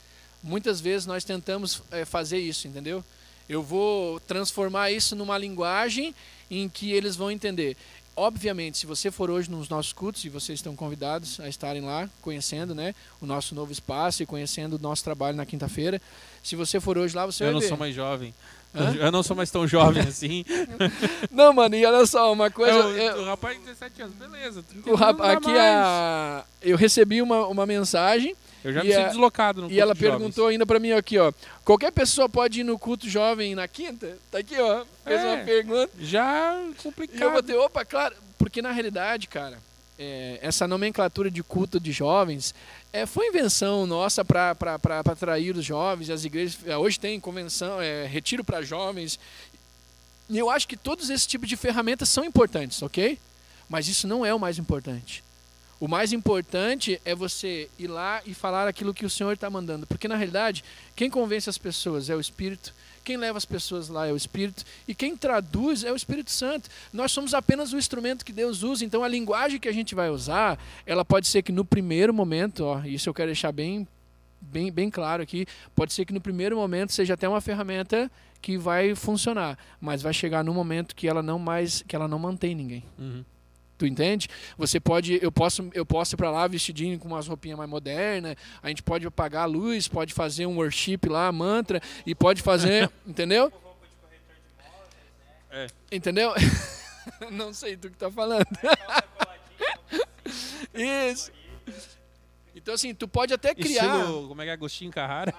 Muitas 0.43 0.81
vezes 0.81 1.05
nós 1.07 1.23
tentamos 1.23 1.81
é, 1.89 2.03
fazer 2.03 2.39
isso, 2.39 2.67
entendeu? 2.67 3.03
Eu 3.47 3.63
vou 3.63 4.19
transformar 4.19 4.91
isso 4.91 5.15
numa 5.15 5.37
linguagem 5.37 6.13
em 6.51 6.67
que 6.67 6.91
eles 6.91 7.15
vão 7.15 7.31
entender. 7.31 7.77
Obviamente, 8.19 8.79
se 8.79 8.87
você 8.87 9.11
for 9.11 9.29
hoje 9.29 9.47
nos 9.49 9.69
nossos 9.69 9.93
cultos, 9.93 10.25
e 10.25 10.29
vocês 10.29 10.57
estão 10.57 10.75
convidados 10.75 11.39
a 11.39 11.47
estarem 11.47 11.83
lá, 11.83 12.09
conhecendo 12.19 12.73
né, 12.73 12.95
o 13.21 13.27
nosso 13.27 13.53
novo 13.53 13.71
espaço 13.71 14.23
e 14.23 14.25
conhecendo 14.25 14.75
o 14.75 14.79
nosso 14.79 15.03
trabalho 15.03 15.37
na 15.37 15.45
quinta-feira. 15.45 16.01
Se 16.43 16.55
você 16.55 16.79
for 16.79 16.97
hoje 16.97 17.15
lá, 17.15 17.27
você 17.27 17.43
Eu 17.43 17.47
vai 17.47 17.53
não 17.53 17.61
ver. 17.61 17.67
sou 17.67 17.77
mais 17.77 17.93
jovem. 17.93 18.33
Hã? 18.73 18.95
Eu 18.99 19.11
não 19.11 19.21
sou 19.21 19.35
mais 19.35 19.51
tão 19.51 19.67
jovem 19.67 20.01
assim. 20.01 20.43
Não, 21.31 21.53
mano, 21.53 21.75
e 21.75 21.85
olha 21.85 22.05
só, 22.07 22.33
uma 22.33 22.49
coisa. 22.51 22.71
Eu- 22.77 22.89
eu- 22.97 23.21
O 23.21 23.25
rapaz 23.25 23.55
de 23.57 23.63
17 23.65 24.01
anos, 24.01 24.15
beleza. 24.15 24.63
o 24.87 24.95
rap- 24.95 25.17
não 25.19 25.25
dá 25.25 25.31
aqui 25.33 25.51
a, 25.57 26.43
eu 26.61 26.75
recebi 26.75 27.21
uma, 27.21 27.45
uma 27.47 27.65
mensagem 27.67 28.35
Eu 28.63 28.73
já 28.73 28.83
e 28.83 28.87
me 28.87 28.93
sinto 28.93 29.05
a- 29.05 29.07
deslocado 29.09 29.61
no 29.61 29.71
e 29.71 29.79
ela 29.79 29.93
de 29.93 29.99
jovens. 30.01 30.17
perguntou 30.17 30.47
ainda 30.47 30.65
pra 30.65 30.79
mim 30.79 30.91
aqui, 30.91 31.17
ó. 31.17 31.31
Qualquer 31.63 31.91
pessoa 31.91 32.27
pode 32.27 32.61
ir 32.61 32.63
no 32.63 32.77
culto 32.77 33.07
jovem 33.09 33.53
na 33.55 33.67
quinta? 33.67 34.17
Tá 34.31 34.39
aqui, 34.39 34.59
ó. 34.59 34.83
Fez 35.03 35.21
É. 35.21 35.25
uma 35.35 35.43
pergunta. 35.45 35.91
Já 35.99 36.55
E 36.61 36.67
eu 36.69 36.75
complicado. 36.83 37.31
botei, 37.33 37.55
opa, 37.55 37.85
claro. 37.85 38.15
Porque 38.37 38.61
na 38.61 38.71
realidade, 38.71 39.27
cara, 39.27 39.59
é, 39.99 40.39
essa 40.41 40.67
nomenclatura 40.67 41.29
de 41.31 41.41
culto 41.43 41.79
de 41.79 41.91
jovens 41.91 42.53
é, 42.93 43.05
foi 43.05 43.27
invenção 43.27 43.85
nossa 43.85 44.23
para 44.25 44.55
atrair 45.05 45.55
os 45.55 45.65
jovens. 45.65 46.09
As 46.09 46.23
igrejas 46.25 46.57
é, 46.65 46.75
hoje 46.77 46.99
tem 46.99 47.19
convenção, 47.19 47.81
é, 47.81 48.05
retiro 48.05 48.43
para 48.43 48.61
jovens. 48.61 49.19
E 50.29 50.37
eu 50.37 50.49
acho 50.49 50.67
que 50.67 50.75
todos 50.75 51.09
esses 51.09 51.25
tipos 51.25 51.47
de 51.47 51.55
ferramentas 51.55 52.09
são 52.09 52.23
importantes, 52.25 52.81
ok? 52.81 53.17
Mas 53.69 53.87
isso 53.87 54.07
não 54.07 54.25
é 54.25 54.33
o 54.33 54.39
mais 54.39 54.57
importante. 54.57 55.23
O 55.79 55.87
mais 55.87 56.11
importante 56.11 56.99
é 57.05 57.13
você 57.13 57.69
ir 57.77 57.87
lá 57.87 58.21
e 58.25 58.33
falar 58.33 58.67
aquilo 58.67 58.93
que 58.93 59.05
o 59.05 59.09
Senhor 59.09 59.33
está 59.33 59.49
mandando. 59.49 59.85
Porque 59.85 60.07
na 60.07 60.15
realidade, 60.15 60.63
quem 60.95 61.09
convence 61.09 61.49
as 61.49 61.57
pessoas 61.57 62.09
é 62.09 62.15
o 62.15 62.19
Espírito, 62.19 62.73
quem 63.03 63.15
leva 63.15 63.37
as 63.37 63.45
pessoas 63.45 63.87
lá 63.87 64.07
é 64.07 64.11
o 64.11 64.17
Espírito, 64.17 64.65
e 64.87 64.95
quem 64.95 65.15
traduz 65.15 65.83
é 65.83 65.91
o 65.91 65.95
Espírito 65.95 66.31
Santo. 66.31 66.69
Nós 66.91 67.11
somos 67.11 67.33
apenas 67.33 67.73
o 67.73 67.77
instrumento 67.77 68.25
que 68.25 68.33
Deus 68.33 68.63
usa. 68.63 68.83
Então 68.83 69.03
a 69.03 69.07
linguagem 69.07 69.59
que 69.59 69.69
a 69.69 69.71
gente 69.71 69.93
vai 69.93 70.09
usar, 70.09 70.59
ela 70.85 71.05
pode 71.05 71.27
ser 71.27 71.43
que 71.43 71.51
no 71.51 71.63
primeiro 71.63 72.13
momento, 72.13 72.65
ó, 72.65 72.81
isso 72.83 73.07
eu 73.07 73.13
quero 73.13 73.27
deixar 73.27 73.51
bem, 73.51 73.87
bem, 74.41 74.71
bem 74.71 74.89
claro 74.89 75.21
aqui, 75.21 75.45
pode 75.75 75.93
ser 75.93 76.05
que 76.05 76.13
no 76.13 76.19
primeiro 76.19 76.55
momento 76.55 76.91
seja 76.91 77.13
até 77.13 77.29
uma 77.29 77.39
ferramenta 77.39 78.11
que 78.41 78.57
vai 78.57 78.95
funcionar, 78.95 79.57
mas 79.79 80.01
vai 80.01 80.13
chegar 80.13 80.43
num 80.43 80.53
momento 80.53 80.95
que 80.95 81.07
ela 81.07 81.21
não 81.21 81.37
mais, 81.37 81.83
que 81.87 81.95
ela 81.95 82.07
não 82.07 82.19
mantém 82.19 82.55
ninguém. 82.55 82.83
Uhum. 82.97 83.23
Tu 83.77 83.85
entende? 83.85 84.27
Você 84.57 84.79
pode, 84.79 85.19
eu 85.21 85.31
posso, 85.31 85.69
eu 85.73 85.85
posso 85.85 86.15
ir 86.15 86.17
para 86.17 86.31
lá 86.31 86.47
vestidinho 86.47 86.97
com 86.97 87.07
umas 87.07 87.27
roupinhas 87.27 87.57
mais 87.57 87.69
modernas. 87.69 88.35
A 88.61 88.69
gente 88.69 88.81
pode 88.81 89.05
apagar 89.05 89.43
a 89.43 89.45
luz, 89.45 89.87
pode 89.87 90.13
fazer 90.13 90.47
um 90.47 90.57
worship 90.57 90.99
lá, 91.07 91.31
mantra 91.31 91.79
e 92.05 92.15
pode 92.15 92.41
fazer, 92.41 92.89
entendeu? 93.05 93.53
É. 95.51 95.67
Entendeu? 95.91 96.33
Não 97.31 97.53
sei 97.53 97.77
tu 97.77 97.89
que 97.89 97.97
tá 97.97 98.11
falando. 98.11 98.47
Isso. 100.73 101.31
Então 102.55 102.73
assim, 102.73 102.93
tu 102.93 103.07
pode 103.07 103.33
até 103.33 103.53
criar, 103.53 103.99
Estilo, 103.99 104.27
como 104.27 104.41
é 104.41 104.45
que 104.45 104.49
é? 104.49 104.53
Agostinho 104.53 104.91
Carrara? 104.91 105.33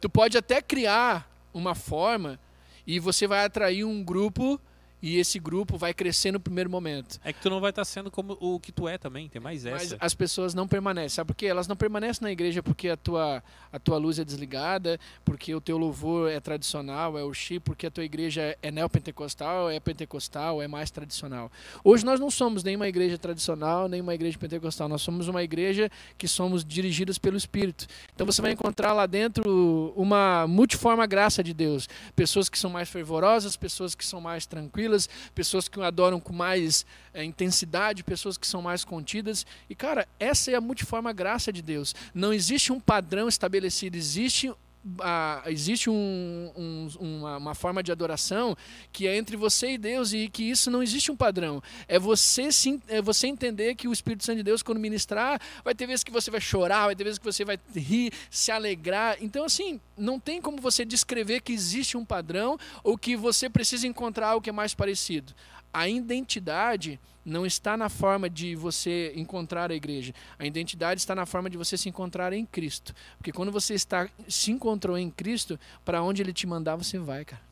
tu 0.00 0.08
pode 0.08 0.36
até 0.38 0.62
criar 0.62 1.30
uma 1.52 1.74
forma 1.74 2.38
e 2.86 2.98
você 2.98 3.26
vai 3.26 3.44
atrair 3.44 3.84
um 3.84 4.02
grupo 4.02 4.60
e 5.06 5.18
esse 5.18 5.38
grupo 5.38 5.78
vai 5.78 5.94
crescer 5.94 6.32
no 6.32 6.40
primeiro 6.40 6.68
momento. 6.68 7.20
É 7.22 7.32
que 7.32 7.40
tu 7.40 7.48
não 7.48 7.60
vai 7.60 7.70
estar 7.70 7.84
sendo 7.84 8.10
como 8.10 8.36
o 8.40 8.58
que 8.58 8.72
tu 8.72 8.88
é 8.88 8.98
também, 8.98 9.28
tem 9.28 9.40
mais 9.40 9.62
Mas 9.62 9.92
essa. 9.92 9.96
as 10.00 10.14
pessoas 10.14 10.52
não 10.52 10.66
permanecem. 10.66 11.10
Sabe 11.10 11.28
por 11.28 11.36
quê? 11.36 11.46
Elas 11.46 11.68
não 11.68 11.76
permanecem 11.76 12.24
na 12.24 12.32
igreja 12.32 12.60
porque 12.60 12.88
a 12.88 12.96
tua, 12.96 13.40
a 13.72 13.78
tua 13.78 13.98
luz 13.98 14.18
é 14.18 14.24
desligada, 14.24 14.98
porque 15.24 15.54
o 15.54 15.60
teu 15.60 15.78
louvor 15.78 16.28
é 16.28 16.40
tradicional, 16.40 17.16
é 17.16 17.22
o 17.22 17.32
chi, 17.32 17.60
porque 17.60 17.86
a 17.86 17.90
tua 17.90 18.02
igreja 18.02 18.58
é 18.60 18.70
neopentecostal, 18.72 19.70
é 19.70 19.78
pentecostal, 19.78 20.60
é 20.60 20.66
mais 20.66 20.90
tradicional. 20.90 21.52
Hoje 21.84 22.04
nós 22.04 22.18
não 22.18 22.28
somos 22.28 22.64
nem 22.64 22.74
uma 22.74 22.88
igreja 22.88 23.16
tradicional, 23.16 23.88
nem 23.88 24.00
uma 24.00 24.12
igreja 24.12 24.36
pentecostal. 24.36 24.88
Nós 24.88 25.02
somos 25.02 25.28
uma 25.28 25.44
igreja 25.44 25.88
que 26.18 26.26
somos 26.26 26.64
dirigidas 26.64 27.16
pelo 27.16 27.36
Espírito. 27.36 27.86
Então 28.12 28.26
você 28.26 28.42
vai 28.42 28.50
encontrar 28.50 28.92
lá 28.92 29.06
dentro 29.06 29.92
uma 29.94 30.48
multiforme 30.48 31.06
graça 31.06 31.44
de 31.44 31.54
Deus. 31.54 31.88
Pessoas 32.16 32.48
que 32.48 32.58
são 32.58 32.70
mais 32.70 32.88
fervorosas, 32.88 33.56
pessoas 33.56 33.94
que 33.94 34.04
são 34.04 34.20
mais 34.20 34.46
tranquilas, 34.46 34.95
pessoas 35.34 35.68
que 35.68 35.80
adoram 35.80 36.20
com 36.20 36.32
mais 36.32 36.86
é, 37.12 37.24
intensidade, 37.24 38.04
pessoas 38.04 38.36
que 38.36 38.46
são 38.46 38.62
mais 38.62 38.84
contidas. 38.84 39.46
E, 39.68 39.74
cara, 39.74 40.06
essa 40.18 40.50
é 40.50 40.54
a 40.54 40.60
multiforme 40.60 41.06
graça 41.12 41.52
de 41.52 41.62
Deus. 41.62 41.94
Não 42.14 42.32
existe 42.32 42.72
um 42.72 42.80
padrão 42.80 43.28
estabelecido, 43.28 43.96
existe. 43.96 44.52
Ah, 45.00 45.42
existe 45.46 45.90
um- 45.90 46.52
um- 46.56 46.88
uma, 46.98 47.36
uma 47.36 47.54
forma 47.54 47.82
de 47.82 47.90
adoração 47.92 48.56
que 48.92 49.06
é 49.06 49.16
entre 49.16 49.36
você 49.36 49.72
e 49.72 49.78
Deus 49.78 50.12
e 50.12 50.28
que 50.28 50.42
isso 50.44 50.70
não 50.70 50.82
existe 50.82 51.10
um 51.10 51.16
padrão. 51.16 51.62
É 51.88 51.98
você, 51.98 52.50
sim, 52.52 52.80
é 52.88 53.00
você 53.02 53.26
entender 53.26 53.74
que 53.74 53.88
o 53.88 53.92
Espírito 53.92 54.24
Santo 54.24 54.38
de 54.38 54.42
Deus, 54.42 54.62
quando 54.62 54.78
ministrar, 54.78 55.40
vai 55.64 55.74
ter 55.74 55.86
vezes 55.86 56.04
que 56.04 56.10
você 56.12 56.30
vai 56.30 56.40
chorar, 56.40 56.86
vai 56.86 56.96
ter 56.96 57.04
vezes 57.04 57.18
que 57.18 57.24
você 57.24 57.44
vai 57.44 57.58
rir, 57.74 58.12
se 58.30 58.50
alegrar. 58.50 59.16
Então, 59.20 59.44
assim, 59.44 59.80
não 59.96 60.18
tem 60.20 60.40
como 60.40 60.58
você 60.60 60.84
descrever 60.84 61.40
que 61.40 61.52
existe 61.52 61.96
um 61.96 62.04
padrão 62.04 62.58
ou 62.84 62.96
que 62.96 63.16
você 63.16 63.48
precisa 63.48 63.86
encontrar 63.86 64.28
algo 64.28 64.42
que 64.42 64.50
é 64.50 64.52
mais 64.52 64.74
parecido. 64.74 65.32
A 65.76 65.90
identidade 65.90 66.98
não 67.22 67.44
está 67.44 67.76
na 67.76 67.90
forma 67.90 68.30
de 68.30 68.56
você 68.56 69.12
encontrar 69.14 69.70
a 69.70 69.74
igreja. 69.74 70.14
A 70.38 70.46
identidade 70.46 71.00
está 71.00 71.14
na 71.14 71.26
forma 71.26 71.50
de 71.50 71.58
você 71.58 71.76
se 71.76 71.86
encontrar 71.86 72.32
em 72.32 72.46
Cristo. 72.46 72.94
Porque 73.18 73.30
quando 73.30 73.52
você 73.52 73.74
está 73.74 74.08
se 74.26 74.50
encontrou 74.50 74.96
em 74.96 75.10
Cristo, 75.10 75.60
para 75.84 76.02
onde 76.02 76.22
ele 76.22 76.32
te 76.32 76.46
mandar, 76.46 76.76
você 76.76 76.98
vai, 76.98 77.26
cara. 77.26 77.42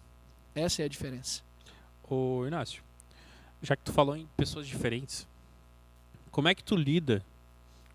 Essa 0.55 0.81
é 0.81 0.85
a 0.87 0.89
diferença. 0.89 1.43
Ô, 2.09 2.47
Inácio, 2.47 2.83
já 3.61 3.77
que 3.77 3.83
tu 3.83 3.93
falou 3.93 4.17
em 4.17 4.27
pessoas 4.39 4.67
diferentes, 4.67 5.29
como 6.31 6.49
é 6.49 6.55
que 6.55 6.65
tu 6.65 6.77
lida 6.77 7.23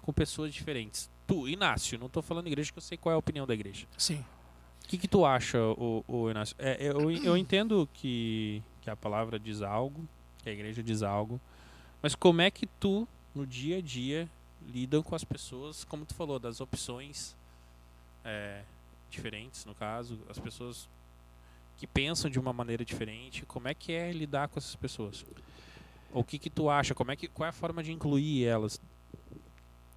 com 0.04 0.14
pessoas 0.14 0.54
diferentes? 0.54 1.10
Tu, 1.26 1.50
Inácio, 1.50 1.98
não 1.98 2.08
tô 2.08 2.22
falando 2.22 2.46
igreja 2.46 2.72
que 2.72 2.78
eu 2.78 2.84
sei 2.84 3.00
qual 3.00 3.14
é 3.14 3.16
a 3.16 3.20
opinião 3.20 3.48
da 3.48 3.56
igreja. 3.56 3.88
Sim. 3.98 4.24
O 4.84 4.88
que, 4.88 4.96
que 5.00 5.08
tu 5.08 5.26
acha, 5.26 5.58
o, 5.58 6.30
Inácio? 6.30 6.56
É, 6.60 6.78
eu, 6.88 7.10
eu 7.10 7.36
entendo 7.36 7.90
que, 7.94 8.62
que 8.80 8.92
a 8.92 8.96
palavra 8.96 9.40
diz 9.40 9.64
algo, 9.64 10.08
que 10.44 10.50
a 10.50 10.54
igreja 10.54 10.82
diz 10.82 11.04
algo, 11.04 11.40
mas 12.02 12.16
como 12.16 12.42
é 12.42 12.50
que 12.50 12.66
tu, 12.66 13.08
no 13.36 13.46
dia 13.46 13.78
a 13.78 13.82
dia, 13.82 14.30
lidam 14.68 15.04
com 15.04 15.16
as 15.16 15.24
pessoas, 15.24 15.84
como 15.84 16.06
tu 16.06 16.14
falou, 16.14 16.40
das 16.40 16.62
opções 16.62 17.36
é, 18.24 18.64
diferentes, 19.10 19.66
no 19.66 19.76
caso, 19.76 20.20
as 20.30 20.40
pessoas 20.40 20.88
que 21.78 21.88
pensam 21.88 22.30
de 22.30 22.40
uma 22.40 22.52
maneira 22.52 22.84
diferente, 22.84 23.46
como 23.46 23.68
é 23.68 23.74
que 23.74 23.94
é 23.94 24.12
lidar 24.12 24.50
com 24.50 24.60
essas 24.60 24.76
pessoas? 24.76 25.26
O 26.12 26.24
que 26.24 26.38
que 26.38 26.50
tu 26.50 26.70
acha? 26.70 26.94
Como 26.94 27.12
é 27.12 27.16
que, 27.16 27.28
qual 27.28 27.46
é 27.46 27.50
a 27.50 27.54
forma 27.54 27.82
de 27.82 27.92
incluir 27.92 28.46
elas? 28.46 28.82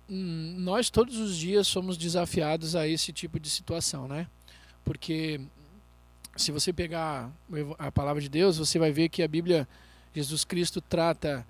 Hum, 0.09 0.57
nós 0.59 0.91
todos 0.91 1.17
os 1.17 1.37
dias 1.37 1.67
somos 1.67 1.97
desafiados 1.97 2.77
a 2.77 2.87
esse 2.87 3.13
tipo 3.13 3.41
de 3.41 3.49
situação, 3.49 4.07
né? 4.07 4.29
Porque 4.85 5.41
se 6.37 6.53
você 6.53 6.73
pegar 6.73 7.33
a 7.79 7.91
palavra 7.91 8.21
de 8.21 8.29
Deus, 8.29 8.59
você 8.59 8.79
vai 8.79 8.93
ver 8.93 9.09
que 9.09 9.23
a 9.23 9.29
Bíblia, 9.29 9.67
Jesus 10.15 10.45
Cristo 10.45 10.81
trata 10.81 11.47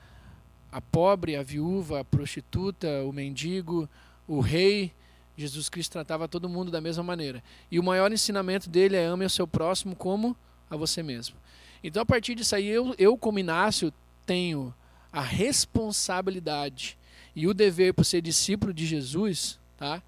a 0.71 0.81
pobre, 0.81 1.37
a 1.37 1.43
viúva, 1.43 2.01
a 2.01 2.05
prostituta, 2.05 2.89
o 3.05 3.13
mendigo, 3.13 3.89
o 4.27 4.41
rei. 4.41 4.93
Jesus 5.37 5.69
Cristo 5.69 5.93
tratava 5.93 6.29
todo 6.29 6.49
mundo 6.49 6.71
da 6.71 6.81
mesma 6.81 7.03
maneira. 7.03 7.43
E 7.71 7.79
o 7.79 7.83
maior 7.83 8.13
ensinamento 8.13 8.69
dele 8.69 8.97
é 8.97 9.05
ame 9.05 9.25
o 9.25 9.31
seu 9.31 9.47
próximo 9.47 9.97
como 9.97 10.37
a 10.71 10.77
você 10.77 11.03
mesmo. 11.03 11.37
Então, 11.83 12.03
a 12.03 12.07
partir 12.07 12.35
disso 12.35 12.55
aí, 12.55 12.69
eu, 12.69 12.95
eu 12.99 13.17
como 13.17 13.39
Inácio, 13.39 13.93
tenho 14.25 14.73
a 15.13 15.21
responsabilidade 15.21 16.97
e 17.35 17.47
o 17.47 17.55
dever 17.55 17.93
por 17.93 18.05
ser 18.05 18.23
discípulo 18.23 18.73
de 18.73 18.87
Jesus, 18.87 19.59
tá? 19.77 20.03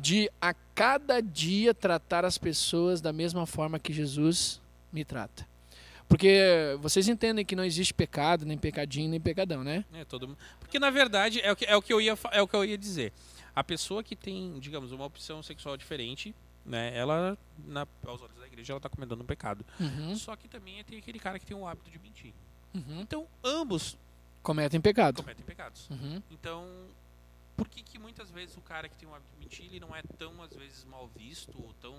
de 0.00 0.30
a 0.40 0.52
cada 0.74 1.20
dia 1.20 1.72
tratar 1.72 2.24
as 2.24 2.36
pessoas 2.36 3.00
da 3.00 3.12
mesma 3.12 3.46
forma 3.46 3.78
que 3.78 3.92
Jesus 3.92 4.60
me 4.92 5.04
trata. 5.04 5.46
Porque 6.08 6.76
vocês 6.80 7.08
entendem 7.08 7.44
que 7.44 7.56
não 7.56 7.64
existe 7.64 7.92
pecado, 7.94 8.44
nem 8.44 8.56
pecadinho, 8.58 9.08
nem 9.10 9.20
pecadão, 9.20 9.64
né? 9.64 9.84
É, 9.92 10.04
todo 10.04 10.28
mundo. 10.28 10.38
Porque 10.60 10.78
na 10.78 10.90
verdade 10.90 11.40
é 11.40 11.50
o 11.50 11.56
que, 11.56 11.64
é 11.64 11.76
o 11.76 11.82
que 11.82 11.92
eu 11.92 12.00
ia 12.00 12.16
é 12.30 12.42
o 12.42 12.46
que 12.48 12.54
eu 12.54 12.64
ia 12.64 12.78
dizer. 12.78 13.12
A 13.54 13.64
pessoa 13.64 14.02
que 14.02 14.14
tem, 14.14 14.58
digamos, 14.58 14.92
uma 14.92 15.04
opção 15.04 15.42
sexual 15.42 15.76
diferente, 15.76 16.34
né? 16.64 16.96
Ela 16.96 17.38
na 17.66 17.86
aos 18.06 18.20
olhos 18.22 18.36
da 18.38 18.46
igreja 18.46 18.72
ela 18.72 18.80
tá 18.80 18.88
cometendo 18.88 19.22
um 19.22 19.26
pecado. 19.26 19.64
Uhum, 19.80 20.14
Só 20.16 20.36
que 20.36 20.48
também 20.48 20.82
tem 20.84 20.98
aquele 20.98 21.18
cara 21.18 21.38
que 21.38 21.46
tem 21.46 21.56
o 21.56 21.66
hábito 21.66 21.90
de 21.90 21.98
mentir. 21.98 22.32
uhum. 22.74 23.00
Então 23.00 23.26
ambos 23.42 23.96
Cometem 24.42 24.78
pecado. 24.80 25.22
cometem 25.22 25.44
pecados. 25.44 25.88
Uhum. 25.88 26.22
Então, 26.30 26.66
por 27.56 27.66
que 27.66 27.82
que 27.82 27.98
muitas 27.98 28.30
vezes 28.30 28.54
o 28.58 28.60
cara 28.60 28.90
que 28.90 28.96
tem 28.96 29.08
o 29.08 29.14
hábito 29.14 29.30
de 29.32 29.38
mentir, 29.38 29.64
ele 29.66 29.80
não 29.80 29.96
é 29.96 30.02
tão 30.18 30.42
às 30.42 30.54
vezes 30.54 30.84
mal 30.84 31.08
visto 31.16 31.56
ou 31.62 31.72
tão 31.80 31.96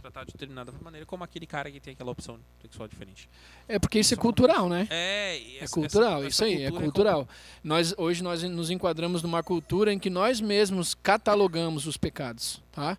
tratado 0.00 0.26
de 0.26 0.32
determinada 0.32 0.72
maneira 0.82 1.06
como 1.06 1.24
aquele 1.24 1.46
cara 1.46 1.70
que 1.70 1.80
tem 1.80 1.94
aquela 1.94 2.10
opção 2.10 2.38
sexual 2.60 2.88
diferente? 2.88 3.28
É 3.68 3.78
porque 3.78 3.98
isso 3.98 4.14
é 4.14 4.16
cultural, 4.16 4.68
né? 4.68 4.86
É, 4.90 5.36
É 5.38 5.64
essa- 5.64 5.74
cultural, 5.74 6.18
essa- 6.18 6.28
isso 6.28 6.44
essa 6.44 6.44
aí, 6.44 6.62
é 6.64 6.70
cultura 6.70 6.84
cultural. 6.84 7.28
Nós, 7.62 7.94
hoje 7.96 8.22
nós 8.22 8.42
nos 8.42 8.70
enquadramos 8.70 9.22
numa 9.22 9.42
cultura 9.42 9.92
em 9.92 9.98
que 9.98 10.10
nós 10.10 10.40
mesmos 10.40 10.94
catalogamos 10.94 11.86
os 11.86 11.96
pecados, 11.96 12.62
tá? 12.72 12.98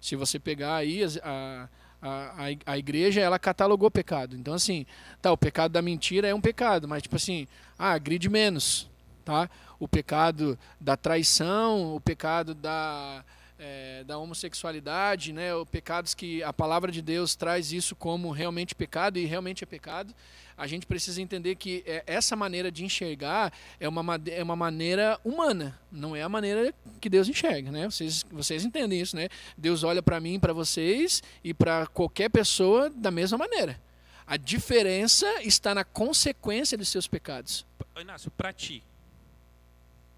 Se 0.00 0.16
você 0.16 0.38
pegar 0.38 0.76
aí 0.76 1.02
a, 1.22 1.68
a, 2.00 2.46
a 2.64 2.78
igreja, 2.78 3.20
ela 3.20 3.38
catalogou 3.38 3.90
pecado. 3.90 4.34
Então, 4.36 4.54
assim, 4.54 4.86
tá, 5.20 5.30
o 5.30 5.36
pecado 5.36 5.72
da 5.72 5.82
mentira 5.82 6.26
é 6.26 6.34
um 6.34 6.40
pecado, 6.40 6.88
mas 6.88 7.02
tipo 7.02 7.16
assim, 7.16 7.46
ah, 7.78 7.90
agride 7.92 8.28
menos, 8.30 8.88
tá? 9.24 9.50
O 9.78 9.86
pecado 9.86 10.58
da 10.80 10.96
traição, 10.96 11.94
o 11.94 12.00
pecado 12.00 12.54
da, 12.54 13.22
eh, 13.60 14.02
da 14.04 14.18
homossexualidade, 14.18 15.32
né? 15.32 15.54
O 15.54 15.64
pecados 15.64 16.14
que 16.14 16.42
a 16.42 16.52
palavra 16.52 16.90
de 16.90 17.00
Deus 17.00 17.36
traz 17.36 17.70
isso 17.72 17.94
como 17.94 18.32
realmente 18.32 18.74
pecado 18.74 19.18
e 19.18 19.24
realmente 19.26 19.62
é 19.62 19.66
pecado 19.66 20.12
a 20.60 20.66
gente 20.66 20.86
precisa 20.86 21.22
entender 21.22 21.54
que 21.54 21.82
é, 21.86 22.04
essa 22.06 22.36
maneira 22.36 22.70
de 22.70 22.84
enxergar 22.84 23.50
é 23.80 23.88
uma, 23.88 24.20
é 24.26 24.42
uma 24.42 24.54
maneira 24.54 25.18
humana, 25.24 25.80
não 25.90 26.14
é 26.14 26.22
a 26.22 26.28
maneira 26.28 26.74
que 27.00 27.08
Deus 27.08 27.30
enxerga, 27.30 27.72
né? 27.72 27.90
Vocês, 27.90 28.26
vocês 28.30 28.62
entendem 28.62 29.00
isso, 29.00 29.16
né? 29.16 29.30
Deus 29.56 29.82
olha 29.84 30.02
para 30.02 30.20
mim, 30.20 30.38
para 30.38 30.52
vocês 30.52 31.22
e 31.42 31.54
para 31.54 31.86
qualquer 31.86 32.28
pessoa 32.28 32.90
da 32.90 33.10
mesma 33.10 33.38
maneira. 33.38 33.80
A 34.26 34.36
diferença 34.36 35.26
está 35.42 35.74
na 35.74 35.82
consequência 35.82 36.76
dos 36.76 36.90
seus 36.90 37.08
pecados. 37.08 37.64
Inácio, 37.98 38.30
pra 38.30 38.52
ti, 38.52 38.82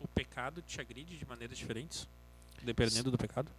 o 0.01 0.09
pecado 0.09 0.61
te 0.61 0.81
agride 0.81 1.17
de 1.17 1.25
maneiras 1.25 1.57
diferentes? 1.57 2.09
Dependendo 2.65 3.11
do 3.11 3.19
pecado? 3.19 3.51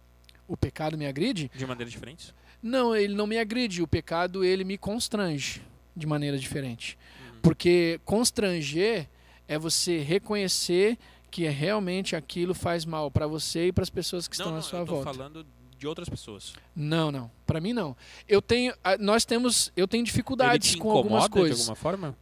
O 0.46 0.56
pecado 0.56 0.96
me 0.98 1.06
agride? 1.06 1.50
De 1.54 1.66
maneiras 1.66 1.92
diferentes? 1.92 2.34
Não, 2.62 2.94
ele 2.94 3.14
não 3.14 3.26
me 3.26 3.38
agride. 3.38 3.82
O 3.82 3.86
pecado 3.86 4.44
ele 4.44 4.64
me 4.64 4.76
constrange 4.78 5.62
de 5.96 6.06
maneira 6.06 6.38
diferente. 6.38 6.98
Uhum. 7.32 7.40
Porque 7.42 8.00
constranger 8.04 9.08
é 9.46 9.58
você 9.58 9.98
reconhecer 10.00 10.98
que 11.30 11.46
é 11.46 11.50
realmente 11.50 12.14
aquilo 12.16 12.54
faz 12.54 12.84
mal 12.84 13.10
para 13.10 13.26
você 13.26 13.68
e 13.68 13.72
para 13.72 13.82
as 13.82 13.90
pessoas 13.90 14.26
que 14.28 14.38
Não, 14.38 14.44
estão 14.44 14.52
não, 14.52 14.58
à 14.58 14.62
sua 14.62 14.78
eu 14.80 14.86
volta. 14.86 15.12
falando 15.12 15.46
de 15.76 15.86
outras 15.86 16.08
pessoas. 16.08 16.52
Não, 16.74 17.10
não. 17.10 17.30
Para 17.46 17.60
mim 17.60 17.72
não. 17.72 17.96
Eu 18.28 18.40
tenho, 18.40 18.72
a- 18.84 18.96
nós 18.98 19.24
temos, 19.24 19.72
eu 19.76 19.86
tenho 19.88 20.04
dificuldades 20.04 20.74
com 20.76 20.90
algumas 20.90 21.26
coisas. 21.28 21.56
de 21.56 21.62
alguma 21.62 21.76
forma? 21.76 22.16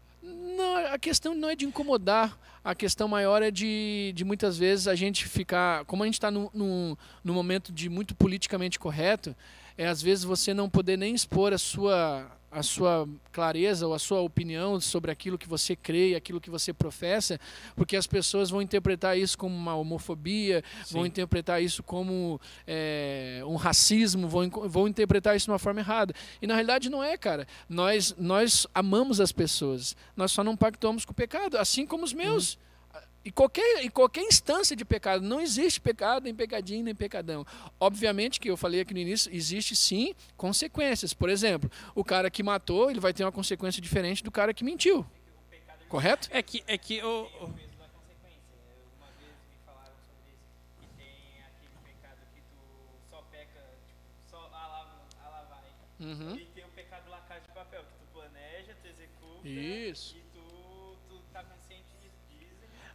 A 0.90 0.98
questão 0.98 1.34
não 1.34 1.50
é 1.50 1.56
de 1.56 1.64
incomodar. 1.64 2.38
A 2.64 2.74
questão 2.74 3.08
maior 3.08 3.42
é 3.42 3.50
de, 3.50 4.12
de 4.14 4.24
muitas 4.24 4.56
vezes 4.56 4.86
a 4.86 4.94
gente 4.94 5.26
ficar. 5.26 5.84
Como 5.84 6.02
a 6.02 6.06
gente 6.06 6.14
está 6.14 6.30
num, 6.30 6.48
num 6.52 7.34
momento 7.34 7.72
de 7.72 7.88
muito 7.88 8.14
politicamente 8.14 8.78
correto, 8.78 9.34
é 9.76 9.86
às 9.86 10.00
vezes 10.00 10.24
você 10.24 10.54
não 10.54 10.68
poder 10.68 10.96
nem 10.96 11.14
expor 11.14 11.52
a 11.52 11.58
sua, 11.58 12.30
a 12.52 12.62
sua 12.62 13.08
clareza 13.32 13.86
ou 13.86 13.94
a 13.94 13.98
sua 13.98 14.20
opinião 14.20 14.78
sobre 14.78 15.10
aquilo 15.10 15.38
que 15.38 15.48
você 15.48 15.74
crê 15.74 16.10
e 16.10 16.14
aquilo 16.14 16.40
que 16.40 16.50
você 16.50 16.72
professa, 16.72 17.40
porque 17.74 17.96
as 17.96 18.06
pessoas 18.06 18.50
vão 18.50 18.60
interpretar 18.60 19.18
isso 19.18 19.38
como 19.38 19.56
uma 19.56 19.74
homofobia, 19.74 20.62
vão 20.90 21.02
Sim. 21.02 21.08
interpretar 21.08 21.62
isso 21.62 21.82
como 21.82 22.38
é, 22.66 23.42
um 23.46 23.56
racismo, 23.56 24.28
vão, 24.28 24.50
vão 24.50 24.86
interpretar 24.86 25.34
isso 25.34 25.46
de 25.46 25.50
uma 25.50 25.58
forma 25.58 25.80
errada. 25.80 26.14
E 26.42 26.46
na 26.46 26.54
realidade 26.54 26.90
não 26.90 27.02
é, 27.02 27.16
cara. 27.16 27.46
Nós, 27.68 28.14
nós 28.18 28.66
amamos 28.74 29.18
as 29.18 29.32
pessoas, 29.32 29.96
nós 30.14 30.30
só 30.30 30.44
não 30.44 30.56
pactuamos 30.56 31.06
com 31.06 31.12
o 31.12 31.16
pecado, 31.16 31.56
assim 31.56 31.86
como 31.86 32.04
os 32.04 32.12
meus. 32.12 32.58
E 33.24 33.30
qualquer, 33.30 33.84
em 33.84 33.88
qualquer 33.90 34.22
instância 34.22 34.74
de 34.74 34.84
pecado, 34.84 35.22
não 35.24 35.40
existe 35.40 35.80
pecado, 35.80 36.24
nem 36.24 36.34
pecadinho, 36.34 36.82
nem 36.84 36.94
pecadão. 36.94 37.46
Obviamente 37.78 38.40
que 38.40 38.50
eu 38.50 38.56
falei 38.56 38.80
aqui 38.80 38.92
no 38.92 38.98
início, 39.00 39.32
existe 39.32 39.76
sim 39.76 40.14
consequências. 40.36 41.14
Por 41.14 41.28
exemplo, 41.30 41.70
o 41.94 42.02
cara 42.04 42.28
que 42.30 42.42
matou, 42.42 42.90
ele 42.90 42.98
vai 42.98 43.12
ter 43.12 43.24
uma 43.24 43.30
consequência 43.32 43.80
diferente 43.80 44.24
do 44.24 44.30
cara 44.30 44.52
que 44.52 44.64
mentiu. 44.64 45.06
Correto? 45.88 46.28
É 46.32 46.42
que, 46.42 46.64
é 46.66 46.76
que 46.78 47.02
o, 47.02 47.22
o- 47.42 47.48
peso 47.52 47.76
da 47.76 47.86
consequência. 47.88 48.56
Uma 48.98 49.08
vez 49.20 49.30
me 49.50 49.58
falaram 49.66 49.94
sobre 50.02 50.32
isso. 50.32 50.48
Que 50.80 50.86
tem 50.96 51.44
aquele 51.44 51.76
pecado 51.84 52.18
que 52.34 52.40
tu 52.40 52.58
só 53.10 53.22
peca, 53.30 53.60
tipo, 53.86 54.30
só 54.30 54.38
alava, 54.52 54.98
alava 55.22 55.60
aí. 55.62 56.06
Uhum. 56.06 56.34
E 56.36 56.44
tem 56.46 56.64
o 56.64 56.68
pecado 56.68 57.02
Casa 57.28 57.40
de 57.40 57.48
Papel, 57.54 57.82
que 57.82 57.92
tu 58.00 58.06
planeja, 58.12 58.74
tu 58.82 58.88
executa. 58.88 59.48
Isso. 59.48 60.16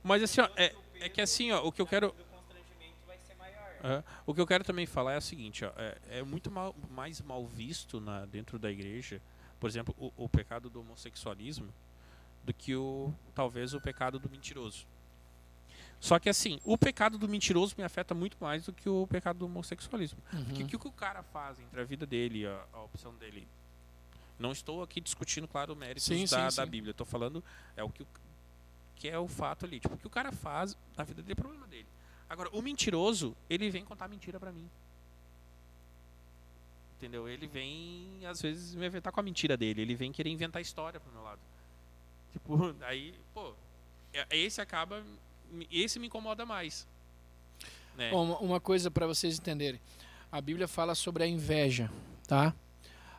Mas 0.08 0.24
assim, 0.24 0.42
ó, 0.42 0.50
é, 0.56 0.74
o 1.00 1.04
é 1.04 1.10
que 1.10 1.22
assim, 1.22 1.52
ó, 1.52 1.62
o 1.66 1.72
que 1.72 1.82
eu 1.82 1.86
quero. 1.88 2.14
Aham. 3.84 4.04
O 4.26 4.34
que 4.34 4.42
eu 4.42 4.48
quero 4.48 4.64
também 4.64 4.86
falar 4.88 5.14
é 5.14 5.18
o 5.18 5.22
seguinte, 5.22 5.64
ó, 5.64 5.72
é, 5.78 5.98
é 6.10 6.24
muito 6.24 6.50
mal- 6.50 6.76
mais 6.90 7.22
mal 7.22 7.46
visto 7.46 8.02
na, 8.02 8.26
dentro 8.26 8.58
da 8.58 8.72
igreja, 8.72 9.22
por 9.60 9.70
exemplo, 9.70 9.94
o, 10.00 10.12
o 10.26 10.28
pecado 10.28 10.68
do 10.70 10.80
homossexualismo, 10.82 11.72
do 12.44 12.54
que 12.54 12.76
o 12.76 13.14
talvez 13.36 13.74
o 13.76 13.80
pecado 13.82 14.18
do 14.20 14.28
mentiroso. 14.30 14.88
Só 16.00 16.18
que 16.20 16.28
assim, 16.28 16.60
o 16.64 16.78
pecado 16.78 17.18
do 17.20 17.28
mentiroso 17.30 17.76
me 17.78 17.84
afeta 17.84 18.14
muito 18.16 18.36
mais 18.40 18.66
do 18.66 18.74
que 18.74 18.90
o 18.90 19.06
pecado 19.08 19.38
do 19.40 19.46
homossexualismo. 19.46 20.20
Porque 20.46 20.64
Uhum. 20.64 20.66
o 20.66 20.80
que 20.80 20.88
o 20.88 20.92
cara 20.92 21.22
faz 21.24 21.60
entre 21.60 21.80
a 21.80 21.84
vida 21.84 22.06
dele, 22.06 22.46
a, 22.48 22.66
a 22.74 22.82
opção 22.82 23.14
dele. 23.16 23.48
Não 24.40 24.52
estou 24.52 24.82
aqui 24.84 25.00
discutindo, 25.00 25.48
claro, 25.48 25.76
méritos 25.76 26.04
Sim, 26.04 26.26
da, 26.26 26.50
sim, 26.50 26.56
da 26.58 26.66
sim. 26.66 26.70
Bíblia. 26.70 26.92
Estou 26.92 27.06
falando 27.06 27.44
é 27.76 27.84
o 27.84 27.90
que, 27.90 28.04
o 28.04 28.08
que 28.98 29.08
é 29.08 29.18
o 29.18 29.28
fato 29.28 29.66
ali. 29.66 29.80
Tipo, 29.80 29.96
o 29.96 29.98
que 29.98 30.08
o 30.08 30.10
cara 30.10 30.32
faz 30.32 30.78
na 30.98 31.04
vida 31.04 31.22
dele 31.22 31.34
é 31.34 31.36
problema 31.36 31.68
dele. 31.68 31.86
Agora, 32.30 32.50
o 32.52 32.62
mentiroso, 32.62 33.36
ele 33.50 33.70
vem 33.70 33.86
contar 33.86 34.08
mentira 34.08 34.40
pra 34.40 34.52
mim. 34.52 34.70
Entendeu? 36.98 37.30
Ele 37.30 37.48
vem, 37.48 38.26
às 38.26 38.42
vezes, 38.42 38.74
me 38.74 38.86
inventar 38.88 39.14
com 39.14 39.20
a 39.20 39.24
mentira 39.24 39.56
dele. 39.56 39.82
Ele 39.82 39.96
vem 39.96 40.12
querer 40.12 40.30
inventar 40.32 40.62
história 40.62 41.00
pro 41.00 41.12
meu 41.12 41.24
lado. 41.24 41.40
Tipo, 42.34 42.76
aí, 42.82 43.16
pô, 43.34 43.54
é- 44.14 44.28
esse 44.38 44.60
acaba. 44.60 45.04
Esse 45.72 45.98
me 45.98 46.08
incomoda 46.08 46.46
mais. 46.46 46.86
Né? 47.96 48.12
Bom, 48.12 48.34
uma 48.34 48.60
coisa 48.60 48.92
para 48.92 49.08
vocês 49.08 49.40
entenderem. 49.40 49.80
A 50.32 50.42
Bíblia 50.42 50.68
fala 50.68 50.94
sobre 50.94 51.24
a 51.24 51.28
inveja, 51.28 51.90
tá? 52.28 52.54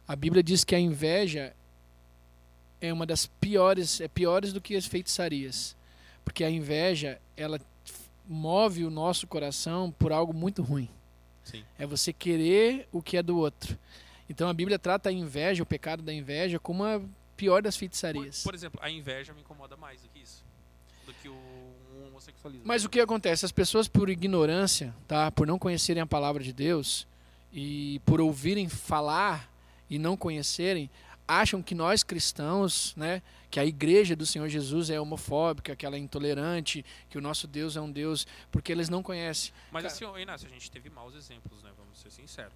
A 0.06 0.14
Bíblia 0.14 0.42
diz 0.42 0.62
que 0.62 0.74
a 0.74 0.78
inveja 0.78 1.54
é 2.80 2.92
uma 2.92 3.06
das 3.06 3.26
piores, 3.26 4.00
é 4.00 4.08
piores 4.08 4.52
do 4.52 4.60
que 4.60 4.76
as 4.76 4.86
feitiçarias. 4.86 5.76
Porque 6.24 6.44
a 6.44 6.50
inveja, 6.50 7.20
ela 7.36 7.60
move 8.26 8.84
o 8.84 8.90
nosso 8.90 9.26
coração 9.26 9.90
por 9.98 10.12
algo 10.12 10.32
muito 10.32 10.62
ruim. 10.62 10.88
Sim. 11.44 11.64
É 11.78 11.86
você 11.86 12.12
querer 12.12 12.86
o 12.92 13.00
que 13.00 13.16
é 13.16 13.22
do 13.22 13.38
outro. 13.38 13.78
Então 14.28 14.48
a 14.48 14.52
Bíblia 14.52 14.78
trata 14.78 15.08
a 15.08 15.12
inveja, 15.12 15.62
o 15.62 15.66
pecado 15.66 16.02
da 16.02 16.12
inveja, 16.12 16.58
como 16.58 16.84
a 16.84 17.00
pior 17.36 17.62
das 17.62 17.74
Por, 17.74 17.80
feitiçarias. 17.80 18.42
por 18.42 18.54
exemplo, 18.54 18.78
a 18.82 18.90
inveja 18.90 19.32
me 19.32 19.40
incomoda 19.40 19.76
mais 19.76 20.02
do 20.02 20.08
que 20.08 20.18
isso. 20.18 20.44
Do 21.06 21.14
que 21.14 21.28
o 21.28 21.38
homossexualismo. 22.08 22.66
Mas 22.66 22.84
o 22.84 22.88
que 22.90 23.00
acontece? 23.00 23.46
As 23.46 23.52
pessoas, 23.52 23.88
por 23.88 24.10
ignorância, 24.10 24.94
tá? 25.06 25.30
por 25.30 25.46
não 25.46 25.58
conhecerem 25.58 26.02
a 26.02 26.06
palavra 26.06 26.42
de 26.42 26.52
Deus 26.52 27.06
e 27.50 28.00
por 28.04 28.20
ouvirem 28.20 28.68
falar 28.68 29.50
e 29.88 29.98
não 29.98 30.16
conhecerem, 30.16 30.90
acham 31.28 31.62
que 31.62 31.74
nós 31.74 32.02
cristãos, 32.02 32.94
né, 32.96 33.22
que 33.50 33.60
a 33.60 33.64
igreja 33.66 34.16
do 34.16 34.24
Senhor 34.24 34.48
Jesus 34.48 34.88
é 34.88 34.98
homofóbica, 34.98 35.76
que 35.76 35.84
ela 35.84 35.94
é 35.96 35.98
intolerante, 35.98 36.84
que 37.10 37.18
o 37.18 37.20
nosso 37.20 37.46
Deus 37.46 37.76
é 37.76 37.80
um 37.80 37.90
Deus, 37.92 38.26
porque 38.50 38.72
eles 38.72 38.88
não 38.88 39.02
conhecem. 39.02 39.52
Mas 39.70 39.82
Cara- 39.84 39.94
assim, 40.12 40.22
Inácio, 40.22 40.46
a 40.46 40.50
gente 40.50 40.70
teve 40.70 40.88
maus 40.88 41.14
exemplos, 41.14 41.62
né? 41.62 41.70
Vamos 41.76 42.00
ser 42.00 42.10
sinceros. 42.10 42.54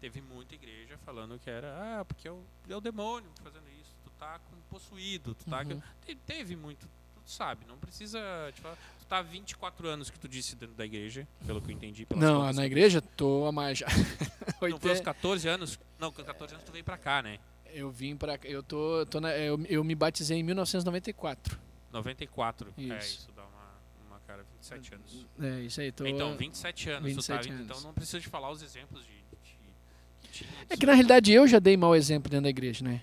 Teve 0.00 0.20
muita 0.20 0.54
igreja 0.54 0.98
falando 1.04 1.38
que 1.38 1.48
era, 1.48 1.68
ah, 2.00 2.04
porque 2.04 2.26
é 2.28 2.32
o, 2.32 2.40
é 2.68 2.76
o 2.76 2.80
demônio 2.80 3.30
fazendo 3.42 3.64
isso, 3.80 3.96
tu 4.04 4.10
tá 4.18 4.38
com 4.50 4.56
possuído, 4.68 5.34
tu 5.34 5.44
tá. 5.48 5.62
Uhum. 5.62 5.80
Te- 6.04 6.14
Teve 6.14 6.54
muito, 6.56 6.86
tu 7.24 7.30
sabe, 7.30 7.64
não 7.66 7.76
precisa. 7.78 8.20
falar, 8.62 8.76
tu 9.00 9.06
tá 9.06 9.18
há 9.18 9.22
24 9.22 9.88
anos 9.88 10.08
que 10.10 10.18
tu 10.18 10.28
disse 10.28 10.54
dentro 10.54 10.74
da 10.76 10.84
igreja, 10.84 11.26
pelo 11.46 11.60
que 11.60 11.70
eu 11.72 11.74
entendi. 11.74 12.06
Não, 12.14 12.40
contas 12.42 12.56
na 12.56 12.62
que- 12.62 12.66
igreja 12.66 13.00
tô 13.00 13.46
há 13.46 13.52
mais 13.52 13.78
já. 13.78 13.86
Não 14.48 14.54
foi 14.60 14.72
aos 14.72 14.82
Oitenta- 14.82 15.04
14 15.04 15.48
anos? 15.48 15.78
Não, 15.98 16.10
com 16.12 16.22
14 16.24 16.54
anos 16.54 16.64
tu 16.66 16.72
veio 16.72 16.84
pra 16.84 16.96
cá, 16.98 17.22
né? 17.22 17.38
Eu 17.72 17.90
vim 17.90 18.16
para 18.16 18.38
eu 18.44 18.62
tô, 18.62 19.04
tô 19.06 19.20
na- 19.20 19.36
eu, 19.36 19.60
eu 19.68 19.84
me 19.84 19.94
batizei 19.94 20.38
em 20.38 20.42
1994. 20.42 21.58
94. 21.92 22.72
É, 22.76 22.82
Isso. 22.82 22.98
isso 23.20 23.32
dá 23.34 23.42
uma, 23.42 24.06
uma 24.08 24.20
cara, 24.26 24.44
27 24.56 24.94
anos. 24.94 25.26
É, 25.40 25.60
isso 25.60 25.80
aí. 25.80 25.92
Tô... 25.92 26.06
Então, 26.06 26.36
27 26.36 26.90
anos, 26.90 27.04
27 27.14 27.40
tu 27.42 27.48
tá, 27.48 27.54
anos. 27.54 27.64
então 27.66 27.80
não 27.82 27.92
precisa 27.94 28.20
de 28.20 28.28
falar 28.28 28.50
os 28.50 28.62
exemplos 28.62 29.04
de... 29.04 29.12
de- 29.12 30.44
de- 30.44 30.46
É 30.70 30.76
que 30.76 30.84
na 30.86 30.92
realidade 30.94 31.32
eu 31.32 31.46
já 31.46 31.58
dei 31.58 31.76
mau 31.76 31.94
exemplo 31.94 32.30
dentro 32.30 32.44
da 32.44 32.50
igreja, 32.50 32.84
né? 32.84 33.02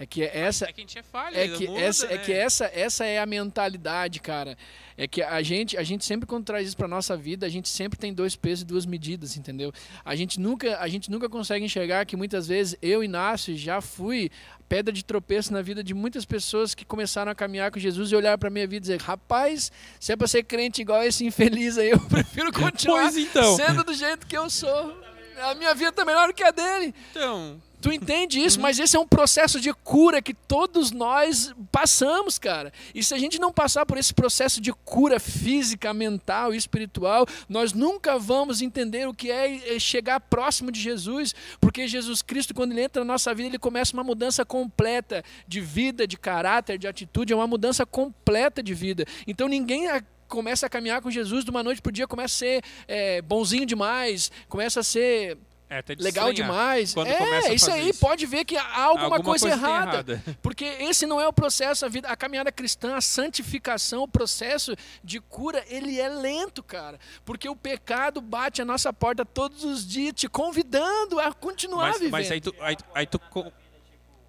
É 0.00 0.06
que 0.06 0.22
essa, 0.22 0.66
É 0.66 0.72
que 0.72 0.80
a 0.80 0.84
gente 0.84 0.98
é 0.98 1.02
falha, 1.02 1.36
é 1.36 1.48
que 1.48 1.66
muda, 1.66 1.80
essa, 1.80 2.06
é 2.06 2.16
né? 2.16 2.24
que 2.24 2.32
essa, 2.32 2.70
essa 2.72 3.04
é 3.04 3.18
a 3.18 3.26
mentalidade, 3.26 4.20
cara. 4.20 4.56
É 4.96 5.06
que 5.08 5.22
a 5.22 5.42
gente, 5.42 5.76
a 5.76 5.82
gente 5.82 6.04
sempre 6.04 6.26
quando 6.26 6.44
traz 6.44 6.68
isso 6.68 6.76
pra 6.76 6.86
nossa 6.86 7.16
vida, 7.16 7.44
a 7.46 7.48
gente 7.48 7.68
sempre 7.68 7.98
tem 7.98 8.12
dois 8.12 8.36
pesos 8.36 8.62
e 8.62 8.66
duas 8.66 8.86
medidas, 8.86 9.36
entendeu? 9.36 9.72
A 10.04 10.14
gente 10.14 10.38
nunca, 10.40 10.78
a 10.78 10.88
gente 10.88 11.10
nunca 11.10 11.28
consegue 11.28 11.64
enxergar 11.64 12.04
que 12.04 12.16
muitas 12.16 12.46
vezes 12.46 12.76
eu, 12.80 13.02
Inácio, 13.02 13.56
já 13.56 13.80
fui 13.80 14.30
pedra 14.68 14.92
de 14.92 15.04
tropeço 15.04 15.52
na 15.52 15.62
vida 15.62 15.82
de 15.82 15.94
muitas 15.94 16.24
pessoas 16.24 16.74
que 16.74 16.84
começaram 16.84 17.32
a 17.32 17.34
caminhar 17.34 17.70
com 17.70 17.78
Jesus 17.80 18.12
e 18.12 18.16
olharam 18.16 18.38
pra 18.38 18.50
minha 18.50 18.66
vida 18.66 18.76
e 18.76 18.80
dizer: 18.80 19.00
"Rapaz, 19.00 19.72
se 19.98 20.12
é 20.12 20.16
pra 20.16 20.28
ser 20.28 20.44
crente 20.44 20.82
igual 20.82 21.02
esse 21.02 21.24
infeliz 21.24 21.78
aí, 21.78 21.90
eu 21.90 22.00
prefiro 22.06 22.52
continuar 22.52 23.12
então. 23.16 23.56
sendo 23.56 23.82
do 23.82 23.94
jeito 23.94 24.26
que 24.26 24.36
eu 24.36 24.48
sou. 24.50 24.96
A 25.40 25.54
minha 25.54 25.74
vida 25.74 25.92
tá 25.92 26.04
melhor 26.04 26.32
que 26.32 26.42
a 26.42 26.50
dele. 26.50 26.92
Então, 27.12 27.62
Tu 27.80 27.92
entende 27.92 28.40
isso? 28.40 28.60
Mas 28.60 28.78
esse 28.78 28.96
é 28.96 29.00
um 29.00 29.06
processo 29.06 29.60
de 29.60 29.72
cura 29.72 30.20
que 30.20 30.34
todos 30.34 30.90
nós 30.90 31.54
passamos, 31.70 32.38
cara. 32.38 32.72
E 32.94 33.02
se 33.02 33.14
a 33.14 33.18
gente 33.18 33.38
não 33.38 33.52
passar 33.52 33.86
por 33.86 33.96
esse 33.98 34.12
processo 34.12 34.60
de 34.60 34.72
cura 34.72 35.20
física, 35.20 35.94
mental 35.94 36.52
e 36.52 36.56
espiritual, 36.56 37.26
nós 37.48 37.72
nunca 37.72 38.18
vamos 38.18 38.60
entender 38.62 39.06
o 39.06 39.14
que 39.14 39.30
é 39.30 39.48
é 39.74 39.78
chegar 39.78 40.20
próximo 40.20 40.70
de 40.70 40.80
Jesus, 40.80 41.34
porque 41.60 41.86
Jesus 41.86 42.22
Cristo, 42.22 42.54
quando 42.54 42.72
ele 42.72 42.82
entra 42.82 43.04
na 43.04 43.12
nossa 43.12 43.34
vida, 43.34 43.48
ele 43.48 43.58
começa 43.58 43.92
uma 43.94 44.04
mudança 44.04 44.44
completa 44.44 45.24
de 45.46 45.60
vida, 45.60 46.06
de 46.06 46.16
caráter, 46.16 46.78
de 46.78 46.86
atitude, 46.86 47.32
é 47.32 47.36
uma 47.36 47.46
mudança 47.46 47.86
completa 47.86 48.62
de 48.62 48.74
vida. 48.74 49.04
Então 49.26 49.48
ninguém 49.48 49.88
começa 50.28 50.66
a 50.66 50.68
caminhar 50.68 51.00
com 51.00 51.10
Jesus 51.10 51.44
de 51.44 51.50
uma 51.50 51.62
noite 51.62 51.80
para 51.80 51.90
o 51.90 51.92
dia, 51.92 52.06
começa 52.06 52.34
a 52.34 52.38
ser 52.38 52.62
é, 52.86 53.22
bonzinho 53.22 53.64
demais, 53.64 54.30
começa 54.48 54.80
a 54.80 54.82
ser 54.82 55.38
é 55.70 55.78
até 55.78 55.94
de 55.94 56.02
legal 56.02 56.30
estranhar 56.30 56.50
demais. 56.50 56.94
Quando 56.94 57.08
é, 57.08 57.54
isso 57.54 57.70
aí 57.70 57.90
isso. 57.90 58.00
pode 58.00 58.24
ver 58.24 58.44
que 58.44 58.56
há 58.56 58.84
alguma, 58.84 59.22
coisa, 59.22 59.46
tem 59.46 59.54
errada. 59.54 60.22
Porque 60.40 60.64
esse 60.64 61.06
não 61.06 61.20
é 61.20 61.28
o 61.28 61.32
processo, 61.32 61.84
a, 61.84 61.88
vida, 61.88 62.08
a 62.08 62.16
caminhada 62.16 62.50
cristã, 62.50 62.96
a 62.96 63.00
santificação, 63.00 64.02
o 64.04 64.08
processo 64.08 64.74
de 65.04 65.20
cura, 65.20 65.62
ele 65.68 66.00
é 66.00 66.08
lento, 66.08 66.62
cara. 66.62 66.98
Porque 67.24 67.48
o 67.48 67.56
pecado 67.56 68.20
bate 68.20 68.62
a 68.62 68.64
nossa 68.64 68.92
porta 68.92 69.26
todos 69.26 69.62
os 69.62 69.86
dias, 69.86 70.14
te 70.14 70.28
convidando 70.28 71.20
a 71.20 71.32
continuar 71.32 71.88
Mas, 71.88 71.98
vivendo. 71.98 72.12
mas 72.12 72.30
aí, 72.30 72.40
tu, 72.40 72.54
aí, 72.60 72.76
tu- 72.76 72.84
aí, 72.94 73.06
tu, 73.06 73.20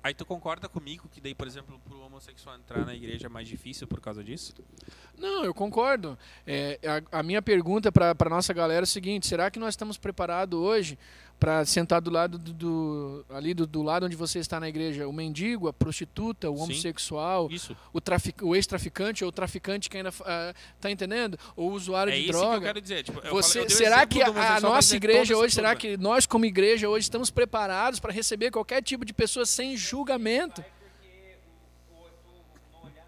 aí 0.04 0.14
tu 0.14 0.26
concorda 0.26 0.68
comigo 0.68 1.08
que 1.10 1.22
daí, 1.22 1.34
por 1.34 1.48
exemplo, 1.48 1.80
pro 1.88 2.02
homossexual 2.02 2.58
entrar 2.58 2.86
na 2.86 2.94
igreja 2.94 3.28
é 3.28 3.30
mais 3.30 3.48
difícil 3.48 3.88
por 3.88 4.02
causa 4.02 4.22
disso? 4.22 4.54
Não, 5.18 5.46
eu 5.46 5.54
concordo. 5.54 6.18
É, 6.46 6.80
a, 7.12 7.20
a 7.20 7.24
minha 7.24 7.42
pergunta 7.42 7.92
para 7.92 8.14
a 8.18 8.30
nossa 8.30 8.54
galera 8.54 8.82
é 8.82 8.84
o 8.84 8.88
seguinte: 8.88 9.28
será 9.28 9.50
que 9.50 9.60
nós 9.60 9.74
estamos 9.74 9.98
preparados 9.98 10.60
hoje 10.60 10.98
para 11.40 11.64
sentar 11.66 12.02
do 12.02 12.10
lado 12.12 12.38
do, 12.38 12.54
do- 12.54 13.26
ali 13.30 13.54
do, 13.54 13.66
do 13.66 13.82
lado 13.82 14.06
onde 14.06 14.16
você 14.16 14.40
está 14.40 14.60
na 14.60 14.68
igreja, 14.68 15.08
o 15.08 15.14
mendigo, 15.14 15.70
a 15.70 15.74
prostituta, 15.74 16.50
o 16.50 16.58
Sim. 16.58 16.64
homossexual, 16.64 17.48
Isso. 17.50 17.78
o, 17.94 18.02
trafic, 18.02 18.44
o 18.44 18.56
ex-traficante 18.56 19.24
ou 19.24 19.30
o 19.30 19.32
traficante 19.32 19.90
que 19.90 19.96
ainda 19.96 20.12
ah, 20.26 20.54
tá 20.82 20.92
entendendo? 20.92 21.40
Ou 21.56 21.70
o 21.72 21.74
usuário 21.74 22.12
É 22.12 22.16
de 22.18 22.24
isso 22.24 22.32
que 22.32 22.36
eu 22.38 22.42
droga? 22.42 22.66
quero 22.66 22.82
dizer. 22.82 23.04
Tipo, 23.04 23.20
eu 23.20 23.32
Você, 23.34 23.60
falei- 23.60 23.66
eu 23.74 23.78
será 23.78 24.06
que 24.06 24.22
a, 24.22 24.58
a 24.58 24.60
nossa 24.60 24.96
igreja 24.96 25.38
hoje, 25.38 25.56
será 25.56 25.74
que 25.76 25.96
nós 25.96 26.26
como 26.26 26.44
igreja 26.46 26.90
hoje 26.90 27.04
estamos 27.04 27.30
preparados 27.30 28.02
para 28.02 28.12
receber 28.12 28.52
qualquer 28.52 28.84
tipo 28.84 29.06
de 29.06 29.14
pessoa 29.14 29.46
sem 29.46 29.78
julgamento? 29.78 30.62
Porque 30.62 31.38
o, 31.90 31.96
o, 31.96 32.00
o, 32.02 32.82
no 32.82 32.86
olhar, 32.86 33.08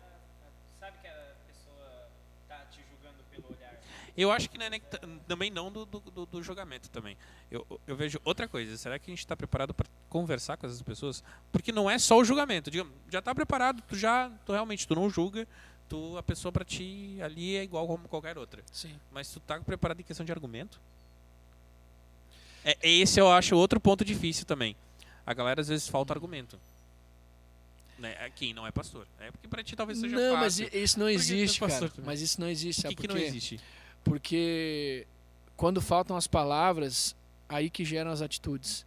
sabe 0.80 0.98
que 1.02 1.08
a 1.08 1.36
pessoa 1.48 2.08
tá 2.48 2.66
te 2.72 2.80
julgando 2.90 3.24
pelo 3.30 3.48
olhar. 3.58 3.78
Eu 4.18 4.32
acho 4.32 4.50
que 4.50 4.58
não 4.58 4.66
é 4.66 4.70
nem 4.70 4.80
tá- 4.80 5.00
também 5.28 5.50
não 5.50 5.72
do, 5.72 5.86
do, 5.86 6.26
do- 6.26 6.44
julgamento 6.44 6.90
também. 6.90 7.16
Eu, 7.50 7.66
eu 7.88 7.96
vejo 7.96 8.20
outra 8.26 8.48
coisa. 8.48 8.76
Será 8.78 9.00
que 9.00 9.10
a 9.10 9.12
gente 9.14 9.20
está 9.20 9.36
preparado 9.38 9.74
para 9.74 9.88
conversar 10.10 10.58
com 10.58 10.66
essas 10.68 10.82
pessoas? 10.82 11.24
Porque 11.52 11.72
não 11.72 11.90
é 11.90 11.98
só 11.98 12.18
o 12.18 12.24
julgamento. 12.26 12.70
Digamos, 12.70 12.94
já 13.10 13.20
está 13.20 13.34
preparado, 13.34 13.82
tu 13.88 13.96
já, 13.96 14.30
tu 14.46 14.52
realmente, 14.52 14.86
tu 14.88 14.96
não 14.96 15.10
julga, 15.10 15.48
tu 15.88 16.18
a 16.18 16.24
pessoa 16.24 16.52
para 16.52 16.66
ti 16.66 17.18
ali 17.24 17.56
é 17.56 17.64
igual 17.64 17.88
como 17.88 18.08
qualquer 18.08 18.38
outra. 18.38 18.62
Sim. 18.72 19.00
Mas 19.12 19.30
tu 19.30 19.40
tá 19.40 19.60
preparado 19.62 20.00
em 20.00 20.04
questão 20.04 20.26
de 20.26 20.32
argumento? 20.32 20.80
É, 22.64 22.78
esse 22.84 23.20
eu 23.20 23.32
acho 23.32 23.56
outro 23.56 23.80
ponto 23.80 24.06
difícil 24.06 24.46
também. 24.46 24.76
A 25.26 25.34
galera 25.34 25.62
às 25.62 25.68
vezes 25.68 25.88
falta 25.88 26.14
argumento. 26.14 26.60
Né? 27.98 28.16
É 28.20 28.30
Quem 28.30 28.54
não 28.54 28.66
é 28.68 28.72
pastor. 28.72 29.08
É 29.20 29.32
porque 29.32 29.48
para 29.48 29.64
ti 29.64 29.76
talvez 29.76 30.00
seja 30.00 30.16
Não, 30.16 30.36
mas 30.38 30.60
fácil. 30.60 30.76
i- 30.78 30.84
isso 30.84 31.00
não 31.00 31.08
é 31.08 31.14
existe, 31.14 31.60
cara. 31.60 31.92
Mas 32.04 32.22
isso 32.22 32.42
não 32.42 32.48
existe, 32.50 32.86
O 32.86 32.90
que, 32.90 32.96
que 32.96 33.08
não 33.08 33.18
existe? 33.18 33.60
Porque 34.04 35.06
quando 35.56 35.82
faltam 35.82 36.18
as 36.18 36.28
palavras, 36.28 37.16
aí 37.48 37.70
que 37.70 37.86
geram 37.86 38.12
as 38.12 38.22
atitudes. 38.22 38.86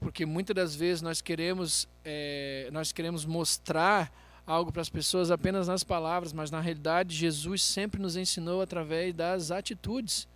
Porque 0.00 0.26
muitas 0.26 0.54
das 0.54 0.74
vezes 0.74 1.02
nós 1.02 1.20
queremos, 1.20 1.88
eh, 2.04 2.68
nós 2.72 2.92
queremos 2.92 3.24
mostrar 3.24 4.12
algo 4.46 4.70
para 4.70 4.82
as 4.82 4.90
pessoas 4.90 5.30
apenas 5.30 5.66
nas 5.66 5.82
palavras, 5.82 6.32
mas 6.32 6.50
na 6.50 6.60
realidade 6.60 7.16
Jesus 7.16 7.62
sempre 7.62 8.00
nos 8.00 8.16
ensinou 8.16 8.60
através 8.60 9.14
das 9.14 9.50
atitudes. 9.50 10.28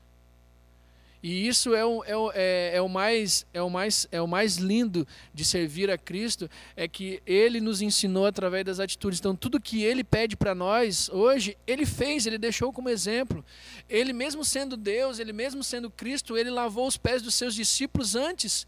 E 1.23 1.49
isso 1.49 1.75
é 1.75 1.85
o, 1.85 2.05
é, 2.05 2.17
o, 2.17 2.31
é, 2.33 2.71
é 2.75 2.81
o 2.81 2.89
mais, 2.89 3.45
é, 3.53 3.61
o 3.61 3.69
mais, 3.69 4.07
é 4.13 4.23
o 4.23 4.27
mais 4.27 4.57
lindo 4.57 5.07
de 5.35 5.45
servir 5.45 5.91
a 5.91 5.99
Cristo, 5.99 6.49
é 6.77 6.87
que 6.87 7.21
Ele 7.27 7.61
nos 7.61 7.83
ensinou 7.83 8.25
através 8.25 8.65
das 8.65 8.79
atitudes. 8.79 9.19
Então, 9.19 9.35
tudo 9.35 9.61
que 9.61 9.83
Ele 9.83 10.05
pede 10.05 10.37
para 10.37 10.55
nós 10.55 11.09
hoje, 11.09 11.57
Ele 11.67 11.85
fez, 11.85 12.25
Ele 12.25 12.39
deixou 12.39 12.73
como 12.73 12.89
exemplo. 12.89 13.45
Ele 13.89 14.13
mesmo 14.13 14.45
sendo 14.45 14.77
Deus, 14.77 15.19
Ele 15.19 15.33
mesmo 15.33 15.65
sendo 15.65 15.91
Cristo, 15.91 16.37
Ele 16.37 16.51
lavou 16.51 16.87
os 16.87 16.97
pés 16.97 17.21
dos 17.21 17.35
seus 17.35 17.55
discípulos 17.55 18.15
antes 18.15 18.67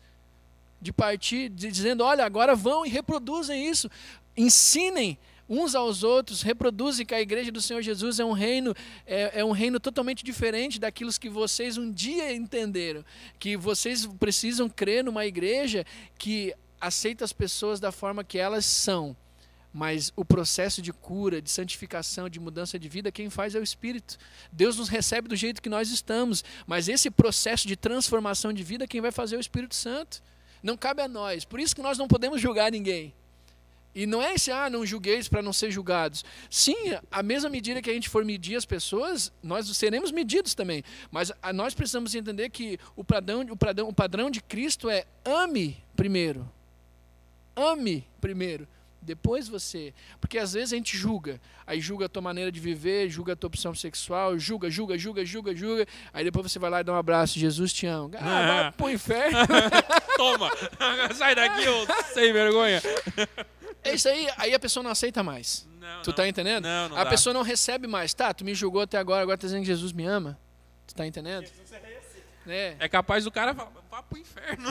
de 0.80 0.92
partir, 0.92 1.50
dizendo, 1.50 2.02
olha, 2.02 2.24
agora 2.24 2.56
vão 2.56 2.84
e 2.84 2.88
reproduzem 2.88 3.68
isso. 3.68 3.88
Ensinem 4.36 5.18
uns 5.50 5.74
aos 5.74 6.04
outros, 6.04 6.42
reproduzem 6.42 7.04
que 7.04 7.12
a 7.12 7.20
igreja 7.20 7.50
do 7.50 7.60
Senhor 7.60 7.82
Jesus 7.82 8.20
é 8.20 8.24
um 8.24 8.30
reino 8.30 8.72
é, 9.04 9.40
é 9.40 9.44
um 9.44 9.50
reino 9.50 9.80
totalmente 9.80 10.24
diferente 10.24 10.78
daquilo 10.78 11.10
que 11.12 11.28
vocês 11.28 11.76
um 11.76 11.90
dia 11.90 12.32
entenderam, 12.32 13.04
que 13.36 13.56
vocês 13.56 14.06
precisam 14.06 14.68
crer 14.68 15.02
numa 15.02 15.26
igreja 15.26 15.84
que 16.16 16.54
aceita 16.80 17.24
as 17.24 17.32
pessoas 17.32 17.80
da 17.80 17.90
forma 17.90 18.22
que 18.22 18.38
elas 18.38 18.64
são. 18.64 19.16
Mas 19.72 20.12
o 20.16 20.24
processo 20.24 20.82
de 20.82 20.92
cura, 20.92 21.40
de 21.40 21.50
santificação, 21.50 22.28
de 22.28 22.40
mudança 22.40 22.78
de 22.78 22.88
vida, 22.88 23.12
quem 23.12 23.30
faz 23.30 23.54
é 23.54 23.58
o 23.58 23.62
Espírito. 23.62 24.18
Deus 24.50 24.76
nos 24.76 24.88
recebe 24.88 25.28
do 25.28 25.36
jeito 25.36 25.62
que 25.62 25.68
nós 25.68 25.90
estamos, 25.90 26.44
mas 26.66 26.88
esse 26.88 27.10
processo 27.10 27.68
de 27.68 27.76
transformação 27.76 28.52
de 28.52 28.62
vida, 28.64 28.86
quem 28.86 29.00
vai 29.00 29.12
fazer 29.12 29.36
é 29.36 29.38
o 29.38 29.40
Espírito 29.40 29.74
Santo. 29.74 30.22
Não 30.62 30.76
cabe 30.76 31.02
a 31.02 31.08
nós. 31.08 31.44
Por 31.44 31.60
isso 31.60 31.74
que 31.74 31.82
nós 31.82 31.98
não 31.98 32.08
podemos 32.08 32.40
julgar 32.40 32.72
ninguém. 32.72 33.14
E 33.94 34.06
não 34.06 34.22
é 34.22 34.34
esse, 34.34 34.52
ah, 34.52 34.70
não 34.70 34.86
julgueis 34.86 35.28
para 35.28 35.42
não 35.42 35.52
ser 35.52 35.70
julgados. 35.70 36.24
Sim, 36.48 36.76
a 37.10 37.22
mesma 37.22 37.48
medida 37.48 37.82
que 37.82 37.90
a 37.90 37.92
gente 37.92 38.08
for 38.08 38.24
medir 38.24 38.56
as 38.56 38.64
pessoas, 38.64 39.32
nós 39.42 39.66
seremos 39.76 40.12
medidos 40.12 40.54
também. 40.54 40.84
Mas 41.10 41.32
a, 41.42 41.52
nós 41.52 41.74
precisamos 41.74 42.14
entender 42.14 42.50
que 42.50 42.78
o 42.94 43.02
padrão, 43.02 43.40
o, 43.50 43.56
padrão, 43.56 43.88
o 43.88 43.92
padrão 43.92 44.30
de 44.30 44.40
Cristo 44.40 44.88
é 44.88 45.06
ame 45.24 45.82
primeiro. 45.96 46.48
Ame 47.56 48.06
primeiro. 48.20 48.66
Depois 49.02 49.48
você. 49.48 49.94
Porque 50.20 50.38
às 50.38 50.52
vezes 50.52 50.72
a 50.72 50.76
gente 50.76 50.96
julga. 50.96 51.40
Aí 51.66 51.80
julga 51.80 52.06
a 52.06 52.08
tua 52.08 52.22
maneira 52.22 52.52
de 52.52 52.60
viver, 52.60 53.08
julga 53.08 53.32
a 53.32 53.36
tua 53.36 53.48
opção 53.48 53.74
sexual, 53.74 54.38
julga, 54.38 54.70
julga, 54.70 54.96
julga, 54.98 55.24
julga, 55.24 55.56
julga. 55.56 55.86
Aí 56.12 56.22
depois 56.22 56.50
você 56.50 56.58
vai 56.58 56.70
lá 56.70 56.80
e 56.80 56.84
dá 56.84 56.92
um 56.92 56.96
abraço. 56.96 57.38
Jesus 57.38 57.72
te 57.72 57.86
ama. 57.86 58.10
Ah, 58.20 58.46
vai 58.46 58.72
pro 58.72 58.90
inferno. 58.90 59.38
Toma! 60.16 60.50
Sai 61.14 61.34
daqui, 61.34 61.66
ô 61.66 61.86
sem 62.12 62.32
vergonha! 62.32 62.82
É 63.82 63.94
isso 63.94 64.08
aí. 64.08 64.28
Aí 64.36 64.54
a 64.54 64.58
pessoa 64.58 64.82
não 64.82 64.90
aceita 64.90 65.22
mais. 65.22 65.66
Não, 65.78 66.02
Tu 66.02 66.08
não. 66.08 66.14
tá 66.14 66.28
entendendo? 66.28 66.64
Não, 66.64 66.90
não 66.90 66.96
a 66.96 67.04
dá. 67.04 67.10
pessoa 67.10 67.32
não 67.32 67.42
recebe 67.42 67.86
mais. 67.86 68.12
Tá, 68.14 68.32
tu 68.34 68.44
me 68.44 68.54
julgou 68.54 68.82
até 68.82 68.98
agora, 68.98 69.22
agora 69.22 69.38
tá 69.38 69.46
dizendo 69.46 69.60
que 69.60 69.66
Jesus 69.66 69.92
me 69.92 70.04
ama. 70.04 70.38
Tu 70.86 70.94
tá 70.94 71.06
entendendo? 71.06 71.48
É. 72.46 72.76
É 72.78 72.88
capaz 72.88 73.24
do 73.24 73.30
cara 73.30 73.54
falar, 73.54 73.70
vá 73.90 74.02
pro 74.02 74.18
inferno. 74.18 74.70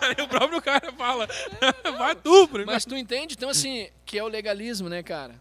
Aí 0.00 0.16
o 0.24 0.28
próprio 0.28 0.60
cara 0.60 0.92
fala, 0.92 1.26
vai 1.96 2.14
tu 2.16 2.46
primeiro. 2.48 2.70
Mas 2.70 2.84
tu 2.84 2.96
entende? 2.96 3.34
Então, 3.34 3.48
assim, 3.48 3.88
que 4.04 4.18
é 4.18 4.22
o 4.22 4.28
legalismo, 4.28 4.88
né, 4.88 5.02
cara? 5.02 5.34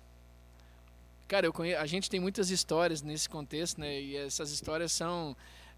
Cara, 1.28 1.48
eu 1.48 1.54
a 1.80 1.86
gente 1.86 2.10
tem 2.10 2.20
muitas 2.20 2.52
histórias 2.52 3.02
nesse 3.02 3.28
contexto, 3.28 3.80
né? 3.80 4.00
E 4.00 4.16
essas 4.16 4.52
histórias 4.52 4.92
são 4.92 5.36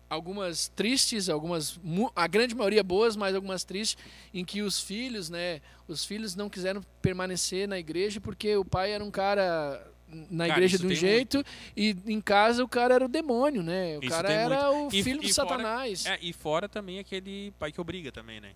algumas 0.10 0.68
tristes, 0.70 1.30
algumas 1.30 1.80
a 2.16 2.28
grande 2.28 2.54
maioria 2.56 2.84
boas, 2.84 3.16
mas 3.16 3.36
algumas 3.36 3.64
tristes, 3.64 3.98
em 4.34 4.46
que 4.46 4.62
os 4.62 4.80
filhos, 4.80 5.30
né, 5.30 5.62
os 5.88 6.06
filhos 6.06 6.36
não 6.36 6.50
quiseram 6.50 6.82
permanecer 7.02 7.68
na 7.68 7.78
igreja 7.80 8.22
porque 8.22 8.56
o 8.56 8.64
pai 8.66 8.92
era 8.92 9.04
um 9.04 9.12
cara 9.12 9.92
na 10.30 10.48
Cara, 10.48 10.60
igreja 10.60 10.78
de 10.78 10.86
um 10.86 10.94
jeito 10.94 11.44
e 11.76 11.96
em 12.06 12.22
casa 12.22 12.64
o 12.64 12.68
cara 12.68 12.94
era 12.94 13.06
o 13.06 13.08
demônio, 13.10 13.64
né? 13.64 13.98
O 13.98 14.02
Isso 14.02 14.10
cara 14.12 14.32
era 14.32 14.72
o 14.72 14.88
E- 14.94 15.04
filho 15.04 15.24
e 15.24 15.28
do 15.28 15.34
fora- 15.34 15.50
Satanás. 15.50 16.06
É, 16.06 16.20
e 16.22 16.32
fora 16.32 16.70
também 16.70 17.00
aquele 17.00 17.52
pai 17.58 17.72
que 17.72 17.82
obriga 17.82 18.12
também, 18.12 18.40
né? 18.40 18.54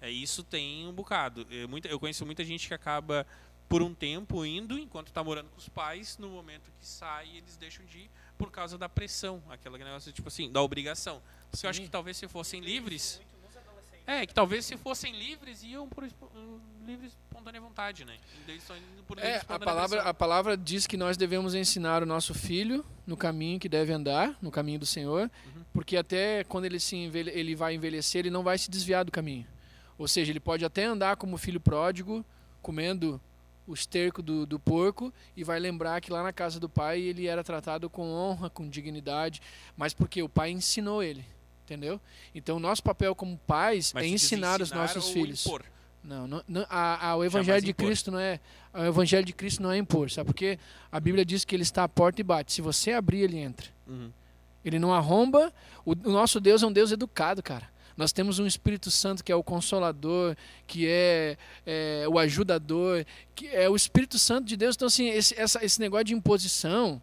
É, 0.00 0.10
isso 0.10 0.42
tem 0.42 0.86
um 0.86 0.92
bocado. 0.92 1.46
Eu, 1.50 1.68
muita, 1.68 1.88
eu 1.88 1.98
conheço 1.98 2.26
muita 2.26 2.44
gente 2.44 2.66
que 2.68 2.74
acaba 2.74 3.24
por 3.68 3.82
um 3.82 3.94
tempo 3.94 4.44
indo, 4.44 4.78
enquanto 4.78 5.08
está 5.08 5.22
morando 5.24 5.48
com 5.48 5.58
os 5.58 5.68
pais, 5.68 6.18
no 6.18 6.28
momento 6.28 6.70
que 6.78 6.86
sai, 6.86 7.28
eles 7.36 7.56
deixam 7.56 7.84
de 7.86 7.98
ir 7.98 8.10
por 8.38 8.50
causa 8.50 8.76
da 8.76 8.88
pressão, 8.88 9.42
aquele 9.48 9.78
negócio 9.78 10.12
tipo 10.12 10.28
assim, 10.28 10.50
da 10.50 10.60
obrigação. 10.62 11.22
Porque 11.50 11.64
eu 11.66 11.70
acho 11.70 11.78
Sim. 11.78 11.84
que 11.86 11.90
talvez 11.90 12.16
se 12.16 12.28
fossem 12.28 12.60
livres, 12.60 13.20
é, 14.06 14.24
que 14.26 14.32
talvez 14.34 14.64
se 14.64 14.76
fossem 14.76 15.12
livres 15.18 15.62
iam 15.64 15.88
por 15.88 16.04
uh, 16.04 16.60
livre 16.86 17.08
espontânea 17.08 17.60
vontade, 17.60 18.04
né? 18.04 18.16
Eles 18.46 18.62
estão 18.62 18.76
indo 18.76 19.02
por 19.04 19.18
É, 19.18 19.38
a 19.48 19.58
palavra, 19.58 19.88
pressão. 19.96 20.08
a 20.10 20.14
palavra 20.14 20.56
diz 20.56 20.86
que 20.86 20.96
nós 20.96 21.16
devemos 21.16 21.54
ensinar 21.56 22.02
o 22.02 22.06
nosso 22.06 22.32
filho 22.32 22.84
no 23.06 23.16
caminho 23.16 23.58
que 23.58 23.68
deve 23.68 23.92
andar, 23.92 24.36
no 24.40 24.50
caminho 24.50 24.78
do 24.78 24.86
Senhor, 24.86 25.22
Uhum. 25.46 25.64
porque 25.72 25.96
até 25.96 26.44
quando 26.44 26.66
ele, 26.66 26.78
se 26.78 26.94
envelhe, 26.94 27.30
ele 27.30 27.56
vai 27.56 27.74
envelhecer, 27.74 28.20
ele 28.20 28.30
não 28.30 28.44
vai 28.44 28.56
se 28.58 28.70
desviar 28.70 29.04
do 29.04 29.10
caminho. 29.10 29.46
Ou 29.98 30.06
seja, 30.06 30.30
ele 30.30 30.40
pode 30.40 30.64
até 30.64 30.84
andar 30.84 31.16
como 31.16 31.36
filho 31.36 31.58
pródigo, 31.60 32.24
comendo 32.62 33.20
o 33.66 33.74
esterco 33.74 34.22
do, 34.22 34.46
do 34.46 34.58
porco, 34.58 35.12
e 35.36 35.42
vai 35.42 35.58
lembrar 35.58 36.00
que 36.00 36.12
lá 36.12 36.22
na 36.22 36.32
casa 36.32 36.60
do 36.60 36.68
pai 36.68 37.00
ele 37.00 37.26
era 37.26 37.42
tratado 37.42 37.90
com 37.90 38.08
honra, 38.12 38.48
com 38.48 38.68
dignidade, 38.68 39.40
mas 39.76 39.92
porque 39.92 40.22
o 40.22 40.28
pai 40.28 40.50
ensinou 40.50 41.02
ele. 41.02 41.24
Entendeu? 41.64 42.00
Então, 42.32 42.60
nosso 42.60 42.80
papel 42.80 43.12
como 43.12 43.36
pais 43.44 43.92
Mas 43.92 44.04
é 44.04 44.08
ensinar 44.08 44.60
os 44.62 44.70
nossos 44.70 45.08
filhos. 45.10 45.44
impor? 45.44 45.64
Não, 46.04 46.24
não, 46.28 46.40
não 46.46 46.64
a, 46.70 47.08
a- 47.08 47.16
o 47.16 47.24
evangelho 47.24 47.60
de. 47.64 47.74
Cristo 47.74 48.12
não 48.12 48.20
é 48.20 48.38
o 48.72 48.84
evangelho 48.84 49.24
de 49.26 49.32
Cristo 49.32 49.60
não 49.60 49.72
é 49.72 49.76
impor, 49.76 50.08
sabe? 50.08 50.26
Porque 50.26 50.58
a 50.92 51.00
Bíblia 51.00 51.24
diz 51.24 51.44
que 51.44 51.56
ele 51.56 51.64
está 51.64 51.82
à 51.82 51.88
porta 51.88 52.20
e 52.20 52.24
bate. 52.24 52.52
Se 52.52 52.62
você 52.62 52.92
abrir, 52.92 53.22
ele 53.22 53.38
entra. 53.38 53.66
Uhum. 53.88 54.12
Ele 54.64 54.78
não 54.78 54.94
arromba. 54.94 55.52
O, 55.84 55.90
o 55.92 56.12
nosso 56.12 56.38
Deus 56.38 56.62
é 56.62 56.66
um 56.68 56.72
Deus 56.72 56.92
educado, 56.92 57.42
cara. 57.42 57.68
Nós 57.96 58.12
temos 58.12 58.38
um 58.38 58.46
Espírito 58.46 58.90
Santo 58.90 59.24
que 59.24 59.32
é 59.32 59.36
o 59.36 59.42
consolador, 59.42 60.36
que 60.66 60.86
é, 60.86 61.36
é, 61.64 62.04
o 62.08 62.18
ajudador, 62.18 63.04
que 63.34 63.48
é 63.48 63.68
o 63.68 63.76
Espírito 63.76 64.18
Santo 64.18 64.46
de 64.46 64.56
Deus. 64.56 64.76
Então, 64.76 64.86
assim, 64.86 65.08
esse, 65.08 65.38
essa, 65.38 65.64
esse 65.64 65.80
negócio 65.80 66.04
de 66.04 66.14
imposição. 66.14 67.00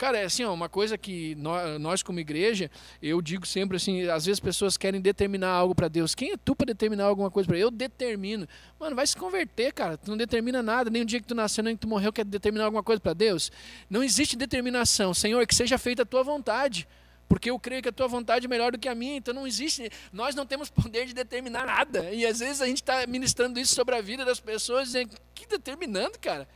Cara, 0.00 0.16
é 0.16 0.24
assim, 0.24 0.42
ó, 0.44 0.54
uma 0.54 0.66
coisa 0.68 0.96
que 0.96 1.36
nós, 1.78 2.02
como 2.02 2.18
igreja, 2.18 2.70
eu 3.02 3.20
digo 3.20 3.46
sempre 3.46 3.76
assim: 3.76 4.08
às 4.08 4.24
vezes 4.24 4.40
pessoas 4.40 4.78
querem 4.78 4.98
determinar 4.98 5.50
algo 5.50 5.74
para 5.74 5.88
Deus. 5.88 6.14
Quem 6.14 6.32
é 6.32 6.36
tu 6.38 6.56
para 6.56 6.68
determinar 6.68 7.04
alguma 7.04 7.30
coisa 7.30 7.46
para 7.46 7.58
Eu 7.58 7.70
determino. 7.70 8.48
Mano, 8.78 8.96
vai 8.96 9.06
se 9.06 9.14
converter, 9.14 9.74
cara. 9.74 9.98
Tu 9.98 10.10
não 10.10 10.16
determina 10.16 10.62
nada, 10.62 10.88
nem 10.88 11.02
o 11.02 11.04
dia 11.04 11.20
que 11.20 11.26
tu 11.26 11.34
nasceu, 11.34 11.62
nem 11.62 11.76
que 11.76 11.82
tu 11.82 11.88
morreu, 11.88 12.14
quer 12.14 12.24
determinar 12.24 12.64
alguma 12.64 12.82
coisa 12.82 12.98
para 12.98 13.12
Deus. 13.12 13.52
Não 13.90 14.02
existe 14.02 14.36
determinação. 14.36 15.12
Senhor, 15.12 15.46
que 15.46 15.54
seja 15.54 15.76
feita 15.76 16.00
a 16.00 16.06
tua 16.06 16.22
vontade. 16.22 16.88
Porque 17.30 17.48
eu 17.48 17.60
creio 17.60 17.80
que 17.80 17.88
a 17.88 17.92
tua 17.92 18.08
vontade 18.08 18.46
é 18.46 18.48
melhor 18.48 18.72
do 18.72 18.78
que 18.78 18.88
a 18.88 18.94
minha, 18.94 19.16
então 19.16 19.32
não 19.32 19.46
existe. 19.46 19.88
Nós 20.12 20.34
não 20.34 20.44
temos 20.44 20.68
poder 20.68 21.06
de 21.06 21.14
determinar 21.14 21.64
nada. 21.64 22.10
E 22.10 22.26
às 22.26 22.40
vezes 22.40 22.60
a 22.60 22.66
gente 22.66 22.82
está 22.82 23.06
ministrando 23.06 23.60
isso 23.60 23.72
sobre 23.72 23.94
a 23.94 24.00
vida 24.00 24.24
das 24.24 24.40
pessoas, 24.40 24.88
dizendo, 24.88 25.16
que 25.32 25.46
determinando, 25.46 26.18
cara? 26.18 26.48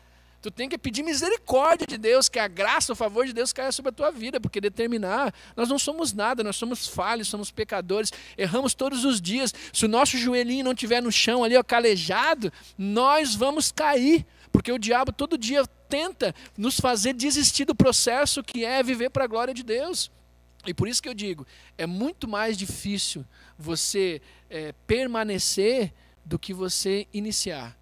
Tu 0.42 0.50
tem 0.50 0.68
que 0.68 0.76
pedir 0.76 1.04
misericórdia 1.04 1.86
de 1.86 1.96
Deus, 1.96 2.28
que 2.28 2.40
a 2.40 2.48
graça, 2.48 2.92
o 2.92 2.96
favor 2.96 3.24
de 3.24 3.32
Deus 3.32 3.52
caia 3.52 3.70
sobre 3.70 3.90
a 3.90 3.92
tua 3.92 4.10
vida, 4.10 4.40
porque 4.40 4.60
determinar, 4.60 5.32
nós 5.56 5.68
não 5.68 5.78
somos 5.78 6.12
nada, 6.12 6.42
nós 6.42 6.56
somos 6.56 6.88
falhos, 6.88 7.28
somos 7.28 7.52
pecadores, 7.52 8.12
erramos 8.36 8.74
todos 8.74 9.04
os 9.04 9.20
dias. 9.20 9.54
Se 9.72 9.84
o 9.84 9.88
nosso 9.88 10.18
joelhinho 10.18 10.64
não 10.64 10.72
estiver 10.72 11.00
no 11.00 11.12
chão 11.12 11.44
ali, 11.44 11.56
ó, 11.56 11.62
calejado, 11.62 12.52
nós 12.76 13.32
vamos 13.36 13.70
cair, 13.70 14.26
porque 14.50 14.72
o 14.72 14.78
diabo 14.78 15.12
todo 15.12 15.38
dia 15.38 15.64
tenta 15.88 16.34
nos 16.58 16.80
fazer 16.80 17.12
desistir 17.12 17.64
do 17.64 17.76
processo 17.76 18.42
que 18.42 18.64
é 18.64 18.82
viver 18.82 19.10
para 19.10 19.22
a 19.22 19.28
glória 19.28 19.54
de 19.54 19.62
Deus. 19.62 20.10
E 20.66 20.72
por 20.72 20.88
isso 20.88 21.02
que 21.02 21.08
eu 21.08 21.14
digo, 21.14 21.46
é 21.76 21.86
muito 21.86 22.26
mais 22.26 22.56
difícil 22.56 23.24
você 23.58 24.20
é, 24.48 24.72
permanecer 24.86 25.92
do 26.24 26.38
que 26.38 26.54
você 26.54 27.06
iniciar. 27.12 27.76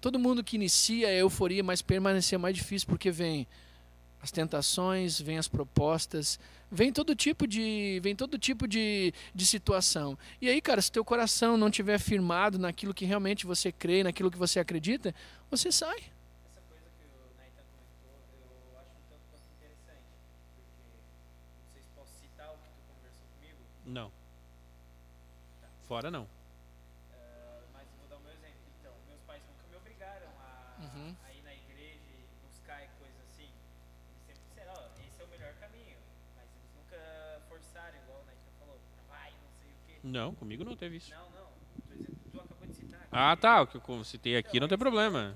Todo 0.00 0.18
mundo 0.18 0.44
que 0.44 0.56
inicia 0.56 1.08
é 1.08 1.20
euforia, 1.20 1.62
mas 1.64 1.82
permanecer 1.82 2.38
é 2.38 2.40
mais 2.40 2.54
difícil 2.54 2.86
porque 2.86 3.10
vem 3.10 3.46
as 4.22 4.30
tentações, 4.30 5.20
vem 5.20 5.38
as 5.38 5.48
propostas, 5.48 6.38
vem 6.70 6.92
todo 6.92 7.14
tipo 7.14 7.46
de, 7.46 8.00
vem 8.02 8.14
todo 8.14 8.38
tipo 8.38 8.66
de, 8.66 9.12
de 9.34 9.46
situação. 9.46 10.18
E 10.40 10.48
aí, 10.48 10.60
cara, 10.60 10.82
se 10.82 10.90
teu 10.90 11.04
coração 11.04 11.56
não 11.56 11.70
tiver 11.70 11.98
firmado 11.98 12.58
naquilo 12.58 12.94
que 12.94 13.04
realmente 13.04 13.46
você 13.46 13.72
crê, 13.72 14.02
naquilo 14.02 14.30
que 14.30 14.38
você 14.38 14.58
acredita, 14.60 15.14
você 15.50 15.70
sai. 15.70 15.98
Essa 15.98 16.60
coisa 16.68 16.86
que 16.98 17.04
o 17.06 17.38
Naitan 17.38 17.62
comentou, 17.70 18.10
eu 18.72 18.78
acho 18.78 18.90
um 18.90 19.06
tanto 19.08 19.22
quanto 19.30 19.46
interessante. 19.56 20.06
Porque 20.54 20.92
não 21.58 21.66
sei 21.72 21.82
se 21.82 21.90
posso 21.94 22.12
citar 22.20 22.50
o 22.50 22.58
que 22.58 22.70
tu 22.74 22.82
conversou 22.90 23.26
Não. 23.88 24.10
Fora 25.86 26.10
não. 26.10 26.26
ah, 27.14 27.60
mas 27.72 27.86
vou 27.98 28.06
dar 28.08 28.16
o 28.16 28.20
meu 28.20 28.32
exemplo. 28.32 28.58
Então, 28.80 28.92
meus 29.08 29.20
pais 29.22 29.42
nunca 29.48 29.66
me 29.70 29.76
obrigaram 29.76 30.28
a, 30.38 30.76
Uhum. 30.82 31.16
a 31.24 31.32
ir 31.32 31.42
na 31.42 31.54
igreja 31.54 32.04
e 32.12 32.46
buscar 32.46 32.84
e 32.84 32.88
coisa 33.00 33.16
assim. 33.22 33.48
Eles 33.48 34.22
sempre 34.26 34.42
disseram, 34.48 34.74
ó, 34.74 35.00
esse 35.08 35.20
é 35.20 35.24
o 35.24 35.28
melhor 35.28 35.54
caminho. 35.54 35.96
Mas 36.36 36.44
eles 36.54 36.70
nunca 36.76 37.42
forçaram, 37.48 37.96
igual 38.04 38.20
o 38.20 38.26
Naitan 38.26 38.52
falou, 38.58 38.78
vai, 39.08 39.30
não 39.30 39.50
sei 39.58 39.70
o 39.70 39.76
quê. 39.86 39.98
Não, 40.04 40.34
comigo 40.34 40.64
não 40.64 40.76
teve 40.76 40.96
isso. 40.96 41.10
Não, 41.10 41.30
não. 41.30 41.48
Tu 42.30 42.40
acabou 42.40 42.66
de 42.66 42.74
citar. 42.74 43.08
Ah, 43.10 43.36
tá. 43.36 43.62
O 43.62 43.66
que 43.66 43.76
eu 43.78 44.04
citei 44.04 44.36
aqui 44.36 44.60
não 44.60 44.68
tem 44.68 44.76
problema. 44.78 45.34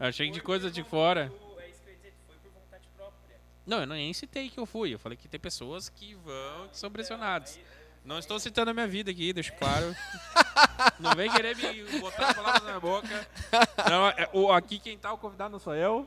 Achei 0.00 0.28
de 0.30 0.40
coisas 0.40 0.72
de 0.72 0.82
fora. 0.82 1.30
tu- 1.30 1.60
É 1.60 1.68
isso 1.70 1.80
que 1.82 1.88
eu 1.88 1.92
ia 1.92 1.96
dizer, 1.98 2.12
tu 2.12 2.26
foi 2.26 2.36
por 2.38 2.50
vontade 2.50 2.88
própria. 2.96 3.38
Não, 3.66 3.80
eu 3.80 3.86
nem 3.86 4.12
citei 4.12 4.50
que 4.50 4.58
eu 4.58 4.66
fui. 4.66 4.92
Eu 4.94 4.98
falei 4.98 5.16
que 5.16 5.26
tem 5.28 5.40
pessoas 5.40 5.88
que 5.88 6.14
vão, 6.16 6.68
que 6.68 6.76
são 6.78 6.90
pressionadas. 6.90 7.58
Não 8.04 8.18
estou 8.18 8.38
citando 8.38 8.70
a 8.70 8.74
minha 8.74 8.86
vida 8.86 9.10
aqui, 9.10 9.32
deixo 9.32 9.52
claro. 9.54 9.96
Não 11.00 11.12
vem 11.14 11.30
querer 11.30 11.56
me 11.56 11.98
botar 12.00 12.34
palavras 12.34 12.62
na 12.62 12.68
minha 12.68 12.80
boca. 12.80 13.28
Não, 13.88 14.08
é- 14.08 14.28
o, 14.34 14.52
aqui 14.52 14.78
quem 14.78 14.98
tá 14.98 15.10
o 15.12 15.16
convidado 15.18 15.52
não 15.52 15.58
sou 15.58 15.74
eu. 15.74 16.06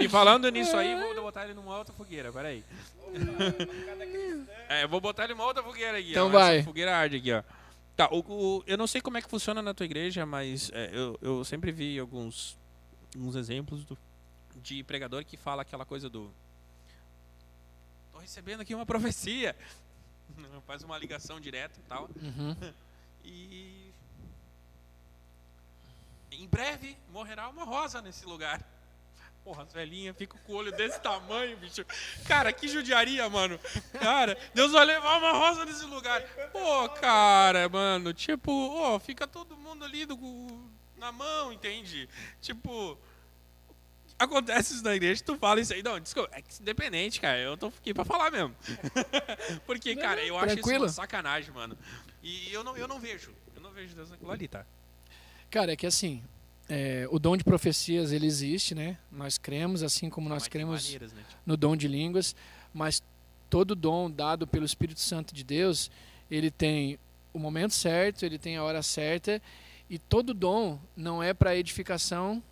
E 0.00 0.08
falando 0.08 0.48
nisso 0.50 0.74
aí, 0.76 0.94
vou 1.14 1.22
botar 1.22 1.44
ele 1.44 1.52
numa 1.54 1.76
outra 1.76 1.92
fogueira, 1.92 2.32
peraí. 2.32 2.64
É, 4.68 4.84
eu 4.84 4.88
vou 4.88 5.00
botar 5.00 5.24
ele 5.24 5.34
numa 5.34 5.44
outra 5.44 5.62
fogueira 5.62 5.98
aqui. 5.98 6.10
Então 6.12 6.28
ó, 6.28 6.30
vai. 6.30 6.56
Essa 6.58 6.64
fogueira 6.64 6.96
arde 6.96 7.16
aqui, 7.16 7.32
ó. 7.32 7.42
Tá, 7.96 8.08
o, 8.10 8.20
o- 8.20 8.64
eu 8.66 8.78
não 8.78 8.86
sei 8.86 9.00
como 9.00 9.18
é 9.18 9.22
que 9.22 9.28
funciona 9.28 9.60
na 9.60 9.74
tua 9.74 9.84
igreja, 9.84 10.24
mas 10.24 10.70
é, 10.72 10.90
eu, 10.92 11.18
eu 11.20 11.44
sempre 11.44 11.70
vi 11.72 11.98
alguns, 11.98 12.56
alguns 13.14 13.34
exemplos 13.36 13.84
do- 13.84 13.98
de 14.56 14.82
pregador 14.84 15.24
que 15.24 15.36
fala 15.36 15.62
aquela 15.62 15.84
coisa 15.84 16.08
do. 16.08 16.32
Tô 18.20 18.22
recebendo 18.22 18.60
aqui 18.60 18.74
uma 18.74 18.84
profecia. 18.84 19.56
Faz 20.66 20.82
uma 20.82 20.98
ligação 20.98 21.40
direta 21.40 21.80
e 21.80 21.82
tal. 21.84 22.10
Uhum. 22.16 22.54
E. 23.22 23.92
Em 26.32 26.46
breve 26.48 26.96
morrerá 27.10 27.50
uma 27.50 27.64
rosa 27.64 28.00
nesse 28.00 28.24
lugar. 28.24 28.62
Porra, 29.44 29.62
as 29.64 29.72
velhinhas 29.74 30.16
ficam 30.16 30.38
com 30.46 30.52
o 30.54 30.56
olho 30.56 30.72
desse 30.72 30.98
tamanho, 31.00 31.54
bicho. 31.58 31.84
Cara, 32.26 32.50
que 32.50 32.66
judiaria, 32.66 33.28
mano. 33.28 33.60
Cara, 34.00 34.38
Deus 34.54 34.72
vai 34.72 34.86
levar 34.86 35.18
uma 35.18 35.32
rosa 35.32 35.66
nesse 35.66 35.84
lugar. 35.84 36.22
Pô, 36.50 36.88
cara, 36.88 37.68
mano, 37.68 38.14
tipo, 38.14 38.50
ó, 38.50 38.98
fica 38.98 39.26
todo 39.26 39.54
mundo 39.54 39.84
ali 39.84 40.06
do, 40.06 40.16
na 40.96 41.12
mão, 41.12 41.52
entende? 41.52 42.08
Tipo, 42.40 42.98
acontece 44.20 44.74
isso 44.74 44.84
na 44.84 44.94
igreja, 44.94 45.22
tu 45.24 45.36
fala 45.36 45.60
isso 45.60 45.72
aí. 45.72 45.82
Não, 45.82 45.98
desculpa, 45.98 46.28
é 46.32 46.42
que 46.42 46.60
independente, 46.60 47.20
cara, 47.20 47.38
eu 47.38 47.56
tô 47.56 47.68
aqui 47.68 47.94
pra 47.94 48.04
falar 48.04 48.30
mesmo. 48.30 48.54
Porque, 49.66 49.96
cara, 49.96 50.22
eu 50.24 50.38
acho 50.38 50.58
isso 50.58 50.68
uma 50.68 50.88
sacanagem, 50.88 51.52
mano. 51.52 51.76
E 52.22 52.52
eu 52.52 52.62
não, 52.62 52.76
eu 52.76 52.86
não 52.86 53.00
vejo, 53.00 53.32
eu 53.56 53.62
não 53.62 53.72
vejo 53.72 53.94
Deus 53.94 54.10
naquilo 54.10 54.30
ali, 54.30 54.46
tá? 54.46 54.66
Cara, 55.50 55.72
é 55.72 55.76
que 55.76 55.86
assim, 55.86 56.22
é, 56.68 57.06
o 57.10 57.18
dom 57.18 57.36
de 57.36 57.42
profecias 57.42 58.12
ele 58.12 58.26
existe, 58.26 58.74
né? 58.74 58.98
Nós 59.10 59.38
cremos, 59.38 59.82
assim 59.82 60.10
como 60.10 60.28
nós 60.28 60.42
Mas 60.42 60.48
cremos 60.48 60.84
maneiras, 60.84 61.12
né? 61.12 61.24
no 61.46 61.56
dom 61.56 61.74
de 61.74 61.88
línguas, 61.88 62.36
mas 62.74 63.02
todo 63.48 63.74
dom 63.74 64.10
dado 64.10 64.46
pelo 64.46 64.66
Espírito 64.66 65.00
Santo 65.00 65.34
de 65.34 65.42
Deus, 65.42 65.90
ele 66.30 66.50
tem 66.50 66.98
o 67.32 67.38
momento 67.38 67.74
certo, 67.74 68.24
ele 68.24 68.38
tem 68.38 68.56
a 68.56 68.62
hora 68.62 68.82
certa, 68.82 69.40
e 69.88 69.98
todo 69.98 70.34
dom 70.34 70.78
não 70.96 71.22
é 71.22 71.32
para 71.34 71.56
edificação 71.56 72.42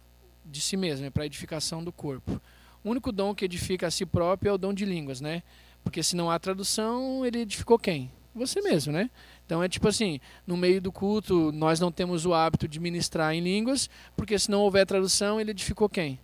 de 0.51 0.61
si 0.61 0.77
mesmo, 0.77 1.07
é 1.07 1.11
para 1.11 1.27
edificação 1.27 1.85
do 1.85 1.93
corpo. 1.93 2.41
O 2.83 2.91
único 2.91 3.13
dom 3.13 3.35
que 3.35 3.45
edifica 3.45 3.87
a 3.87 3.91
si 3.91 4.07
próprio 4.07 4.51
é 4.51 4.53
o 4.53 4.59
dom 4.59 4.73
de 4.73 4.85
línguas, 4.85 5.21
né? 5.21 5.43
Porque 5.83 6.03
se 6.03 6.17
não 6.17 6.31
há 6.31 6.39
tradução, 6.39 7.25
ele 7.25 7.41
edificou 7.41 7.79
quem? 7.79 8.11
Você 8.35 8.61
mesmo, 8.61 8.93
né? 8.93 9.11
Então 9.45 9.63
é 9.63 9.69
tipo 9.69 9.89
assim, 9.89 10.21
no 10.47 10.57
meio 10.57 10.81
do 10.81 10.93
culto, 10.93 11.51
nós 11.53 11.81
não 11.81 11.91
temos 11.91 12.25
o 12.25 12.33
hábito 12.33 12.69
de 12.69 12.79
ministrar 12.79 13.35
em 13.35 13.41
línguas, 13.41 13.91
porque 14.17 14.39
se 14.39 14.51
não 14.51 14.61
houver 14.61 14.87
tradução, 14.87 15.41
ele 15.41 15.51
edificou 15.51 15.89
quem? 15.89 16.21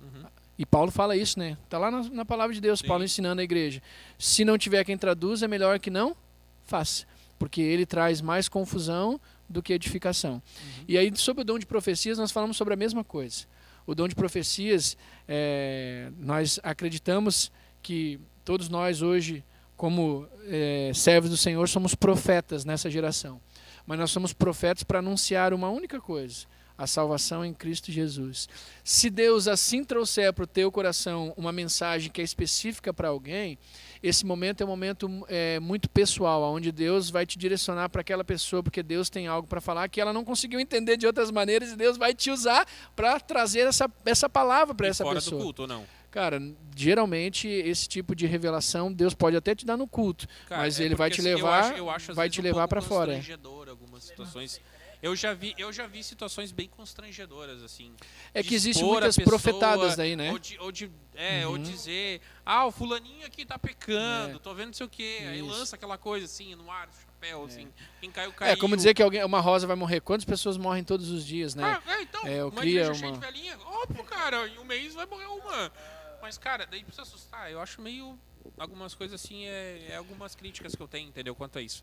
Uhum. 0.00 0.24
E 0.58 0.66
Paulo 0.66 0.90
fala 0.90 1.16
isso, 1.16 1.38
né? 1.38 1.56
Tá 1.68 1.78
lá 1.78 1.90
na, 1.90 2.02
na 2.04 2.24
palavra 2.24 2.54
de 2.54 2.60
Deus, 2.60 2.80
Sim. 2.80 2.86
Paulo 2.86 3.04
ensinando 3.04 3.40
a 3.40 3.44
igreja. 3.44 3.82
Se 4.18 4.44
não 4.44 4.58
tiver 4.58 4.84
quem 4.84 4.98
traduz, 4.98 5.42
é 5.42 5.48
melhor 5.48 5.78
que 5.78 5.90
não 5.90 6.16
faça, 6.64 7.06
porque 7.38 7.60
ele 7.60 7.86
traz 7.86 8.20
mais 8.20 8.48
confusão 8.48 9.20
do 9.50 9.62
que 9.62 9.72
edificação. 9.72 10.40
E 10.86 10.96
aí, 10.96 11.10
sobre 11.16 11.42
o 11.42 11.44
dom 11.44 11.58
de 11.58 11.66
profecias, 11.66 12.16
nós 12.16 12.30
falamos 12.30 12.56
sobre 12.56 12.72
a 12.72 12.76
mesma 12.76 13.02
coisa. 13.02 13.46
O 13.84 13.94
dom 13.94 14.06
de 14.06 14.14
profecias, 14.14 14.96
é, 15.26 16.10
nós 16.18 16.60
acreditamos 16.62 17.50
que 17.82 18.20
todos 18.44 18.68
nós 18.68 19.02
hoje, 19.02 19.44
como 19.76 20.28
é, 20.46 20.92
servos 20.94 21.30
do 21.30 21.36
Senhor, 21.36 21.68
somos 21.68 21.94
profetas 21.94 22.64
nessa 22.64 22.88
geração. 22.88 23.40
Mas 23.84 23.98
nós 23.98 24.10
somos 24.12 24.32
profetas 24.32 24.84
para 24.84 25.00
anunciar 25.00 25.52
uma 25.52 25.68
única 25.68 26.00
coisa: 26.00 26.46
a 26.80 26.86
salvação 26.86 27.44
em 27.44 27.52
Cristo 27.52 27.92
Jesus. 27.92 28.48
Se 28.82 29.10
Deus 29.10 29.46
assim 29.46 29.84
trouxer 29.84 30.32
para 30.32 30.44
o 30.44 30.46
teu 30.46 30.72
coração 30.72 31.34
uma 31.36 31.52
mensagem 31.52 32.10
que 32.10 32.22
é 32.22 32.24
específica 32.24 32.90
para 32.92 33.08
alguém, 33.08 33.58
esse 34.02 34.24
momento 34.24 34.62
é 34.62 34.64
um 34.64 34.68
momento 34.68 35.26
é, 35.28 35.60
muito 35.60 35.90
pessoal, 35.90 36.42
onde 36.54 36.72
Deus 36.72 37.10
vai 37.10 37.26
te 37.26 37.38
direcionar 37.38 37.90
para 37.90 38.00
aquela 38.00 38.24
pessoa, 38.24 38.62
porque 38.62 38.82
Deus 38.82 39.10
tem 39.10 39.26
algo 39.26 39.46
para 39.46 39.60
falar 39.60 39.88
que 39.90 40.00
ela 40.00 40.10
não 40.10 40.24
conseguiu 40.24 40.58
entender 40.58 40.96
de 40.96 41.06
outras 41.06 41.30
maneiras 41.30 41.70
e 41.72 41.76
Deus 41.76 41.98
vai 41.98 42.14
te 42.14 42.30
usar 42.30 42.66
para 42.96 43.20
trazer 43.20 43.66
essa, 43.66 43.86
essa 44.06 44.26
palavra 44.26 44.74
para 44.74 44.88
essa 44.88 45.04
fora 45.04 45.16
pessoa. 45.16 45.38
do 45.38 45.44
culto 45.44 45.62
ou 45.62 45.68
não? 45.68 45.84
Cara, 46.10 46.40
geralmente 46.74 47.46
esse 47.46 47.86
tipo 47.86 48.16
de 48.16 48.26
revelação 48.26 48.90
Deus 48.92 49.14
pode 49.14 49.36
até 49.36 49.54
te 49.54 49.64
dar 49.66 49.76
no 49.76 49.86
culto, 49.86 50.26
Cara, 50.48 50.62
mas 50.62 50.80
é 50.80 50.84
ele 50.84 50.94
vai 50.96 51.10
te 51.10 51.20
assim, 51.20 51.28
eu 51.28 51.36
levar, 51.36 51.60
acho- 51.60 51.74
eu 51.74 51.90
acho, 51.90 52.14
vai 52.14 52.28
te 52.30 52.40
um 52.40 52.42
levar 52.42 52.66
pouco 52.66 52.68
para 52.70 52.82
fora. 52.82 53.20
algumas 53.68 54.02
situações. 54.04 54.60
Eu 55.02 55.16
já 55.16 55.32
vi, 55.32 55.54
eu 55.56 55.72
já 55.72 55.86
vi 55.86 56.04
situações 56.04 56.52
bem 56.52 56.68
constrangedoras 56.68 57.62
assim. 57.62 57.94
É 58.34 58.42
que 58.42 58.54
existem 58.54 58.84
muitas 58.84 59.16
pessoa, 59.16 59.30
profetadas 59.38 59.96
daí, 59.96 60.14
né? 60.14 60.30
Ou 60.30 60.38
de, 60.38 60.58
ou 60.58 60.70
de, 60.70 60.90
é, 61.14 61.46
ou 61.46 61.54
Uhum. 61.54 61.62
dizer, 61.62 62.20
ah, 62.44 62.66
o 62.66 62.70
fulaninho 62.70 63.26
aqui 63.26 63.46
tá 63.46 63.58
pecando, 63.58 64.36
É. 64.36 64.38
tô 64.40 64.52
vendo 64.54 64.66
não 64.68 64.74
sei 64.74 64.86
o 64.86 64.90
quê. 64.90 65.20
Aí 65.22 65.38
Isso. 65.40 65.48
lança 65.48 65.76
aquela 65.76 65.96
coisa 65.96 66.26
assim, 66.26 66.54
no 66.54 66.70
ar, 66.70 66.88
chapéu, 66.92 67.44
assim. 67.46 67.68
Quem 68.00 68.10
caiu, 68.10 68.30
caiu. 68.34 68.52
É 68.52 68.56
como 68.56 68.76
dizer 68.76 68.92
que 68.92 69.02
alguém, 69.02 69.24
uma 69.24 69.40
rosa 69.40 69.66
vai 69.66 69.74
morrer. 69.76 70.00
Quantas 70.00 70.24
pessoas 70.26 70.58
morrem 70.58 70.84
todos 70.84 71.08
os 71.10 71.24
dias, 71.24 71.54
né? 71.54 71.64
Ah, 71.86 71.92
é, 71.92 72.02
então, 72.02 72.26
É, 72.26 72.40
eu 72.40 72.48
uma 72.48 72.60
cria 72.60 72.80
igreja 72.82 72.94
cheia 72.94 73.10
uma- 73.12 73.18
de 73.18 73.24
velhinha, 73.26 73.58
óbvio, 73.64 74.04
cara, 74.04 74.46
em 74.48 74.58
um 74.58 74.64
mês 74.64 74.94
vai 74.94 75.06
morrer 75.06 75.26
uma. 75.26 75.72
Mas, 76.20 76.36
cara, 76.36 76.66
daí 76.66 76.82
precisa 76.84 77.02
assustar. 77.02 77.50
Eu 77.50 77.60
acho 77.60 77.80
meio. 77.80 78.18
Algumas 78.58 78.94
coisas 78.94 79.18
assim, 79.22 79.44
é, 79.46 79.86
é 79.90 79.96
algumas 79.96 80.34
críticas 80.34 80.74
que 80.74 80.82
eu 80.82 80.88
tenho, 80.88 81.08
entendeu? 81.08 81.34
Quanto 81.34 81.58
a 81.58 81.62
isso. 81.62 81.82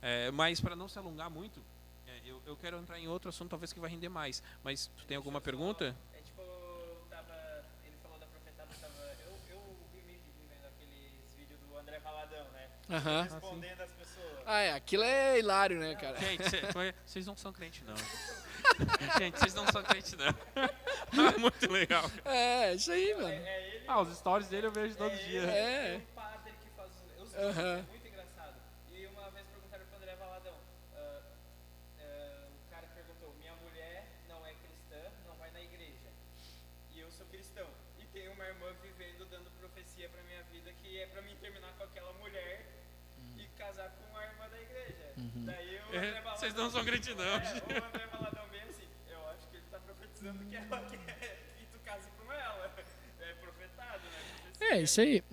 É, 0.00 0.30
mas, 0.30 0.60
para 0.60 0.74
não 0.76 0.86
se 0.88 0.98
alongar 0.98 1.28
muito, 1.30 1.60
é, 1.60 1.73
eu, 2.24 2.42
eu 2.46 2.56
quero 2.56 2.78
entrar 2.78 2.98
em 2.98 3.08
outro 3.08 3.28
assunto, 3.28 3.50
talvez 3.50 3.72
que 3.72 3.80
vai 3.80 3.90
render 3.90 4.08
mais. 4.08 4.42
Mas, 4.62 4.90
tu 4.96 5.04
tem 5.06 5.16
alguma 5.16 5.40
pergunta? 5.40 5.94
É 6.12 6.22
tipo, 6.22 6.42
tava. 7.10 7.34
Ele 7.84 7.96
falou 8.02 8.18
da 8.18 8.26
profetada, 8.26 8.70
tava. 8.80 8.94
Eu, 9.24 9.56
eu 9.56 9.76
vi 9.92 10.02
me 10.02 10.18
vi 10.18 10.32
vendo 10.48 10.66
aqueles 10.66 11.34
vídeos 11.36 11.60
do 11.60 11.76
André 11.76 11.98
Valadão, 11.98 12.46
né? 12.52 12.68
Aham. 12.90 13.22
Respondendo 13.22 13.80
as 13.80 13.90
pessoas. 13.92 14.38
Ah, 14.46 14.60
é. 14.60 14.72
Aquilo 14.72 15.02
é 15.02 15.38
hilário, 15.38 15.78
né, 15.78 15.94
cara? 15.94 16.16
Gente, 16.18 16.44
vocês 17.04 17.26
não 17.26 17.36
são 17.36 17.52
crente, 17.52 17.84
não. 17.84 17.94
Gente, 19.18 19.38
vocês 19.38 19.54
não 19.54 19.66
são 19.68 19.82
crente, 19.82 20.16
não. 20.16 20.34
Ah, 21.16 21.38
muito 21.38 21.70
legal. 21.70 22.10
É, 22.24 22.74
isso 22.74 22.90
aí, 22.90 23.14
mano. 23.14 23.28
É 23.28 23.76
ele, 23.76 23.84
Ah, 23.86 24.00
os 24.00 24.16
stories 24.18 24.48
dele 24.48 24.66
eu 24.66 24.72
vejo 24.72 24.96
todo 24.96 25.14
dia. 25.16 25.42
É. 25.42 25.96
um 25.96 26.14
padre 26.14 26.52
que 26.60 26.70
faz 26.70 26.90
os, 26.90 27.02
vídeos, 27.02 27.58
é 27.58 27.82
muito 27.88 28.03
Vocês 46.44 46.54
não 46.56 46.70
são 46.70 46.84
crente, 46.84 47.08
não. 47.14 47.24
É, 47.24 47.80
o 47.80 47.86
André 47.86 48.06
Valadão 48.12 48.42
bem 48.52 48.60
assim. 48.68 48.82
Eu 49.10 49.16
acho 49.30 49.48
que 49.50 49.56
ele 49.56 49.64
tá 49.70 49.78
profetizando 49.78 50.44
que 50.44 50.54
ela 50.54 50.80
quer 50.90 51.38
que 51.56 51.64
tu 51.72 51.78
case 51.82 52.06
com 52.18 52.30
ela. 52.30 52.70
É 53.18 53.32
profetado, 53.40 54.02
né? 54.60 54.76
É, 54.76 54.82
isso 54.82 55.00
aí. 55.00 55.24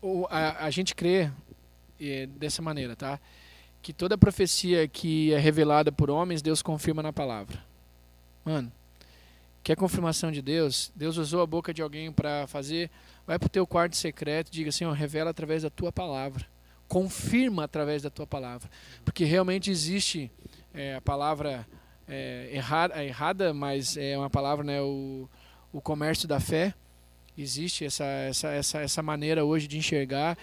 O, 0.00 0.28
a, 0.30 0.66
a 0.66 0.70
gente 0.70 0.94
crê 0.94 1.28
é, 2.00 2.26
dessa 2.26 2.62
maneira, 2.62 2.94
tá? 2.94 3.18
Que 3.82 3.92
toda 3.92 4.16
profecia 4.16 4.86
que 4.86 5.34
é 5.34 5.38
revelada 5.38 5.90
por 5.90 6.08
homens, 6.08 6.40
Deus 6.40 6.62
confirma 6.62 7.02
na 7.02 7.12
palavra. 7.12 7.58
Mano, 8.44 8.70
quer 9.64 9.74
confirmação 9.74 10.30
de 10.30 10.40
Deus? 10.40 10.92
Deus 10.94 11.16
usou 11.16 11.42
a 11.42 11.46
boca 11.48 11.74
de 11.74 11.82
alguém 11.82 12.12
para 12.12 12.46
fazer. 12.46 12.92
Vai 13.26 13.40
pro 13.40 13.48
teu 13.48 13.66
quarto 13.66 13.96
secreto 13.96 14.46
e 14.46 14.52
diga 14.52 14.68
assim, 14.68 14.84
ó, 14.84 14.92
revela 14.92 15.30
através 15.30 15.64
da 15.64 15.70
tua 15.70 15.90
palavra. 15.90 16.46
Confirma 16.86 17.64
através 17.64 18.02
da 18.02 18.10
tua 18.10 18.26
palavra. 18.26 18.70
Porque 19.04 19.24
realmente 19.24 19.68
existe 19.68 20.30
é, 20.74 20.94
a 20.94 21.00
palavra 21.00 21.66
é, 22.08 22.50
errada, 22.52 23.04
errada, 23.04 23.54
mas 23.54 23.96
é 23.96 24.16
uma 24.16 24.30
palavra, 24.30 24.64
né? 24.64 24.80
O, 24.80 25.28
o 25.72 25.80
comércio 25.80 26.26
da 26.26 26.40
fé. 26.40 26.74
Existe 27.38 27.84
essa, 27.84 28.04
essa, 28.04 28.48
essa, 28.48 28.80
essa 28.80 29.02
maneira 29.02 29.44
hoje 29.44 29.66
de 29.66 29.78
enxergar. 29.78 30.36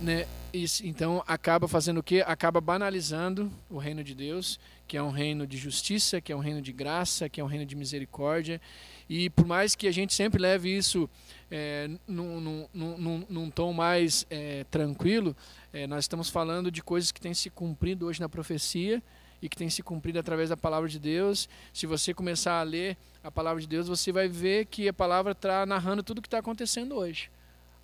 Né? 0.00 0.26
Isso, 0.52 0.86
então 0.86 1.22
acaba 1.26 1.68
fazendo 1.68 1.98
o 1.98 2.02
quê? 2.02 2.24
Acaba 2.26 2.60
banalizando 2.60 3.52
o 3.70 3.78
reino 3.78 4.02
de 4.02 4.14
Deus, 4.14 4.58
que 4.86 4.96
é 4.96 5.02
um 5.02 5.10
reino 5.10 5.46
de 5.46 5.56
justiça, 5.56 6.20
que 6.20 6.32
é 6.32 6.36
um 6.36 6.40
reino 6.40 6.62
de 6.62 6.72
graça, 6.72 7.28
que 7.28 7.40
é 7.40 7.44
um 7.44 7.46
reino 7.46 7.66
de 7.66 7.76
misericórdia. 7.76 8.60
E 9.08 9.30
por 9.30 9.46
mais 9.46 9.74
que 9.74 9.86
a 9.86 9.92
gente 9.92 10.12
sempre 10.14 10.40
leve 10.40 10.76
isso 10.76 11.08
é, 11.50 11.88
num, 12.06 12.40
num, 12.40 12.68
num, 12.74 13.26
num 13.28 13.50
tom 13.50 13.72
mais 13.72 14.26
é, 14.28 14.64
tranquilo, 14.70 15.36
é, 15.72 15.86
nós 15.86 16.04
estamos 16.04 16.28
falando 16.28 16.70
de 16.70 16.82
coisas 16.82 17.12
que 17.12 17.20
têm 17.20 17.32
se 17.34 17.48
cumprido 17.50 18.06
hoje 18.06 18.20
na 18.20 18.28
profecia 18.28 19.02
e 19.40 19.48
que 19.48 19.56
têm 19.56 19.70
se 19.70 19.82
cumprido 19.82 20.18
através 20.18 20.48
da 20.48 20.56
palavra 20.56 20.88
de 20.88 20.98
Deus. 20.98 21.48
Se 21.72 21.86
você 21.86 22.12
começar 22.12 22.58
a 22.58 22.62
ler 22.62 22.96
a 23.22 23.30
palavra 23.30 23.60
de 23.60 23.68
Deus, 23.68 23.86
você 23.86 24.10
vai 24.10 24.28
ver 24.28 24.66
que 24.66 24.88
a 24.88 24.92
palavra 24.92 25.32
está 25.32 25.64
narrando 25.64 26.02
tudo 26.02 26.18
o 26.18 26.22
que 26.22 26.26
está 26.28 26.38
acontecendo 26.38 26.96
hoje. 26.96 27.30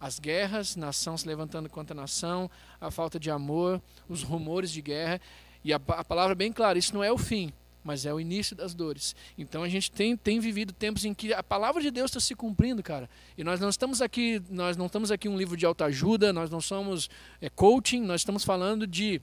As 0.01 0.19
guerras, 0.19 0.75
nação 0.75 1.17
se 1.17 1.29
levantando 1.29 1.69
contra 1.69 1.95
nação, 1.95 2.51
a 2.81 2.91
falta 2.91 3.21
de 3.21 3.31
amor, 3.31 3.81
os 4.09 4.25
rumores 4.25 4.73
de 4.73 4.83
guerra. 4.83 5.21
E 5.63 5.73
a, 5.73 5.77
a 5.77 6.05
palavra 6.05 6.33
é 6.33 6.35
bem 6.35 6.53
clara, 6.53 6.77
isso 6.77 6.93
não 6.93 7.05
é 7.05 7.13
o 7.13 7.19
fim, 7.19 7.53
mas 7.85 8.07
é 8.07 8.13
o 8.13 8.21
início 8.21 8.55
das 8.55 8.75
dores. 8.75 9.15
Então 9.37 9.63
a 9.63 9.69
gente 9.69 9.91
tem, 9.91 10.17
tem 10.17 10.41
vivido 10.41 10.73
tempos 10.73 11.05
em 11.05 11.15
que 11.15 11.33
a 11.33 11.43
palavra 11.43 11.83
de 11.83 11.91
Deus 11.91 12.11
está 12.11 12.21
se 12.21 12.35
cumprindo, 12.35 12.83
cara. 12.83 13.09
E 13.37 13.45
nós 13.45 13.61
não 13.61 13.69
estamos 13.69 14.01
aqui, 14.01 14.43
nós 14.51 14.77
não 14.77 14.87
estamos 14.87 15.11
aqui 15.11 15.29
um 15.29 15.37
livro 15.37 15.57
de 15.57 15.67
autoajuda, 15.67 16.33
nós 16.33 16.51
não 16.51 16.61
somos 16.61 17.11
é, 17.41 17.49
coaching, 17.49 18.03
nós 18.03 18.21
estamos 18.21 18.45
falando 18.45 18.87
de 18.87 19.21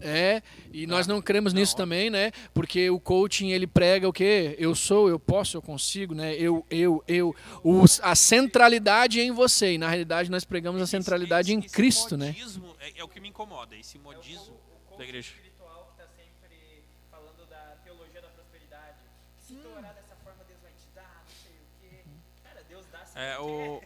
é, 0.00 0.42
e 0.72 0.86
nós 0.86 1.06
não 1.06 1.22
cremos 1.22 1.52
nisso 1.52 1.76
também, 1.76 2.10
né? 2.10 2.30
Porque 2.52 2.90
o 2.90 3.00
coaching 3.00 3.50
ele 3.50 3.66
prega 3.66 4.08
o 4.08 4.12
quê? 4.12 4.54
Eu 4.58 4.74
sou, 4.74 5.08
eu 5.08 5.18
posso, 5.18 5.56
eu 5.56 5.62
consigo, 5.62 6.14
né? 6.14 6.34
Eu, 6.34 6.64
eu, 6.70 7.02
eu. 7.08 7.34
Os, 7.62 8.00
a 8.02 8.14
centralidade 8.14 9.20
é 9.20 9.24
em 9.24 9.32
você. 9.32 9.74
E 9.74 9.78
na 9.78 9.88
realidade 9.88 10.30
nós 10.30 10.44
pregamos 10.44 10.80
a 10.82 10.86
centralidade 10.86 11.52
em 11.52 11.60
Cristo, 11.60 12.16
né? 12.16 12.28
modismo 12.28 12.76
É, 12.80 13.00
é 13.00 13.04
o 13.04 13.08
que 13.08 13.20
me 13.20 13.28
incomoda, 13.28 13.76
esse 13.76 13.98
modismo 13.98 14.58
da 14.98 15.04
igreja. 15.04 15.30
É, 23.16 23.38
o, 23.38 23.82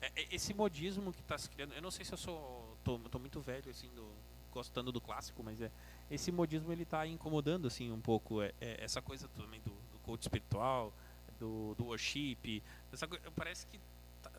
é, 0.00 0.12
é, 0.16 0.26
esse 0.30 0.54
modismo 0.54 1.12
que 1.12 1.20
está 1.20 1.36
se 1.36 1.50
criando, 1.50 1.74
eu 1.74 1.82
não 1.82 1.90
sei 1.90 2.04
se 2.04 2.12
eu 2.12 2.18
sou, 2.18 2.76
tô, 2.84 2.98
tô 2.98 3.18
muito 3.18 3.40
velho, 3.40 3.68
assim, 3.70 3.88
do, 3.94 4.06
gostando 4.52 4.92
do 4.92 5.00
clássico, 5.00 5.42
mas 5.42 5.60
é, 5.60 5.70
esse 6.10 6.30
modismo 6.30 6.70
ele 6.72 6.84
está 6.84 7.04
incomodando, 7.06 7.66
assim, 7.66 7.90
um 7.90 8.00
pouco, 8.00 8.40
é, 8.42 8.52
é, 8.60 8.84
essa 8.84 9.02
coisa 9.02 9.26
também 9.36 9.60
do, 9.62 9.70
do 9.70 9.98
coach 10.04 10.22
espiritual, 10.22 10.92
do, 11.40 11.74
do 11.74 11.86
worship, 11.86 12.62
essa 12.92 13.08
parece 13.34 13.66
que, 13.66 13.80
tá- 14.22 14.30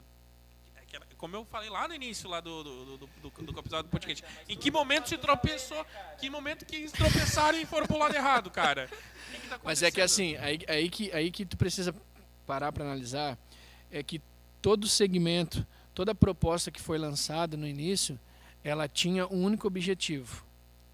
é 0.76 0.80
aquela- 0.80 1.06
como 1.18 1.36
eu 1.36 1.44
falei 1.44 1.70
lá 1.70 1.86
no 1.86 1.94
início 1.94 2.30
lá 2.30 2.40
do, 2.40 2.64
do, 2.64 2.86
do, 2.98 3.08
do, 3.08 3.30
do 3.52 3.60
episódio 3.60 3.84
do 3.84 3.92
podcast, 3.92 4.24
em 4.48 4.58
que 4.58 4.72
momento 4.72 5.10
se 5.10 5.18
tropeçou, 5.18 5.86
que 6.18 6.30
momento 6.30 6.66
que 6.66 6.78
eles 6.78 6.94
tropeçaram 6.94 7.58
e 7.60 7.66
foram 7.66 7.86
pro 7.86 7.98
lado 7.98 8.16
errado, 8.16 8.50
cara? 8.50 8.88
Que 9.30 9.40
que 9.42 9.48
tá 9.50 9.60
Mas 9.62 9.84
é 9.84 9.92
que 9.92 10.00
assim, 10.00 10.38
aí, 10.38 10.60
aí, 10.70 10.90
que, 10.90 11.12
aí 11.12 11.30
que 11.32 11.46
tu 11.46 11.58
precisa 11.58 11.94
parar 12.48 12.72
para 12.72 12.86
analisar 12.86 13.38
é 13.92 14.04
que 14.04 14.22
todo 14.62 14.88
segmento, 14.88 15.66
toda 15.94 16.16
proposta 16.16 16.72
que 16.72 16.82
foi 16.82 16.98
lançada 16.98 17.56
no 17.56 17.68
início, 17.68 18.20
ela 18.64 18.88
tinha 18.88 19.28
um 19.28 19.44
único 19.44 19.68
objetivo: 19.68 20.46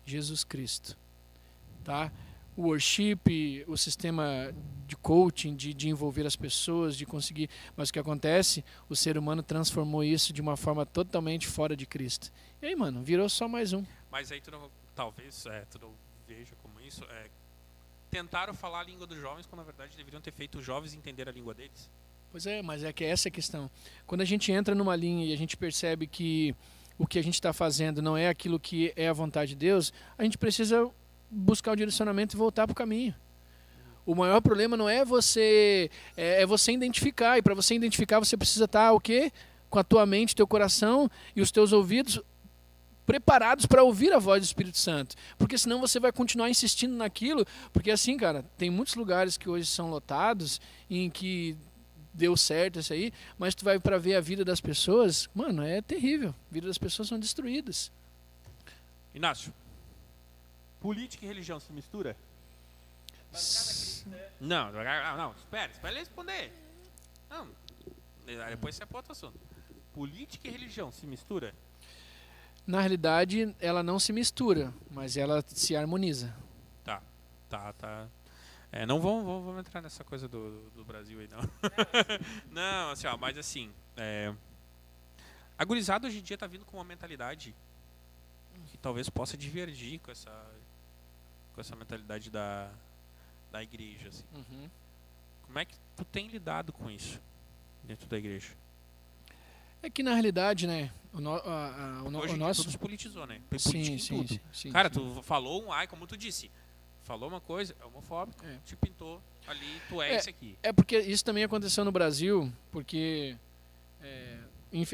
Jesus 0.05 0.43
Cristo. 0.43 0.97
Tá? 1.83 2.11
O 2.55 2.63
worship, 2.63 3.63
o 3.65 3.77
sistema 3.77 4.53
de 4.85 4.95
coaching, 4.97 5.55
de, 5.55 5.73
de 5.73 5.87
envolver 5.87 6.25
as 6.27 6.35
pessoas, 6.35 6.97
de 6.97 7.05
conseguir. 7.05 7.49
Mas 7.77 7.89
o 7.89 7.93
que 7.93 7.99
acontece? 7.99 8.63
O 8.89 8.95
ser 8.95 9.17
humano 9.17 9.41
transformou 9.41 10.03
isso 10.03 10.33
de 10.33 10.41
uma 10.41 10.57
forma 10.57 10.85
totalmente 10.85 11.47
fora 11.47 11.75
de 11.75 11.85
Cristo. 11.85 12.31
E 12.61 12.65
aí, 12.67 12.75
mano, 12.75 13.01
virou 13.01 13.29
só 13.29 13.47
mais 13.47 13.71
um. 13.71 13.85
Mas 14.11 14.31
aí 14.31 14.41
tu 14.41 14.51
não, 14.51 14.69
talvez, 14.93 15.45
é, 15.45 15.65
tu 15.71 15.79
não 15.79 15.93
veja 16.27 16.53
como 16.61 16.79
isso. 16.81 17.05
É, 17.05 17.29
tentaram 18.11 18.53
falar 18.53 18.81
a 18.81 18.83
língua 18.83 19.07
dos 19.07 19.17
jovens 19.17 19.45
quando 19.45 19.59
na 19.59 19.65
verdade 19.65 19.95
deveriam 19.95 20.21
ter 20.21 20.33
feito 20.33 20.59
os 20.59 20.65
jovens 20.65 20.93
entender 20.93 21.29
a 21.29 21.31
língua 21.31 21.53
deles. 21.53 21.89
Pois 22.31 22.45
é, 22.45 22.61
mas 22.61 22.81
é 22.81 22.93
que 22.93 23.03
essa 23.03 23.27
é 23.27 23.29
a 23.29 23.31
questão. 23.31 23.69
Quando 24.07 24.21
a 24.21 24.25
gente 24.25 24.53
entra 24.53 24.73
numa 24.73 24.95
linha 24.95 25.25
e 25.25 25.33
a 25.33 25.37
gente 25.37 25.57
percebe 25.57 26.07
que 26.07 26.55
o 26.97 27.05
que 27.05 27.19
a 27.19 27.21
gente 27.21 27.33
está 27.33 27.51
fazendo 27.51 28.01
não 28.01 28.15
é 28.15 28.29
aquilo 28.29 28.57
que 28.57 28.93
é 28.95 29.09
a 29.09 29.13
vontade 29.13 29.49
de 29.49 29.57
Deus, 29.57 29.91
a 30.17 30.23
gente 30.23 30.37
precisa 30.37 30.89
buscar 31.29 31.73
o 31.73 31.75
direcionamento 31.75 32.33
e 32.33 32.37
voltar 32.37 32.65
para 32.65 32.71
o 32.71 32.75
caminho. 32.75 33.13
O 34.05 34.15
maior 34.15 34.39
problema 34.39 34.77
não 34.77 34.87
é 34.87 35.03
você 35.03 35.91
é, 36.15 36.43
é 36.43 36.45
você 36.45 36.71
identificar 36.71 37.37
e 37.37 37.41
para 37.41 37.53
você 37.53 37.75
identificar 37.75 38.19
você 38.19 38.37
precisa 38.37 38.63
estar 38.63 38.93
o 38.93 38.99
quê? 38.99 39.29
Com 39.69 39.79
a 39.79 39.83
tua 39.83 40.05
mente, 40.05 40.33
teu 40.33 40.47
coração 40.47 41.11
e 41.35 41.41
os 41.41 41.51
teus 41.51 41.73
ouvidos 41.73 42.21
preparados 43.05 43.65
para 43.65 43.83
ouvir 43.83 44.13
a 44.13 44.19
voz 44.19 44.41
do 44.41 44.45
Espírito 44.45 44.77
Santo. 44.77 45.17
Porque 45.37 45.57
senão 45.57 45.81
você 45.81 45.99
vai 45.99 46.13
continuar 46.13 46.49
insistindo 46.49 46.95
naquilo. 46.95 47.45
Porque 47.73 47.91
assim, 47.91 48.15
cara, 48.15 48.45
tem 48.57 48.69
muitos 48.69 48.95
lugares 48.95 49.37
que 49.37 49.49
hoje 49.49 49.65
são 49.65 49.89
lotados 49.89 50.61
em 50.89 51.09
que 51.09 51.57
deu 52.13 52.35
certo 52.35 52.79
isso 52.79 52.93
aí, 52.93 53.13
mas 53.37 53.55
tu 53.55 53.63
vai 53.63 53.79
para 53.79 53.97
ver 53.97 54.15
a 54.15 54.21
vida 54.21 54.43
das 54.43 54.61
pessoas, 54.61 55.29
mano, 55.33 55.63
é 55.63 55.81
terrível. 55.81 56.35
A 56.49 56.53
vida 56.53 56.67
das 56.67 56.77
pessoas 56.77 57.07
são 57.07 57.19
destruídas. 57.19 57.91
Inácio, 59.13 59.53
política 60.79 61.25
e 61.25 61.27
religião 61.27 61.59
se 61.59 61.71
mistura? 61.71 62.15
Não, 64.39 64.71
não, 64.71 65.17
não, 65.17 65.31
espera, 65.33 65.71
espera 65.71 65.93
ele 65.93 65.99
responder. 65.99 66.51
Não, 67.29 67.47
depois 68.49 68.75
você 68.75 68.83
é 68.83 68.87
outro 68.91 69.11
assunto. 69.11 69.39
Política 69.93 70.47
e 70.47 70.51
religião 70.51 70.91
se 70.91 71.05
mistura? 71.05 71.53
Na 72.65 72.79
realidade, 72.79 73.55
ela 73.59 73.81
não 73.81 73.99
se 73.99 74.13
mistura, 74.13 74.73
mas 74.89 75.17
ela 75.17 75.43
se 75.47 75.75
harmoniza. 75.75 76.33
Tá, 76.83 77.01
tá, 77.49 77.73
tá. 77.73 78.07
É, 78.71 78.85
não 78.85 79.01
vamos, 79.01 79.25
vamos, 79.25 79.45
vamos, 79.45 79.59
entrar 79.59 79.81
nessa 79.81 80.03
coisa 80.03 80.27
do, 80.27 80.69
do 80.69 80.85
Brasil 80.85 81.19
aí, 81.19 81.27
não. 81.27 81.41
não, 82.49 82.91
assim, 82.91 83.05
ó, 83.05 83.17
mas 83.17 83.37
assim, 83.37 83.69
é, 83.97 84.33
a 85.57 85.65
gurizada 85.65 86.07
hoje 86.07 86.19
em 86.19 86.23
dia 86.23 86.37
tá 86.37 86.47
vindo 86.47 86.65
com 86.65 86.77
uma 86.77 86.83
mentalidade 86.83 87.53
que 88.67 88.77
talvez 88.77 89.09
possa 89.09 89.35
divergir 89.35 89.99
com 89.99 90.11
essa, 90.11 90.31
com 91.53 91.61
essa 91.61 91.75
mentalidade 91.75 92.29
da, 92.29 92.71
da 93.51 93.61
igreja, 93.61 94.07
assim. 94.07 94.23
Uhum. 94.33 94.69
Como 95.43 95.59
é 95.59 95.65
que 95.65 95.75
tu 95.97 96.05
tem 96.05 96.27
lidado 96.27 96.71
com 96.71 96.89
isso 96.89 97.21
dentro 97.83 98.07
da 98.07 98.17
igreja? 98.17 98.53
É 99.83 99.89
que 99.89 100.01
na 100.01 100.13
realidade, 100.13 100.65
né, 100.65 100.91
o, 101.11 101.19
no, 101.19 101.33
a, 101.33 101.99
a, 101.99 102.03
o, 102.03 102.15
Hoje 102.17 102.35
o 102.35 102.37
nosso 102.37 102.61
tudo 102.61 102.71
se 102.71 102.77
politizou, 102.77 103.25
né? 103.25 103.41
sim, 103.57 103.97
sim, 103.97 103.97
sim, 103.97 104.39
sim, 104.53 104.71
Cara, 104.71 104.89
tu 104.89 105.21
falou 105.23 105.65
um 105.65 105.73
ai, 105.73 105.87
como 105.87 106.07
tu 106.07 106.15
disse, 106.15 106.49
falou 107.11 107.27
uma 107.27 107.41
coisa, 107.41 107.75
é 107.77 107.85
homofóbico, 107.85 108.45
é. 108.45 108.57
te 108.63 108.73
pintou 108.73 109.21
ali, 109.45 109.81
tu 109.89 110.01
é, 110.01 110.13
é 110.13 110.15
esse 110.15 110.29
aqui. 110.29 110.57
É 110.63 110.71
porque 110.71 110.97
isso 110.97 111.25
também 111.25 111.43
aconteceu 111.43 111.83
no 111.83 111.91
Brasil, 111.91 112.49
porque 112.71 113.35
é, 114.01 114.37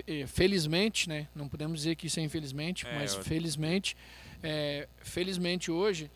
é 0.07 0.26
felizmente, 0.26 1.07
né, 1.07 1.27
não 1.35 1.48
podemos 1.48 1.77
dizer 1.77 1.95
que 1.95 2.07
isso 2.07 2.19
é 2.19 2.23
infelizmente, 2.23 2.88
é, 2.88 2.95
mas 2.95 3.14
eu... 3.14 3.23
felizmente, 3.23 3.95
é, 4.41 4.88
felizmente 4.98 5.69
hoje 5.69 6.10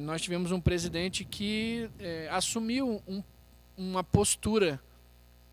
nós 0.00 0.22
tivemos 0.22 0.52
um 0.52 0.58
presidente 0.58 1.22
que 1.22 1.90
assumiu 2.30 3.02
um, 3.06 3.22
uma 3.76 4.02
postura 4.02 4.80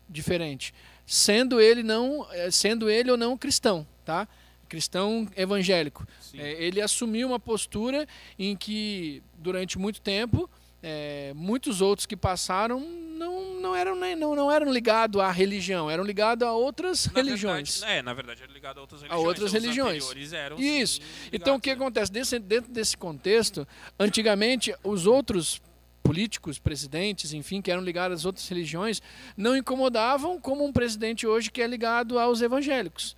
diferente, 0.08 0.72
sendo 1.04 1.60
ele 1.60 1.82
não, 1.82 2.26
sendo 2.50 2.88
ele 2.88 3.10
ou 3.10 3.18
não 3.18 3.36
cristão, 3.36 3.86
tá? 4.02 4.26
Cristão 4.74 5.28
evangélico. 5.36 6.04
É, 6.36 6.64
ele 6.64 6.80
assumiu 6.80 7.28
uma 7.28 7.38
postura 7.38 8.08
em 8.36 8.56
que, 8.56 9.22
durante 9.38 9.78
muito 9.78 10.00
tempo, 10.00 10.50
é, 10.82 11.32
muitos 11.36 11.80
outros 11.80 12.06
que 12.06 12.16
passaram 12.16 12.80
não, 12.80 13.60
não 13.60 13.76
eram 13.76 13.94
não, 13.94 14.34
não 14.34 14.50
eram 14.50 14.72
ligados 14.72 15.20
à 15.20 15.30
religião, 15.30 15.88
eram 15.88 16.02
ligados 16.02 16.46
a 16.46 16.52
outras 16.52 17.06
na 17.06 17.12
religiões. 17.22 17.78
Verdade, 17.78 17.98
é, 17.98 18.02
na 18.02 18.12
verdade, 18.14 18.42
eram 18.42 18.52
ligados 18.52 18.78
a 18.78 18.82
outras 18.82 19.00
religiões. 19.02 19.24
A 19.24 19.28
outras 19.28 19.52
religiões. 19.52 20.32
Eram, 20.32 20.58
Isso. 20.58 21.00
Sim, 21.00 21.28
então, 21.32 21.54
o 21.54 21.60
que 21.60 21.70
né? 21.70 21.76
acontece? 21.76 22.10
Desse, 22.10 22.40
dentro 22.40 22.72
desse 22.72 22.96
contexto, 22.96 23.66
antigamente, 23.96 24.74
os 24.82 25.06
outros 25.06 25.62
políticos, 26.02 26.58
presidentes, 26.58 27.32
enfim, 27.32 27.62
que 27.62 27.70
eram 27.70 27.82
ligados 27.82 28.18
às 28.18 28.24
outras 28.24 28.48
religiões, 28.48 29.00
não 29.36 29.56
incomodavam 29.56 30.40
como 30.40 30.64
um 30.64 30.72
presidente 30.72 31.28
hoje 31.28 31.48
que 31.48 31.62
é 31.62 31.66
ligado 31.68 32.18
aos 32.18 32.42
evangélicos. 32.42 33.16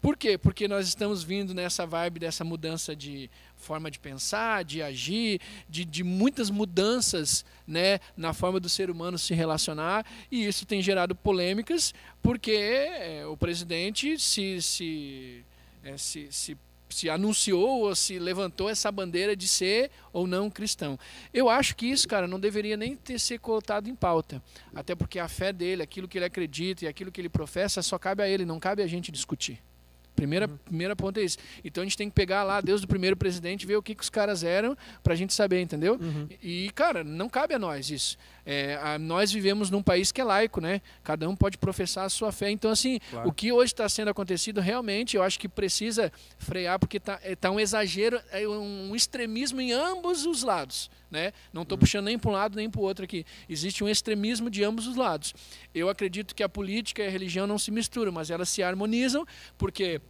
Por 0.00 0.16
quê? 0.16 0.38
Porque 0.38 0.66
nós 0.66 0.88
estamos 0.88 1.22
vindo 1.22 1.52
nessa 1.52 1.84
vibe 1.86 2.20
dessa 2.20 2.42
mudança 2.42 2.96
de 2.96 3.30
forma 3.56 3.90
de 3.90 3.98
pensar, 3.98 4.64
de 4.64 4.80
agir, 4.80 5.40
de, 5.68 5.84
de 5.84 6.02
muitas 6.02 6.48
mudanças 6.48 7.44
né, 7.66 8.00
na 8.16 8.32
forma 8.32 8.58
do 8.58 8.68
ser 8.68 8.90
humano 8.90 9.18
se 9.18 9.34
relacionar, 9.34 10.06
e 10.30 10.46
isso 10.46 10.64
tem 10.64 10.80
gerado 10.80 11.14
polêmicas, 11.14 11.92
porque 12.22 12.52
é, 12.52 13.26
o 13.26 13.36
presidente 13.36 14.18
se, 14.18 14.62
se, 14.62 15.44
é, 15.84 15.96
se, 15.98 16.28
se 16.30 16.56
se 16.88 17.08
anunciou 17.08 17.82
ou 17.82 17.94
se 17.94 18.18
levantou 18.18 18.68
essa 18.68 18.90
bandeira 18.90 19.36
de 19.36 19.46
ser 19.46 19.92
ou 20.12 20.26
não 20.26 20.50
cristão. 20.50 20.98
Eu 21.32 21.48
acho 21.48 21.76
que 21.76 21.86
isso, 21.86 22.08
cara, 22.08 22.26
não 22.26 22.40
deveria 22.40 22.76
nem 22.76 22.96
ter 22.96 23.18
ser 23.18 23.38
colocado 23.38 23.88
em 23.88 23.94
pauta. 23.94 24.42
Até 24.74 24.94
porque 24.94 25.20
a 25.20 25.28
fé 25.28 25.52
dele, 25.52 25.82
aquilo 25.82 26.08
que 26.08 26.18
ele 26.18 26.24
acredita 26.24 26.84
e 26.84 26.88
aquilo 26.88 27.12
que 27.12 27.20
ele 27.20 27.28
professa, 27.28 27.80
só 27.80 27.98
cabe 27.98 28.24
a 28.24 28.28
ele, 28.28 28.44
não 28.44 28.58
cabe 28.58 28.82
a 28.82 28.86
gente 28.86 29.12
discutir. 29.12 29.60
Primeira, 30.14 30.46
uhum. 30.46 30.56
primeira 30.58 30.94
ponto 30.96 31.18
é 31.18 31.22
isso. 31.22 31.38
Então 31.64 31.82
a 31.82 31.84
gente 31.84 31.96
tem 31.96 32.08
que 32.08 32.14
pegar 32.14 32.42
lá 32.42 32.60
Deus 32.60 32.80
do 32.80 32.86
primeiro 32.88 33.16
presidente, 33.16 33.66
ver 33.66 33.76
o 33.76 33.82
que, 33.82 33.94
que 33.94 34.02
os 34.02 34.10
caras 34.10 34.44
eram, 34.44 34.76
pra 35.02 35.14
gente 35.14 35.32
saber, 35.32 35.60
entendeu? 35.60 35.98
Uhum. 36.00 36.28
E, 36.42 36.70
cara, 36.74 37.02
não 37.02 37.28
cabe 37.28 37.54
a 37.54 37.58
nós 37.58 37.90
isso. 37.90 38.16
É, 38.44 38.78
a, 38.82 38.98
nós 38.98 39.32
vivemos 39.32 39.70
num 39.70 39.82
país 39.82 40.12
que 40.12 40.20
é 40.20 40.24
laico, 40.24 40.60
né? 40.60 40.80
Cada 41.02 41.28
um 41.28 41.36
pode 41.36 41.58
professar 41.58 42.04
a 42.04 42.08
sua 42.08 42.32
fé. 42.32 42.50
Então, 42.50 42.70
assim, 42.70 42.98
claro. 43.10 43.28
o 43.28 43.32
que 43.32 43.52
hoje 43.52 43.72
está 43.72 43.88
sendo 43.88 44.10
acontecido, 44.10 44.60
realmente, 44.60 45.16
eu 45.16 45.22
acho 45.22 45.38
que 45.38 45.48
precisa 45.48 46.12
frear, 46.38 46.78
porque 46.78 46.96
está 46.96 47.18
é, 47.22 47.34
tá 47.34 47.50
um 47.50 47.60
exagero, 47.60 48.20
é 48.30 48.46
um 48.46 48.94
extremismo 48.94 49.60
em 49.60 49.72
ambos 49.72 50.26
os 50.26 50.42
lados. 50.42 50.90
Né? 51.10 51.32
Não 51.52 51.62
estou 51.62 51.76
uhum. 51.76 51.80
puxando 51.80 52.04
nem 52.04 52.18
para 52.18 52.30
um 52.30 52.32
lado 52.32 52.56
nem 52.56 52.70
para 52.70 52.80
o 52.80 52.84
outro 52.84 53.04
aqui. 53.04 53.26
Existe 53.48 53.82
um 53.82 53.88
extremismo 53.88 54.48
de 54.48 54.62
ambos 54.62 54.86
os 54.86 54.94
lados. 54.94 55.34
Eu 55.74 55.88
acredito 55.88 56.34
que 56.34 56.42
a 56.42 56.48
política 56.48 57.02
e 57.02 57.06
a 57.06 57.10
religião 57.10 57.46
não 57.46 57.58
se 57.58 57.70
misturam, 57.70 58.12
mas 58.12 58.30
elas 58.30 58.48
se 58.48 58.62
harmonizam, 58.62 59.26
porque 59.58 60.00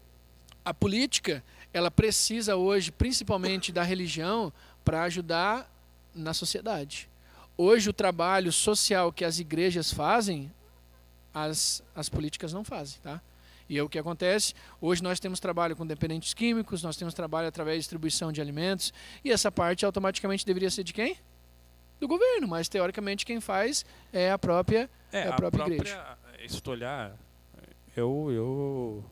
a 0.64 0.74
política 0.74 1.42
ela 1.72 1.90
precisa 1.90 2.56
hoje, 2.56 2.92
principalmente 2.92 3.72
da 3.72 3.82
religião, 3.82 4.52
para 4.84 5.04
ajudar 5.04 5.70
na 6.14 6.34
sociedade. 6.34 7.08
Hoje 7.56 7.88
o 7.88 7.92
trabalho 7.92 8.52
social 8.52 9.12
que 9.12 9.24
as 9.24 9.38
igrejas 9.38 9.92
fazem, 9.92 10.52
as, 11.32 11.82
as 11.94 12.08
políticas 12.08 12.52
não 12.52 12.64
fazem, 12.64 12.98
tá? 13.02 13.20
E 13.70 13.78
é 13.78 13.82
o 13.84 13.88
que 13.88 14.00
acontece. 14.00 14.52
Hoje 14.80 15.00
nós 15.00 15.20
temos 15.20 15.38
trabalho 15.38 15.76
com 15.76 15.86
dependentes 15.86 16.34
químicos, 16.34 16.82
nós 16.82 16.96
temos 16.96 17.14
trabalho 17.14 17.46
através 17.46 17.76
de 17.76 17.80
distribuição 17.82 18.32
de 18.32 18.40
alimentos, 18.40 18.92
e 19.24 19.30
essa 19.30 19.52
parte 19.52 19.86
automaticamente 19.86 20.44
deveria 20.44 20.68
ser 20.68 20.82
de 20.82 20.92
quem? 20.92 21.16
Do 22.00 22.08
governo, 22.08 22.48
mas 22.48 22.68
teoricamente 22.68 23.24
quem 23.24 23.40
faz 23.40 23.84
é 24.12 24.32
a 24.32 24.36
própria, 24.36 24.90
é, 25.12 25.20
é 25.20 25.28
a, 25.28 25.34
própria, 25.34 25.50
própria 25.50 25.74
igreja. 25.76 26.18
Se 26.48 26.60
tu 26.60 26.72
olhar, 26.72 27.16
eu, 27.96 28.28
eu 28.32 29.04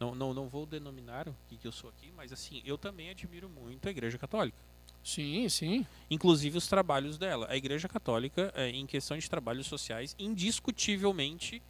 não, 0.00 0.14
não, 0.14 0.32
não 0.32 0.48
vou 0.48 0.64
denominar 0.64 1.28
o 1.28 1.34
que, 1.46 1.58
que 1.58 1.68
eu 1.68 1.72
sou 1.72 1.90
aqui, 1.90 2.10
mas 2.16 2.32
assim, 2.32 2.62
eu 2.64 2.78
também 2.78 3.10
admiro 3.10 3.50
muito 3.50 3.86
a 3.86 3.90
Igreja 3.90 4.16
Católica. 4.16 4.56
Sim, 5.02 5.46
sim. 5.50 5.86
Inclusive 6.10 6.56
os 6.56 6.66
trabalhos 6.66 7.18
dela. 7.18 7.46
A 7.50 7.56
Igreja 7.56 7.86
Católica, 7.86 8.50
é, 8.56 8.70
em 8.70 8.86
questão 8.86 9.18
de 9.18 9.28
trabalhos 9.28 9.66
sociais, 9.66 10.16
indiscutivelmente, 10.18 11.62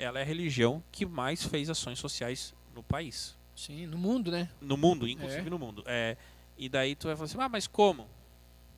ela 0.00 0.18
é 0.18 0.22
a 0.22 0.24
religião 0.24 0.82
que 0.90 1.04
mais 1.04 1.44
fez 1.44 1.68
ações 1.68 1.98
sociais 1.98 2.54
no 2.74 2.82
país. 2.82 3.36
Sim, 3.54 3.86
no 3.86 3.98
mundo, 3.98 4.30
né? 4.30 4.48
No 4.60 4.76
mundo, 4.76 5.06
inclusive 5.06 5.46
é. 5.46 5.50
no 5.50 5.58
mundo. 5.58 5.84
É, 5.86 6.16
e 6.56 6.68
daí 6.68 6.96
tu 6.96 7.08
vai 7.08 7.16
falar 7.16 7.26
assim, 7.26 7.38
ah, 7.38 7.48
mas 7.48 7.66
como? 7.66 8.08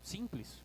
Simples. 0.03 0.61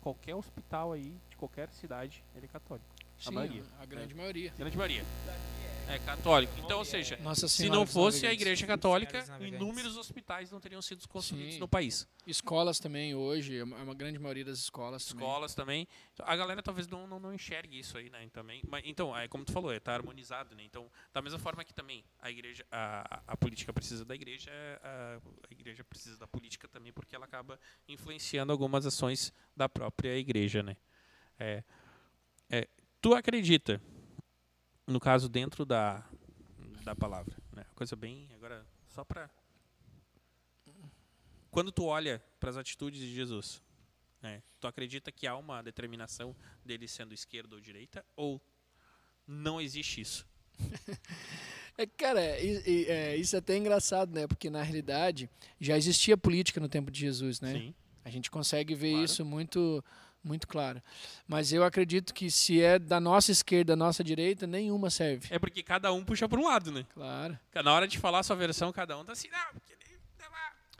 Qualquer 0.00 0.34
hospital 0.34 0.92
aí, 0.92 1.14
de 1.28 1.36
qualquer 1.36 1.68
cidade, 1.70 2.24
ele 2.34 2.46
é 2.46 2.48
católico. 2.48 2.86
Sim, 3.18 3.28
a 3.28 3.32
maioria. 3.32 3.64
A 3.78 3.86
grande 3.86 4.12
é. 4.12 4.16
maioria. 4.16 4.52
Grande 4.56 4.76
maioria. 4.76 5.04
É 5.88 5.98
católico. 6.00 6.52
Então, 6.58 6.78
ou 6.78 6.84
seja, 6.84 7.18
se 7.48 7.66
não 7.70 7.86
fosse 7.86 8.26
a 8.26 8.32
Igreja 8.32 8.66
Católica, 8.66 9.24
inúmeros 9.40 9.96
hospitais 9.96 10.50
não 10.50 10.60
teriam 10.60 10.82
sido 10.82 11.08
construídos 11.08 11.54
Sim. 11.54 11.60
no 11.60 11.66
país. 11.66 12.06
Escolas 12.26 12.78
também 12.78 13.14
hoje, 13.14 13.56
é 13.56 13.64
uma 13.64 13.94
grande 13.94 14.18
maioria 14.18 14.44
das 14.44 14.58
escolas. 14.58 15.06
Escolas 15.06 15.54
também. 15.54 15.86
também. 16.14 16.30
A 16.30 16.36
galera 16.36 16.62
talvez 16.62 16.86
não, 16.86 17.06
não, 17.06 17.18
não, 17.18 17.32
enxergue 17.32 17.78
isso 17.78 17.96
aí, 17.96 18.10
né? 18.10 18.28
Também. 18.34 18.62
Mas, 18.68 18.82
então, 18.84 19.16
é 19.16 19.26
como 19.28 19.46
tu 19.46 19.52
falou, 19.52 19.72
está 19.72 19.94
harmonizado, 19.94 20.54
né? 20.54 20.62
Então, 20.62 20.90
da 21.10 21.22
mesma 21.22 21.38
forma 21.38 21.64
que 21.64 21.72
também 21.72 22.04
a 22.20 22.30
igreja, 22.30 22.66
a, 22.70 23.22
a 23.26 23.36
política 23.36 23.72
precisa 23.72 24.04
da 24.04 24.14
igreja, 24.14 24.50
a, 24.82 25.18
a 25.48 25.52
igreja 25.52 25.82
precisa 25.82 26.18
da 26.18 26.26
política 26.26 26.68
também, 26.68 26.92
porque 26.92 27.16
ela 27.16 27.24
acaba 27.24 27.58
influenciando 27.88 28.52
algumas 28.52 28.84
ações 28.84 29.32
da 29.56 29.70
própria 29.70 30.18
igreja, 30.18 30.62
né? 30.62 30.76
É, 31.38 31.64
é, 32.50 32.68
tu 33.00 33.14
acredita 33.14 33.80
no 34.86 34.98
caso 34.98 35.28
dentro 35.28 35.64
da 35.64 36.04
da 36.82 36.94
palavra, 36.96 37.36
né? 37.52 37.66
Coisa 37.74 37.94
bem 37.94 38.28
agora 38.34 38.66
só 38.88 39.04
para 39.04 39.30
quando 41.50 41.72
tu 41.72 41.84
olha 41.84 42.22
para 42.38 42.50
as 42.50 42.56
atitudes 42.56 43.00
de 43.00 43.14
Jesus, 43.14 43.62
né? 44.22 44.42
Tu 44.60 44.66
acredita 44.66 45.10
que 45.10 45.26
há 45.26 45.36
uma 45.36 45.62
determinação 45.62 46.34
dele 46.64 46.86
sendo 46.86 47.14
esquerda 47.14 47.54
ou 47.54 47.60
direita 47.60 48.04
ou 48.16 48.40
não 49.26 49.60
existe 49.60 50.00
isso? 50.00 50.26
É, 51.80 51.86
cara, 51.86 52.20
é, 52.20 53.16
isso 53.16 53.36
é 53.36 53.38
até 53.38 53.56
engraçado, 53.56 54.12
né? 54.12 54.26
Porque 54.26 54.50
na 54.50 54.64
realidade 54.64 55.30
já 55.60 55.76
existia 55.76 56.16
política 56.16 56.58
no 56.58 56.68
tempo 56.68 56.90
de 56.90 56.98
Jesus, 56.98 57.40
né? 57.40 57.52
Sim. 57.52 57.74
A 58.04 58.10
gente 58.10 58.32
consegue 58.32 58.74
ver 58.74 58.90
claro. 58.90 59.04
isso 59.04 59.24
muito 59.24 59.84
muito 60.28 60.46
clara. 60.46 60.82
Mas 61.26 61.52
eu 61.52 61.64
acredito 61.64 62.12
que 62.12 62.30
se 62.30 62.62
é 62.62 62.78
da 62.78 63.00
nossa 63.00 63.32
esquerda, 63.32 63.72
da 63.72 63.76
nossa 63.76 64.04
direita, 64.04 64.46
nenhuma 64.46 64.90
serve. 64.90 65.26
É 65.30 65.38
porque 65.38 65.62
cada 65.62 65.92
um 65.92 66.04
puxa 66.04 66.28
para 66.28 66.38
um 66.38 66.44
lado, 66.44 66.70
né? 66.70 66.84
Claro. 66.94 67.38
Na 67.64 67.72
hora 67.72 67.88
de 67.88 67.98
falar 67.98 68.20
a 68.20 68.22
sua 68.22 68.36
versão, 68.36 68.70
cada 68.70 68.96
um 68.98 69.04
tá 69.04 69.12
assim, 69.12 69.28
não, 69.30 69.52
porque 69.54 69.74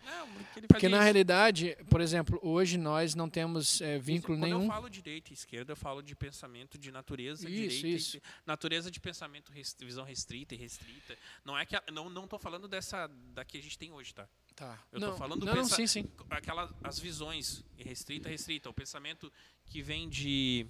não, 0.09 0.29
porque 0.69 0.89
na 0.89 0.97
isso." 0.97 1.05
realidade, 1.05 1.77
por 1.91 2.01
exemplo, 2.01 2.39
hoje 2.43 2.77
nós 2.79 3.15
não 3.15 3.29
temos 3.29 3.81
é, 3.81 3.99
vínculo 3.99 4.37
Quando 4.39 4.45
nenhum. 4.45 4.63
eu 4.63 4.69
falo 4.69 4.89
direita 4.91 5.31
e 5.31 5.35
esquerda, 5.35 5.73
eu 5.73 5.77
falo 5.77 6.03
de 6.03 6.15
pensamento 6.17 6.77
de 6.79 6.91
natureza 6.91 7.49
Isso, 7.49 7.77
direita 7.77 7.87
isso. 7.89 8.21
natureza 8.47 8.91
de 8.91 8.99
pensamento 9.01 9.53
visão 9.81 10.05
restrita 10.05 10.55
e 10.55 10.59
restrita. 10.59 11.17
Não 11.45 11.57
é 11.59 11.65
que 11.67 11.77
a- 11.77 11.83
não 11.93 12.09
não 12.09 12.27
tô 12.27 12.39
falando 12.39 12.67
dessa 12.69 13.07
da 13.35 13.45
que 13.45 13.59
a 13.59 13.63
gente 13.63 13.79
tem 13.79 13.93
hoje, 13.93 14.15
tá? 14.15 14.29
Tá. 14.57 14.79
Eu 14.91 14.99
não, 14.99 15.13
tô 15.13 15.17
falando 15.17 15.47
não, 15.47 15.55
não, 15.55 15.65
sim, 15.65 15.87
sim. 15.87 16.05
aquelas 16.31 16.71
as 16.83 16.99
visões 16.99 17.65
restrita 17.77 18.29
restrita, 18.29 18.69
o 18.69 18.75
pensamento 18.75 19.33
que 19.67 19.81
vem 19.83 20.09
de 20.09 20.67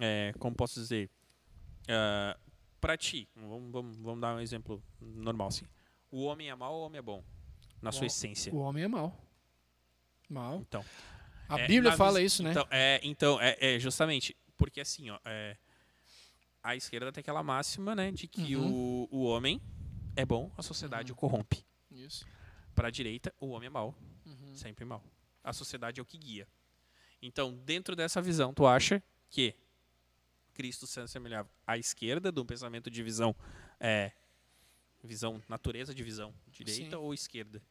é, 0.00 0.32
como 0.38 0.56
posso 0.56 0.80
dizer, 0.80 1.08
ah, 1.88 2.36
pra 2.80 2.96
ti, 2.96 3.28
vamos, 3.36 3.70
vamos, 3.70 3.96
vamos 3.98 4.20
dar 4.20 4.34
um 4.34 4.40
exemplo 4.40 4.82
normal 5.00 5.48
assim. 5.48 5.66
O 6.10 6.24
homem 6.24 6.48
é 6.50 6.54
mau 6.56 6.74
ou 6.74 6.82
o 6.82 6.86
homem 6.86 6.98
é 6.98 7.02
bom? 7.02 7.22
Na 7.82 7.92
sua 7.92 8.02
O- 8.04 8.06
essência. 8.06 8.52
O 8.52 8.58
homem 8.58 8.84
é 8.84 8.88
mau. 8.88 9.18
Mal. 10.28 10.58
Então, 10.60 10.84
A 11.48 11.58
É, 11.58 11.66
Bíblia 11.66 11.96
fala 11.96 12.22
isso, 12.22 12.42
né? 12.44 12.50
Então, 12.52 12.66
é, 12.70 13.00
então 13.02 13.40
é, 13.40 13.56
é 13.58 13.78
justamente 13.80 14.36
porque 14.56 14.80
assim, 14.80 15.10
ó, 15.10 15.18
é, 15.24 15.56
a 16.62 16.76
esquerda 16.76 17.10
tem 17.10 17.20
aquela 17.22 17.42
máxima, 17.42 17.92
né, 17.96 18.12
de 18.12 18.28
que 18.28 18.54
Uhum. 18.54 19.08
o, 19.10 19.16
o 19.16 19.24
homem 19.24 19.60
é 20.14 20.24
bom, 20.24 20.52
a 20.56 20.62
sociedade 20.62 21.10
o 21.10 21.14
corrompe. 21.16 21.64
Isso. 21.90 22.24
Para 22.72 22.86
a 22.86 22.90
direita, 22.90 23.34
o 23.40 23.48
homem 23.48 23.66
é 23.66 23.70
mau, 23.70 23.96
Uhum. 24.24 24.54
sempre 24.54 24.84
mau. 24.84 25.02
A 25.42 25.52
sociedade 25.52 25.98
é 25.98 26.02
o 26.02 26.06
que 26.06 26.16
guia. 26.18 26.46
Então, 27.20 27.52
dentro 27.64 27.96
dessa 27.96 28.22
visão, 28.22 28.54
tu 28.54 28.64
acha 28.66 29.02
que 29.28 29.54
Cristo 30.54 30.86
se 30.86 31.00
assemelhava 31.00 31.48
à 31.66 31.76
esquerda, 31.76 32.30
de 32.30 32.38
um 32.40 32.44
pensamento 32.46 32.88
de 32.90 33.02
visão, 33.02 33.34
é, 33.80 34.12
visão, 35.02 35.42
natureza 35.48 35.94
de 35.94 36.02
visão, 36.02 36.32
direita 36.50 36.96
Sim. 36.96 37.02
ou 37.02 37.14
esquerda? 37.14 37.62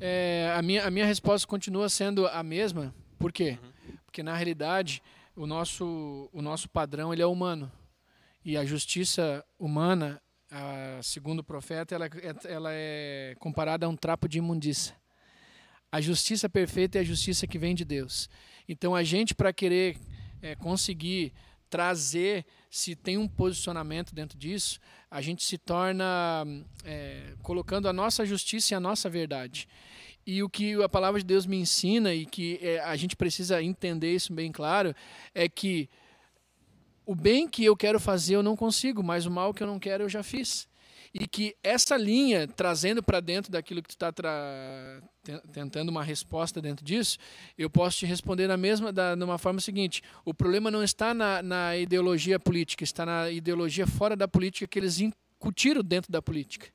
É, 0.00 0.52
a, 0.56 0.62
minha, 0.62 0.84
a 0.86 0.90
minha 0.90 1.06
resposta 1.06 1.46
continua 1.46 1.88
sendo 1.88 2.26
a 2.26 2.42
mesma. 2.42 2.94
Por 3.18 3.32
quê? 3.32 3.58
Uhum. 3.62 3.96
Porque 4.06 4.22
na 4.22 4.34
realidade 4.34 5.02
o 5.36 5.46
nosso, 5.46 6.28
o 6.32 6.42
nosso 6.42 6.68
padrão 6.68 7.12
ele 7.12 7.22
é 7.22 7.26
humano. 7.26 7.70
E 8.44 8.56
a 8.56 8.64
justiça 8.64 9.44
humana, 9.58 10.20
a, 10.50 11.00
segundo 11.02 11.40
o 11.40 11.44
profeta, 11.44 11.94
ela, 11.94 12.08
ela 12.44 12.70
é 12.72 13.36
comparada 13.38 13.86
a 13.86 13.88
um 13.88 13.96
trapo 13.96 14.28
de 14.28 14.38
imundícia. 14.38 14.96
A 15.92 16.00
justiça 16.00 16.48
perfeita 16.48 16.98
é 16.98 17.00
a 17.02 17.04
justiça 17.04 17.46
que 17.46 17.58
vem 17.58 17.74
de 17.74 17.84
Deus. 17.84 18.28
Então 18.68 18.94
a 18.94 19.02
gente, 19.02 19.34
para 19.34 19.52
querer 19.52 19.98
é, 20.40 20.54
conseguir 20.54 21.32
trazer, 21.70 22.44
se 22.68 22.94
tem 22.94 23.16
um 23.16 23.28
posicionamento 23.28 24.14
dentro 24.14 24.36
disso, 24.36 24.80
a 25.10 25.22
gente 25.22 25.44
se 25.44 25.56
torna 25.56 26.44
é, 26.84 27.34
colocando 27.42 27.88
a 27.88 27.92
nossa 27.92 28.26
justiça 28.26 28.74
e 28.74 28.76
a 28.76 28.80
nossa 28.80 29.08
verdade. 29.08 29.68
E 30.26 30.42
o 30.42 30.48
que 30.50 30.74
a 30.82 30.88
palavra 30.88 31.20
de 31.20 31.26
Deus 31.26 31.46
me 31.46 31.56
ensina 31.56 32.12
e 32.12 32.26
que 32.26 32.58
é, 32.60 32.80
a 32.80 32.94
gente 32.96 33.16
precisa 33.16 33.62
entender 33.62 34.14
isso 34.14 34.32
bem 34.32 34.52
claro 34.52 34.94
é 35.34 35.48
que 35.48 35.88
o 37.06 37.14
bem 37.14 37.48
que 37.48 37.64
eu 37.64 37.76
quero 37.76 37.98
fazer 37.98 38.36
eu 38.36 38.42
não 38.42 38.56
consigo, 38.56 39.02
mas 39.02 39.26
o 39.26 39.30
mal 39.30 39.54
que 39.54 39.62
eu 39.62 39.66
não 39.66 39.78
quero 39.78 40.04
eu 40.04 40.08
já 40.08 40.22
fiz. 40.22 40.68
E 41.12 41.26
que 41.26 41.56
essa 41.62 41.96
linha, 41.96 42.46
trazendo 42.46 43.02
para 43.02 43.18
dentro 43.18 43.50
daquilo 43.50 43.82
que 43.82 43.88
tu 43.88 43.92
está 43.92 44.12
tentando 45.52 45.88
uma 45.88 46.04
resposta 46.04 46.60
dentro 46.60 46.84
disso, 46.84 47.18
eu 47.58 47.68
posso 47.68 47.98
te 47.98 48.06
responder 48.06 48.46
na 48.46 48.56
mesma, 48.56 48.92
da, 48.92 49.16
numa 49.16 49.36
forma 49.36 49.60
seguinte: 49.60 50.02
o 50.24 50.32
problema 50.32 50.70
não 50.70 50.84
está 50.84 51.12
na, 51.12 51.42
na 51.42 51.76
ideologia 51.76 52.38
política, 52.38 52.84
está 52.84 53.04
na 53.04 53.28
ideologia 53.30 53.86
fora 53.86 54.14
da 54.14 54.28
política 54.28 54.68
que 54.68 54.78
eles 54.78 55.00
incutiram 55.00 55.82
dentro 55.82 56.12
da 56.12 56.22
política. 56.22 56.68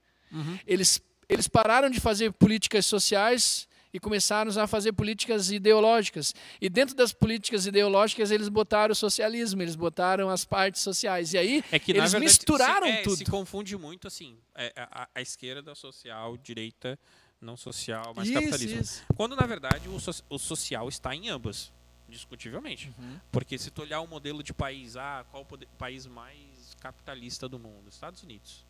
Eles, 0.68 1.02
eles 1.30 1.48
pararam 1.48 1.90
de 1.90 2.02
fazer 2.02 2.34
políticas 2.34 2.86
sociais 2.86 3.68
e 3.96 4.00
começaram 4.00 4.52
a 4.62 4.68
fazer 4.68 4.92
políticas 4.92 5.50
ideológicas. 5.50 6.34
E 6.60 6.70
dentro 6.70 6.94
das 6.96 7.14
políticas 7.14 7.66
ideológicas, 7.66 8.30
eles 8.30 8.50
botaram 8.50 8.92
o 8.92 8.96
socialismo, 8.96 9.62
eles 9.62 9.76
botaram 9.76 10.30
as 10.30 10.44
partes 10.44 10.82
sociais. 10.82 11.34
E 11.34 11.38
aí, 11.38 11.64
É 11.72 11.80
que 11.80 11.92
Eles 11.94 12.12
verdade, 12.12 12.26
misturaram 12.26 12.88
se, 12.88 12.92
é, 12.94 13.02
tudo. 13.04 13.18
Se 13.18 13.26
confunde 13.26 13.78
muito 13.78 14.08
assim, 14.08 14.38
é, 14.54 14.74
a, 14.76 15.08
a 15.16 15.22
esquerda 15.22 15.74
social, 15.74 16.36
direita 16.38 17.00
não 17.40 17.56
social, 17.56 18.14
mas 18.16 18.26
Isso, 18.28 18.34
capitalismo. 18.40 18.82
isso. 18.82 19.04
Quando 19.16 19.36
na 19.36 19.46
verdade 19.46 19.88
o, 19.88 20.00
so- 20.00 20.24
o 20.30 20.38
social 20.40 20.90
está 20.90 21.16
em 21.16 21.30
ambas, 21.30 21.72
discutivelmente. 22.10 22.92
Uhum. 22.98 23.20
Porque 23.32 23.58
se 23.58 23.70
tu 23.72 23.82
olhar 23.82 24.02
o 24.02 24.08
modelo 24.08 24.42
de 24.44 24.54
país, 24.54 24.96
ah, 24.98 25.26
qual 25.32 25.44
o 25.50 25.58
país 25.78 26.06
mais 26.06 26.76
capitalista 26.82 27.48
do 27.48 27.58
mundo? 27.60 27.88
Estados 27.90 28.24
Unidos. 28.24 28.66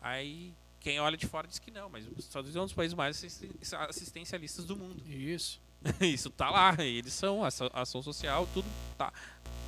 Aí 0.00 0.52
quem 0.80 1.00
olha 1.00 1.16
de 1.16 1.26
fora 1.26 1.46
diz 1.48 1.58
que 1.58 1.70
não, 1.70 1.88
mas 1.88 2.06
os 2.06 2.24
Estados 2.24 2.46
Unidos 2.48 2.56
é 2.56 2.60
um 2.60 2.64
dos 2.64 2.72
países 2.74 2.94
mais 2.94 3.16
assisten- 3.16 3.50
assistencialistas 3.88 4.64
do 4.64 4.76
mundo. 4.76 5.02
Isso. 5.08 5.60
Isso 6.00 6.30
tá 6.30 6.50
lá, 6.50 6.74
eles 6.84 7.12
são 7.12 7.44
ação, 7.44 7.70
ação 7.72 8.02
social, 8.02 8.48
tudo 8.54 8.66
tá. 8.96 9.12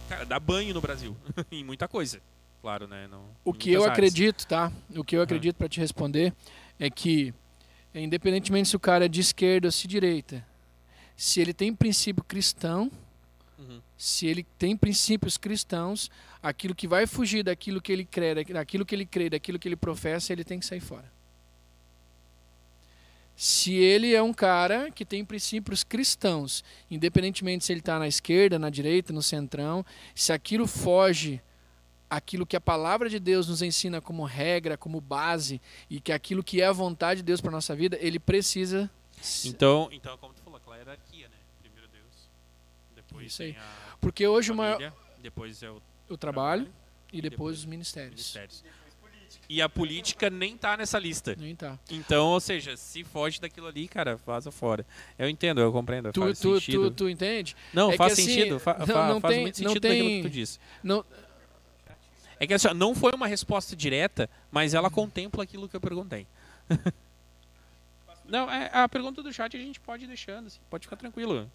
Cara, 0.09 0.24
dá 0.24 0.40
banho 0.40 0.72
no 0.72 0.80
Brasil 0.80 1.16
em 1.52 1.62
muita 1.64 1.86
coisa. 1.86 2.20
Claro, 2.62 2.89
né? 2.89 3.06
Não, 3.09 3.24
O 3.44 3.52
que 3.52 3.70
eu 3.70 3.82
áreas. 3.82 3.93
acredito, 3.93 4.47
tá? 4.47 4.72
O 4.97 5.05
que 5.05 5.16
eu 5.16 5.22
acredito 5.22 5.55
para 5.56 5.68
te 5.68 5.78
responder 5.78 6.32
é 6.78 6.90
que, 6.90 7.32
independentemente 7.94 8.68
se 8.68 8.76
o 8.76 8.80
cara 8.80 9.05
é 9.05 9.09
de 9.09 9.20
esquerda 9.20 9.68
ou 9.68 9.72
se 9.72 9.82
de 9.82 9.89
direita, 9.89 10.44
se 11.16 11.40
ele 11.40 11.52
tem 11.55 11.74
princípio 11.74 12.24
cristão. 12.24 12.90
Se 13.99 14.29
ele 14.29 14.47
tem 14.57 14.77
princípios 14.77 15.37
cristãos, 15.37 16.09
aquilo 16.41 16.75
que 16.75 16.87
vai 16.87 17.05
fugir 17.05 17.43
daquilo 17.43 17.83
que 17.83 17.93
ele 17.93 18.05
crê, 18.05 18.45
daquilo 18.45 18.87
que 18.87 18.95
ele 18.95 19.05
crê, 19.05 19.29
daquilo 19.29 19.59
que 19.59 19.66
ele 19.66 19.77
professa, 19.77 20.33
ele 20.33 20.45
tem 20.45 20.61
que 20.61 20.65
sair 20.65 20.81
fora. 20.81 21.12
Se 23.35 23.75
ele 23.75 24.15
é 24.15 24.23
um 24.23 24.33
cara 24.33 24.91
que 24.91 25.05
tem 25.05 25.25
princípios 25.25 25.85
cristãos, 25.85 26.65
independentemente 26.91 27.65
se 27.65 27.73
ele 27.73 27.81
está 27.81 27.99
na 27.99 28.09
esquerda, 28.09 28.59
na 28.59 28.70
direita, 28.70 29.12
no 29.12 29.23
centrão, 29.23 29.85
se 30.15 30.33
aquilo 30.33 30.66
foge 30.66 31.41
aquilo 32.09 32.47
que 32.47 32.57
a 32.57 32.61
palavra 32.61 33.09
de 33.09 33.19
Deus 33.19 33.49
nos 33.49 33.62
ensina 33.62 34.01
como 34.01 34.25
regra, 34.25 34.77
como 34.77 35.01
base, 35.01 35.61
e 35.91 36.01
que 36.01 36.12
aquilo 36.12 36.43
que 36.43 36.61
é 36.61 36.66
a 36.66 36.73
vontade 36.73 37.20
de 37.20 37.25
Deus 37.25 37.41
para 37.41 37.51
nossa 37.51 37.75
vida, 37.77 37.99
ele 38.01 38.19
precisa. 38.19 38.91
Então, 39.45 39.89
então, 39.93 40.16
como 40.19 40.33
tu 40.33 40.43
falou, 40.43 40.57
aquela 40.57 40.77
hierarquia, 40.77 41.29
né? 41.29 41.37
Primeiro 41.61 41.89
Deus, 41.89 42.31
depois 42.95 43.27
Isso 43.27 43.43
aí. 43.43 43.53
tem 43.53 43.62
a 43.62 43.88
Porque 44.01 44.27
hoje 44.27 44.53
o, 44.53 44.55
maior, 44.55 44.75
família, 44.75 44.95
depois 45.23 45.62
é 45.62 45.70
o 45.70 45.81
o 46.09 46.16
trabalho 46.16 46.66
e 47.12 47.20
depois 47.20 47.59
os 47.59 47.65
ministérios. 47.66 48.12
ministérios. 48.15 48.65
E 49.51 49.61
a 49.61 49.69
política 49.69 50.31
nem 50.31 50.57
tá 50.57 50.77
nessa 50.77 50.99
lista. 50.99 51.35
Nem 51.39 51.55
tá. 51.55 51.79
Então, 51.91 52.29
ou 52.29 52.41
seja, 52.41 52.77
se 52.77 53.03
foge 53.05 53.41
daquilo 53.41 53.66
ali, 53.66 53.87
cara, 53.89 54.16
vaza 54.16 54.51
fora. 54.51 54.87
Eu 55.19 55.29
entendo, 55.29 55.61
eu 55.61 55.70
compreendo, 55.73 56.12
Tu, 56.12 56.20
faz 56.20 56.39
tu, 56.39 56.55
sentido. 56.61 56.91
tu, 56.91 56.97
tu 57.05 57.09
entende? 57.11 57.55
Não, 57.75 57.89
é 57.89 57.93
que 57.93 57.99
faz 57.99 58.12
assim, 58.15 58.25
sentido, 58.25 58.59
fa- 58.59 58.77
não- 58.87 59.09
não 59.15 59.20
faz 59.20 59.35
tem- 59.35 59.43
muito 59.43 59.62
não 59.62 59.69
sentido 59.70 59.83
daquilo 59.83 60.09
tem- 60.09 60.23
que 60.23 60.29
tu 60.29 60.33
disse. 60.33 60.59
Não, 60.83 61.05
É 62.41 62.47
que 62.47 62.55
assim, 62.55 62.69
não 62.75 62.95
foi 62.95 63.12
uma 63.12 63.27
resposta 63.27 63.75
direta, 63.75 64.31
mas 64.51 64.73
ela 64.73 64.89
contempla 64.91 65.43
aquilo 65.43 65.69
que 65.69 65.75
eu 65.77 65.81
perguntei. 65.81 66.27
não, 68.25 68.51
é, 68.51 68.70
a 68.73 68.89
pergunta 68.89 69.23
do 69.23 69.33
chat 69.33 69.57
a 69.57 69.61
gente 69.61 69.81
pode 69.81 70.05
ir 70.05 70.07
deixando, 70.09 70.47
assim, 70.47 70.61
pode 70.70 70.87
ficar 70.87 70.97
tranquilo. 70.97 71.51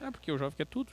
É 0.00 0.10
porque 0.10 0.30
o 0.30 0.38
jovem 0.38 0.56
quer 0.56 0.66
tudo. 0.66 0.92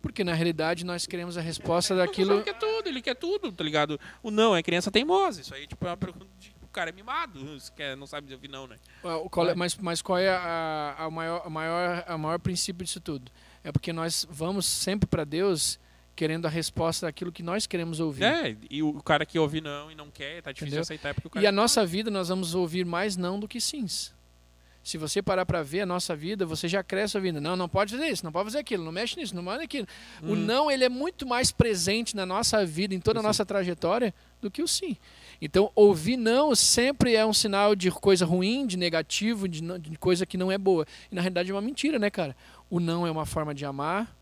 porque 0.00 0.22
na 0.24 0.34
realidade 0.34 0.84
nós 0.84 1.06
queremos 1.06 1.36
a 1.36 1.40
resposta 1.40 1.94
O 1.94 1.96
daquilo. 1.96 2.30
jovem 2.30 2.44
quer 2.44 2.58
tudo, 2.58 2.88
ele 2.88 3.02
quer 3.02 3.14
tudo, 3.14 3.50
tá 3.52 3.62
ligado? 3.64 3.98
O 4.22 4.30
não 4.30 4.54
é 4.56 4.62
criança 4.62 4.90
teimosa. 4.90 5.40
Isso 5.40 5.54
aí 5.54 5.66
tipo, 5.66 5.84
é 5.86 5.90
uma 5.90 5.96
pergunta 5.96 6.26
de 6.38 6.54
o 6.62 6.68
cara 6.74 6.90
é 6.90 6.92
mimado. 6.92 7.38
Não 7.96 8.06
sabe 8.06 8.32
ouvir 8.34 8.48
não, 8.48 8.66
né? 8.66 8.76
É- 9.04 9.54
mas, 9.54 9.76
mas 9.76 10.02
qual 10.02 10.18
é 10.18 10.28
a, 10.28 10.96
a, 10.98 11.10
maior, 11.10 11.42
a, 11.44 11.48
maior, 11.50 12.04
a 12.06 12.18
maior 12.18 12.38
princípio 12.40 12.84
disso 12.84 13.00
tudo? 13.00 13.30
É 13.62 13.70
porque 13.70 13.92
nós 13.92 14.26
vamos 14.28 14.66
sempre 14.66 15.06
para 15.08 15.22
Deus 15.24 15.78
querendo 16.16 16.46
a 16.46 16.48
resposta 16.48 17.06
daquilo 17.06 17.30
que 17.32 17.42
nós 17.42 17.66
queremos 17.66 18.00
ouvir. 18.00 18.24
É, 18.24 18.56
e 18.70 18.82
o 18.82 19.00
cara 19.02 19.24
que 19.26 19.38
ouve 19.38 19.60
não 19.60 19.90
e 19.90 19.94
não 19.94 20.10
quer, 20.10 20.42
tá 20.42 20.50
difícil 20.52 20.66
Entendeu? 20.68 20.80
de 20.82 20.86
aceitar 20.86 21.08
é 21.10 21.12
porque 21.12 21.28
o 21.28 21.30
cara 21.30 21.44
E 21.44 21.46
a 21.46 21.52
nossa 21.52 21.84
vida 21.86 22.10
nós 22.10 22.28
vamos 22.28 22.54
ouvir 22.54 22.84
mais 22.84 23.16
não 23.16 23.38
do 23.38 23.46
que 23.48 23.60
sims. 23.60 24.12
Se 24.84 24.98
você 24.98 25.22
parar 25.22 25.46
para 25.46 25.62
ver 25.62 25.80
a 25.80 25.86
nossa 25.86 26.14
vida, 26.14 26.44
você 26.44 26.68
já 26.68 26.82
cresce 26.82 27.16
ouvindo. 27.16 27.40
Não, 27.40 27.56
não 27.56 27.68
pode 27.68 27.92
fazer 27.94 28.06
isso, 28.06 28.22
não 28.22 28.30
pode 28.30 28.44
fazer 28.44 28.58
aquilo, 28.58 28.84
não 28.84 28.92
mexe 28.92 29.18
nisso, 29.18 29.34
não 29.34 29.42
manda 29.42 29.64
aquilo. 29.64 29.88
O 30.22 30.32
Hum. 30.32 30.36
não, 30.36 30.70
ele 30.70 30.84
é 30.84 30.90
muito 30.90 31.26
mais 31.26 31.50
presente 31.50 32.14
na 32.14 32.26
nossa 32.26 32.64
vida, 32.66 32.94
em 32.94 33.00
toda 33.00 33.18
a 33.20 33.22
nossa 33.22 33.46
trajetória, 33.46 34.12
do 34.42 34.50
que 34.50 34.62
o 34.62 34.68
sim. 34.68 34.96
Então, 35.40 35.72
ouvir 35.74 36.18
não 36.18 36.54
sempre 36.54 37.14
é 37.16 37.24
um 37.24 37.32
sinal 37.32 37.74
de 37.74 37.90
coisa 37.90 38.26
ruim, 38.26 38.66
de 38.66 38.76
negativo, 38.76 39.48
de, 39.48 39.62
não- 39.62 39.78
de 39.78 39.96
coisa 39.96 40.26
que 40.26 40.36
não 40.36 40.52
é 40.52 40.58
boa. 40.58 40.86
E 41.10 41.14
na 41.14 41.22
realidade 41.22 41.50
é 41.50 41.54
uma 41.54 41.62
mentira, 41.62 41.98
né, 41.98 42.10
cara? 42.10 42.36
O 42.68 42.78
não 42.78 43.06
é 43.06 43.10
uma 43.10 43.24
forma 43.24 43.54
de 43.54 43.64
amar, 43.64 44.14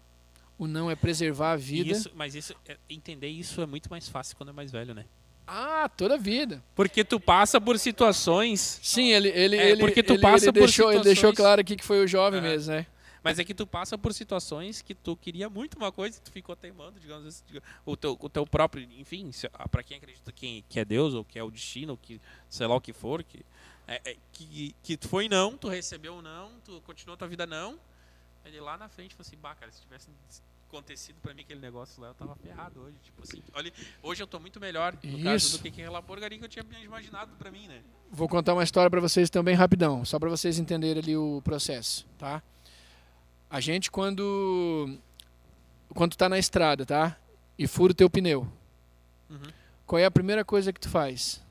O 0.58 0.68
não 0.68 0.88
é 0.88 0.94
preservar 0.94 1.52
a 1.52 1.56
vida. 1.56 1.90
Isso, 1.90 2.12
mas 2.14 2.36
isso, 2.36 2.54
é- 2.68 2.76
entender 2.88 3.26
isso 3.26 3.60
é 3.60 3.66
muito 3.66 3.90
mais 3.90 4.08
fácil 4.08 4.36
quando 4.36 4.50
é 4.50 4.52
mais 4.52 4.70
velho, 4.70 4.94
né? 4.94 5.06
Ah, 5.46 5.88
toda 5.96 6.14
a 6.14 6.18
vida. 6.18 6.62
Porque 6.74 7.04
tu 7.04 7.18
passa 7.20 7.60
por 7.60 7.78
situações. 7.78 8.78
Sim, 8.82 9.12
ele, 9.12 9.28
ele, 9.28 9.56
É, 9.56 9.70
ele, 9.70 9.80
porque 9.80 10.02
tu 10.02 10.14
ele, 10.14 10.22
passa 10.22 10.46
ele 10.46 10.52
por 10.52 10.60
deixou, 10.60 10.90
ele 10.92 11.02
deixou 11.02 11.30
situações- 11.30 11.36
claro 11.36 11.60
aqui 11.60 11.76
que 11.76 11.84
foi 11.84 12.04
o 12.04 12.06
jovem 12.08 12.38
É. 12.38 12.42
mesmo, 12.42 12.72
né? 12.72 12.86
Mas 13.24 13.38
é 13.38 13.44
que 13.44 13.54
tu 13.54 13.64
passa 13.66 13.96
por 13.96 14.12
situações 14.12 14.82
que 14.82 14.94
tu 14.94 15.16
queria 15.16 15.48
muito 15.48 15.76
uma 15.76 15.92
coisa 15.92 16.18
e 16.18 16.20
tu 16.20 16.32
ficou 16.32 16.56
teimando, 16.56 16.98
digamos 16.98 17.24
assim. 17.26 17.44
O 17.86 17.96
teu, 17.96 18.16
o 18.20 18.28
teu 18.28 18.44
próprio. 18.44 18.82
Enfim, 18.98 19.30
ah, 19.52 19.68
pra 19.68 19.82
quem 19.82 19.96
acredita 19.96 20.32
que, 20.32 20.64
que 20.68 20.80
é 20.80 20.84
Deus, 20.84 21.14
ou 21.14 21.24
que 21.24 21.38
é 21.38 21.42
o 21.42 21.50
destino, 21.50 21.92
ou 21.92 21.96
que 21.96 22.20
sei 22.48 22.66
lá 22.66 22.74
o 22.74 22.80
que 22.80 22.92
for, 22.92 23.22
que, 23.22 23.44
é, 23.86 24.00
é, 24.12 24.16
que, 24.32 24.74
que 24.82 24.96
tu 24.96 25.08
foi 25.08 25.28
não, 25.28 25.56
tu 25.56 25.68
recebeu 25.68 26.20
não, 26.20 26.50
tu 26.64 26.80
continuou 26.80 27.16
tua 27.16 27.28
vida 27.28 27.46
não. 27.46 27.78
Ele 28.44 28.60
lá 28.60 28.76
na 28.76 28.88
frente 28.88 29.14
falou 29.14 29.24
assim: 29.24 29.36
bah, 29.40 29.54
cara, 29.54 29.70
se 29.70 29.80
tivesse 29.82 30.08
acontecido 30.72 31.16
pra 31.20 31.34
mim 31.34 31.42
aquele 31.42 31.60
negócio 31.60 32.00
lá, 32.00 32.08
eu 32.08 32.14
tava 32.14 32.34
ferrado 32.36 32.80
hoje. 32.80 32.96
Tipo 33.02 33.22
assim, 33.22 33.42
olha, 33.52 33.72
hoje 34.02 34.22
eu 34.22 34.26
tô 34.26 34.40
muito 34.40 34.58
melhor 34.58 34.96
no 35.02 35.22
caso 35.22 35.46
Isso. 35.46 35.58
do 35.58 35.62
que 35.62 35.68
aquela 35.68 36.02
porcaria 36.02 36.38
que 36.38 36.44
eu 36.44 36.48
tinha 36.48 36.64
imaginado 36.82 37.36
pra 37.36 37.50
mim, 37.50 37.68
né? 37.68 37.82
Vou 38.10 38.28
contar 38.28 38.54
uma 38.54 38.64
história 38.64 38.90
pra 38.90 39.00
vocês 39.00 39.28
também 39.28 39.54
rapidão, 39.54 40.04
só 40.04 40.18
pra 40.18 40.30
vocês 40.30 40.58
entenderem 40.58 41.02
ali 41.02 41.16
o 41.16 41.42
processo, 41.42 42.06
tá? 42.18 42.42
A 43.50 43.60
gente 43.60 43.90
quando 43.90 44.98
quando 45.94 46.12
tu 46.12 46.18
tá 46.18 46.28
na 46.28 46.38
estrada, 46.38 46.86
tá? 46.86 47.18
E 47.58 47.66
fura 47.66 47.92
o 47.92 47.94
teu 47.94 48.08
pneu. 48.08 48.48
Uhum. 49.28 49.52
Qual 49.86 49.98
é 49.98 50.06
a 50.06 50.10
primeira 50.10 50.44
coisa 50.44 50.72
que 50.72 50.80
tu 50.80 50.88
faz? 50.88 51.42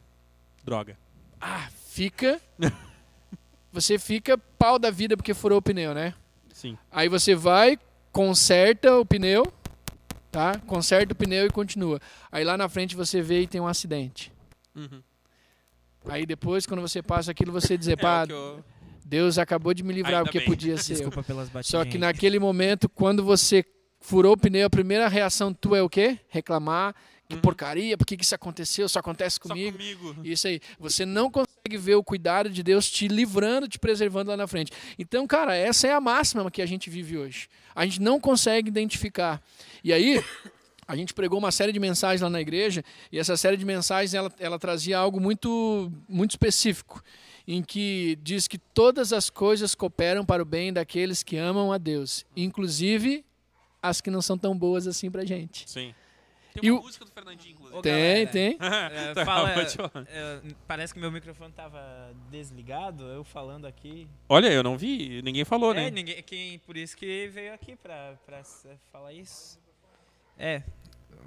Droga. 0.64 0.98
Ah, 1.40 1.70
fica 1.70 2.42
Você 3.72 3.98
fica 3.98 4.38
pau 4.38 4.78
da 4.78 4.92
vida 4.92 5.16
porque 5.16 5.34
furou 5.34 5.60
o 5.60 5.62
pneu, 5.62 5.94
né? 5.94 6.14
Sim. 6.52 6.78
Aí 6.92 7.08
você 7.08 7.34
vai, 7.34 7.80
conserta 8.12 8.98
o 8.98 9.06
pneu, 9.06 9.52
tá? 10.32 10.58
Conserta 10.68 11.14
o 11.14 11.16
pneu 11.16 11.46
e 11.46 11.50
continua. 11.50 12.00
Aí 12.32 12.44
lá 12.44 12.58
na 12.58 12.68
frente 12.70 12.96
você 12.96 13.22
vê 13.22 13.42
e 13.42 13.48
tem 13.48 13.62
um 13.62 13.68
acidente. 13.68 14.32
Uhum. 14.76 15.02
Aí 16.08 16.26
depois, 16.26 16.66
quando 16.66 16.82
você 16.82 17.02
passa 17.02 17.32
aquilo, 17.32 17.52
você 17.52 17.78
dizer, 17.78 17.94
É, 18.00 18.02
pá, 18.02 18.24
o 18.24 18.28
que 18.28 18.34
eu- 18.34 18.64
Deus 19.06 19.38
acabou 19.38 19.74
de 19.74 19.84
me 19.84 19.94
livrar 19.94 20.16
Ainda 20.20 20.26
porque 20.26 20.40
bem. 20.40 20.48
podia 20.48 20.78
ser. 20.82 20.94
eu. 20.94 20.96
Desculpa 20.98 21.24
pelas 21.24 21.48
batidas. 21.50 21.68
Só 21.68 21.84
que 21.86 21.98
naquele 21.98 22.40
momento, 22.40 22.88
quando 22.90 23.24
você 23.24 23.64
furou 24.02 24.34
o 24.34 24.38
pneu, 24.38 24.66
a 24.68 24.70
primeira 24.70 25.08
reação 25.08 25.54
tua 25.54 25.78
é 25.78 25.82
o 25.82 25.90
quê? 25.90 26.20
Reclamar, 26.28 26.94
que 27.30 27.36
Uhum. 27.36 27.42
porcaria, 27.42 27.98
por 27.98 28.06
que 28.06 28.18
que 28.18 28.26
isso 28.26 28.36
aconteceu? 28.36 28.90
Só 28.90 29.00
acontece 29.00 29.40
comigo. 29.40 29.78
comigo. 29.78 30.16
Isso 30.22 30.48
aí. 30.48 30.60
Você 30.78 31.06
não 31.06 31.32
consegue 31.32 31.78
ver 31.78 31.96
o 31.96 32.04
cuidado 32.04 32.50
de 32.50 32.62
Deus 32.62 32.90
te 32.92 33.08
livrando, 33.08 33.70
te 33.70 33.80
preservando 33.80 34.32
lá 34.32 34.36
na 34.36 34.48
frente. 34.48 34.72
Então, 35.00 35.26
cara, 35.26 35.56
essa 35.56 35.88
é 35.88 35.94
a 35.94 36.02
máxima 36.02 36.52
que 36.52 36.62
a 36.62 36.66
gente 36.66 36.90
vive 36.90 37.18
hoje. 37.18 37.48
A 37.74 37.86
gente 37.86 38.02
não 38.02 38.20
consegue 38.20 38.68
identificar. 38.68 39.42
E 39.82 39.94
aí, 39.94 40.22
a 40.86 40.96
gente 40.96 41.14
pregou 41.14 41.40
uma 41.40 41.52
série 41.52 41.72
de 41.72 41.80
mensagens 41.80 42.20
lá 42.20 42.30
na 42.30 42.42
igreja, 42.42 42.84
e 43.10 43.18
essa 43.18 43.38
série 43.38 43.56
de 43.56 43.64
mensagens 43.64 44.14
ela, 44.14 44.30
ela 44.38 44.60
trazia 44.60 44.98
algo 44.98 45.22
muito, 45.22 45.90
muito 46.10 46.32
específico, 46.32 47.02
em 47.48 47.64
que 47.64 48.18
diz 48.22 48.46
que 48.46 48.58
todas 48.58 49.14
as 49.14 49.30
coisas 49.30 49.74
cooperam 49.74 50.26
para 50.26 50.42
o 50.44 50.46
bem 50.46 50.74
daqueles 50.74 51.24
que 51.24 51.38
amam 51.38 51.72
a 51.72 51.78
Deus, 51.78 52.26
inclusive 52.36 53.24
as 53.82 54.02
que 54.02 54.10
não 54.12 54.22
são 54.22 54.38
tão 54.38 54.58
boas 54.58 54.88
assim 54.88 55.10
pra 55.10 55.24
gente. 55.26 55.70
Sim. 55.70 55.94
Tem 56.54 56.66
E 56.66 56.72
uma 56.72 56.82
o- 56.82 56.84
música 56.84 57.06
do 57.06 57.12
Fernandinho, 57.12 57.54
inclusive. 57.54 57.78
Ô, 57.78 57.82
Tem, 57.82 57.94
galera, 58.26 58.30
tem. 58.30 58.58
É, 58.92 59.14
Tá, 59.14 59.26
fala- 59.26 59.52
pode 59.52 59.74
falar. 59.76 60.06
é, 60.10 60.42
parece 60.68 60.94
que 60.94 61.00
meu 61.00 61.10
microfone 61.10 61.54
tava 61.54 62.14
desligado, 62.30 63.06
eu 63.06 63.24
falando 63.24 63.66
aqui. 63.66 64.06
Olha, 64.28 64.52
eu 64.52 64.62
não 64.62 64.78
vi, 64.78 65.22
ninguém 65.22 65.46
falou, 65.46 65.72
É, 65.72 65.76
né? 65.76 65.92
ninguém, 65.92 66.22
quem, 66.24 66.60
por 66.60 66.76
isso 66.76 66.98
que 66.98 67.28
veio 67.30 67.54
aqui 67.54 67.78
pra, 67.78 68.16
pra 68.26 68.42
falar 68.92 69.14
isso. 69.14 69.58
É, 70.38 70.62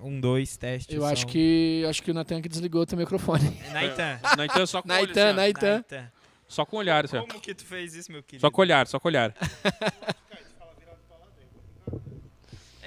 um, 0.03 0.21
dois, 0.21 0.59
teste. 0.59 0.95
Eu 0.95 1.07
acho 1.07 1.27
que 1.27 1.83
acho 1.89 2.03
que 2.03 2.11
o 2.11 2.15
Natan 2.15 2.43
que 2.43 2.49
desligou 2.49 2.83
o 2.83 2.87
teu 2.87 2.99
microfone. 2.99 3.49
Naitan. 3.73 4.21
Naitan, 4.37 4.67
só 4.67 4.83
com 4.83 4.89
olho, 4.93 5.07
Naitan, 5.07 5.27
assim. 5.29 5.37
Naitan. 5.37 5.73
Naitan. 5.77 6.13
Só 6.47 6.67
com 6.67 6.77
o 6.77 6.79
olhar, 6.81 7.05
assim, 7.07 7.17
ó. 7.17 7.27
Como 7.27 7.41
que 7.41 7.55
tu 7.55 7.65
fez 7.65 7.95
isso, 7.95 8.13
meu 8.13 8.23
querido? 8.23 8.43
Só 8.43 8.51
com 8.51 8.61
o 8.61 8.63
olhar, 8.65 8.87
só 8.87 9.01
com 9.01 9.09
o 9.09 9.11
olhar. 9.11 9.35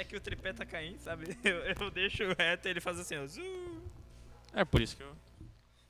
Que 0.07 0.15
o 0.15 0.21
tripé 0.21 0.53
tá 0.53 0.65
caindo, 0.65 0.99
sabe? 0.99 1.37
Eu, 1.43 1.57
eu 1.57 1.91
deixo 1.91 2.23
reto 2.37 2.67
e 2.67 2.71
ele 2.71 2.79
faz 2.79 2.99
assim, 2.99 3.17
ó. 3.17 3.25
zu. 3.27 3.41
É 4.53 4.63
por 4.63 4.81
isso 4.81 4.95
que 4.95 5.03
eu, 5.03 5.11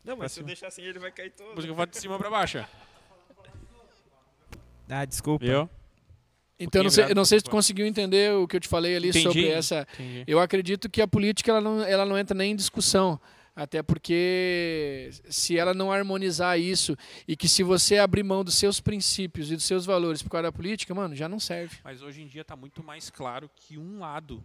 Não, 0.03 0.17
mas 0.17 0.31
se 0.31 0.39
eu 0.39 0.43
deixar 0.45 0.67
assim, 0.67 0.81
ele 0.81 0.97
vai 0.99 1.11
cair 1.11 1.29
todo. 1.31 1.49
por 1.49 1.59
isso 1.59 1.67
que 1.67 1.71
eu 1.71 1.75
faço 1.75 1.91
de 1.91 1.97
cima 1.99 2.17
pra 2.17 2.29
baixo. 2.29 2.65
Ah, 4.89 5.05
desculpa. 5.05 5.45
Viu? 5.45 5.69
Então, 6.59 6.81
não 6.81 6.89
sei, 6.89 7.05
eu 7.05 7.15
não 7.15 7.25
sei 7.25 7.39
se 7.39 7.45
tu 7.45 7.51
conseguiu 7.51 7.85
entender 7.85 8.33
o 8.33 8.47
que 8.47 8.55
eu 8.55 8.59
te 8.59 8.67
falei 8.67 8.95
ali 8.95 9.09
Entendi. 9.09 9.23
sobre 9.25 9.47
essa. 9.47 9.87
Entendi. 9.93 10.23
Eu 10.25 10.39
acredito 10.39 10.89
que 10.89 11.01
a 11.01 11.07
política 11.07 11.51
ela 11.51 11.61
não, 11.61 11.83
ela 11.83 12.05
não 12.05 12.17
entra 12.17 12.35
nem 12.35 12.51
em 12.53 12.55
discussão. 12.55 13.19
Até 13.57 13.81
porque 13.81 15.09
se 15.31 15.57
ela 15.57 15.73
não 15.73 15.91
harmonizar 15.91 16.59
isso 16.59 16.95
e 17.27 17.35
que 17.35 17.49
se 17.49 17.63
você 17.63 17.97
abrir 17.97 18.21
mão 18.21 18.43
dos 18.43 18.53
seus 18.53 18.79
princípios 18.79 19.51
e 19.51 19.55
dos 19.55 19.65
seus 19.65 19.83
valores 19.83 20.21
por 20.21 20.29
causa 20.29 20.43
da 20.43 20.51
política, 20.51 20.93
mano, 20.93 21.15
já 21.15 21.27
não 21.27 21.39
serve. 21.39 21.75
Mas 21.83 22.03
hoje 22.03 22.21
em 22.21 22.27
dia 22.27 22.45
tá 22.45 22.55
muito 22.55 22.83
mais 22.83 23.09
claro 23.09 23.49
que 23.55 23.75
um 23.75 23.97
lado 23.97 24.43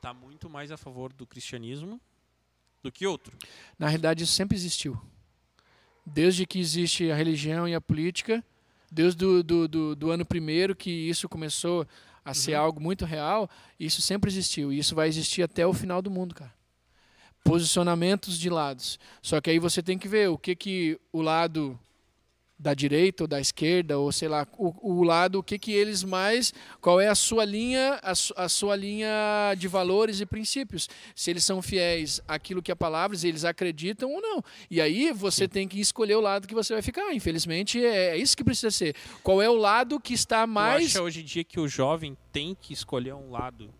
tá 0.00 0.14
muito 0.14 0.48
mais 0.48 0.72
a 0.72 0.78
favor 0.78 1.12
do 1.12 1.26
cristianismo 1.26 2.00
do 2.82 2.90
que 2.90 3.06
outro. 3.06 3.36
Na 3.78 3.88
realidade, 3.88 4.24
isso 4.24 4.32
sempre 4.32 4.56
existiu. 4.56 4.98
Desde 6.06 6.46
que 6.46 6.58
existe 6.58 7.10
a 7.10 7.14
religião 7.14 7.68
e 7.68 7.74
a 7.74 7.80
política, 7.80 8.42
desde 8.90 9.18
do, 9.18 9.42
do, 9.42 9.68
do, 9.68 9.94
do 9.94 10.10
ano 10.10 10.24
primeiro 10.24 10.74
que 10.74 10.90
isso 10.90 11.28
começou 11.28 11.86
a 12.24 12.32
ser 12.32 12.54
algo 12.54 12.80
muito 12.80 13.04
real, 13.04 13.50
isso 13.78 14.00
sempre 14.00 14.30
existiu. 14.30 14.72
E 14.72 14.78
isso 14.78 14.94
vai 14.94 15.08
existir 15.08 15.42
até 15.42 15.66
o 15.66 15.74
final 15.74 16.00
do 16.00 16.10
mundo, 16.10 16.34
cara. 16.34 16.61
Posicionamentos 17.44 18.38
de 18.38 18.48
lados. 18.48 18.98
Só 19.20 19.40
que 19.40 19.50
aí 19.50 19.58
você 19.58 19.82
tem 19.82 19.98
que 19.98 20.08
ver 20.08 20.28
o 20.30 20.38
que, 20.38 20.54
que 20.54 20.98
o 21.12 21.20
lado 21.20 21.78
da 22.58 22.74
direita 22.74 23.24
ou 23.24 23.26
da 23.26 23.40
esquerda, 23.40 23.98
ou 23.98 24.12
sei 24.12 24.28
lá, 24.28 24.46
o, 24.56 24.98
o 25.00 25.02
lado, 25.02 25.40
o 25.40 25.42
que, 25.42 25.58
que 25.58 25.72
eles 25.72 26.04
mais. 26.04 26.54
Qual 26.80 27.00
é 27.00 27.08
a 27.08 27.14
sua 27.16 27.44
linha, 27.44 27.98
a, 28.00 28.14
su- 28.14 28.32
a 28.36 28.48
sua 28.48 28.76
linha 28.76 29.10
de 29.58 29.66
valores 29.66 30.20
e 30.20 30.26
princípios. 30.26 30.88
Se 31.16 31.28
eles 31.32 31.42
são 31.42 31.60
fiéis 31.60 32.20
àquilo 32.28 32.62
que 32.62 32.70
a 32.70 32.76
palavra, 32.76 33.16
diz, 33.16 33.24
eles 33.24 33.44
acreditam 33.44 34.12
ou 34.12 34.20
não. 34.22 34.44
E 34.70 34.80
aí 34.80 35.12
você 35.12 35.48
tem 35.48 35.66
que 35.66 35.80
escolher 35.80 36.14
o 36.14 36.20
lado 36.20 36.46
que 36.46 36.54
você 36.54 36.72
vai 36.72 36.82
ficar. 36.82 37.12
Infelizmente, 37.12 37.84
é, 37.84 38.10
é 38.10 38.16
isso 38.16 38.36
que 38.36 38.44
precisa 38.44 38.70
ser. 38.70 38.94
Qual 39.24 39.42
é 39.42 39.50
o 39.50 39.56
lado 39.56 39.98
que 39.98 40.14
está 40.14 40.46
mais. 40.46 40.86
acha 40.86 41.02
hoje 41.02 41.22
em 41.22 41.24
dia 41.24 41.42
que 41.42 41.58
o 41.58 41.66
jovem 41.66 42.16
tem 42.30 42.54
que 42.54 42.72
escolher 42.72 43.14
um 43.14 43.32
lado 43.32 43.74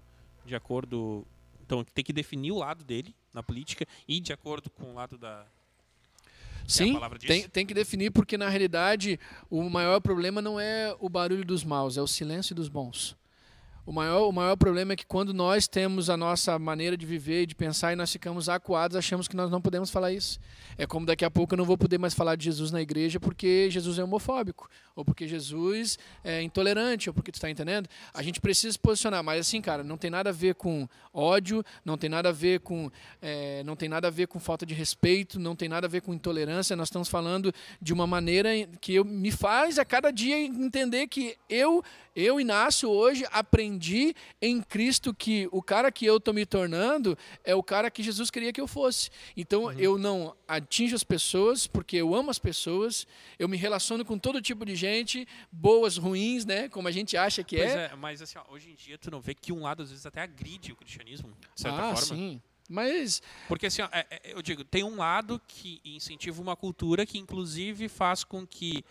de 0.44 0.56
acordo. 0.56 1.24
Então, 1.64 1.84
tem 1.94 2.05
que 2.05 2.12
definir 2.12 2.51
o 2.51 2.59
lado 2.59 2.82
dele 2.82 3.14
na 3.32 3.42
política 3.42 3.86
e 4.06 4.20
de 4.20 4.32
acordo 4.32 4.70
com 4.70 4.90
o 4.90 4.94
lado 4.94 5.16
da. 5.16 5.46
Sim, 6.66 6.94
palavra 6.94 7.18
diz? 7.18 7.26
tem, 7.26 7.48
tem 7.48 7.66
que 7.66 7.74
definir, 7.74 8.10
porque 8.10 8.38
na 8.38 8.48
realidade 8.48 9.18
o 9.50 9.68
maior 9.68 10.00
problema 10.00 10.40
não 10.40 10.60
é 10.60 10.94
o 11.00 11.09
barulho 11.09 11.44
dos 11.44 11.64
maus, 11.64 11.96
é 11.96 12.02
o 12.02 12.06
silêncio 12.06 12.54
dos 12.54 12.68
bons. 12.68 13.16
O 13.84 13.90
maior, 13.90 14.28
o 14.28 14.32
maior 14.32 14.54
problema 14.54 14.92
é 14.92 14.96
que 14.96 15.04
quando 15.04 15.34
nós 15.34 15.66
temos 15.66 16.09
a 16.09 16.16
nossa 16.16 16.56
maneira 16.56 16.96
de 16.96 17.04
viver 17.04 17.42
e 17.42 17.46
de 17.46 17.54
pensar 17.54 17.92
e 17.92 17.96
nós 17.96 18.12
ficamos 18.12 18.48
acuados, 18.48 18.96
achamos 18.96 19.26
que 19.26 19.34
nós 19.34 19.50
não 19.50 19.60
podemos 19.60 19.90
falar 19.90 20.12
isso. 20.12 20.38
É 20.78 20.86
como 20.86 21.04
daqui 21.04 21.24
a 21.24 21.30
pouco 21.30 21.54
eu 21.54 21.59
não 21.59 21.64
vou 21.64 21.76
poder 21.76 21.98
mais 21.98 22.14
falar 22.14 22.36
de 22.36 22.44
Jesus 22.44 22.70
na 22.70 22.80
igreja 22.80 23.18
porque 23.18 23.68
Jesus 23.70 23.98
é 23.98 24.04
homofóbico, 24.04 24.70
ou 24.94 25.04
porque 25.04 25.26
Jesus 25.26 25.98
é 26.22 26.40
intolerante, 26.42 27.10
ou 27.10 27.14
porque 27.14 27.32
tu 27.32 27.34
está 27.34 27.50
entendendo? 27.50 27.88
A 28.14 28.22
gente 28.22 28.40
precisa 28.40 28.72
se 28.72 28.78
posicionar, 28.78 29.24
mas 29.24 29.40
assim, 29.40 29.60
cara, 29.60 29.82
não 29.82 29.96
tem 29.96 30.10
nada 30.10 30.30
a 30.30 30.32
ver 30.32 30.54
com 30.54 30.88
ódio, 31.12 31.64
não 31.84 31.98
tem 31.98 32.09
nada 32.09 32.28
a 32.28 32.32
ver 32.32 32.60
com, 32.60 32.88
é, 33.20 33.64
não 33.64 33.74
tem 33.74 33.88
nada 33.88 34.06
a 34.06 34.12
ver 34.12 34.28
com 34.28 34.38
falta 34.38 34.64
de 34.64 34.74
respeito, 34.74 35.40
não 35.40 35.56
tem 35.56 35.68
nada 35.68 35.88
a 35.88 35.90
ver 35.90 36.02
com 36.02 36.14
intolerância. 36.14 36.76
Nós 36.76 36.86
estamos 36.86 37.09
falando 37.09 37.52
de 37.80 37.92
uma 37.92 38.06
maneira 38.06 38.50
que 38.80 38.94
eu, 38.94 39.04
me 39.04 39.32
faz 39.32 39.76
a 39.76 39.84
cada 39.84 40.12
dia 40.12 40.38
entender 40.38 41.09
que 41.09 41.36
eu, 41.48 41.82
eu 42.14 42.40
Inácio 42.40 42.88
hoje 42.88 43.26
aprendi 43.32 43.71
em 44.40 44.60
Cristo 44.60 45.14
que 45.14 45.48
o 45.52 45.62
cara 45.62 45.90
que 45.92 46.04
eu 46.04 46.20
tô 46.20 46.32
me 46.32 46.44
tornando 46.44 47.16
é 47.44 47.54
o 47.54 47.62
cara 47.62 47.90
que 47.90 48.02
Jesus 48.02 48.30
queria 48.30 48.52
que 48.52 48.60
eu 48.60 48.66
fosse. 48.66 49.10
Então 49.36 49.72
eu 49.72 49.98
não 49.98 50.34
atinjo 50.46 50.94
as 50.94 51.04
pessoas 51.04 51.66
porque 51.66 51.96
eu 51.96 52.14
amo 52.14 52.30
as 52.30 52.38
pessoas. 52.38 53.06
Eu 53.38 53.48
me 53.48 53.56
relaciono 53.56 54.04
com 54.04 54.18
todo 54.18 54.40
tipo 54.40 54.64
de 54.64 54.74
gente, 54.74 55.26
boas, 55.50 55.96
ruins, 55.96 56.44
né? 56.44 56.68
Como 56.68 56.88
a 56.88 56.92
gente 56.92 57.16
acha 57.16 57.42
que 57.42 57.56
é. 57.56 57.90
é, 57.92 57.96
mas 57.96 58.22
assim, 58.22 58.38
ó, 58.38 58.52
hoje 58.52 58.70
em 58.70 58.74
dia 58.74 58.98
tu 58.98 59.10
não 59.10 59.20
vê 59.20 59.34
que 59.34 59.52
um 59.52 59.62
lado 59.62 59.82
às 59.82 59.90
vezes 59.90 60.06
até 60.06 60.22
agride 60.22 60.72
o 60.72 60.76
cristianismo, 60.76 61.30
de 61.54 61.60
certa 61.60 61.78
ah, 61.78 61.96
forma. 61.96 62.16
sim. 62.16 62.42
Mas 62.68 63.20
Porque 63.48 63.66
assim, 63.66 63.82
ó, 63.82 63.88
é- 63.92 64.06
é- 64.10 64.32
eu 64.32 64.40
digo, 64.40 64.64
tem 64.64 64.82
um 64.82 64.96
lado 64.96 65.40
que 65.46 65.80
incentiva 65.84 66.40
uma 66.40 66.56
cultura 66.56 67.04
que 67.04 67.18
inclusive 67.18 67.88
faz 67.88 68.24
com 68.24 68.46
que 68.46 68.84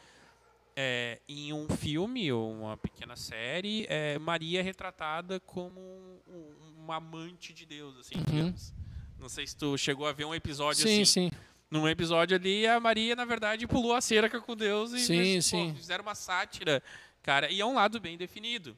é, 0.76 1.20
em 1.28 1.52
um 1.54 1.68
filme 1.70 2.32
ou 2.32 2.52
uma 2.52 2.78
pequena 2.78 3.16
série, 3.16 3.86
é, 3.90 4.18
Maria 4.20 4.60
é 4.60 4.64
retratada 4.64 5.40
como 5.40 5.80
um- 5.80 6.20
um- 6.28 6.74
uma 6.84 6.96
amante 6.98 7.54
de 7.54 7.66
Deus, 7.66 7.98
assim, 7.98 8.16
digamos. 8.24 8.74
Não 9.20 9.30
sei 9.30 9.46
se 9.46 9.56
tu 9.56 9.78
chegou 9.78 10.08
a 10.08 10.12
ver 10.12 10.26
um 10.26 10.34
episódio 10.34 10.82
Uhum. 10.86 10.92
sim, 10.96 11.02
assim. 11.02 11.30
sim. 11.30 11.32
Num 11.70 11.88
episódio 11.88 12.36
ali, 12.36 12.68
a 12.68 12.80
Maria, 12.80 13.16
na 13.16 13.24
verdade, 13.24 13.66
pulou 13.68 13.94
a 13.94 14.02
cerca 14.02 14.42
com 14.42 14.56
Deus 14.58 14.92
e 14.92 15.00
Sim, 15.00 15.18
fez- 15.18 15.46
pô, 15.52 15.58
sim. 15.58 15.74
fizeram 15.76 16.02
uma 16.04 16.16
sátira, 16.16 16.84
cara. 17.24 17.50
E 17.50 17.62
é 17.62 17.66
um 17.66 17.76
lado 17.76 18.00
bem 18.00 18.18
definido. 18.18 18.78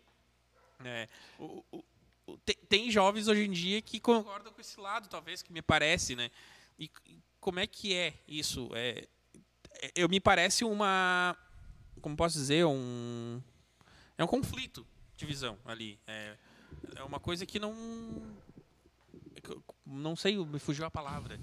É, 0.86 1.08
o, 1.40 1.64
o, 1.72 1.84
o, 2.28 2.38
tem, 2.40 2.56
tem, 2.70 2.92
jovens 2.92 3.28
hoje 3.28 3.46
em 3.46 3.52
dia 3.52 3.82
que 3.82 4.00
concordam 4.00 4.52
com 4.54 4.62
esse 4.62 4.80
lado, 4.80 5.08
talvez, 5.08 5.42
que 5.42 5.52
me 5.52 5.62
parece, 5.62 6.16
né? 6.16 6.30
E, 6.78 6.90
como 7.40 7.60
é 7.60 7.66
que 7.66 7.94
é 7.96 8.14
isso? 8.28 8.70
É, 8.74 9.08
é, 9.82 9.92
eu 9.96 10.08
me 10.10 10.20
parece 10.20 10.64
uma, 10.64 11.36
como 12.04 12.18
posso 12.18 12.38
dizer, 12.38 12.66
um 12.66 13.42
é 14.18 14.24
um 14.24 14.28
conflito 14.28 14.86
de 15.16 15.26
visão 15.26 15.58
ali. 15.66 15.98
É, 16.06 16.36
é 16.98 17.04
uma 17.04 17.20
coisa 17.20 17.46
que 17.46 17.60
não 17.60 17.74
não 19.86 20.16
sei, 20.16 20.38
me 20.38 20.60
fugiu 20.60 20.86
a 20.86 20.92
palavra. 20.92 21.40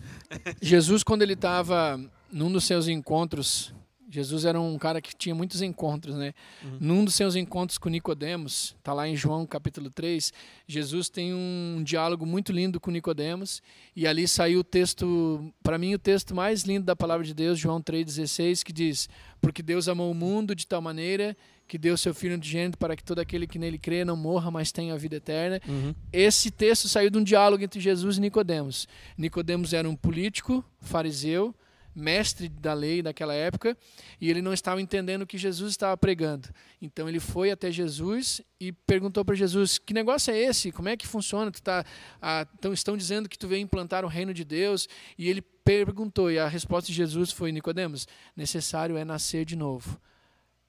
Jesus, 0.61 1.03
quando 1.03 1.23
ele 1.23 1.33
estava 1.33 1.99
num 2.31 2.53
dos 2.53 2.65
seus 2.65 2.89
encontros 2.89 3.75
Jesus 4.11 4.45
era 4.45 4.61
um 4.61 4.77
cara 4.77 5.01
que 5.01 5.15
tinha 5.15 5.35
muitos 5.35 5.63
encontros, 5.63 6.17
né? 6.17 6.35
Uhum. 6.65 6.79
Num 6.81 7.05
dos 7.05 7.15
seus 7.15 7.37
encontros 7.37 7.79
com 7.79 7.89
Nicodemos, 7.89 8.75
tá 8.83 8.93
lá 8.93 9.09
em 9.09 9.15
João 9.15 9.47
capítulo 9.47 9.89
3, 9.89 10.33
Jesus 10.67 11.09
tem 11.09 11.33
um 11.33 11.81
diálogo 11.85 12.27
muito 12.27 12.51
lindo 12.51 12.81
com 12.81 12.91
Nicodemos, 12.91 13.63
e 13.95 14.09
ali 14.09 14.27
saiu 14.27 14.61
o 14.61 14.65
texto, 14.65 15.53
para 15.63 15.79
mim 15.79 15.95
o 15.95 15.99
texto 15.99 16.35
mais 16.35 16.63
lindo 16.63 16.85
da 16.85 16.97
palavra 16.97 17.25
de 17.25 17.33
Deus, 17.33 17.59
João 17.59 17.81
3:16, 17.81 18.65
que 18.65 18.73
diz: 18.73 19.09
"Porque 19.41 19.63
Deus 19.63 19.87
amou 19.89 20.11
o 20.11 20.15
mundo 20.15 20.55
de 20.55 20.67
tal 20.67 20.83
maneira 20.83 21.37
que 21.69 21.79
deu 21.79 21.97
seu 21.97 22.13
filho 22.13 22.37
de 22.37 22.49
gênero 22.49 22.77
para 22.77 22.97
que 22.97 23.05
todo 23.05 23.21
aquele 23.21 23.47
que 23.47 23.57
nele 23.57 23.79
crê 23.79 24.05
não 24.05 24.17
morra, 24.17 24.51
mas 24.51 24.73
tenha 24.73 24.93
a 24.93 24.97
vida 24.97 25.17
eterna". 25.17 25.61
Uhum. 25.69 25.95
Esse 26.13 26.51
texto 26.51 26.89
saiu 26.89 27.11
de 27.11 27.19
um 27.19 27.23
diálogo 27.23 27.63
entre 27.63 27.79
Jesus 27.79 28.19
e 28.19 28.21
Nicodemos. 28.21 28.89
Nicodemos 29.17 29.73
era 29.73 29.89
um 29.89 29.95
político, 29.95 30.65
fariseu, 30.81 31.55
mestre 31.95 32.49
da 32.49 32.73
lei 32.73 33.03
daquela 33.03 33.35
época, 33.35 33.77
e 34.21 34.31
ele 34.31 34.41
não 34.41 34.53
estava 34.53 34.81
entendendo 34.81 35.23
o 35.23 35.27
que 35.27 35.39
Jesus 35.39 35.73
estava 35.73 35.97
pregando. 35.97 36.49
Então 36.81 37.09
ele 37.09 37.21
foi 37.21 37.51
até 37.51 37.71
Jesus 37.71 38.41
e 38.59 38.73
perguntou 38.73 39.25
para 39.25 39.35
Jesus: 39.35 39.79
"Que 39.79 39.93
negócio 39.93 40.33
é 40.33 40.39
esse? 40.39 40.73
Como 40.73 40.89
é 40.89 40.97
que 40.97 41.07
funciona? 41.07 41.51
Tu 41.51 41.63
tá, 41.63 41.85
ah, 42.21 42.47
então 42.59 42.73
estão 42.73 42.97
dizendo 42.97 43.29
que 43.29 43.39
tu 43.39 43.49
veio 43.49 43.63
implantar 43.63 44.05
o 44.05 44.09
reino 44.09 44.33
de 44.33 44.45
Deus?" 44.45 44.89
E 45.19 45.29
ele 45.29 45.43
perguntou, 45.43 46.31
e 46.31 46.39
a 46.39 46.49
resposta 46.49 46.89
de 46.89 46.95
Jesus 46.95 47.33
foi: 47.33 47.53
"Nicodemos, 47.53 48.07
necessário 48.37 48.97
é 48.97 49.05
nascer 49.05 49.45
de 49.45 49.57
novo. 49.57 50.01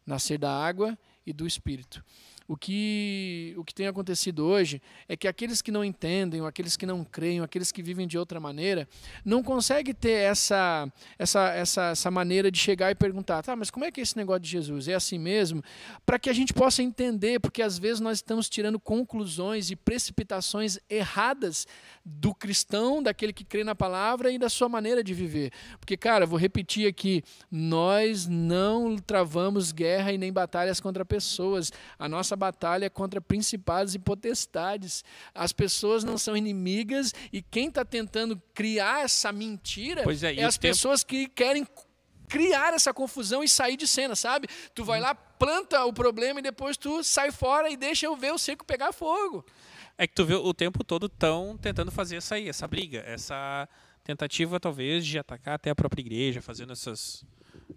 Nascer 0.06 0.38
da 0.38 0.52
água 0.52 0.98
e 1.26 1.32
do 1.32 1.46
espírito." 1.46 2.04
O 2.48 2.58
que, 2.58 3.54
o 3.58 3.64
que 3.64 3.74
tem 3.74 3.88
acontecido 3.88 4.46
hoje 4.46 4.82
é 5.08 5.16
que 5.16 5.28
aqueles 5.28 5.62
que 5.62 5.72
não 5.72 5.86
entendem, 5.86 6.46
aqueles 6.46 6.76
que 6.76 6.86
não 6.86 7.04
creem, 7.04 7.40
aqueles 7.40 7.72
que 7.72 7.82
vivem 7.82 8.08
de 8.08 8.18
outra 8.18 8.40
maneira, 8.40 8.88
não 9.24 9.42
conseguem 9.42 9.94
ter 9.94 10.12
essa, 10.12 10.92
essa, 11.18 11.50
essa, 11.54 11.84
essa 11.92 12.12
maneira 12.12 12.52
de 12.52 12.60
chegar 12.60 12.92
e 12.92 12.96
perguntar: 12.96 13.42
tá, 13.42 13.56
mas 13.56 13.70
como 13.70 13.86
é 13.86 13.92
que 13.92 14.02
é 14.02 14.04
esse 14.04 14.18
negócio 14.18 14.42
de 14.42 14.50
Jesus? 14.50 14.88
É 14.88 14.96
assim 14.96 15.18
mesmo? 15.18 15.64
Para 16.06 16.20
que 16.20 16.30
a 16.30 16.34
gente 16.34 16.54
possa 16.54 16.84
entender, 16.84 17.40
porque 17.40 17.62
às 17.62 17.80
vezes 17.80 18.00
nós 18.00 18.18
estamos 18.18 18.50
tirando 18.50 18.80
conclusões 18.80 19.72
e 19.72 19.76
precipitações 19.76 20.78
erradas 20.90 21.66
do 22.04 22.34
cristão, 22.34 23.02
daquele 23.02 23.32
que 23.32 23.46
crê 23.46 23.64
na 23.64 23.76
palavra 23.76 24.32
e 24.32 24.38
da 24.38 24.50
sua 24.50 24.68
maneira 24.68 25.04
de 25.04 25.14
viver. 25.14 25.52
Porque, 25.80 25.96
cara, 25.96 26.26
vou 26.26 26.38
repetir 26.38 26.88
aqui: 26.88 27.24
nós 27.50 28.28
não 28.28 28.98
travamos 28.98 29.72
guerra 29.72 30.12
e 30.12 30.18
nem 30.18 30.34
batalhas 30.34 30.80
contra 30.80 31.06
pessoas. 31.06 31.72
A 31.98 32.10
nossa 32.10 32.31
batalha 32.36 32.90
contra 32.90 33.22
principados 33.22 33.96
e 33.96 34.00
potestades. 34.00 35.04
As 35.34 35.52
pessoas 35.52 36.04
não 36.04 36.18
são 36.18 36.36
inimigas 36.36 37.14
e 37.32 37.42
quem 37.42 37.68
está 37.68 37.84
tentando 37.86 38.42
criar 38.54 39.04
essa 39.04 39.32
mentira 39.32 40.02
é, 40.02 40.36
é 40.40 40.44
as 40.44 40.58
tempo... 40.58 40.74
pessoas 40.74 41.04
que 41.04 41.28
querem 41.28 41.66
criar 42.28 42.74
essa 42.74 42.94
confusão 42.94 43.44
e 43.44 43.50
sair 43.50 43.76
de 43.76 43.86
cena, 43.86 44.16
sabe? 44.16 44.48
Tu 44.74 44.86
vai 44.86 45.00
hum. 45.00 45.04
lá, 45.04 45.14
planta 45.14 45.84
o 45.84 45.92
problema 45.92 46.40
e 46.40 46.44
depois 46.44 46.78
tu 46.78 47.04
sai 47.04 47.32
fora 47.32 47.70
e 47.70 47.76
deixa 47.76 48.06
eu 48.06 48.16
ver 48.16 48.32
o 48.32 48.38
seco 48.38 48.66
pegar 48.66 48.94
fogo. 48.94 49.46
É 49.98 50.08
que 50.08 50.16
tu 50.16 50.26
vê 50.26 50.36
o 50.36 50.54
tempo 50.54 50.84
todo 50.84 51.10
tão 51.10 51.58
tentando 51.58 51.92
fazer 51.92 52.16
essa 52.16 52.36
aí, 52.36 52.48
essa 52.48 52.68
briga, 52.68 53.04
essa 53.06 53.68
tentativa 54.04 54.60
talvez 54.60 55.06
de 55.06 55.20
atacar 55.20 55.56
até 55.56 55.70
a 55.70 55.76
própria 55.76 56.02
igreja, 56.02 56.42
fazendo 56.42 56.72
essas 56.72 57.26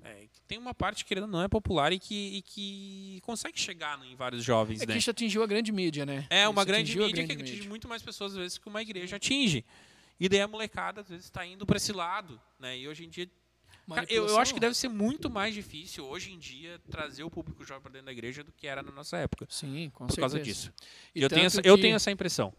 é, 0.02 0.26
tem 0.46 0.58
uma 0.58 0.74
parte 0.74 1.04
que 1.04 1.14
não 1.14 1.42
é 1.42 1.48
popular 1.48 1.92
e 1.92 1.98
que, 1.98 2.36
e 2.36 2.42
que 2.42 3.20
consegue 3.22 3.58
chegar 3.58 3.98
em 4.04 4.16
vários 4.16 4.42
jovens. 4.42 4.80
É 4.80 4.86
né? 4.86 4.92
que 4.92 4.98
isso 4.98 5.10
atingiu 5.10 5.42
a 5.42 5.46
grande 5.46 5.72
mídia, 5.72 6.04
né? 6.04 6.26
É, 6.30 6.48
uma 6.48 6.64
grande 6.64 6.96
mídia 6.96 7.12
grande 7.12 7.36
que 7.36 7.42
atinge 7.42 7.52
mídia. 7.52 7.68
muito 7.68 7.88
mais 7.88 8.02
pessoas 8.02 8.32
às 8.32 8.38
vezes 8.38 8.58
que 8.58 8.68
uma 8.68 8.82
igreja 8.82 9.16
atinge. 9.16 9.64
E 10.18 10.28
daí 10.28 10.40
a 10.40 10.48
molecada 10.48 11.00
às 11.00 11.08
vezes 11.08 11.24
está 11.24 11.44
indo 11.44 11.66
para 11.66 11.76
esse 11.76 11.92
lado. 11.92 12.40
Né? 12.58 12.78
E 12.78 12.88
hoje 12.88 13.04
em 13.04 13.08
dia 13.08 13.28
eu, 14.08 14.26
eu, 14.28 14.38
acho 14.38 14.54
que 14.54 14.60
deve 14.60 14.74
ser 14.74 14.88
muito 14.88 15.28
mais 15.28 15.54
difícil 15.54 16.06
hoje 16.06 16.32
em 16.32 16.38
dia 16.38 16.80
trazer 16.90 17.22
o 17.22 17.30
público 17.30 17.64
jovem 17.64 17.82
para 17.82 17.92
dentro 17.92 18.06
da 18.06 18.12
igreja 18.12 18.42
do 18.42 18.52
que 18.52 18.66
era 18.66 18.82
na 18.82 18.90
nossa 18.90 19.18
época. 19.18 19.46
Sim, 19.50 19.90
com 19.92 20.06
por 20.06 20.14
certeza. 20.14 20.20
causa 20.20 20.40
disso. 20.40 20.72
E 21.14 21.22
eu, 21.22 21.28
tenho 21.28 21.46
essa, 21.46 21.62
que, 21.62 21.68
eu 21.68 21.78
tenho 21.78 21.96
essa 21.96 22.10
impressão. 22.10 22.52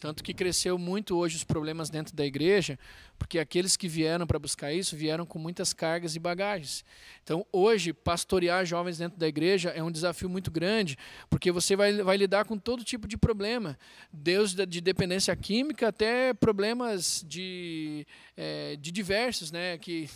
Tanto 0.00 0.22
que 0.22 0.34
cresceu 0.34 0.76
muito 0.76 1.16
hoje 1.16 1.36
os 1.36 1.44
problemas 1.44 1.88
dentro 1.88 2.14
da 2.14 2.26
igreja, 2.26 2.78
porque 3.18 3.38
aqueles 3.38 3.76
que 3.76 3.88
vieram 3.88 4.26
para 4.26 4.38
buscar 4.38 4.72
isso 4.72 4.96
vieram 4.96 5.24
com 5.24 5.38
muitas 5.38 5.72
cargas 5.72 6.14
e 6.16 6.18
bagagens. 6.18 6.84
Então, 7.22 7.46
hoje, 7.50 7.92
pastorear 7.92 8.66
jovens 8.66 8.98
dentro 8.98 9.18
da 9.18 9.26
igreja 9.26 9.70
é 9.70 9.82
um 9.82 9.90
desafio 9.90 10.28
muito 10.28 10.50
grande, 10.50 10.98
porque 11.30 11.50
você 11.50 11.74
vai, 11.74 11.92
vai 12.02 12.16
lidar 12.16 12.44
com 12.44 12.58
todo 12.58 12.84
tipo 12.84 13.08
de 13.08 13.16
problema, 13.16 13.78
desde 14.12 14.66
de 14.66 14.80
dependência 14.80 15.34
química 15.34 15.88
até 15.88 16.34
problemas 16.34 17.24
de, 17.26 18.06
é, 18.36 18.76
de 18.76 18.90
diversos, 18.90 19.50
né? 19.50 19.78
que, 19.78 20.08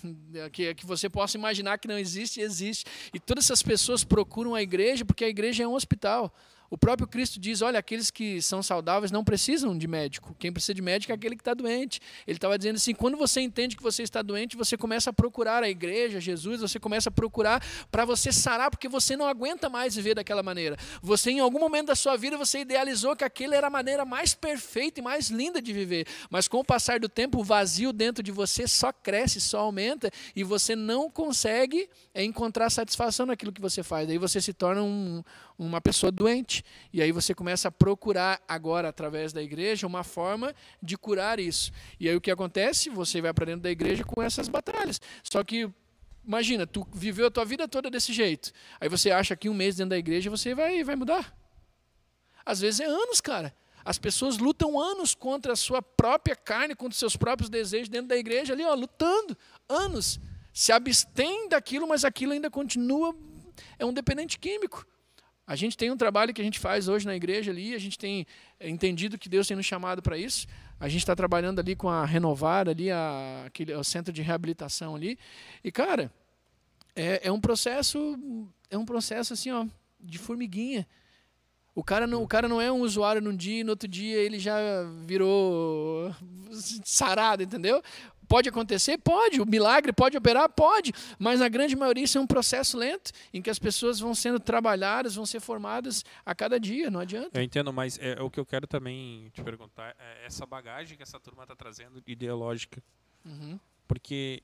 que, 0.48 0.74
que 0.74 0.86
você 0.86 1.08
possa 1.08 1.36
imaginar 1.36 1.78
que 1.78 1.88
não 1.88 1.98
existe, 1.98 2.40
existe. 2.40 2.84
E 3.12 3.20
todas 3.20 3.44
essas 3.44 3.62
pessoas 3.62 4.04
procuram 4.04 4.54
a 4.54 4.62
igreja 4.62 5.04
porque 5.04 5.24
a 5.24 5.28
igreja 5.28 5.64
é 5.64 5.68
um 5.68 5.74
hospital. 5.74 6.34
O 6.70 6.76
próprio 6.76 7.06
Cristo 7.06 7.40
diz: 7.40 7.62
olha, 7.62 7.78
aqueles 7.78 8.10
que 8.10 8.42
são 8.42 8.62
saudáveis 8.62 9.10
não 9.10 9.24
precisam 9.24 9.76
de 9.76 9.86
médico. 9.86 10.34
Quem 10.38 10.52
precisa 10.52 10.74
de 10.74 10.82
médico 10.82 11.12
é 11.12 11.14
aquele 11.14 11.34
que 11.34 11.40
está 11.40 11.54
doente. 11.54 12.00
Ele 12.26 12.36
estava 12.36 12.58
dizendo 12.58 12.76
assim: 12.76 12.94
quando 12.94 13.16
você 13.16 13.40
entende 13.40 13.76
que 13.76 13.82
você 13.82 14.02
está 14.02 14.22
doente, 14.22 14.56
você 14.56 14.76
começa 14.76 15.10
a 15.10 15.12
procurar 15.12 15.62
a 15.62 15.68
igreja, 15.68 16.20
Jesus, 16.20 16.60
você 16.60 16.78
começa 16.78 17.08
a 17.08 17.12
procurar 17.12 17.64
para 17.90 18.04
você 18.04 18.32
sarar, 18.32 18.70
porque 18.70 18.88
você 18.88 19.16
não 19.16 19.26
aguenta 19.26 19.68
mais 19.68 19.96
viver 19.96 20.14
daquela 20.14 20.42
maneira. 20.42 20.76
Você, 21.02 21.30
em 21.30 21.40
algum 21.40 21.58
momento 21.58 21.88
da 21.88 21.94
sua 21.94 22.16
vida, 22.16 22.36
você 22.36 22.60
idealizou 22.60 23.16
que 23.16 23.24
aquela 23.24 23.56
era 23.56 23.68
a 23.68 23.70
maneira 23.70 24.04
mais 24.04 24.34
perfeita 24.34 25.00
e 25.00 25.02
mais 25.02 25.30
linda 25.30 25.62
de 25.62 25.72
viver. 25.72 26.06
Mas 26.30 26.48
com 26.48 26.58
o 26.58 26.64
passar 26.64 27.00
do 27.00 27.08
tempo, 27.08 27.40
o 27.40 27.44
vazio 27.44 27.92
dentro 27.92 28.22
de 28.22 28.30
você 28.30 28.66
só 28.66 28.92
cresce, 28.92 29.40
só 29.40 29.60
aumenta 29.60 30.10
e 30.36 30.44
você 30.44 30.76
não 30.76 31.10
consegue 31.10 31.88
encontrar 32.14 32.70
satisfação 32.70 33.26
naquilo 33.26 33.52
que 33.52 33.60
você 33.60 33.82
faz. 33.82 34.06
Daí 34.06 34.18
você 34.18 34.40
se 34.40 34.52
torna 34.52 34.82
um, 34.82 35.22
uma 35.58 35.80
pessoa 35.80 36.12
doente. 36.12 36.64
E 36.92 37.02
aí 37.02 37.10
você 37.10 37.34
começa 37.34 37.68
a 37.68 37.70
procurar 37.70 38.40
agora, 38.46 38.88
através 38.88 39.32
da 39.32 39.42
igreja, 39.42 39.86
uma 39.86 40.04
forma 40.04 40.54
de 40.82 40.96
curar 40.96 41.40
isso. 41.40 41.72
E 41.98 42.08
aí 42.08 42.14
o 42.14 42.20
que 42.20 42.30
acontece? 42.30 42.88
Você 42.90 43.20
vai 43.20 43.34
para 43.34 43.46
dentro 43.46 43.62
da 43.62 43.70
igreja 43.70 44.04
com 44.04 44.22
essas 44.22 44.48
batalhas. 44.48 45.00
Só 45.22 45.42
que 45.42 45.68
imagina, 46.24 46.66
tu 46.66 46.86
viveu 46.92 47.26
a 47.26 47.30
tua 47.30 47.44
vida 47.44 47.66
toda 47.66 47.90
desse 47.90 48.12
jeito. 48.12 48.52
Aí 48.80 48.88
você 48.88 49.10
acha 49.10 49.34
que 49.34 49.48
um 49.48 49.54
mês 49.54 49.76
dentro 49.76 49.90
da 49.90 49.98
igreja 49.98 50.30
você 50.30 50.54
vai, 50.54 50.84
vai 50.84 50.94
mudar. 50.94 51.36
Às 52.46 52.60
vezes 52.60 52.80
é 52.80 52.86
anos, 52.86 53.20
cara. 53.20 53.54
As 53.84 53.98
pessoas 53.98 54.36
lutam 54.38 54.78
anos 54.78 55.14
contra 55.14 55.54
a 55.54 55.56
sua 55.56 55.80
própria 55.80 56.36
carne, 56.36 56.74
contra 56.74 56.92
os 56.92 56.98
seus 56.98 57.16
próprios 57.16 57.48
desejos 57.48 57.88
dentro 57.88 58.08
da 58.08 58.16
igreja 58.16 58.52
ali, 58.52 58.64
ó, 58.64 58.74
lutando 58.74 59.36
anos. 59.68 60.20
Se 60.52 60.72
abstém 60.72 61.48
daquilo, 61.48 61.88
mas 61.88 62.04
aquilo 62.04 62.32
ainda 62.32 62.50
continua 62.50 63.16
é 63.78 63.84
um 63.84 63.92
dependente 63.92 64.38
químico. 64.38 64.86
A 65.48 65.56
gente 65.56 65.78
tem 65.78 65.90
um 65.90 65.96
trabalho 65.96 66.34
que 66.34 66.42
a 66.42 66.44
gente 66.44 66.58
faz 66.58 66.88
hoje 66.88 67.06
na 67.06 67.16
igreja 67.16 67.50
ali, 67.50 67.74
a 67.74 67.78
gente 67.78 67.98
tem 67.98 68.26
entendido 68.60 69.16
que 69.16 69.30
Deus 69.30 69.48
tem 69.48 69.56
nos 69.56 69.64
chamado 69.64 70.02
para 70.02 70.18
isso. 70.18 70.46
A 70.78 70.90
gente 70.90 71.00
está 71.00 71.16
trabalhando 71.16 71.58
ali 71.58 71.74
com 71.74 71.88
a 71.88 72.04
Renovar, 72.04 72.68
ali, 72.68 72.90
a, 72.90 73.44
aquele, 73.46 73.72
o 73.72 73.82
centro 73.82 74.12
de 74.12 74.20
reabilitação 74.20 74.94
ali. 74.94 75.18
E, 75.64 75.72
cara, 75.72 76.12
é, 76.94 77.28
é 77.28 77.32
um 77.32 77.40
processo, 77.40 77.98
é 78.70 78.76
um 78.76 78.84
processo 78.84 79.32
assim, 79.32 79.50
ó, 79.50 79.64
de 79.98 80.18
formiguinha. 80.18 80.86
O 81.74 81.82
cara, 81.82 82.06
não, 82.06 82.22
o 82.22 82.28
cara 82.28 82.46
não 82.46 82.60
é 82.60 82.70
um 82.70 82.82
usuário 82.82 83.22
num 83.22 83.34
dia 83.34 83.60
e 83.60 83.64
no 83.64 83.70
outro 83.70 83.88
dia 83.88 84.18
ele 84.18 84.38
já 84.38 84.58
virou 85.06 86.14
sarado, 86.84 87.42
entendeu? 87.42 87.82
Pode 88.28 88.48
acontecer? 88.48 88.98
Pode. 88.98 89.40
O 89.40 89.46
milagre 89.46 89.92
pode 89.92 90.16
operar? 90.16 90.48
Pode. 90.48 90.92
Mas 91.18 91.40
na 91.40 91.48
grande 91.48 91.74
maioria 91.74 92.04
isso 92.04 92.18
é 92.18 92.20
um 92.20 92.26
processo 92.26 92.76
lento, 92.76 93.10
em 93.32 93.40
que 93.40 93.50
as 93.50 93.58
pessoas 93.58 93.98
vão 93.98 94.14
sendo 94.14 94.38
trabalhadas, 94.38 95.14
vão 95.14 95.24
ser 95.24 95.40
formadas 95.40 96.04
a 96.24 96.34
cada 96.34 96.60
dia, 96.60 96.90
não 96.90 97.00
adianta. 97.00 97.38
Eu 97.38 97.42
entendo, 97.42 97.72
mas 97.72 97.98
é, 98.00 98.20
o 98.20 98.30
que 98.30 98.38
eu 98.38 98.46
quero 98.46 98.66
também 98.66 99.30
te 99.30 99.42
perguntar 99.42 99.96
é 99.98 100.26
essa 100.26 100.44
bagagem 100.44 100.96
que 100.96 101.02
essa 101.02 101.18
turma 101.18 101.44
está 101.44 101.56
trazendo 101.56 102.02
ideológica. 102.06 102.82
Uhum. 103.24 103.58
Porque 103.86 104.42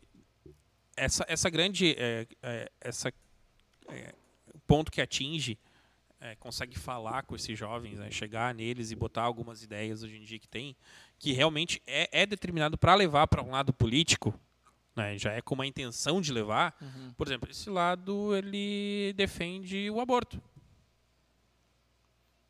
essa, 0.97 1.24
essa 1.28 1.51
grande. 1.51 1.94
É, 1.98 2.27
é, 2.43 2.73
essa, 2.81 3.12
é, 3.89 4.15
ponto 4.66 4.90
que 4.90 5.01
atinge 5.01 5.59
é, 6.20 6.35
consegue 6.36 6.78
falar 6.78 7.23
com 7.24 7.36
esses 7.36 7.59
jovens, 7.59 7.98
né, 7.98 8.11
chegar 8.11 8.55
neles 8.55 8.90
e 8.90 8.97
botar 8.97 9.23
algumas 9.23 9.62
ideias 9.62 10.02
hoje 10.02 10.16
em 10.16 10.24
dia 10.24 10.39
que 10.39 10.48
tem, 10.48 10.74
que 11.24 11.32
realmente 11.32 11.80
é, 11.86 12.06
é 12.12 12.26
determinado 12.26 12.76
para 12.76 12.94
levar 12.94 13.26
para 13.26 13.42
um 13.42 13.52
lado 13.52 13.72
político, 13.72 14.38
né, 14.94 15.16
já 15.16 15.32
é 15.32 15.40
com 15.40 15.55
uma 15.55 15.66
intenção 15.66 16.20
de 16.20 16.30
levar. 16.30 16.76
Uhum. 16.82 17.14
Por 17.16 17.26
exemplo, 17.26 17.51
esse 17.51 17.70
lado 17.70 18.36
ele 18.36 19.14
defende 19.16 19.88
o 19.88 20.01
aborto. 20.01 20.38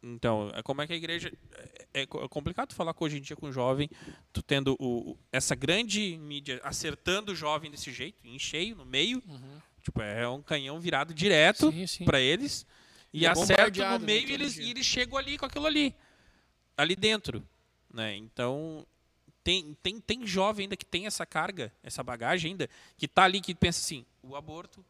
Então, 0.02 0.50
é 0.52 0.60
como 0.60 0.82
é 0.82 0.88
que 0.88 0.92
a 0.92 0.96
igreja. 0.96 1.32
É, 1.94 2.00
é 2.00 2.02
é 2.02 2.28
complicado 2.28 2.74
falar 2.74 2.92
com 2.94 3.04
hoje 3.04 3.18
em 3.18 3.20
dia 3.20 3.36
com 3.36 3.46
o 3.46 3.52
jovem, 3.52 3.88
tu 4.32 4.42
tendo 4.42 4.76
o, 4.80 5.16
essa 5.30 5.54
grande 5.54 6.18
mídia 6.18 6.60
acertando 6.64 7.30
o 7.30 7.36
jovem 7.36 7.70
desse 7.70 7.92
jeito, 7.92 8.26
em 8.26 8.40
cheio, 8.40 8.74
no 8.74 8.84
meio. 8.84 9.22
Tipo, 9.84 10.02
é 10.02 10.28
um 10.28 10.42
canhão 10.42 10.80
virado 10.80 11.14
direto 11.14 11.72
para 12.04 12.20
eles. 12.20 12.66
E, 13.12 13.20
E 13.20 13.24
é 13.24 13.28
acerta 13.28 13.92
no 13.92 14.00
né, 14.00 14.04
meio 14.04 14.28
e 14.28 14.32
eles, 14.32 14.58
e 14.58 14.70
eles 14.70 14.84
chegam 14.84 15.16
ali 15.16 15.38
com 15.38 15.46
aquilo 15.46 15.64
ali. 15.64 15.94
Ali 16.76 16.96
dentro. 16.96 17.46
Né? 17.94 18.16
Então, 18.16 18.84
tem, 19.44 19.72
tem, 19.82 20.00
tem 20.00 20.26
jovem 20.26 20.64
ainda 20.64 20.76
que 20.76 20.84
tem 20.84 21.06
essa 21.06 21.24
carga, 21.24 21.72
essa 21.80 22.02
bagagem 22.02 22.50
ainda, 22.50 22.68
que 22.98 23.06
tá 23.06 23.22
ali 23.22 23.40
que 23.40 23.54
pensa 23.54 23.78
assim, 23.80 24.04
o 24.20 24.34
aborto 24.34 24.84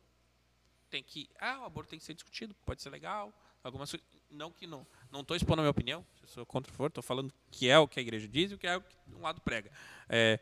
tem 0.88 1.02
que. 1.02 1.28
Ah, 1.38 1.60
o 1.60 1.64
aborto 1.64 1.90
tem 1.90 1.98
que 1.98 2.04
ser 2.04 2.14
discutido, 2.14 2.54
pode 2.64 2.80
ser 2.80 2.88
legal. 2.88 3.30
Algumas 3.62 3.90
coisas. 3.90 4.06
Não 4.30 4.50
que 4.50 4.66
não. 4.66 4.86
Não 5.12 5.20
estou 5.20 5.36
expondo 5.36 5.60
a 5.60 5.64
minha 5.64 5.70
opinião, 5.70 6.04
se 6.16 6.24
eu 6.24 6.28
sou 6.28 6.46
contra 6.46 6.72
o 6.72 6.74
for, 6.74 6.86
estou 6.88 7.02
falando 7.02 7.32
que 7.50 7.68
é 7.68 7.78
o 7.78 7.86
que 7.86 8.00
a 8.00 8.02
igreja 8.02 8.26
diz 8.26 8.50
e 8.50 8.54
o 8.54 8.58
que 8.58 8.66
é 8.66 8.76
o 8.76 8.80
que 8.80 8.96
um 9.14 9.20
lado 9.20 9.40
prega. 9.42 9.70
É, 10.08 10.40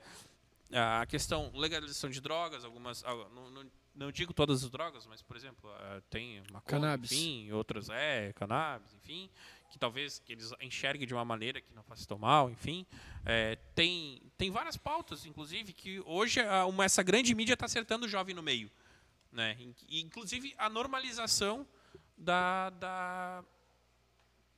a 0.72 1.04
questão 1.06 1.50
legalização 1.54 2.08
de 2.08 2.20
drogas, 2.20 2.64
algumas. 2.64 3.04
ah, 3.04 3.14
Não, 3.34 3.50
não, 3.50 3.70
não 3.94 4.12
digo 4.12 4.32
todas 4.32 4.62
as 4.62 4.70
drogas, 4.70 5.04
mas, 5.06 5.20
por 5.20 5.36
exemplo, 5.36 5.68
ah, 5.70 6.00
tem 6.08 6.40
maconha, 6.52 6.62
Cannabis. 6.80 7.10
enfim, 7.12 7.50
outras 7.52 7.88
é, 7.90 8.32
cannabis, 8.34 8.94
enfim, 8.94 9.28
que 9.72 9.78
talvez 9.78 10.18
que 10.18 10.32
eles 10.32 10.52
enxerguem 10.60 11.06
de 11.06 11.14
uma 11.14 11.24
maneira 11.24 11.58
que 11.60 11.72
não 11.74 11.82
faça 11.82 12.06
tão 12.06 12.18
mal, 12.18 12.50
enfim. 12.50 12.86
É, 13.24 13.56
tem, 13.74 14.20
tem 14.36 14.50
várias 14.50 14.76
pautas, 14.76 15.24
inclusive, 15.24 15.72
que 15.72 15.98
hoje 16.04 16.40
a- 16.40 16.66
uma, 16.66 16.84
essa 16.84 17.02
grande 17.02 17.34
mídia 17.34 17.54
está 17.54 17.64
acertando 17.64 18.04
o 18.04 18.08
jovem 18.08 18.34
no 18.34 18.42
meio. 18.42 18.70
Né? 19.32 19.56
In- 19.58 19.74
Inclusive 20.00 20.54
a 20.58 20.68
normalização 20.68 21.66
da, 22.18 22.68
da 22.70 23.42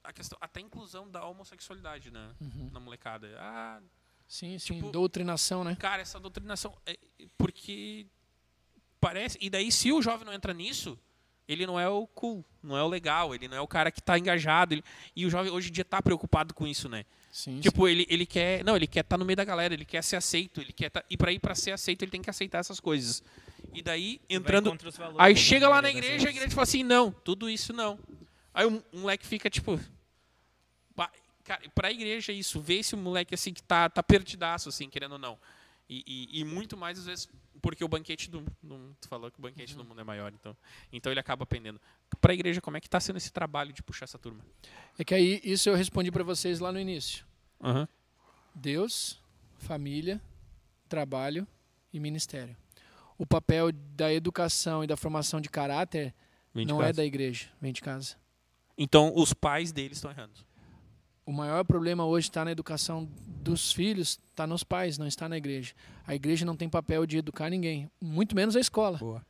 a 0.03 0.13
questão, 0.13 0.37
até 0.41 0.59
a 0.59 0.63
inclusão 0.65 1.09
da 1.09 1.25
homossexualidade 1.25 2.11
né? 2.11 2.35
na 2.73 2.81
molecada. 2.81 3.29
Ah, 3.39 3.81
Sim, 4.27 4.59
sim. 4.59 4.75
Tipo- 4.75 4.91
Doutrinação, 4.91 5.63
né? 5.63 5.77
cara, 5.77 6.03
essa 6.03 6.19
doutrinação. 6.19 6.77
é- 6.87 6.99
porque 7.39 8.07
parece. 9.01 9.39
E 9.41 9.49
daí, 9.49 9.71
se 9.71 9.93
o 9.93 10.03
jovem 10.03 10.27
não 10.27 10.33
entra 10.33 10.53
nisso, 10.53 10.99
ele 11.49 11.67
não 11.67 11.79
é 11.79 11.89
o 11.89 12.07
cool, 12.09 12.45
não 12.63 12.77
é 12.77 12.83
o 12.83 12.89
legal, 12.89 13.35
ele 13.35 13.49
não 13.49 13.57
é 13.57 13.61
o 13.61 13.67
cara 13.69 13.91
que 13.91 14.01
está 14.01 14.19
engajado. 14.19 14.75
ele- 14.75 14.85
e 15.15 15.27
o 15.27 15.31
jovem 15.31 15.51
hoje 15.53 15.69
em 15.69 15.73
dia 15.73 15.83
está 15.83 16.01
preocupado 16.03 16.55
com 16.55 16.67
isso, 16.67 16.89
né? 16.89 17.05
Sim, 17.31 17.59
Tipo, 17.61 17.89
ele, 17.89 18.07
ele 18.09 18.25
quer. 18.27 18.63
Não, 18.65 18.77
ele 18.77 18.87
quer 18.87 19.01
estar 19.01 19.19
no 19.19 19.25
meio 19.25 19.37
da 19.37 19.45
galera, 19.45 19.75
ele 19.75 19.85
quer 19.85 20.03
ser 20.05 20.15
aceito, 20.17 20.61
ele 20.61 20.73
quer 20.73 20.89
tá, 20.91 21.03
e 21.11 21.17
para 21.17 21.33
ir 21.33 21.41
para 21.41 21.55
ser 21.57 21.73
aceito, 21.73 22.03
ele 22.03 22.11
tem 22.13 22.23
que 22.23 22.31
aceitar 22.31 22.59
essas 22.59 22.79
coisas. 22.79 23.23
E 23.73 23.83
daí, 23.83 24.21
entrando. 24.31 24.77
Aí 25.19 25.35
chega 25.35 25.69
lá 25.69 25.83
na 25.83 25.91
igreja, 25.91 26.09
a 26.15 26.17
vezes. 26.19 26.31
igreja 26.37 26.51
fala 26.51 26.63
assim: 26.63 26.85
não, 26.85 27.11
tudo 27.11 27.51
isso 27.51 27.73
não. 27.73 27.99
Aí 28.55 28.65
o 28.67 28.81
moleque 28.93 29.27
fica 29.27 29.51
tipo. 29.51 29.81
"Pá, 30.95 31.11
Cara, 31.43 31.61
pra 31.75 31.91
igreja 31.91 32.33
isso, 32.33 32.61
ver 32.61 32.77
esse 32.79 32.97
moleque 32.97 33.35
assim 33.35 33.53
que 33.53 33.63
tá, 33.63 33.89
tá 33.91 34.03
perdidaço, 34.03 34.69
assim, 34.71 34.89
querendo 34.89 35.13
ou 35.13 35.19
não. 35.19 35.39
E, 35.89 36.03
e- 36.07 36.41
e 36.41 36.45
muito 36.45 36.77
mais, 36.77 36.99
às 36.99 37.05
vezes, 37.05 37.29
porque 37.61 37.85
o 37.85 37.89
banquete 37.89 38.31
do. 38.31 38.41
do- 38.63 38.97
tu 39.01 39.07
falou 39.09 39.31
que 39.31 39.39
o 39.39 39.43
banquete 39.43 39.77
do 39.77 39.85
mundo 39.85 40.01
é 40.01 40.05
maior, 40.05 40.33
então. 40.33 40.57
Então 40.93 41.13
ele 41.13 41.21
acaba 41.21 41.43
aprendendo. 41.45 41.81
Pra 42.21 42.33
igreja, 42.33 42.61
como 42.61 42.77
é 42.77 42.81
que 42.81 42.89
tá 42.89 42.99
sendo 43.01 43.17
esse 43.17 43.31
trabalho 43.33 43.73
de 43.73 43.83
puxar 43.83 44.05
essa 44.05 44.19
turma? 44.19 44.41
É 44.99 45.05
que 45.05 45.15
aí 45.15 45.41
isso 45.45 45.69
eu 45.69 45.75
respondi 45.75 46.11
para 46.11 46.25
vocês 46.25 46.59
lá 46.61 46.73
no 46.73 46.79
início. 46.81 47.27
Aham. 47.63 47.87
Deus, 48.55 49.21
família, 49.59 50.21
trabalho 50.89 51.47
e 51.93 51.99
ministério. 52.01 52.57
O 53.19 53.27
papel 53.27 53.71
da 53.73 54.13
educação 54.13 54.83
e 54.83 54.87
da 54.87 54.97
formação 54.97 55.41
de 55.41 55.49
caráter 55.49 56.15
de 56.55 56.65
não 56.65 56.81
é 56.83 56.87
casa. 56.87 56.97
da 56.99 57.05
igreja, 57.05 57.49
vem 57.61 57.73
de 57.73 57.81
casa. 57.81 58.17
Então 58.77 59.13
os 59.15 59.33
pais 59.33 59.71
deles 59.73 59.99
estão 59.99 60.11
errando. 60.11 60.33
O 61.27 61.33
maior 61.33 61.65
problema 61.65 62.05
hoje 62.05 62.29
está 62.29 62.45
na 62.45 62.53
educação 62.53 63.09
dos 63.27 63.73
filhos, 63.73 64.21
está 64.31 64.47
nos 64.47 64.63
pais, 64.63 64.99
não 64.99 65.07
está 65.07 65.29
na 65.29 65.37
igreja. 65.39 65.73
A 66.07 66.15
igreja 66.15 66.45
não 66.45 66.57
tem 66.57 66.69
papel 66.69 67.07
de 67.07 67.19
educar 67.19 67.49
ninguém, 67.49 67.91
muito 68.01 68.37
menos 68.37 68.57
a 68.57 68.61
escola. 68.61 68.99
Boa. 68.99 69.25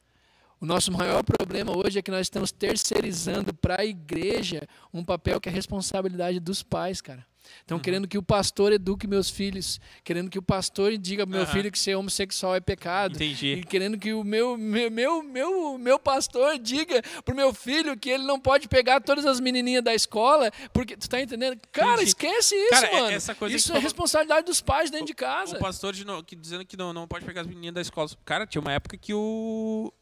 O 0.60 0.66
nosso 0.66 0.90
maior 0.90 1.22
problema 1.22 1.76
hoje 1.76 1.98
é 1.98 2.02
que 2.02 2.10
nós 2.10 2.22
estamos 2.22 2.50
terceirizando 2.50 3.52
para 3.52 3.82
a 3.82 3.84
igreja 3.84 4.66
um 4.92 5.04
papel 5.04 5.40
que 5.40 5.48
é 5.48 5.52
responsabilidade 5.52 6.40
dos 6.40 6.62
pais, 6.62 7.00
cara. 7.00 7.26
Estão 7.60 7.78
querendo 7.78 8.06
que 8.08 8.16
o 8.18 8.22
pastor 8.22 8.72
eduque 8.72 9.06
meus 9.06 9.28
filhos, 9.30 9.80
querendo 10.02 10.30
que 10.30 10.38
o 10.38 10.42
pastor 10.42 10.96
diga 10.98 11.26
pro 11.26 11.32
meu 11.36 11.42
Aham. 11.44 11.52
filho 11.52 11.70
que 11.72 11.78
ser 11.78 11.94
homossexual 11.94 12.54
é 12.54 12.60
pecado. 12.60 13.14
Entendi. 13.16 13.54
E 13.54 13.62
querendo 13.64 13.98
que 13.98 14.12
o 14.12 14.22
meu, 14.24 14.56
meu, 14.56 14.90
meu, 14.90 15.22
meu, 15.22 15.78
meu 15.78 15.98
pastor 15.98 16.58
diga 16.58 17.02
pro 17.24 17.34
meu 17.34 17.52
filho 17.54 17.96
que 17.98 18.10
ele 18.10 18.24
não 18.24 18.38
pode 18.40 18.68
pegar 18.68 19.00
todas 19.00 19.24
as 19.26 19.40
menininhas 19.40 19.82
da 19.84 19.94
escola, 19.94 20.50
porque 20.72 20.96
tu 20.96 21.08
tá 21.08 21.20
entendendo? 21.20 21.58
Cara, 21.72 21.92
Entendi. 21.94 22.08
esquece 22.08 22.54
isso, 22.54 22.70
Cara, 22.70 22.86
é- 22.88 23.00
mano. 23.00 23.10
essa 23.16 23.34
coisa 23.34 23.54
isso 23.56 23.66
é 23.68 23.74
falou- 23.74 23.82
responsabilidade 23.82 24.46
dos 24.46 24.60
pais 24.60 24.90
dentro 24.90 25.06
de 25.06 25.14
casa. 25.14 25.56
O 25.56 25.60
pastor 25.60 25.92
de 25.92 26.04
no- 26.04 26.22
que, 26.22 26.34
dizendo 26.36 26.64
que 26.64 26.76
não, 26.76 26.92
não 26.92 27.06
pode 27.06 27.24
pegar 27.24 27.42
as 27.42 27.46
meninas 27.46 27.74
da 27.74 27.80
escola. 27.80 28.08
Cara, 28.24 28.46
tinha 28.46 28.60
uma 28.60 28.72
época 28.72 28.96
que 28.96 29.12
o. 29.14 29.92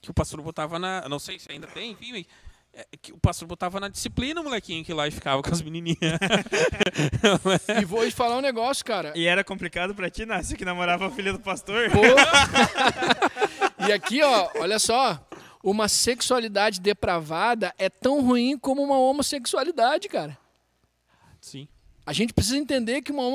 que 0.00 0.10
o 0.10 0.14
pastor 0.14 0.40
botava 0.42 0.78
na. 0.78 1.08
Não 1.08 1.18
sei 1.18 1.38
se 1.38 1.50
ainda 1.50 1.66
tem, 1.66 1.92
enfim. 1.92 2.24
É, 2.78 2.86
que 3.00 3.10
o 3.10 3.18
pastor 3.18 3.48
botava 3.48 3.80
na 3.80 3.88
disciplina 3.88 4.38
o 4.42 4.44
molequinho 4.44 4.84
que 4.84 4.92
lá 4.92 5.08
e 5.08 5.10
ficava 5.10 5.42
com 5.42 5.50
as 5.50 5.62
menininhas. 5.62 5.96
E 7.80 7.84
vou 7.86 8.04
te 8.04 8.14
falar 8.14 8.36
um 8.36 8.42
negócio, 8.42 8.84
cara. 8.84 9.14
E 9.16 9.26
era 9.26 9.42
complicado 9.42 9.94
pra 9.94 10.10
ti, 10.10 10.26
Nácio, 10.26 10.58
que 10.58 10.64
namorava 10.64 11.06
a 11.06 11.10
filha 11.10 11.32
do 11.32 11.40
pastor? 11.40 11.88
E 13.88 13.92
aqui, 13.92 14.20
ó, 14.22 14.50
olha 14.56 14.78
só. 14.78 15.20
Uma 15.62 15.86
sexualidade 15.86 16.80
depravada 16.80 17.72
é 17.78 17.88
tão 17.88 18.20
ruim 18.24 18.58
como 18.58 18.82
uma 18.82 18.98
homossexualidade, 18.98 20.08
cara. 20.08 20.36
Sim. 21.40 21.68
A 22.06 22.12
gente 22.12 22.32
precisa 22.32 22.56
entender 22.56 23.02
que 23.02 23.10
uma, 23.10 23.26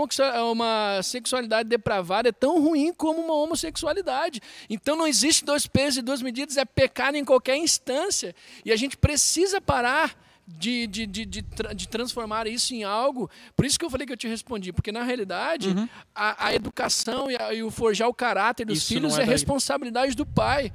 uma 0.50 1.02
sexualidade 1.04 1.68
depravada 1.68 2.30
é 2.30 2.32
tão 2.32 2.62
ruim 2.64 2.94
como 2.94 3.20
uma 3.20 3.34
homossexualidade. 3.34 4.40
Então 4.70 4.96
não 4.96 5.06
existe 5.06 5.44
dois 5.44 5.68
pesos 5.68 5.98
e 5.98 6.02
duas 6.02 6.22
medidas, 6.22 6.56
é 6.56 6.64
pecado 6.64 7.16
em 7.18 7.26
qualquer 7.26 7.58
instância. 7.58 8.34
E 8.64 8.72
a 8.72 8.76
gente 8.78 8.96
precisa 8.96 9.60
parar 9.60 10.16
de, 10.48 10.88
de, 10.88 11.06
de, 11.06 11.26
de, 11.26 11.42
de 11.76 11.88
transformar 11.88 12.48
isso 12.48 12.74
em 12.74 12.84
algo. 12.84 13.30
Por 13.56 13.66
isso 13.66 13.78
que 13.78 13.86
eu 13.86 13.90
falei 13.90 14.08
que 14.08 14.14
eu 14.14 14.18
te 14.18 14.28
respondi, 14.28 14.72
porque 14.74 14.92
na 14.92 15.04
realidade 15.04 15.70
a, 16.16 16.48
a 16.48 16.56
educação 16.56 17.30
e, 17.30 17.36
a- 17.36 17.54
e 17.54 17.64
o 17.64 17.70
forjar 17.72 18.08
o 18.08 18.14
caráter 18.14 18.66
dos 18.66 18.78
Isso 18.80 18.88
filhos 18.88 19.18
é 19.18 19.24
é 19.24 19.26
da- 19.26 19.32
responsabilidade 19.32 20.16
do 20.16 20.26
pai. 20.26 20.72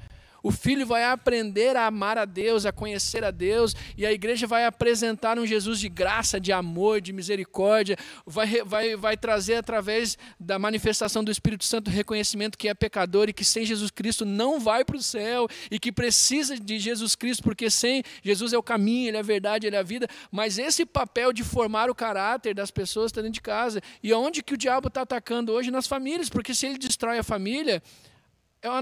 O 0.46 0.52
filho 0.52 0.86
vai 0.86 1.02
aprender 1.02 1.74
a 1.74 1.86
amar 1.86 2.16
a 2.16 2.24
Deus, 2.24 2.64
a 2.64 2.70
conhecer 2.70 3.24
a 3.24 3.32
Deus, 3.32 3.74
e 3.96 4.06
a 4.06 4.12
igreja 4.12 4.46
vai 4.46 4.64
apresentar 4.64 5.40
um 5.40 5.44
Jesus 5.44 5.80
de 5.80 5.88
graça, 5.88 6.38
de 6.38 6.52
amor, 6.52 7.00
de 7.00 7.12
misericórdia, 7.12 7.96
vai, 8.24 8.62
vai, 8.64 8.94
vai 8.94 9.16
trazer 9.16 9.56
através 9.56 10.16
da 10.38 10.56
manifestação 10.56 11.24
do 11.24 11.32
Espírito 11.32 11.64
Santo 11.64 11.88
o 11.88 11.90
reconhecimento 11.92 12.56
que 12.56 12.68
é 12.68 12.74
pecador 12.74 13.28
e 13.28 13.32
que 13.32 13.44
sem 13.44 13.66
Jesus 13.66 13.90
Cristo 13.90 14.24
não 14.24 14.60
vai 14.60 14.84
para 14.84 14.96
o 14.96 15.02
céu, 15.02 15.48
e 15.68 15.80
que 15.80 15.90
precisa 15.90 16.56
de 16.56 16.78
Jesus 16.78 17.16
Cristo, 17.16 17.42
porque 17.42 17.68
sem 17.68 18.04
Jesus 18.22 18.52
é 18.52 18.56
o 18.56 18.62
caminho, 18.62 19.08
ele 19.08 19.16
é 19.16 19.20
a 19.20 19.24
verdade, 19.24 19.66
ele 19.66 19.74
é 19.74 19.80
a 19.80 19.82
vida. 19.82 20.06
Mas 20.30 20.58
esse 20.58 20.86
papel 20.86 21.32
de 21.32 21.42
formar 21.42 21.90
o 21.90 21.94
caráter 21.94 22.54
das 22.54 22.70
pessoas 22.70 23.06
está 23.06 23.20
dentro 23.20 23.34
de 23.34 23.40
casa. 23.40 23.82
E 24.00 24.12
aonde 24.12 24.44
que 24.44 24.54
o 24.54 24.56
diabo 24.56 24.86
está 24.86 25.02
atacando 25.02 25.50
hoje? 25.50 25.72
Nas 25.72 25.88
famílias, 25.88 26.28
porque 26.28 26.54
se 26.54 26.66
ele 26.66 26.78
destrói 26.78 27.18
a 27.18 27.24
família, 27.24 27.82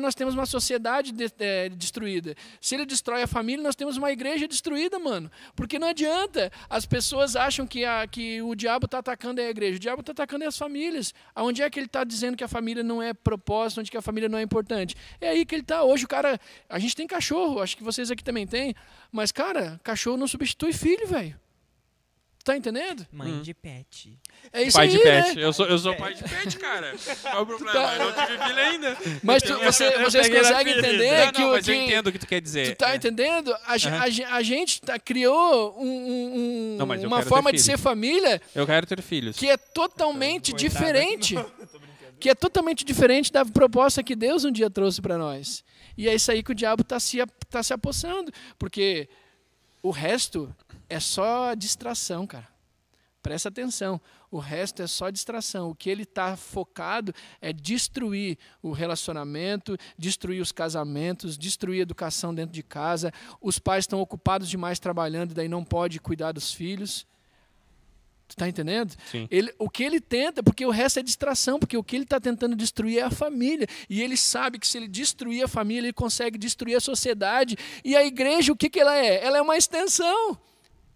nós 0.00 0.14
temos 0.14 0.34
uma 0.34 0.46
sociedade 0.46 1.12
de- 1.12 1.32
é, 1.38 1.68
destruída. 1.68 2.34
Se 2.60 2.74
ele 2.74 2.84
destrói 2.86 3.22
a 3.22 3.26
família, 3.26 3.62
nós 3.62 3.74
temos 3.76 3.96
uma 3.96 4.10
igreja 4.10 4.46
destruída, 4.48 4.98
mano. 4.98 5.30
Porque 5.54 5.78
não 5.78 5.88
adianta. 5.88 6.50
As 6.68 6.86
pessoas 6.86 7.36
acham 7.36 7.66
que, 7.66 7.84
a, 7.84 8.06
que 8.06 8.40
o 8.42 8.54
diabo 8.54 8.86
está 8.86 8.98
atacando 8.98 9.40
a 9.40 9.44
igreja. 9.44 9.76
O 9.76 9.80
diabo 9.80 10.00
está 10.00 10.12
atacando 10.12 10.44
as 10.44 10.56
famílias. 10.56 11.12
Aonde 11.34 11.62
é 11.62 11.70
que 11.70 11.78
ele 11.78 11.86
está 11.86 12.04
dizendo 12.04 12.36
que 12.36 12.44
a 12.44 12.48
família 12.48 12.82
não 12.82 13.02
é 13.02 13.12
propósito, 13.12 13.80
onde 13.80 13.90
que 13.90 13.96
a 13.96 14.02
família 14.02 14.28
não 14.28 14.38
é 14.38 14.42
importante? 14.42 14.94
É 15.20 15.28
aí 15.30 15.44
que 15.44 15.54
ele 15.54 15.62
está. 15.62 15.82
Hoje 15.82 16.04
o 16.04 16.08
cara. 16.08 16.38
A 16.68 16.78
gente 16.78 16.96
tem 16.96 17.06
cachorro, 17.06 17.60
acho 17.60 17.76
que 17.76 17.82
vocês 17.84 18.10
aqui 18.10 18.24
também 18.24 18.46
têm. 18.46 18.74
Mas, 19.12 19.30
cara, 19.32 19.80
cachorro 19.82 20.16
não 20.16 20.26
substitui 20.26 20.72
filho, 20.72 21.06
velho. 21.06 21.38
Tá 22.44 22.54
entendendo? 22.54 23.06
Mãe 23.10 23.40
de 23.40 23.54
pet. 23.54 24.18
É 24.52 24.62
isso 24.64 24.76
pai 24.76 24.86
aí, 24.86 24.92
de 24.92 24.98
pet. 24.98 25.34
né? 25.36 25.44
Eu 25.44 25.50
sou, 25.50 25.64
eu 25.64 25.78
sou 25.78 25.96
pai 25.96 26.12
de 26.12 26.22
pet, 26.24 26.58
cara. 26.58 26.92
Qual 27.22 27.42
o 27.42 27.46
problema? 27.46 27.72
Tá. 27.72 27.96
Eu 27.96 28.04
não 28.04 28.26
tive 28.26 28.44
filho 28.44 28.58
ainda. 28.60 28.98
Mas 29.22 29.42
tu- 29.42 29.58
você- 29.60 29.94
eu 29.94 30.00
vocês 30.02 30.28
conseguem 30.28 30.78
entender 30.78 31.24
não, 31.24 31.32
que 31.32 31.40
não, 31.40 31.48
o 31.48 31.52
mas 31.52 31.66
eu 31.66 31.74
que- 31.74 31.80
entendo 31.80 32.06
o 32.08 32.12
que 32.12 32.18
tu 32.18 32.26
quer 32.26 32.42
dizer. 32.42 32.76
Tu 32.76 32.78
tá 32.78 32.92
É. 32.92 32.96
entendendo? 32.96 33.50
A, 33.64 33.76
Aham. 33.76 33.96
a 34.30 34.36
a 34.36 34.42
gente 34.42 34.80
tá- 34.82 34.98
criou 34.98 35.74
um- 35.80 35.86
um- 35.86 36.76
Não, 36.78 36.94
eu 36.94 37.08
uma 37.08 37.22
forma 37.22 37.50
de 37.50 37.62
ser 37.62 37.78
família 37.78 38.42
Eu 38.54 38.66
quero 38.66 38.86
ter 38.86 39.00
filhos. 39.00 39.36
que 39.38 39.48
é 39.48 39.56
totalmente 39.56 40.52
diferente. 40.52 41.34
Que 42.20 42.30
é 42.30 42.34
totalmente 42.34 42.84
diferente 42.84 43.30
da 43.32 43.44
proposta 43.44 44.02
que 44.02 44.14
Deus 44.14 44.44
um 44.44 44.52
dia 44.52 44.70
trouxe 44.70 45.02
para 45.02 45.18
nós. 45.18 45.62
E 45.96 46.08
é 46.08 46.14
isso 46.14 46.30
aí 46.30 46.42
que 46.42 46.52
o 46.52 46.54
diabo 46.54 46.80
está 46.82 46.98
se, 46.98 47.18
tá 47.50 47.62
se 47.62 47.72
apossando. 47.74 48.32
Porque 48.58 49.08
o 49.82 49.90
resto 49.90 50.54
é 50.88 51.00
só 51.00 51.54
distração, 51.54 52.26
cara. 52.26 52.48
Presta 53.24 53.48
atenção. 53.48 53.98
O 54.30 54.38
resto 54.38 54.82
é 54.82 54.86
só 54.86 55.08
distração. 55.08 55.70
O 55.70 55.74
que 55.74 55.88
ele 55.88 56.02
está 56.02 56.36
focado 56.36 57.14
é 57.40 57.54
destruir 57.54 58.36
o 58.62 58.70
relacionamento, 58.70 59.78
destruir 59.96 60.42
os 60.42 60.52
casamentos, 60.52 61.38
destruir 61.38 61.78
a 61.78 61.82
educação 61.82 62.34
dentro 62.34 62.52
de 62.52 62.62
casa. 62.62 63.10
Os 63.40 63.58
pais 63.58 63.84
estão 63.84 63.98
ocupados 63.98 64.46
demais 64.46 64.78
trabalhando 64.78 65.30
e 65.30 65.34
daí 65.34 65.48
não 65.48 65.64
pode 65.64 65.98
cuidar 66.00 66.32
dos 66.32 66.52
filhos. 66.52 67.06
Tu 68.28 68.36
tá 68.36 68.46
entendendo? 68.46 68.94
Sim. 69.10 69.26
Ele, 69.30 69.54
o 69.58 69.70
que 69.70 69.82
ele 69.82 70.00
tenta, 70.00 70.42
porque 70.42 70.66
o 70.66 70.70
resto 70.70 70.98
é 70.98 71.02
distração, 71.02 71.58
porque 71.58 71.78
o 71.78 71.84
que 71.84 71.96
ele 71.96 72.04
está 72.04 72.20
tentando 72.20 72.54
destruir 72.54 72.98
é 72.98 73.02
a 73.02 73.10
família. 73.10 73.66
E 73.88 74.02
ele 74.02 74.18
sabe 74.18 74.58
que 74.58 74.66
se 74.66 74.76
ele 74.76 74.88
destruir 74.88 75.44
a 75.44 75.48
família, 75.48 75.86
ele 75.86 75.94
consegue 75.94 76.36
destruir 76.36 76.76
a 76.76 76.80
sociedade. 76.80 77.56
E 77.82 77.96
a 77.96 78.04
igreja, 78.04 78.52
o 78.52 78.56
que, 78.56 78.68
que 78.68 78.80
ela 78.80 78.94
é? 78.96 79.24
Ela 79.24 79.38
é 79.38 79.42
uma 79.42 79.56
extensão. 79.56 80.38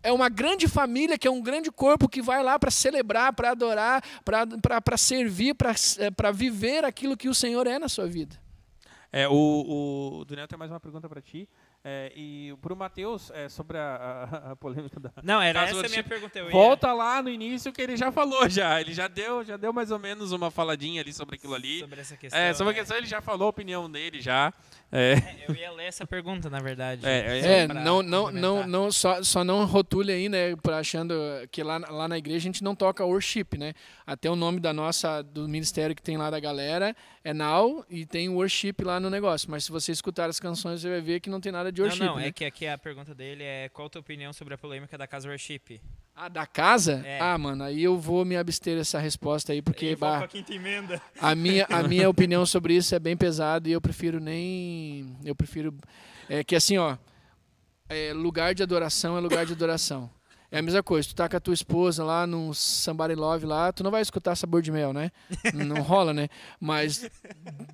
É 0.02 0.12
uma 0.12 0.28
grande 0.28 0.68
família, 0.68 1.18
que 1.18 1.26
é 1.26 1.30
um 1.30 1.42
grande 1.42 1.70
corpo 1.70 2.08
que 2.08 2.22
vai 2.22 2.42
lá 2.42 2.58
para 2.58 2.70
celebrar, 2.70 3.32
para 3.32 3.50
adorar, 3.50 4.02
para 4.24 4.96
servir, 4.96 5.54
para 5.54 6.30
viver 6.32 6.84
aquilo 6.84 7.16
que 7.16 7.28
o 7.28 7.34
Senhor 7.34 7.66
é 7.66 7.78
na 7.78 7.88
sua 7.88 8.06
vida. 8.06 8.36
É, 9.10 9.26
o, 9.26 10.20
o 10.20 10.24
Daniel 10.26 10.46
tem 10.46 10.58
mais 10.58 10.70
uma 10.70 10.78
pergunta 10.78 11.08
para 11.08 11.20
ti. 11.20 11.48
É, 11.84 12.12
e 12.14 12.54
para 12.60 12.72
o 12.72 12.76
Matheus, 12.76 13.30
é, 13.30 13.48
sobre 13.48 13.78
a, 13.78 13.94
a, 13.94 14.52
a, 14.52 14.56
polêmica 14.56 14.98
da. 14.98 15.12
Não, 15.22 15.40
era 15.40 15.62
essa 15.62 15.86
a 15.86 15.88
minha 15.88 16.04
pergunta. 16.04 16.38
Eu 16.38 16.50
volta 16.50 16.92
lá 16.92 17.22
no 17.22 17.30
início 17.30 17.72
que 17.72 17.80
ele 17.80 17.96
já 17.96 18.10
falou 18.10 18.48
já. 18.48 18.80
Ele 18.80 18.92
já 18.92 19.08
deu, 19.08 19.44
já 19.44 19.56
deu 19.56 19.72
mais 19.72 19.90
ou 19.90 19.98
menos 19.98 20.32
uma 20.32 20.50
faladinha 20.50 21.00
ali 21.00 21.12
sobre 21.12 21.36
aquilo 21.36 21.54
ali. 21.54 21.80
Sobre 21.80 22.00
essa 22.00 22.16
questão. 22.16 22.38
É, 22.38 22.52
sobre 22.52 22.74
a 22.74 22.76
é. 22.76 22.80
questão, 22.80 22.96
ele 22.96 23.06
já 23.06 23.22
falou 23.22 23.46
a 23.46 23.50
opinião 23.50 23.90
dele 23.90 24.20
já. 24.20 24.52
É. 24.90 25.12
é 25.12 25.44
eu 25.48 25.54
ia 25.54 25.70
ler 25.72 25.86
essa 25.86 26.06
pergunta, 26.06 26.48
na 26.48 26.60
verdade. 26.60 27.06
É, 27.06 27.62
é 27.62 27.68
não, 27.68 28.02
não, 28.02 28.30
não, 28.30 28.66
não, 28.66 28.92
só, 28.92 29.22
só 29.22 29.44
não 29.44 29.64
rotule 29.64 30.12
aí, 30.12 30.28
né, 30.28 30.54
achando 30.72 31.14
que 31.50 31.62
lá, 31.62 31.78
lá 31.78 32.08
na 32.08 32.18
igreja 32.18 32.38
a 32.38 32.40
gente 32.40 32.64
não 32.64 32.74
toca 32.74 33.04
worship, 33.04 33.56
né? 33.58 33.74
Até 34.06 34.30
o 34.30 34.36
nome 34.36 34.60
da 34.60 34.72
nossa, 34.72 35.22
do 35.22 35.48
ministério 35.48 35.94
que 35.94 36.02
tem 36.02 36.16
lá 36.16 36.30
da 36.30 36.40
galera 36.40 36.94
é 37.28 37.34
Now 37.34 37.84
e 37.90 38.06
tem 38.06 38.28
worship 38.28 38.74
lá 38.82 38.98
no 38.98 39.10
negócio. 39.10 39.50
Mas 39.50 39.64
se 39.64 39.70
você 39.70 39.92
escutar 39.92 40.28
as 40.28 40.40
canções, 40.40 40.80
você 40.80 40.88
vai 40.88 41.00
ver 41.00 41.20
que 41.20 41.28
não 41.28 41.40
tem 41.40 41.52
nada 41.52 41.70
de 41.70 41.82
worship. 41.82 42.00
Não, 42.00 42.14
não, 42.14 42.16
né? 42.16 42.28
é 42.28 42.32
que 42.32 42.44
aqui 42.44 42.66
a 42.66 42.78
pergunta 42.78 43.14
dele 43.14 43.44
é 43.44 43.68
qual 43.68 43.86
a 43.86 43.90
tua 43.90 44.00
opinião 44.00 44.32
sobre 44.32 44.54
a 44.54 44.58
polêmica 44.58 44.96
da 44.96 45.06
casa 45.06 45.28
worship? 45.28 45.80
Ah, 46.14 46.28
da 46.28 46.46
casa? 46.46 47.02
É. 47.04 47.20
Ah, 47.20 47.36
mano, 47.36 47.64
aí 47.64 47.82
eu 47.82 47.98
vou 47.98 48.24
me 48.24 48.36
abster 48.36 48.76
dessa 48.76 48.98
resposta 48.98 49.52
aí, 49.52 49.62
porque 49.62 49.94
bah, 49.94 50.20
a, 50.20 50.28
quinta 50.28 50.52
emenda. 50.52 51.00
a 51.20 51.34
minha 51.34 51.66
a 51.70 51.82
minha 51.82 52.08
opinião 52.10 52.44
sobre 52.44 52.74
isso 52.74 52.94
é 52.94 52.98
bem 52.98 53.16
pesada 53.16 53.68
e 53.68 53.72
eu 53.72 53.80
prefiro 53.80 54.18
nem 54.18 55.16
eu 55.24 55.34
prefiro 55.34 55.72
é 56.28 56.42
que 56.42 56.56
assim, 56.56 56.76
ó, 56.76 56.96
é, 57.88 58.12
lugar 58.12 58.54
de 58.54 58.62
adoração 58.62 59.16
é 59.16 59.20
lugar 59.20 59.46
de 59.46 59.52
adoração. 59.52 60.10
É 60.50 60.60
a 60.60 60.62
mesma 60.62 60.82
coisa, 60.82 61.06
tu 61.06 61.14
tá 61.14 61.28
com 61.28 61.36
a 61.36 61.40
tua 61.40 61.52
esposa 61.52 62.02
lá 62.02 62.26
num 62.26 62.54
Somebody 62.54 63.14
Love 63.14 63.44
lá, 63.44 63.70
tu 63.70 63.84
não 63.84 63.90
vai 63.90 64.00
escutar 64.00 64.34
sabor 64.34 64.62
de 64.62 64.72
mel, 64.72 64.94
né? 64.94 65.10
Não 65.52 65.82
rola, 65.82 66.14
né? 66.14 66.28
Mas 66.58 67.10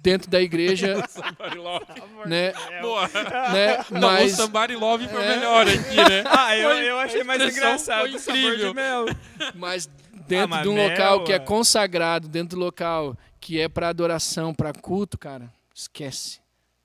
dentro 0.02 0.28
da 0.28 0.40
igreja. 0.40 0.96
somebody 1.08 1.58
Love. 1.58 1.86
Né? 2.26 2.52
Boa. 2.82 3.08
Né? 3.52 3.84
Não, 3.92 4.10
Mas, 4.10 4.32
o 4.32 4.36
Somebody 4.36 4.74
Love 4.74 5.08
foi 5.08 5.22
é... 5.22 5.36
melhor 5.36 5.68
aqui, 5.68 5.96
né? 5.96 6.24
Ah, 6.26 6.56
eu, 6.56 6.70
eu 6.70 6.98
achei 6.98 7.22
mais 7.22 7.40
engraçado 7.40 8.12
o 8.12 8.18
sabor 8.18 8.56
de 8.56 8.74
mel. 8.74 9.06
Mas 9.54 9.88
dentro 10.26 10.56
ah, 10.56 10.62
de 10.62 10.68
um 10.68 10.74
mel, 10.74 10.88
local 10.90 11.24
que 11.24 11.32
é 11.32 11.38
consagrado, 11.38 12.26
dentro 12.28 12.58
do 12.58 12.64
local 12.64 13.16
que 13.40 13.60
é 13.60 13.68
para 13.68 13.88
adoração, 13.88 14.52
para 14.52 14.72
culto, 14.72 15.16
cara, 15.16 15.48
esquece. 15.72 16.43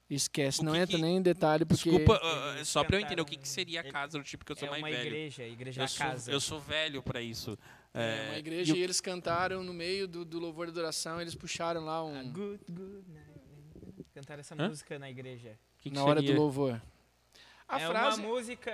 Esquece, 0.10 0.65
não 0.65 0.73
que 0.73 0.80
entra 0.80 0.95
que... 0.95 1.02
nem 1.02 1.18
em 1.18 1.22
detalhe 1.22 1.65
porque. 1.65 1.90
Desculpa, 1.90 2.19
uh, 2.19 2.65
só 2.65 2.84
para 2.84 2.95
eu 2.95 3.02
entender 3.02 3.22
o 3.22 3.26
que, 3.26 3.38
que 3.38 3.48
seria 3.48 3.81
a 3.81 3.84
casa 3.84 4.18
do 4.18 4.23
tipo 4.23 4.44
que 4.44 4.52
eu 4.52 4.56
sou 4.56 4.68
é 4.68 4.72
mais 4.72 4.84
uma 4.84 4.90
velho. 4.90 5.07
igreja, 5.07 5.44
igreja 5.44 5.84
eu 5.84 5.88
casa. 5.98 6.23
Sou, 6.23 6.34
eu 6.34 6.40
sou 6.40 6.60
velho 6.60 7.03
para 7.03 7.22
isso. 7.22 7.57
É, 7.94 8.02
é, 8.02 8.30
uma 8.30 8.38
igreja 8.40 8.76
e, 8.76 8.80
e, 8.80 8.84
eles 8.84 8.99
cantaram 8.99 9.64
no 9.64 9.72
meio 9.73 10.07
do, 10.07 10.26
do 10.26 10.40
louvor 10.40 10.65
de 10.65 10.72
adoração, 10.72 11.22
eles 11.22 11.36
puxaram 11.36 11.86
lá 11.86 12.03
um. 12.03 12.31
good, 12.31 12.60
good 12.72 13.06
Cantaram 14.14 14.40
essa 14.40 14.56
Hã? 14.56 14.68
música 14.68 14.98
na 14.98 15.10
igreja. 15.10 15.57
Que 15.77 15.90
que 15.90 15.95
na 15.95 16.03
hora 16.03 16.22
do 16.22 16.34
louvor. 16.34 16.81
A 17.68 17.80
é 17.80 17.88
frase... 17.88 18.19
uma 18.19 18.27
música 18.30 18.72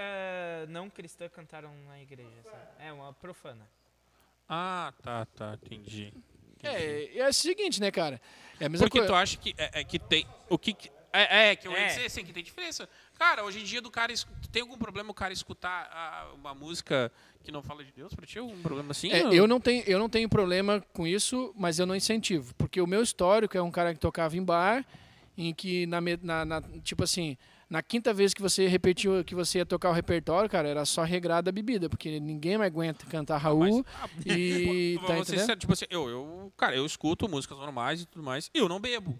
não 0.69 0.89
cristã 0.89 1.27
cantaram 1.27 1.71
na 1.85 2.01
igreja. 2.01 2.41
Sabe? 2.43 2.63
É 2.79 2.93
uma 2.93 3.13
profana. 3.13 3.67
Ah, 4.47 4.93
tá, 5.03 5.25
tá, 5.25 5.59
entendi. 5.61 6.13
entendi. 6.57 7.13
É, 7.13 7.17
é 7.17 7.27
o 7.27 7.33
seguinte, 7.33 7.81
né, 7.81 7.91
cara? 7.91 8.21
É 8.59 8.65
a 8.65 8.69
mesma 8.69 8.85
Porque 8.85 8.99
coisa. 8.99 9.11
tu 9.11 9.15
acha 9.15 9.37
que, 9.37 9.53
é, 9.57 9.81
é 9.81 9.83
que 9.83 9.99
tem. 9.99 10.25
O 10.49 10.57
que, 10.57 10.73
é, 11.17 11.49
é, 11.49 11.55
que 11.55 11.67
eu 11.67 11.71
ia 11.71 11.79
é. 11.79 11.87
dizer 11.87 12.05
assim, 12.05 12.23
que 12.23 12.33
tem 12.33 12.43
diferença. 12.43 12.87
Cara, 13.17 13.43
hoje 13.43 13.59
em 13.59 13.63
dia 13.63 13.81
do 13.81 13.89
cara. 13.89 14.13
Tem 14.51 14.61
algum 14.61 14.77
problema 14.77 15.11
o 15.11 15.13
cara 15.13 15.33
escutar 15.33 15.89
a, 15.91 16.33
uma 16.33 16.53
música 16.53 17.11
que 17.43 17.51
não 17.51 17.61
fala 17.61 17.83
de 17.83 17.91
Deus 17.91 18.13
pra 18.13 18.25
ti? 18.25 18.39
Algum 18.39 18.61
problema 18.61 18.91
assim? 18.91 19.11
É, 19.11 19.21
eu, 19.33 19.47
não 19.47 19.59
tenho, 19.59 19.83
eu 19.85 19.99
não 19.99 20.09
tenho 20.09 20.27
problema 20.27 20.83
com 20.93 21.05
isso, 21.05 21.53
mas 21.57 21.79
eu 21.79 21.85
não 21.85 21.95
incentivo. 21.95 22.53
Porque 22.55 22.81
o 22.81 22.87
meu 22.87 23.01
histórico 23.01 23.57
é 23.57 23.61
um 23.61 23.71
cara 23.71 23.93
que 23.93 23.99
tocava 23.99 24.35
em 24.35 24.43
bar, 24.43 24.85
em 25.37 25.53
que, 25.53 25.85
na, 25.85 26.01
na, 26.01 26.45
na 26.45 26.61
tipo 26.83 27.03
assim, 27.03 27.37
na 27.69 27.81
quinta 27.81 28.13
vez 28.13 28.33
que 28.33 28.41
você 28.41 28.67
repetiu 28.67 29.23
que 29.23 29.33
você 29.33 29.59
ia 29.59 29.65
tocar 29.65 29.89
o 29.89 29.93
repertório, 29.93 30.49
cara, 30.49 30.67
era 30.67 30.85
só 30.85 31.03
regrada 31.03 31.49
a 31.49 31.53
bebida, 31.53 31.89
porque 31.89 32.19
ninguém 32.19 32.57
mais 32.57 32.71
aguenta 32.71 33.05
cantar 33.05 33.37
Raul. 33.37 33.85
Ah, 34.01 34.09
mas, 34.15 34.25
e. 34.25 34.99
tá 35.05 35.15
você, 35.15 35.55
tipo 35.55 35.73
assim, 35.73 35.85
eu, 35.89 36.09
eu, 36.09 36.53
cara, 36.55 36.75
eu 36.75 36.85
escuto 36.85 37.27
músicas 37.27 37.57
normais 37.57 38.01
e 38.01 38.05
tudo 38.05 38.23
mais, 38.23 38.51
e 38.53 38.57
eu 38.57 38.69
não 38.69 38.79
bebo. 38.79 39.19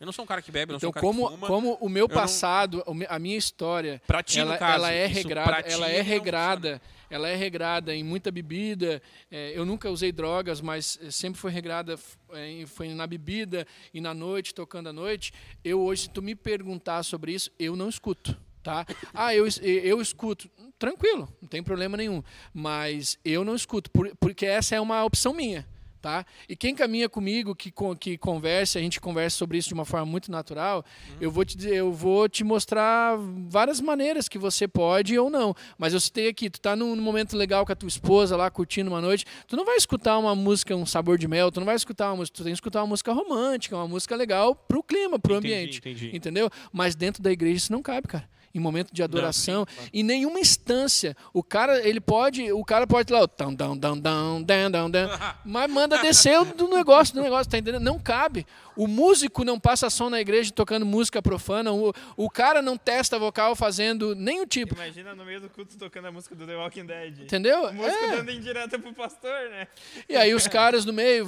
Eu 0.00 0.06
não 0.06 0.12
sou 0.12 0.24
um 0.24 0.28
cara 0.28 0.40
que 0.40 0.52
bebe, 0.52 0.72
eu 0.72 0.74
não 0.74 0.78
então, 0.78 0.92
sou 0.92 1.10
um 1.10 1.12
como, 1.12 1.22
cara 1.24 1.34
que 1.34 1.40
fuma. 1.40 1.48
como 1.48 1.78
o 1.80 1.88
meu 1.88 2.08
passado, 2.08 2.84
não... 2.86 3.06
a 3.08 3.18
minha 3.18 3.36
história, 3.36 4.00
ti, 4.24 4.38
ela, 4.38 4.56
caso, 4.56 4.76
ela 4.76 4.92
é 4.92 5.06
regrada, 5.06 5.60
ela 5.66 5.90
é 5.90 6.00
regrada, 6.00 6.82
ela 7.10 7.28
é 7.28 7.34
regrada 7.34 7.92
em 7.92 8.04
muita 8.04 8.30
bebida. 8.30 9.02
É, 9.28 9.52
eu 9.56 9.66
nunca 9.66 9.90
usei 9.90 10.12
drogas, 10.12 10.60
mas 10.60 11.00
sempre 11.10 11.40
foi 11.40 11.50
regrada, 11.50 11.98
é, 12.32 12.64
foi 12.66 12.94
na 12.94 13.08
bebida 13.08 13.66
e 13.92 14.00
na 14.00 14.14
noite, 14.14 14.54
tocando 14.54 14.88
à 14.88 14.92
noite. 14.92 15.32
Eu 15.64 15.80
hoje, 15.80 16.02
se 16.02 16.10
tu 16.10 16.22
me 16.22 16.36
perguntar 16.36 17.02
sobre 17.02 17.32
isso, 17.32 17.50
eu 17.58 17.74
não 17.74 17.88
escuto. 17.88 18.36
Tá? 18.62 18.86
Ah, 19.12 19.34
eu, 19.34 19.46
eu 19.62 20.00
escuto. 20.00 20.48
Tranquilo, 20.78 21.28
não 21.42 21.48
tem 21.48 21.60
problema 21.60 21.96
nenhum. 21.96 22.22
Mas 22.54 23.18
eu 23.24 23.44
não 23.44 23.56
escuto, 23.56 23.90
porque 24.20 24.46
essa 24.46 24.76
é 24.76 24.80
uma 24.80 25.04
opção 25.04 25.34
minha. 25.34 25.66
Tá? 26.00 26.24
E 26.48 26.54
quem 26.54 26.76
caminha 26.76 27.08
comigo, 27.08 27.56
que, 27.56 27.72
que 27.98 28.16
conversa, 28.16 28.78
a 28.78 28.82
gente 28.82 29.00
conversa 29.00 29.36
sobre 29.36 29.58
isso 29.58 29.68
de 29.68 29.74
uma 29.74 29.84
forma 29.84 30.06
muito 30.06 30.30
natural, 30.30 30.84
uhum. 31.10 31.16
eu 31.20 31.30
vou 31.30 31.44
te 31.44 31.58
eu 31.68 31.92
vou 31.92 32.28
te 32.28 32.44
mostrar 32.44 33.16
várias 33.48 33.80
maneiras 33.80 34.28
que 34.28 34.38
você 34.38 34.68
pode 34.68 35.18
ou 35.18 35.28
não. 35.28 35.54
Mas 35.76 35.94
eu 35.94 36.00
citei 36.00 36.28
aqui, 36.28 36.48
tu 36.48 36.60
tá 36.60 36.76
num 36.76 36.94
momento 36.96 37.36
legal 37.36 37.66
com 37.66 37.72
a 37.72 37.76
tua 37.76 37.88
esposa 37.88 38.36
lá, 38.36 38.48
curtindo 38.48 38.90
uma 38.90 39.00
noite, 39.00 39.24
tu 39.48 39.56
não 39.56 39.64
vai 39.64 39.76
escutar 39.76 40.16
uma 40.18 40.36
música, 40.36 40.76
um 40.76 40.86
sabor 40.86 41.18
de 41.18 41.26
mel, 41.26 41.50
tu 41.50 41.58
não 41.58 41.66
vai 41.66 41.74
escutar 41.74 42.10
uma 42.10 42.16
música, 42.18 42.36
tu 42.36 42.44
tem 42.44 42.52
que 42.52 42.56
escutar 42.56 42.80
uma 42.82 42.88
música 42.88 43.12
romântica, 43.12 43.76
uma 43.76 43.88
música 43.88 44.14
legal 44.14 44.54
pro 44.54 44.82
clima, 44.84 45.18
pro 45.18 45.34
entendi, 45.34 45.52
ambiente. 45.52 45.78
Entendi. 45.78 46.16
Entendeu? 46.16 46.48
Mas 46.72 46.94
dentro 46.94 47.22
da 47.22 47.32
igreja 47.32 47.56
isso 47.56 47.72
não 47.72 47.82
cabe, 47.82 48.06
cara 48.06 48.37
em 48.58 48.62
momento 48.62 48.92
de 48.92 49.02
adoração, 49.02 49.60
não, 49.60 49.84
sim, 49.84 49.90
em 49.92 50.02
nenhuma 50.02 50.40
instância. 50.40 51.16
O 51.32 51.42
cara, 51.42 51.86
ele 51.86 52.00
pode, 52.00 52.52
o 52.52 52.64
cara 52.64 52.86
pode 52.86 53.12
lá, 53.12 53.26
dão, 53.36 53.54
dão, 53.54 53.76
dão, 53.76 53.98
dão, 54.42 54.90
dão, 54.90 55.08
mas 55.44 55.70
manda 55.70 55.98
descer 55.98 56.44
do 56.54 56.68
negócio, 56.68 57.14
do 57.14 57.22
negócio, 57.22 57.50
tá 57.50 57.58
entendendo? 57.58 57.82
Não 57.82 57.98
cabe. 57.98 58.46
O 58.76 58.86
músico 58.86 59.44
não 59.44 59.58
passa 59.58 59.90
som 59.90 60.08
na 60.08 60.20
igreja 60.20 60.52
tocando 60.52 60.86
música 60.86 61.20
profana, 61.20 61.72
o, 61.72 61.92
o 62.16 62.30
cara 62.30 62.62
não 62.62 62.76
testa 62.76 63.18
vocal 63.18 63.56
fazendo 63.56 64.14
nenhum 64.14 64.46
tipo. 64.46 64.74
Imagina 64.74 65.14
no 65.14 65.24
meio 65.24 65.40
do 65.40 65.48
culto 65.48 65.76
tocando 65.76 66.06
a 66.06 66.12
música 66.12 66.34
do 66.34 66.46
The 66.46 66.56
Walking 66.56 66.86
Dead. 66.86 67.20
Entendeu? 67.22 67.72
Música 67.72 68.04
é. 68.04 68.16
dando 68.16 68.30
indireta 68.30 68.78
pro 68.78 68.92
pastor, 68.92 69.50
né? 69.50 69.66
E 70.08 70.16
aí 70.16 70.34
os 70.34 70.46
caras 70.48 70.84
no 70.84 70.92
meio, 70.92 71.26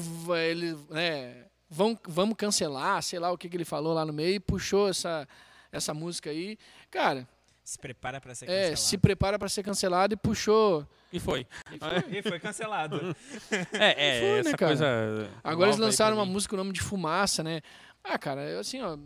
ele, 0.49 0.77
né, 0.91 1.45
vão, 1.69 1.99
vamos 2.07 2.37
cancelar, 2.37 3.03
sei 3.03 3.19
lá 3.19 3.33
o 3.33 3.39
que, 3.39 3.49
que 3.49 3.57
ele 3.57 3.65
falou 3.65 3.95
lá 3.95 4.05
no 4.05 4.13
meio, 4.13 4.35
e 4.35 4.41
puxou 4.41 4.89
essa 4.89 5.27
essa 5.73 5.95
música 5.95 6.31
aí. 6.31 6.59
Cara. 6.91 7.29
Se 7.63 7.79
prepara 7.79 8.21
para 8.21 8.35
ser 8.35 8.47
cancelado. 8.47 8.73
É, 8.73 8.77
se 8.77 8.99
prepara 8.99 9.39
para 9.39 9.49
ser 9.49 9.63
cancelado 9.63 10.15
e 10.15 10.17
puxou. 10.17 10.87
E 11.13 11.21
foi. 11.21 11.47
E 11.71 11.79
foi, 11.79 12.19
e 12.19 12.23
foi 12.23 12.41
cancelado. 12.41 13.17
é, 13.73 14.17
é, 14.17 14.21
foi, 14.21 14.29
né, 14.29 14.39
essa 14.41 14.51
né, 14.51 14.57
coisa. 14.57 15.31
Agora 15.45 15.69
eles 15.69 15.79
lançaram 15.79 16.17
uma 16.17 16.27
música 16.27 16.51
com 16.51 16.61
o 16.61 16.65
nome 16.65 16.73
de 16.73 16.81
Fumaça, 16.81 17.45
né? 17.45 17.61
Ah, 18.03 18.19
cara, 18.19 18.59
assim, 18.59 18.81
ó 18.81 18.99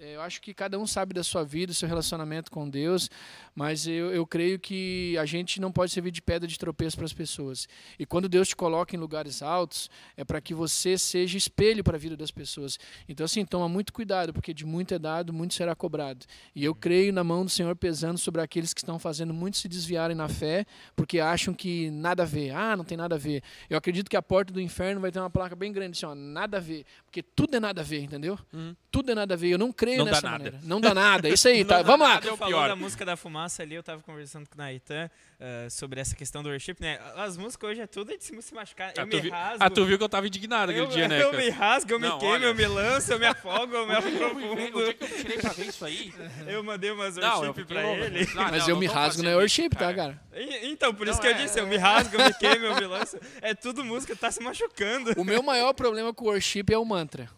eu 0.00 0.22
acho 0.22 0.40
que 0.40 0.54
cada 0.54 0.78
um 0.78 0.86
sabe 0.86 1.12
da 1.12 1.22
sua 1.22 1.44
vida, 1.44 1.68
do 1.68 1.74
seu 1.74 1.86
relacionamento 1.86 2.50
com 2.50 2.68
Deus, 2.68 3.10
mas 3.54 3.86
eu, 3.86 4.10
eu 4.12 4.26
creio 4.26 4.58
que 4.58 5.16
a 5.18 5.26
gente 5.26 5.60
não 5.60 5.70
pode 5.70 5.92
servir 5.92 6.10
de 6.10 6.22
pedra 6.22 6.48
de 6.48 6.58
tropeço 6.58 6.96
para 6.96 7.04
as 7.04 7.12
pessoas. 7.12 7.68
E 7.98 8.06
quando 8.06 8.28
Deus 8.28 8.48
te 8.48 8.56
coloca 8.56 8.96
em 8.96 8.98
lugares 8.98 9.42
altos, 9.42 9.90
é 10.16 10.24
para 10.24 10.40
que 10.40 10.54
você 10.54 10.96
seja 10.96 11.36
espelho 11.36 11.84
para 11.84 11.96
a 11.96 12.00
vida 12.00 12.16
das 12.16 12.30
pessoas. 12.30 12.78
Então, 13.08 13.24
assim, 13.24 13.44
toma 13.44 13.68
muito 13.68 13.92
cuidado, 13.92 14.32
porque 14.32 14.54
de 14.54 14.64
muito 14.64 14.94
é 14.94 14.98
dado, 14.98 15.32
muito 15.32 15.52
será 15.52 15.74
cobrado. 15.74 16.24
E 16.54 16.64
eu 16.64 16.74
creio 16.74 17.12
na 17.12 17.22
mão 17.22 17.44
do 17.44 17.50
Senhor 17.50 17.76
pesando 17.76 18.16
sobre 18.16 18.40
aqueles 18.40 18.72
que 18.72 18.80
estão 18.80 18.98
fazendo 18.98 19.34
muito 19.34 19.58
se 19.58 19.68
desviarem 19.68 20.16
na 20.16 20.28
fé, 20.28 20.64
porque 20.96 21.20
acham 21.20 21.52
que 21.52 21.90
nada 21.90 22.22
a 22.22 22.26
ver. 22.26 22.52
Ah, 22.52 22.74
não 22.74 22.84
tem 22.84 22.96
nada 22.96 23.16
a 23.16 23.18
ver. 23.18 23.42
Eu 23.68 23.76
acredito 23.76 24.08
que 24.08 24.16
a 24.16 24.22
porta 24.22 24.50
do 24.50 24.60
inferno 24.60 25.00
vai 25.00 25.12
ter 25.12 25.20
uma 25.20 25.30
placa 25.30 25.54
bem 25.54 25.70
grande 25.72 25.98
assim, 25.98 26.06
ó, 26.06 26.14
nada 26.14 26.56
a 26.56 26.60
ver. 26.60 26.86
Porque 27.04 27.22
tudo 27.22 27.54
é 27.56 27.60
nada 27.60 27.82
a 27.82 27.84
ver, 27.84 28.00
entendeu? 28.00 28.38
Uhum. 28.50 28.74
Tudo 28.90 29.12
é 29.12 29.14
nada 29.14 29.34
a 29.34 29.36
ver. 29.36 29.50
Eu 29.50 29.58
não 29.58 29.70
creio 29.72 29.89
creio 29.90 29.98
Não 29.98 30.04
dá 30.06 30.10
nessa 30.12 30.22
nada. 30.26 30.38
maneira. 30.38 30.60
Não 30.62 30.80
dá 30.80 30.94
nada. 30.94 31.28
Isso 31.28 31.48
aí, 31.48 31.64
tá? 31.66 31.78
Não 31.78 31.82
dá 31.84 31.90
Vamos 31.90 32.06
lá. 32.08 32.14
nada. 32.14 32.32
o 32.32 32.36
falou 32.36 32.68
da 32.68 32.76
música 32.76 33.04
da 33.04 33.16
fumaça 33.16 33.62
ali, 33.62 33.74
eu 33.74 33.82
tava 33.82 34.02
conversando 34.02 34.48
com 34.48 34.54
o 34.54 34.58
Naitan 34.58 35.10
eh, 35.38 35.68
sobre 35.70 36.00
essa 36.00 36.14
questão 36.16 36.42
do 36.42 36.48
worship, 36.48 36.76
né? 36.80 36.98
As 37.16 37.36
músicas 37.36 37.70
hoje 37.70 37.80
é 37.80 37.86
tudo 37.86 38.16
de 38.16 38.22
se 38.24 38.40
se 38.42 38.54
machucar. 38.54 38.92
Eu 38.96 39.02
Ah, 39.02 39.06
me 39.06 39.10
tu, 39.12 39.20
vi- 39.22 39.28
rasgo. 39.30 39.56
ah, 39.60 39.70
tu 39.70 39.84
viu 39.84 39.98
que 39.98 40.04
eu 40.04 40.08
tava 40.08 40.26
indignado 40.26 40.70
aquele 40.70 40.86
eu, 40.86 40.90
dia, 40.90 41.08
né? 41.08 41.22
eu 41.22 41.32
me 41.32 41.48
rasgo, 41.50 41.92
eu 41.92 42.00
me 42.00 42.08
Não, 42.08 42.18
queimo, 42.18 42.34
olha. 42.34 42.44
eu 42.46 42.54
me 42.54 42.66
lanço, 42.66 43.12
eu 43.12 43.18
me 43.18 43.26
afogo, 43.26 43.74
eu 43.74 43.86
me 43.86 43.94
O 43.94 43.98
eu 43.98 44.20
o 44.22 44.26
aprofundo. 44.26 44.84
dia 44.84 44.94
que 44.94 45.04
eu 45.04 45.08
tirei 45.08 45.38
pra 45.38 45.52
ver 45.52 45.66
isso 45.66 45.84
aí. 45.84 46.12
Eu 46.46 46.62
mandei 46.64 46.90
umas 46.90 47.16
eu 47.16 47.22
worship 47.24 47.64
pra 47.64 47.82
ele. 47.82 48.28
Ah, 48.36 48.48
Mas 48.50 48.62
não, 48.62 48.68
eu 48.68 48.74
não 48.74 48.80
me 48.80 48.86
rasgo 48.86 49.22
isso, 49.22 49.36
worship, 49.36 49.68
tá, 49.70 49.94
cara? 49.94 50.20
Então, 50.62 50.92
por 50.94 51.06
isso 51.08 51.20
que 51.20 51.26
eu 51.26 51.30
é- 51.30 51.34
disse, 51.34 51.58
eu 51.60 51.66
me 51.66 51.76
rasgo, 51.76 52.16
eu 52.16 52.24
me 52.24 52.34
queimo, 52.34 52.64
eu 52.66 52.74
me 52.76 52.86
lanço. 52.86 53.18
É 53.40 53.54
tudo 53.54 53.84
música, 53.84 54.14
tá 54.16 54.30
se 54.30 54.42
machucando. 54.42 55.12
O 55.16 55.24
meu 55.24 55.42
maior 55.42 55.72
problema 55.74 56.12
com 56.12 56.24
o 56.24 56.28
worship 56.28 56.64
é 56.70 56.78
o 56.78 56.84
mantra, 56.84 57.28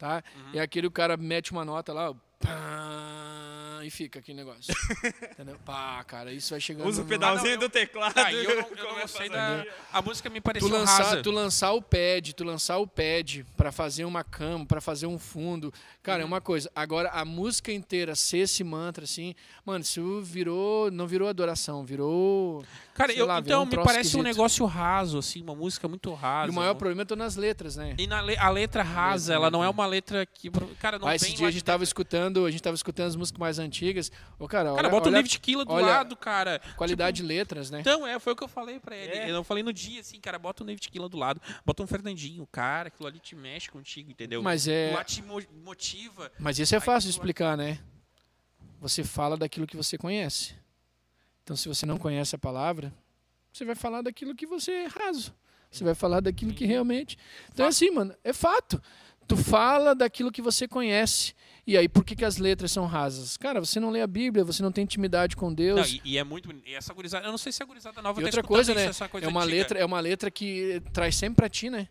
tá? 0.00 0.24
Uhum. 0.34 0.58
É 0.58 0.60
aquele 0.60 0.86
o 0.86 0.90
cara 0.90 1.16
mete 1.16 1.52
uma 1.52 1.64
nota 1.64 1.92
lá, 1.92 2.10
ó, 2.10 2.14
e 3.84 3.90
fica 3.90 4.18
aquele 4.18 4.38
negócio. 4.38 4.72
Entendeu? 5.32 5.56
Pá, 5.64 6.02
cara, 6.04 6.32
isso 6.32 6.50
vai 6.50 6.60
chegando... 6.60 6.86
Usa 6.88 7.00
o 7.00 7.04
no- 7.04 7.08
pedalzinho 7.10 7.54
Ah, 7.54 7.56
não, 7.56 7.62
eu- 7.62 7.68
do 7.68 7.68
teclado. 7.68 8.12
Ah, 8.18 8.32
e 8.32 8.44
eu 8.44 8.56
não, 8.56 8.68
eu 8.76 8.84
não 8.84 8.98
a 8.98 9.28
da. 9.28 9.64
A 9.92 10.02
música 10.02 10.28
me 10.30 10.40
Tu 10.40 10.44
pareceu 10.44 10.68
lançar, 10.68 11.02
rasa. 11.04 11.22
tu 11.22 11.30
lançar 11.30 11.72
o 11.72 11.82
pad, 11.82 12.32
tu 12.34 12.44
lançar 12.44 12.78
o 12.78 12.86
pad 12.86 13.44
pra 13.56 13.70
fazer 13.72 14.04
uma 14.04 14.22
cama, 14.24 14.64
pra 14.66 14.80
fazer 14.80 15.06
um 15.06 15.18
fundo. 15.18 15.72
Cara, 16.02 16.22
é 16.22 16.24
uma 16.24 16.40
coisa. 16.40 16.70
Agora, 16.74 17.10
a 17.10 17.24
música 17.24 17.72
inteira 17.72 18.14
ser 18.14 18.38
esse 18.38 18.62
mantra, 18.64 19.04
assim, 19.04 19.34
mano, 19.64 19.82
isso 19.82 20.20
virou. 20.22 20.90
Não 20.90 21.06
virou 21.06 21.28
adoração, 21.28 21.84
virou. 21.84 22.64
Cara, 22.94 23.12
sei 23.12 23.20
eu- 23.22 23.26
lá, 23.26 23.40
virou 23.40 23.46
então 23.46 23.62
um 23.62 23.64
me 23.66 23.70
troço 23.70 23.86
parece 23.86 24.08
um 24.16 24.20
esquisito. 24.20 24.24
negócio 24.36 24.66
raso, 24.66 25.18
assim, 25.18 25.42
uma 25.42 25.54
música 25.54 25.88
muito 25.88 26.12
rasa. 26.14 26.48
E 26.48 26.50
o 26.50 26.54
maior 26.54 26.72
não- 26.72 26.78
problema 26.78 27.02
é 27.02 27.16
nas 27.16 27.36
letras, 27.36 27.76
né? 27.76 27.94
E 27.98 28.06
na 28.06 28.20
le- 28.20 28.36
a 28.36 28.48
letra 28.50 28.82
rasa, 28.82 29.34
ela 29.34 29.50
não 29.50 29.62
é 29.64 29.68
uma 29.68 29.86
letra 29.86 30.24
que. 30.26 30.50
Cara, 30.80 30.98
não 30.98 31.06
Ah, 31.06 31.10
vem 31.10 31.16
esse 31.16 31.32
dia 31.34 31.48
a 31.48 31.50
gente 31.50 31.64
tava 31.64 31.82
escutando, 31.84 32.46
a 32.46 32.50
gente 32.50 32.62
tava 32.62 32.74
escutando 32.74 33.08
as 33.08 33.16
músicas 33.16 33.38
mais 33.38 33.58
antigas. 33.58 33.69
Ô, 34.38 34.48
cara, 34.48 34.70
Cara, 34.70 34.72
olha, 34.82 34.88
bota 34.88 35.08
o 35.08 35.12
olha 35.12 35.18
David 35.22 35.38
Killa 35.40 35.64
do 35.64 35.72
olha 35.72 35.86
lado, 35.86 36.16
cara. 36.16 36.60
qualidade 36.76 37.18
de 37.18 37.22
letras, 37.22 37.70
né? 37.70 37.80
Então, 37.80 38.06
é, 38.06 38.18
foi 38.18 38.32
o 38.32 38.36
que 38.36 38.42
eu 38.44 38.48
falei 38.48 38.78
pra 38.80 38.96
ele. 38.96 39.12
É. 39.12 39.30
Eu 39.30 39.34
não 39.34 39.44
falei 39.44 39.62
no 39.62 39.72
dia, 39.72 40.00
assim, 40.00 40.20
cara, 40.20 40.38
bota 40.38 40.62
o 40.62 40.66
David 40.66 40.88
Killa 40.88 41.08
do 41.08 41.16
lado, 41.16 41.40
bota 41.64 41.82
um 41.82 41.86
Fernandinho, 41.86 42.46
cara, 42.50 42.88
aquilo 42.88 43.08
ali 43.08 43.18
te 43.18 43.34
mexe 43.34 43.70
contigo, 43.70 44.10
entendeu? 44.10 44.42
Mas 44.42 44.66
é. 44.68 44.92
lá 44.94 45.04
te 45.04 45.22
mo- 45.22 45.42
motiva. 45.64 46.30
Mas 46.38 46.58
isso 46.58 46.74
é 46.74 46.80
fácil 46.80 47.08
de 47.10 47.16
explicar, 47.16 47.56
né? 47.56 47.78
Você 48.80 49.04
fala 49.04 49.36
daquilo 49.36 49.66
que 49.66 49.76
você 49.76 49.98
conhece. 49.98 50.54
Então, 51.42 51.56
se 51.56 51.68
você 51.68 51.84
não 51.84 51.98
conhece 51.98 52.34
a 52.34 52.38
palavra, 52.38 52.92
você 53.52 53.64
vai 53.64 53.74
falar 53.74 54.02
daquilo 54.02 54.34
que 54.34 54.46
você 54.46 54.70
é 54.72 54.86
raso. 54.86 55.34
Você 55.70 55.84
vai 55.84 55.94
falar 55.94 56.20
daquilo 56.20 56.52
que 56.52 56.64
realmente. 56.66 57.16
Então, 57.52 57.64
é 57.66 57.68
assim, 57.68 57.90
mano, 57.90 58.14
é 58.24 58.32
fato. 58.32 58.82
Tu 59.30 59.36
fala 59.36 59.94
daquilo 59.94 60.30
que 60.32 60.42
você 60.42 60.66
conhece. 60.66 61.34
E 61.66 61.76
aí, 61.76 61.88
por 61.88 62.04
que, 62.04 62.16
que 62.16 62.24
as 62.24 62.36
letras 62.38 62.72
são 62.72 62.84
rasas? 62.86 63.36
Cara, 63.36 63.60
você 63.60 63.78
não 63.78 63.90
lê 63.90 64.00
a 64.02 64.06
Bíblia, 64.06 64.42
você 64.44 64.60
não 64.62 64.72
tem 64.72 64.82
intimidade 64.82 65.36
com 65.36 65.46
Não, 65.48 65.54
Deus. 65.54 65.92
e, 65.92 66.00
e 66.04 66.18
é 66.18 66.24
muito. 66.24 66.52
E 66.66 66.74
essa 66.74 66.92
gurizada, 66.92 67.26
eu 67.26 67.30
não 67.30 67.38
sei 67.38 67.52
se 67.52 67.62
a 67.62 67.66
gurizada 67.66 68.02
nova 68.02 68.20
E 68.20 68.24
tá 68.24 68.28
outra 68.28 68.42
coisa, 68.42 68.72
isso, 68.72 68.80
né? 68.80 68.86
essa 68.86 69.08
coisa 69.08 69.26
É 69.26 69.28
uma, 69.30 69.42
antiga. 69.42 69.56
letra, 69.56 69.78
é 69.78 69.84
uma 69.84 70.00
letra 70.00 70.30
que 70.30 70.82
traz 70.92 71.14
sempre 71.14 71.36
pra 71.36 71.48
ti, 71.48 71.70
né? 71.70 71.86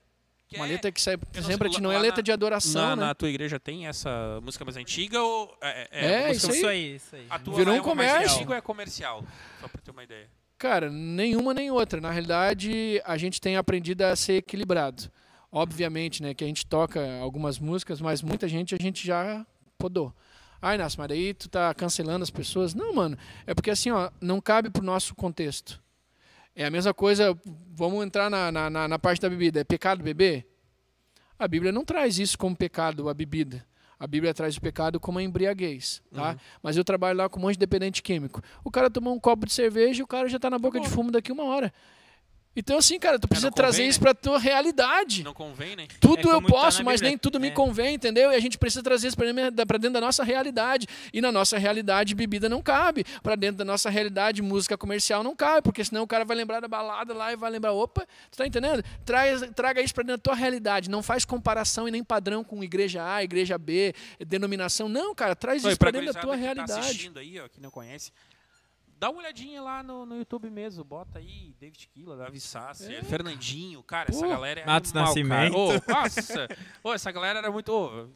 Que 0.49 0.55
Uma 0.57 0.65
é- 0.65 0.69
letra 0.71 0.91
que 0.91 0.99
sai 0.99 1.15
não 1.15 1.43
sempre 1.43 1.57
pra 1.59 1.69
ti. 1.69 1.79
Não 1.81 1.91
é 1.91 1.97
letra 1.99 2.17
na- 2.17 2.23
de 2.23 2.31
adoração, 2.31 2.81
na, 2.89 2.95
né? 2.95 3.05
na 3.05 3.15
tua 3.15 3.29
igreja 3.29 3.59
tem 3.59 3.85
essa 3.87 4.39
música 4.41 4.65
mais 4.65 4.75
antiga 4.75 5.21
ou. 5.21 5.55
É, 5.61 5.87
É, 5.91 6.19
uma 6.25 6.31
isso 6.31 6.47
música- 6.47 6.55
Isso 6.57 6.67
aí, 6.67 6.95
isso 6.95 7.15
aí. 7.15 7.25
A 7.29 7.37
tua 7.39 7.55
Virou 7.55 7.73
lá 7.75 7.79
um 7.79 7.83
é 7.83 7.85
uma 7.85 7.95
mais 7.95 8.11
comércio. 8.11 8.35
antiga 8.37 8.51
ou 8.51 8.57
é 8.57 8.61
comercial? 8.61 9.23
Só 9.61 9.67
pra 9.67 9.79
ter 9.81 9.91
uma 9.91 10.03
ideia. 10.03 10.27
Cara, 10.57 10.89
nenhuma 10.89 11.53
nem 11.53 11.71
outra. 11.71 12.01
Na 12.01 12.09
realidade, 12.11 13.01
a 13.05 13.15
gente 13.15 13.39
tem 13.39 13.55
aprendido 13.55 14.01
a 14.01 14.13
ser 14.15 14.33
equilibrado. 14.37 15.09
Obviamente, 15.51 16.21
né, 16.21 16.33
que 16.33 16.43
a 16.43 16.47
gente 16.47 16.65
toca 16.65 17.01
algumas 17.19 17.57
músicas, 17.57 17.99
mas 17.99 18.21
muita 18.21 18.47
gente 18.47 18.75
a 18.75 18.77
gente 18.77 19.05
já 19.05 19.45
podou. 19.77 20.13
Ai, 20.61 20.75
Inácio, 20.75 20.99
mas 20.99 21.07
daí 21.07 21.33
tu 21.33 21.49
tá 21.49 21.73
cancelando 21.73 22.21
as 22.21 22.29
pessoas. 22.29 22.73
Não, 22.75 22.93
mano. 22.93 23.17
É 23.47 23.53
porque 23.53 23.71
assim, 23.71 23.89
ó, 23.89 24.11
não 24.21 24.39
cabe 24.41 24.69
pro 24.69 24.83
nosso 24.83 25.15
contexto. 25.15 25.81
É 26.55 26.65
a 26.65 26.69
mesma 26.69 26.93
coisa, 26.93 27.35
vamos 27.73 28.05
entrar 28.05 28.29
na, 28.29 28.51
na, 28.51 28.87
na- 28.87 28.99
parte 28.99 29.21
da 29.21 29.29
bebida. 29.29 29.61
É 29.61 29.63
pecado 29.63 30.03
beber? 30.03 30.45
A 31.37 31.47
Bíblia 31.47 31.71
não 31.71 31.85
traz 31.85 32.19
isso 32.19 32.37
como 32.37 32.55
pecado, 32.55 33.07
a 33.07 33.13
bebida. 33.13 33.65
A 33.97 34.05
Bíblia 34.05 34.33
traz 34.33 34.57
o 34.57 34.61
pecado 34.61 34.99
como 34.99 35.19
a 35.19 35.23
embriaguez, 35.23 36.01
tá? 36.13 36.37
Mas 36.61 36.75
eu 36.77 36.83
trabalho 36.83 37.17
lá 37.17 37.29
com 37.29 37.39
um 37.39 37.43
monte 37.43 37.53
de 37.53 37.59
dependente 37.59 38.01
químico. 38.03 38.41
O 38.63 38.69
cara 38.69 38.89
tomou 38.89 39.13
um 39.13 39.19
copo 39.19 39.45
de 39.45 39.53
cerveja 39.53 40.01
e 40.01 40.03
o 40.03 40.07
cara 40.07 40.27
já 40.29 40.37
tá 40.39 40.49
na 40.49 40.59
boca 40.59 40.79
de 40.79 40.85
Acabou. 40.85 41.03
fumo 41.03 41.11
daqui 41.11 41.31
uma 41.31 41.43
hora. 41.43 41.73
Então, 42.55 42.77
assim, 42.77 42.99
cara, 42.99 43.17
tu 43.19 43.27
precisa 43.27 43.47
não 43.47 43.51
convém, 43.51 43.63
trazer 43.63 43.85
isso 43.87 43.99
né? 43.99 44.03
pra 44.03 44.13
tua 44.13 44.39
realidade. 44.39 45.23
Não 45.23 45.33
convém, 45.33 45.75
né? 45.75 45.87
Tudo 46.01 46.29
É 46.29 46.33
eu 46.35 46.41
tá 46.41 46.47
posso, 46.47 46.79
na 46.79 46.85
mas 46.85 46.99
nem 46.99 47.17
tudo 47.17 47.39
me 47.39 47.47
É. 47.47 47.51
convém, 47.51 47.95
entendeu? 47.95 48.31
E 48.31 48.35
a 48.35 48.39
gente 48.39 48.57
precisa 48.57 48.83
trazer 48.83 49.07
isso 49.07 49.15
pra 49.15 49.31
dentro, 49.77 49.91
da 49.91 50.01
nossa 50.01 50.23
realidade. 50.23 50.87
E 51.13 51.21
na 51.21 51.31
nossa 51.31 51.57
realidade, 51.57 52.15
bebida 52.15 52.49
não 52.49 52.61
cabe. 52.61 53.05
Pra 53.21 53.35
dentro 53.35 53.57
da 53.57 53.65
nossa 53.65 53.89
realidade, 53.89 54.41
música 54.41 54.77
comercial 54.77 55.23
não 55.23 55.35
cabe, 55.35 55.61
porque 55.61 55.85
senão 55.85 56.03
o 56.03 56.07
cara 56.07 56.25
vai 56.25 56.35
lembrar 56.35 56.59
da 56.59 56.67
balada 56.67 57.13
lá 57.13 57.31
e 57.31 57.35
vai 57.35 57.49
lembrar, 57.51 57.71
opa, 57.71 58.05
tu 58.31 58.37
tá 58.37 58.45
entendendo? 58.45 58.83
Traz, 59.05 59.41
traga 59.55 59.81
isso 59.81 59.93
pra 59.93 60.03
dentro 60.03 60.17
da 60.17 60.23
tua 60.23 60.35
realidade. 60.35 60.89
Não 60.89 61.03
faz 61.03 61.23
comparação 61.23 61.87
e 61.87 61.91
nem 61.91 62.03
padrão 62.03 62.43
com 62.43 62.61
igreja 62.63 63.05
A, 63.05 63.23
igreja 63.23 63.57
B, 63.57 63.93
denominação. 64.19 64.89
Não, 64.89 65.13
cara, 65.15 65.35
traz 65.35 65.63
isso 65.63 65.77
pra 65.77 65.91
dentro 65.91 66.11
da 66.11 66.19
tua 66.19 66.31
que 66.35 66.39
Tá 66.39 66.43
realidade. 66.45 66.79
assistindo 66.79 67.19
aí, 67.19 67.39
ó, 67.39 67.47
que 67.47 67.61
não 67.61 67.69
conhece. 67.69 68.11
Dá 68.99 69.09
uma 69.09 69.19
olhadinha 69.19 69.61
lá 69.61 69.81
no, 69.81 70.05
no 70.05 70.17
YouTube 70.17 70.49
mesmo. 70.49 70.83
Bota 70.83 71.19
aí 71.19 71.55
David 71.57 71.87
Killa, 71.87 72.17
Davi 72.17 72.37
Sassi, 72.37 72.93
É. 72.93 73.01
Fernandinho. 73.01 73.81
Cara, 73.81 74.11
essa 74.11 74.19
Pô, 74.21 74.27
galera 74.27 74.59
é 74.59 74.65
Matos 74.65 74.91
animal, 74.91 75.07
Nascimento. 75.07 75.81
Cara. 75.85 75.99
Ô, 75.99 76.01
nossa! 76.03 76.47
Ô, 76.83 76.93
essa 76.93 77.09
galera 77.09 77.39
era 77.39 77.49
muito... 77.49 77.71
Ô, 77.71 78.09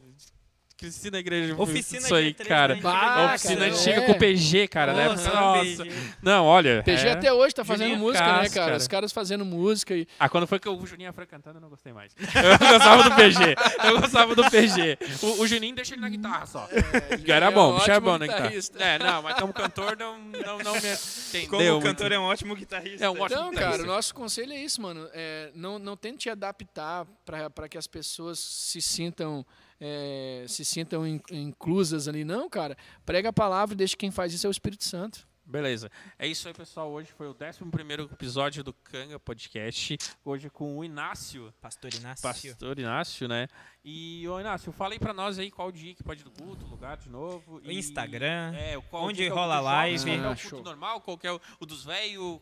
Cristina 0.84 1.18
Igreja. 1.18 1.54
Oficina 1.56 2.00
Isso 2.00 2.14
aí, 2.14 2.34
cara. 2.34 2.76
Bah, 2.76 3.26
Oficina 3.34 3.56
cara, 3.56 3.70
né? 3.70 3.76
antiga 3.76 4.00
é. 4.00 4.06
com 4.06 4.12
o 4.12 4.18
PG, 4.18 4.68
cara. 4.68 4.92
né? 4.92 5.08
Nossa. 5.08 5.84
Não, 6.22 6.44
olha. 6.44 6.82
PG 6.82 7.06
é. 7.06 7.12
até 7.12 7.32
hoje 7.32 7.54
tá 7.54 7.64
fazendo 7.64 7.88
Juninho 7.88 8.00
música, 8.00 8.24
né, 8.24 8.48
cara? 8.48 8.50
cara. 8.50 8.76
Os 8.76 8.88
caras 8.88 9.12
fazendo 9.12 9.44
música 9.44 9.94
e. 9.94 10.06
Ah, 10.18 10.28
quando 10.28 10.46
foi 10.46 10.58
que 10.58 10.68
o 10.68 10.86
Juninho 10.86 11.10
Afra 11.10 11.26
cantando, 11.26 11.58
eu 11.58 11.60
não 11.60 11.68
gostei 11.68 11.92
mais. 11.92 12.14
Eu 12.44 12.58
gostava 12.58 13.02
do 13.04 13.14
PG. 13.14 13.56
Eu 13.84 14.00
gostava 14.00 14.34
do 14.34 14.50
PG. 14.50 14.98
O, 15.22 15.42
o 15.42 15.46
Juninho 15.46 15.74
deixa 15.74 15.94
ele 15.94 16.02
na 16.02 16.08
guitarra 16.08 16.46
só. 16.46 16.68
Era 17.26 17.46
é 17.46 17.50
bom, 17.50 17.72
um 17.72 17.76
é 17.76 17.80
ótimo 17.80 18.00
bom 18.00 18.18
na 18.18 18.26
guitarra. 18.26 18.42
guitarrista. 18.42 18.82
É, 18.82 18.98
não, 18.98 19.22
mas 19.22 19.34
como 19.38 19.52
cantor 19.52 19.96
não, 19.96 20.18
não, 20.18 20.58
não 20.58 20.72
me 20.72 20.78
entendeu. 20.78 21.48
Como 21.48 21.62
muito. 21.62 21.82
cantor 21.82 22.12
é 22.12 22.18
um 22.18 22.22
ótimo 22.22 22.54
guitarrista. 22.54 23.04
É 23.04 23.08
um 23.08 23.20
ótimo 23.20 23.26
Então, 23.26 23.50
guitarrista. 23.50 23.78
cara, 23.78 23.82
o 23.82 23.86
nosso 23.86 24.14
conselho 24.14 24.52
é 24.52 24.58
isso, 24.58 24.80
mano. 24.80 25.08
É, 25.12 25.50
não, 25.54 25.78
não 25.78 25.96
tente 25.96 26.18
te 26.24 26.30
adaptar 26.30 27.06
para 27.24 27.68
que 27.68 27.76
as 27.76 27.86
pessoas 27.86 28.38
se 28.38 28.80
sintam 28.80 29.44
é, 29.80 30.44
se 30.48 30.64
sintam 30.64 31.06
in- 31.06 31.20
inclusas 31.30 32.08
ali. 32.08 32.24
Não, 32.24 32.48
cara. 32.48 32.76
Prega 33.04 33.28
a 33.28 33.32
palavra 33.32 33.74
e 33.74 33.76
deixa 33.76 33.96
quem 33.96 34.10
faz 34.10 34.32
isso 34.32 34.46
é 34.46 34.48
o 34.48 34.52
Espírito 34.52 34.84
Santo. 34.84 35.26
Beleza. 35.46 35.90
É 36.18 36.26
isso 36.26 36.48
aí, 36.48 36.54
pessoal. 36.54 36.90
Hoje 36.90 37.10
foi 37.16 37.26
o 37.28 37.36
11 37.38 38.02
episódio 38.12 38.64
do 38.64 38.72
Canga 38.72 39.20
Podcast. 39.20 39.98
Hoje 40.24 40.48
com 40.48 40.78
o 40.78 40.82
Inácio, 40.84 41.52
Pastor 41.60 41.92
Inácio. 41.92 42.22
pastor 42.22 42.78
Inácio, 42.78 43.28
né? 43.28 43.46
E, 43.84 44.26
ô 44.26 44.40
Inácio, 44.40 44.72
fala 44.72 44.94
aí 44.94 44.98
pra 44.98 45.12
nós 45.12 45.38
aí 45.38 45.50
qual 45.50 45.70
dia 45.70 45.94
que 45.94 46.02
pode 46.02 46.22
ir 46.22 46.24
do 46.24 46.30
culto, 46.30 46.64
lugar 46.64 46.96
de 46.96 47.10
novo. 47.10 47.60
O 47.62 47.70
e- 47.70 47.78
Instagram, 47.78 48.54
É, 48.56 48.80
qual 48.88 49.04
onde 49.04 49.22
é 49.26 49.30
o 49.30 49.34
rola 49.34 49.56
dos 49.56 49.64
live. 49.66 50.04
Qual 50.04 50.06
que 50.16 50.22
é 50.22 50.24
Ah, 50.26 50.30
o 50.30 50.36
show. 50.36 50.50
culto 50.50 50.64
normal, 50.64 51.00
qual 51.02 51.18
que 51.18 51.26
é 51.26 51.32
o, 51.32 51.40
o 51.60 51.66
dos 51.66 51.84
velhos. 51.84 52.40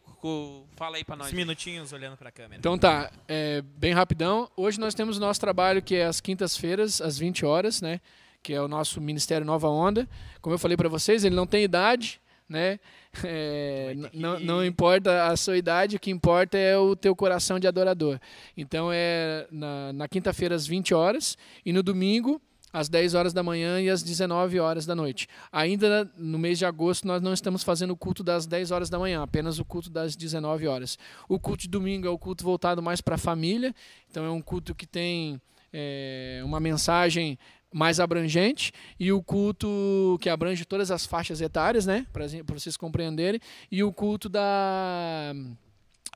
Fala 0.77 0.97
aí 0.97 1.05
pra 1.05 1.17
nós. 1.17 1.27
Uns 1.27 1.33
minutinhos 1.33 1.93
olhando 1.93 2.17
pra 2.17 2.31
câmera. 2.31 2.57
Então 2.61 2.79
tá, 2.79 3.11
é, 3.27 3.63
bem 3.63 3.93
rapidão. 3.93 4.49
Hoje 4.57 4.79
nós 4.79 4.95
temos 4.95 5.17
o 5.17 5.21
nosso 5.21 5.41
trabalho 5.41 5.83
que 5.83 5.97
é 5.97 6.07
às 6.07 6.21
quintas-feiras, 6.21 7.01
às 7.01 7.19
20 7.19 7.45
horas, 7.45 7.83
né? 7.83 8.01
Que 8.45 8.55
é 8.55 8.63
o 8.63 8.69
nosso 8.69 9.01
Ministério 9.01 9.45
Nova 9.45 9.69
Onda. 9.69 10.09
Como 10.41 10.55
eu 10.55 10.59
falei 10.59 10.77
para 10.77 10.89
vocês, 10.89 11.25
ele 11.25 11.35
não 11.35 11.47
tem 11.49 11.65
idade, 11.65 12.21
né? 12.49 12.79
É, 13.25 13.95
vai 13.97 14.11
ter 14.11 14.19
não, 14.19 14.41
não 14.41 14.65
importa 14.65 15.27
a 15.27 15.37
sua 15.37 15.57
idade, 15.57 15.97
o 15.97 16.01
que 16.01 16.11
importa 16.11 16.57
é 16.57 16.77
o 16.77 16.97
teu 16.97 17.15
coração 17.15 17.59
de 17.59 17.67
adorador. 17.67 18.19
Então 18.57 18.91
é 18.93 19.47
na, 19.51 19.93
na 19.93 20.09
quinta-feira 20.09 20.55
às 20.55 20.67
20 20.67 20.95
horas 20.95 21.37
e 21.65 21.73
no 21.73 21.83
domingo 21.83 22.41
às 22.73 22.89
10 22.89 23.15
horas 23.15 23.33
da 23.33 23.43
manhã 23.43 23.81
e 23.81 23.91
às 23.91 24.03
19 24.03 24.59
horas 24.59 24.87
da 24.87 24.95
noite. 24.95 25.29
Ainda 25.53 26.11
no 26.17 26.39
mês 26.39 26.59
de 26.59 26.65
agosto 26.65 27.07
nós 27.07 27.21
não 27.21 27.35
estamos 27.35 27.63
fazendo 27.63 27.91
o 27.91 27.97
culto 27.97 28.25
das 28.25 28.47
10 28.47 28.71
horas 28.71 28.89
da 28.89 28.99
manhã, 28.99 29.23
apenas 29.23 29.59
o 29.59 29.65
culto 29.65 29.91
das 29.91 30.17
19 30.17 30.67
horas. 30.67 30.99
O 31.29 31.39
culto 31.39 31.63
de 31.63 31.69
domingo 31.69 32.07
é 32.07 32.11
o 32.11 32.19
culto 32.19 32.43
voltado 32.43 32.83
mais 32.83 33.01
para 33.01 33.17
a 33.17 33.19
família, 33.19 33.75
então 34.11 34.25
é 34.25 34.31
um 34.31 34.41
culto 34.41 34.75
que 34.75 34.87
tem 34.87 35.41
é, 35.73 36.41
uma 36.45 36.61
mensagem 36.61 37.39
mais 37.73 37.99
abrangente 38.01 38.73
e 38.99 39.13
o 39.13 39.23
culto 39.23 40.19
que 40.21 40.29
abrange 40.29 40.65
todas 40.65 40.91
as 40.91 41.07
faixas 41.07 41.41
etárias, 41.41 41.87
né, 41.87 42.07
para 42.13 42.27
vocês 42.59 42.77
compreenderem, 42.77 43.41
e 43.71 43.83
o 43.83 43.93
culto 43.93 44.29
da 44.29 45.35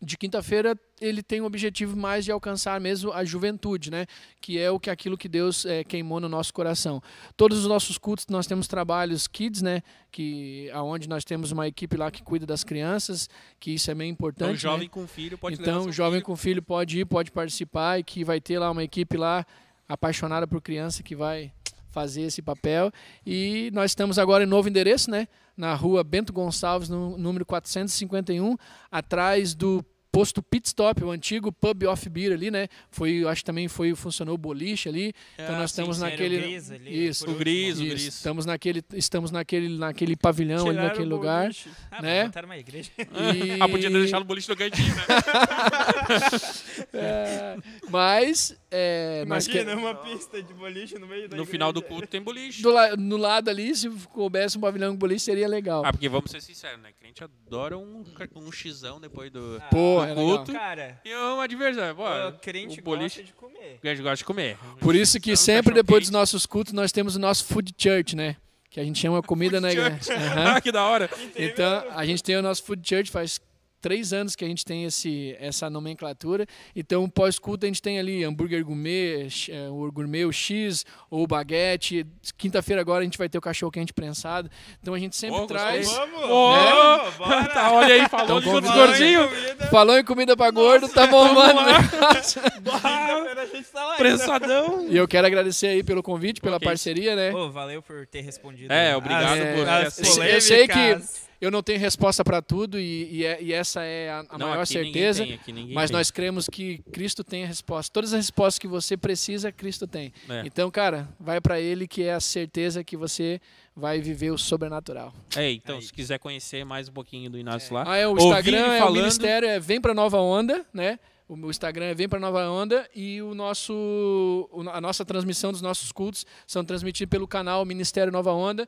de 0.02 0.18
quinta-feira 0.18 0.78
ele 1.00 1.22
tem 1.22 1.40
o 1.40 1.44
objetivo 1.44 1.96
mais 1.96 2.24
de 2.24 2.30
alcançar 2.30 2.78
mesmo 2.80 3.12
a 3.12 3.24
juventude, 3.24 3.90
né? 3.90 4.06
Que 4.40 4.58
é 4.58 4.70
o 4.70 4.78
que 4.78 4.90
aquilo 4.90 5.16
que 5.16 5.28
Deus 5.28 5.64
eh, 5.64 5.84
queimou 5.84 6.20
no 6.20 6.28
nosso 6.28 6.52
coração. 6.52 7.02
Todos 7.36 7.58
os 7.58 7.66
nossos 7.66 7.96
cultos 7.96 8.26
nós 8.28 8.46
temos 8.46 8.66
trabalhos 8.66 9.26
kids, 9.26 9.62
né? 9.62 9.82
Que 10.10 10.70
aonde 10.72 11.08
nós 11.08 11.24
temos 11.24 11.50
uma 11.50 11.66
equipe 11.66 11.96
lá 11.96 12.10
que 12.10 12.22
cuida 12.22 12.44
das 12.44 12.62
crianças, 12.62 13.28
que 13.58 13.72
isso 13.72 13.90
é 13.90 13.94
bem 13.94 14.10
importante. 14.10 14.58
Então, 14.58 14.72
né? 14.72 14.76
jovem 14.76 14.88
com 14.88 15.06
filho 15.06 15.38
pode 15.38 15.60
Então, 15.60 15.90
jovem 15.90 16.20
filho. 16.20 16.26
com 16.26 16.36
filho 16.36 16.62
pode 16.62 17.00
ir, 17.00 17.04
pode 17.06 17.30
participar 17.30 17.98
e 17.98 18.04
que 18.04 18.22
vai 18.24 18.40
ter 18.40 18.58
lá 18.58 18.70
uma 18.70 18.84
equipe 18.84 19.16
lá 19.16 19.46
apaixonada 19.88 20.46
por 20.46 20.60
criança 20.60 21.02
que 21.02 21.14
vai 21.16 21.52
fazer 21.90 22.22
esse 22.22 22.42
papel. 22.42 22.90
E 23.24 23.70
nós 23.72 23.90
estamos 23.92 24.18
agora 24.18 24.44
em 24.44 24.46
novo 24.46 24.68
endereço, 24.68 25.10
né? 25.10 25.26
Na 25.56 25.74
rua 25.74 26.04
Bento 26.04 26.32
Gonçalves, 26.32 26.88
no 26.88 27.16
número 27.16 27.46
451, 27.46 28.56
atrás 28.90 29.54
do 29.54 29.82
posto 30.12 30.42
Pit 30.42 30.66
Stop, 30.68 31.04
o 31.04 31.10
antigo 31.10 31.52
pub 31.52 31.82
off 31.84 32.08
beer 32.08 32.32
ali, 32.32 32.50
né? 32.50 32.68
Foi, 32.90 33.22
acho 33.26 33.42
que 33.42 33.44
também 33.44 33.68
foi 33.68 33.94
funcionou 33.94 34.34
o 34.34 34.38
boliche 34.38 34.88
ali. 34.88 35.12
Então 35.34 35.54
Ah, 35.54 35.58
nós 35.58 35.70
sim, 35.72 35.82
estamos 35.82 35.96
sim, 35.98 36.02
era 36.04 36.08
o 36.08 36.16
naquele 36.16 36.38
Gris 36.40 36.70
ali, 36.70 37.06
isso, 37.08 37.30
O 37.30 37.34
Gris, 37.34 37.78
o 37.78 37.82
isso, 37.82 37.90
Gris. 37.90 38.02
estamos 38.14 38.46
naquele 38.46 38.82
estamos 38.94 39.30
naquele 39.30 39.76
naquele 39.76 40.16
pavilhão 40.16 40.68
ali 40.68 40.78
naquele 40.78 41.04
lugar. 41.04 41.50
Ah, 41.90 42.00
né? 42.00 42.30
uma 42.44 42.56
igreja. 42.56 42.90
E- 42.98 43.56
Ah, 43.60 43.68
podia 43.68 43.90
ter 43.90 43.98
deixado 43.98 44.22
o 44.22 44.24
boliche 44.24 44.48
no 44.48 44.56
cantinho, 44.56 44.94
né? 44.94 45.02
É, 46.92 47.56
mas 47.90 48.56
é, 48.70 49.24
nós 49.26 49.46
que- 49.46 49.58
Imagina 49.58 49.76
uma 49.80 49.94
pista 49.94 50.42
de 50.42 50.52
boliche 50.52 50.98
no 50.98 51.06
meio 51.06 51.28
da 51.28 51.36
No 51.36 51.44
final 51.44 51.72
do 51.72 51.78
igreja. 51.80 51.94
culto 51.94 52.08
tem 52.08 52.20
boliche. 52.20 52.62
do 52.62 52.70
la- 52.70 52.96
no 52.96 53.16
lado 53.16 53.48
ali, 53.48 53.74
se 53.74 53.88
coubesse 54.12 54.58
um 54.58 54.60
pavilhão 54.60 54.92
com 54.92 54.98
boliche, 54.98 55.24
seria 55.24 55.46
legal. 55.48 55.82
Ah, 55.84 55.92
porque 55.92 56.08
vamos 56.08 56.30
ser 56.30 56.40
sinceros, 56.40 56.80
né? 56.80 56.90
Crente 56.98 57.22
adora 57.22 57.78
um, 57.78 58.04
um 58.36 58.52
xizão 58.52 59.00
depois 59.00 59.30
do, 59.30 59.60
Ah, 59.62 59.68
do 59.70 60.02
é 60.02 60.06
legal. 60.08 60.16
culto. 60.16 60.52
Cara, 60.52 61.00
E 61.04 61.14
uma 61.14 61.46
diversão. 61.46 61.94
Pô, 61.94 62.02
o 62.28 62.32
crente 62.40 62.80
o 62.80 62.82
boliche, 62.82 63.20
gosta 63.20 63.22
de 63.24 63.32
comer. 63.32 63.74
o 63.76 63.80
crente 63.80 64.02
gosta 64.02 64.16
de 64.16 64.24
comer. 64.24 64.58
Por 64.80 64.94
isso 64.96 65.20
que 65.20 65.30
Então, 65.32 65.42
sempre 65.44 65.72
depois 65.74 66.02
dos 66.04 66.10
nossos 66.10 66.44
cultos 66.46 66.72
nós 66.72 66.90
temos 66.92 67.16
o 67.16 67.18
nosso 67.18 67.44
food 67.44 67.72
church, 67.78 68.16
né? 68.16 68.36
Que 68.68 68.80
a 68.80 68.84
gente 68.84 68.98
chama 68.98 69.22
comida 69.22 69.58
na 69.60 69.72
igreja. 69.72 69.96
Aham. 70.12 70.56
Ah, 70.56 70.60
que 70.60 70.70
da 70.70 70.84
hora. 70.84 71.08
Então, 71.34 71.84
a 71.92 72.04
gente 72.04 72.22
tem 72.22 72.36
o 72.36 72.42
nosso 72.42 72.62
food 72.64 72.86
church 72.86 73.10
faz 73.10 73.40
três 73.80 74.12
anos 74.12 74.34
que 74.34 74.44
a 74.44 74.48
gente 74.48 74.64
tem 74.64 74.84
esse, 74.84 75.36
essa 75.38 75.68
nomenclatura. 75.70 76.46
Então, 76.74 77.08
pós-culto, 77.08 77.66
a 77.66 77.68
gente 77.68 77.80
tem 77.82 77.98
ali 77.98 78.24
hambúrguer 78.24 78.64
gourmet, 78.64 79.28
x- 79.30 79.48
eh, 79.52 79.68
o 79.68 79.90
gourmet, 79.92 80.24
o 80.24 80.32
X, 80.32 80.84
ou 81.10 81.22
o 81.22 81.26
baguete. 81.26 82.06
Quinta-feira 82.36 82.80
agora 82.80 83.00
a 83.00 83.04
gente 83.04 83.18
vai 83.18 83.28
ter 83.28 83.38
o 83.38 83.40
cachorro 83.40 83.70
quente 83.72 83.92
prensado. 83.92 84.50
Então, 84.82 84.92
a 84.94 84.98
gente 84.98 85.14
sempre 85.16 85.38
Pô, 85.40 85.46
traz... 85.46 85.90
Vamos! 85.92 86.22
Ô, 86.24 86.52
vamos, 86.52 87.14
bora! 87.16 87.46
Tá, 87.48 87.72
olha 87.72 87.94
aí, 87.94 88.08
falou 88.08 88.24
Então, 88.24 88.40
dos 88.40 88.50
convidado. 88.70 88.78
gordinhos. 88.78 89.30
Falou 89.70 89.98
em 89.98 90.04
comida 90.04 90.36
pra 90.36 90.50
gordo, 90.50 90.88
tá 90.88 91.06
bombando, 91.06 91.62
né? 91.62 91.72
Quinta-feira 92.56 93.42
a 93.42 93.46
gente 93.46 93.68
tá 93.68 93.84
lá. 93.86 93.96
Prensadão. 93.96 94.86
E 94.88 94.96
eu 94.96 95.06
quero 95.06 95.26
agradecer 95.26 95.68
aí 95.68 95.82
pelo 95.82 96.02
convite, 96.02 96.40
pela 96.40 96.56
Ok. 96.56 96.66
parceria, 96.66 97.14
né? 97.16 97.32
Ô, 97.32 97.50
valeu 97.50 97.82
por 97.82 98.06
ter 98.06 98.20
respondido. 98.22 98.72
É, 98.72 98.96
obrigado 98.96 99.36
É, 99.36 99.54
por 99.56 99.68
as 99.68 99.98
eu 99.98 100.40
sei 100.40 100.66
que-. 100.66 101.25
Eu 101.40 101.50
não 101.50 101.62
tenho 101.62 101.78
resposta 101.78 102.24
para 102.24 102.40
tudo 102.40 102.78
e, 102.80 103.08
e 103.18 103.24
é- 103.24 103.42
e 103.42 103.52
essa 103.52 103.82
é 103.82 104.10
a, 104.10 104.24
a 104.28 104.38
Não, 104.38 104.48
maior 104.48 104.62
aqui 104.62 104.74
ninguém 104.78 104.92
certeza. 104.92 105.24
tem, 105.24 105.34
aqui 105.34 105.52
ninguém 105.52 105.74
Mas 105.74 105.90
tem. 105.90 105.96
nós 105.98 106.10
cremos 106.10 106.48
que 106.48 106.78
Cristo 106.92 107.22
tem 107.22 107.44
a 107.44 107.46
resposta. 107.46 107.92
Todas 107.92 108.12
as 108.12 108.20
respostas 108.20 108.58
que 108.58 108.66
você 108.66 108.96
precisa, 108.96 109.52
Cristo 109.52 109.86
tem. 109.86 110.12
É. 110.28 110.42
Então, 110.46 110.70
cara, 110.70 111.08
vai 111.20 111.40
para 111.40 111.60
Ele 111.60 111.86
que 111.86 112.02
é 112.02 112.14
a 112.14 112.20
certeza 112.20 112.82
que 112.82 112.96
você 112.96 113.40
vai 113.74 114.00
viver 114.00 114.30
o 114.30 114.38
sobrenatural. 114.38 115.12
É, 115.36 115.50
então, 115.52 115.76
Aí. 115.76 115.82
se 115.82 115.92
quiser 115.92 116.18
conhecer 116.18 116.64
mais 116.64 116.88
um 116.88 116.92
pouquinho 116.92 117.28
do 117.28 117.38
Inácio 117.38 117.74
lá, 117.74 117.84
Ah, 117.86 117.96
é, 117.96 118.08
o 118.08 118.16
Instagram, 118.16 118.56
é, 118.58 118.76
o 118.76 118.78
falando- 118.78 118.96
ministério 118.96 119.48
é 119.48 119.60
Vem 119.60 119.80
Pra 119.80 119.92
Nova 119.92 120.18
Onda, 120.18 120.64
né? 120.72 120.98
O 121.28 121.36
meu 121.36 121.50
Instagram 121.50 121.86
é 121.86 121.94
Vem 121.94 122.08
Pra 122.08 122.20
Nova 122.20 122.48
Onda 122.48 122.88
e 122.94 123.20
o 123.20 123.34
nosso, 123.34 124.48
o- 124.52 124.62
a 124.70 124.80
nossa 124.80 125.04
transmissão 125.04 125.50
dos 125.52 125.60
nossos 125.60 125.90
cultos 125.92 126.24
são 126.46 126.64
transmitidos 126.64 127.10
pelo 127.10 127.26
canal 127.26 127.64
Ministério 127.64 128.12
Nova 128.12 128.32
Onda. 128.32 128.66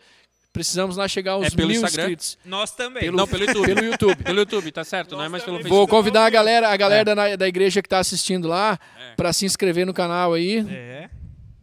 Precisamos 0.59 0.97
lá 0.97 1.07
chegar 1.07 1.33
aos 1.33 1.47
É 1.47 1.51
pelo 1.51 1.69
mil 1.69 1.77
Instagram? 1.77 2.03
inscritos. 2.03 2.37
Nós 2.45 2.73
também. 2.73 3.05
Pelo- 3.05 3.17
Não, 3.17 3.29
pelo 3.29 3.45
YouTube. 3.45 3.67
Pelo 3.75 3.85
YouTube. 3.87 4.25
pelo 4.25 4.39
YouTube, 4.41 4.73
tá 4.73 4.83
certo? 4.83 5.13
não 5.13 5.21
é 5.21 5.23
Nós 5.25 5.31
mais 5.33 5.45
pelo. 5.45 5.57
Facebook. 5.59 5.77
Vou 5.79 5.87
convidar 5.87 6.25
a 6.27 6.31
galera, 6.31 6.69
a 6.69 6.77
galera 6.77 7.13
É. 7.13 7.15
da, 7.15 7.37
da 7.37 7.47
igreja 7.49 7.81
que 7.81 7.87
está 7.87 8.01
assistindo 8.01 8.49
lá 8.49 8.77
É. 9.13 9.15
para 9.15 9.33
se 9.33 9.47
inscrever 9.47 9.87
no 9.87 9.95
canal 9.95 10.35
aí, 10.35 10.67
É. 10.69 11.09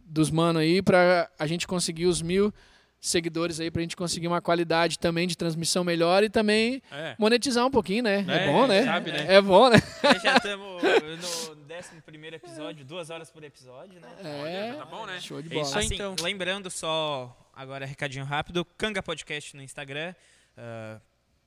dos 0.06 0.30
mano 0.30 0.58
aí, 0.60 0.80
para 0.80 1.28
a 1.38 1.46
gente 1.46 1.66
conseguir 1.66 2.06
os 2.06 2.22
mil 2.22 2.50
seguidores 2.98 3.60
aí, 3.60 3.70
para 3.70 3.80
a 3.80 3.82
gente 3.84 3.94
conseguir 3.96 4.26
uma 4.26 4.40
qualidade 4.40 4.98
também 4.98 5.28
de 5.28 5.36
transmissão 5.36 5.84
melhor 5.84 6.24
e 6.24 6.30
também 6.30 6.82
É. 6.90 7.14
monetizar 7.18 7.66
um 7.66 7.70
pouquinho, 7.70 8.02
né? 8.02 8.24
É, 8.26 8.44
É, 8.44 8.46
bom, 8.46 8.66
né? 8.66 8.84
sabe, 8.84 9.12
né? 9.12 9.26
É 9.28 9.40
bom, 9.42 9.68
né? 9.68 9.76
Nós 10.02 10.22
já 10.22 10.36
estamos 10.38 10.82
no 10.82 10.88
11 10.88 12.34
episódio, 12.34 12.84
duas 12.84 13.10
horas 13.10 13.30
por 13.30 13.44
episódio, 13.44 14.00
né? 14.00 14.08
É. 14.24 14.72
Tá 14.72 14.84
bom, 14.86 15.04
né? 15.06 15.20
Show 15.20 15.40
de 15.42 15.48
É 15.48 15.50
bola. 15.54 15.66
isso 15.66 15.78
aí, 15.78 15.84
Assim, 15.84 15.94
então. 15.94 16.16
lembrando 16.22 16.70
só, 16.70 17.36
agora 17.56 17.84
recadinho 17.86 18.24
rápido, 18.24 18.64
Canga 18.64 19.02
Podcast 19.02 19.56
no 19.56 19.62
Instagram, 19.62 20.14
ah, 20.56 21.00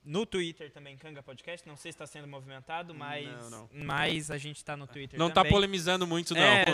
no 0.04 0.26
Twitter 0.26 0.70
também 0.72 0.96
Canga 0.96 1.22
Podcast, 1.22 1.66
não 1.68 1.76
sei 1.76 1.92
se 1.92 1.94
está 1.96 2.06
sendo 2.06 2.26
movimentado, 2.26 2.92
mas, 2.94 3.26
Não, 3.26 3.50
não. 3.50 3.68
mas 3.84 4.30
a 4.30 4.36
gente 4.38 4.56
está 4.56 4.76
no 4.76 4.86
Twitter 4.86 5.18
Não 5.18 5.28
tá 5.28 5.36
também. 5.36 5.52
polemizando 5.52 6.06
muito, 6.06 6.34
não. 6.34 6.40
É, 6.42 6.64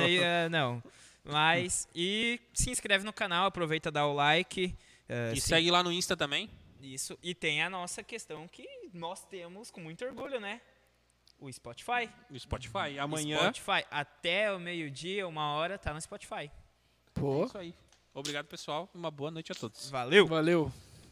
é, 0.44 0.48
não. 0.48 0.82
Mas, 1.22 1.86
e 1.94 2.40
se 2.54 2.70
inscreve 2.70 3.04
no 3.04 3.12
canal, 3.12 3.46
aproveita, 3.46 3.90
dá 3.90 4.06
o 4.06 4.14
like. 4.14 4.74
ah, 5.08 5.32
E 5.34 5.40
se- 5.40 5.48
segue 5.48 5.70
lá 5.70 5.82
no 5.82 5.92
Insta 5.92 6.16
também. 6.16 6.48
Isso, 6.80 7.18
e 7.22 7.34
tem 7.34 7.62
a 7.62 7.68
nossa 7.70 8.02
questão 8.02 8.46
que 8.46 8.64
nós 8.94 9.24
temos 9.24 9.70
com 9.72 9.80
muito 9.80 10.04
orgulho, 10.04 10.38
né? 10.40 10.60
O 11.40 11.52
Spotify. 11.52 12.08
No 12.30 12.38
Spotify. 12.38 12.98
Amanhã. 12.98 13.38
Spotify, 13.38 13.84
até 13.90 14.52
o 14.52 14.58
meio-dia, 14.60 15.26
uma 15.26 15.52
hora, 15.54 15.76
tá 15.76 15.92
no 15.92 16.00
Spotify. 16.00 16.44
É 16.44 16.50
Pô, 17.12 17.44
isso 17.44 17.58
aí. 17.58 17.74
Obrigado, 18.16 18.46
pessoal. 18.46 18.88
Uma 18.94 19.10
boa 19.10 19.30
noite 19.30 19.52
a 19.52 19.54
todos. 19.54 19.90
Valeu! 19.90 20.26
valeu. 20.26 20.72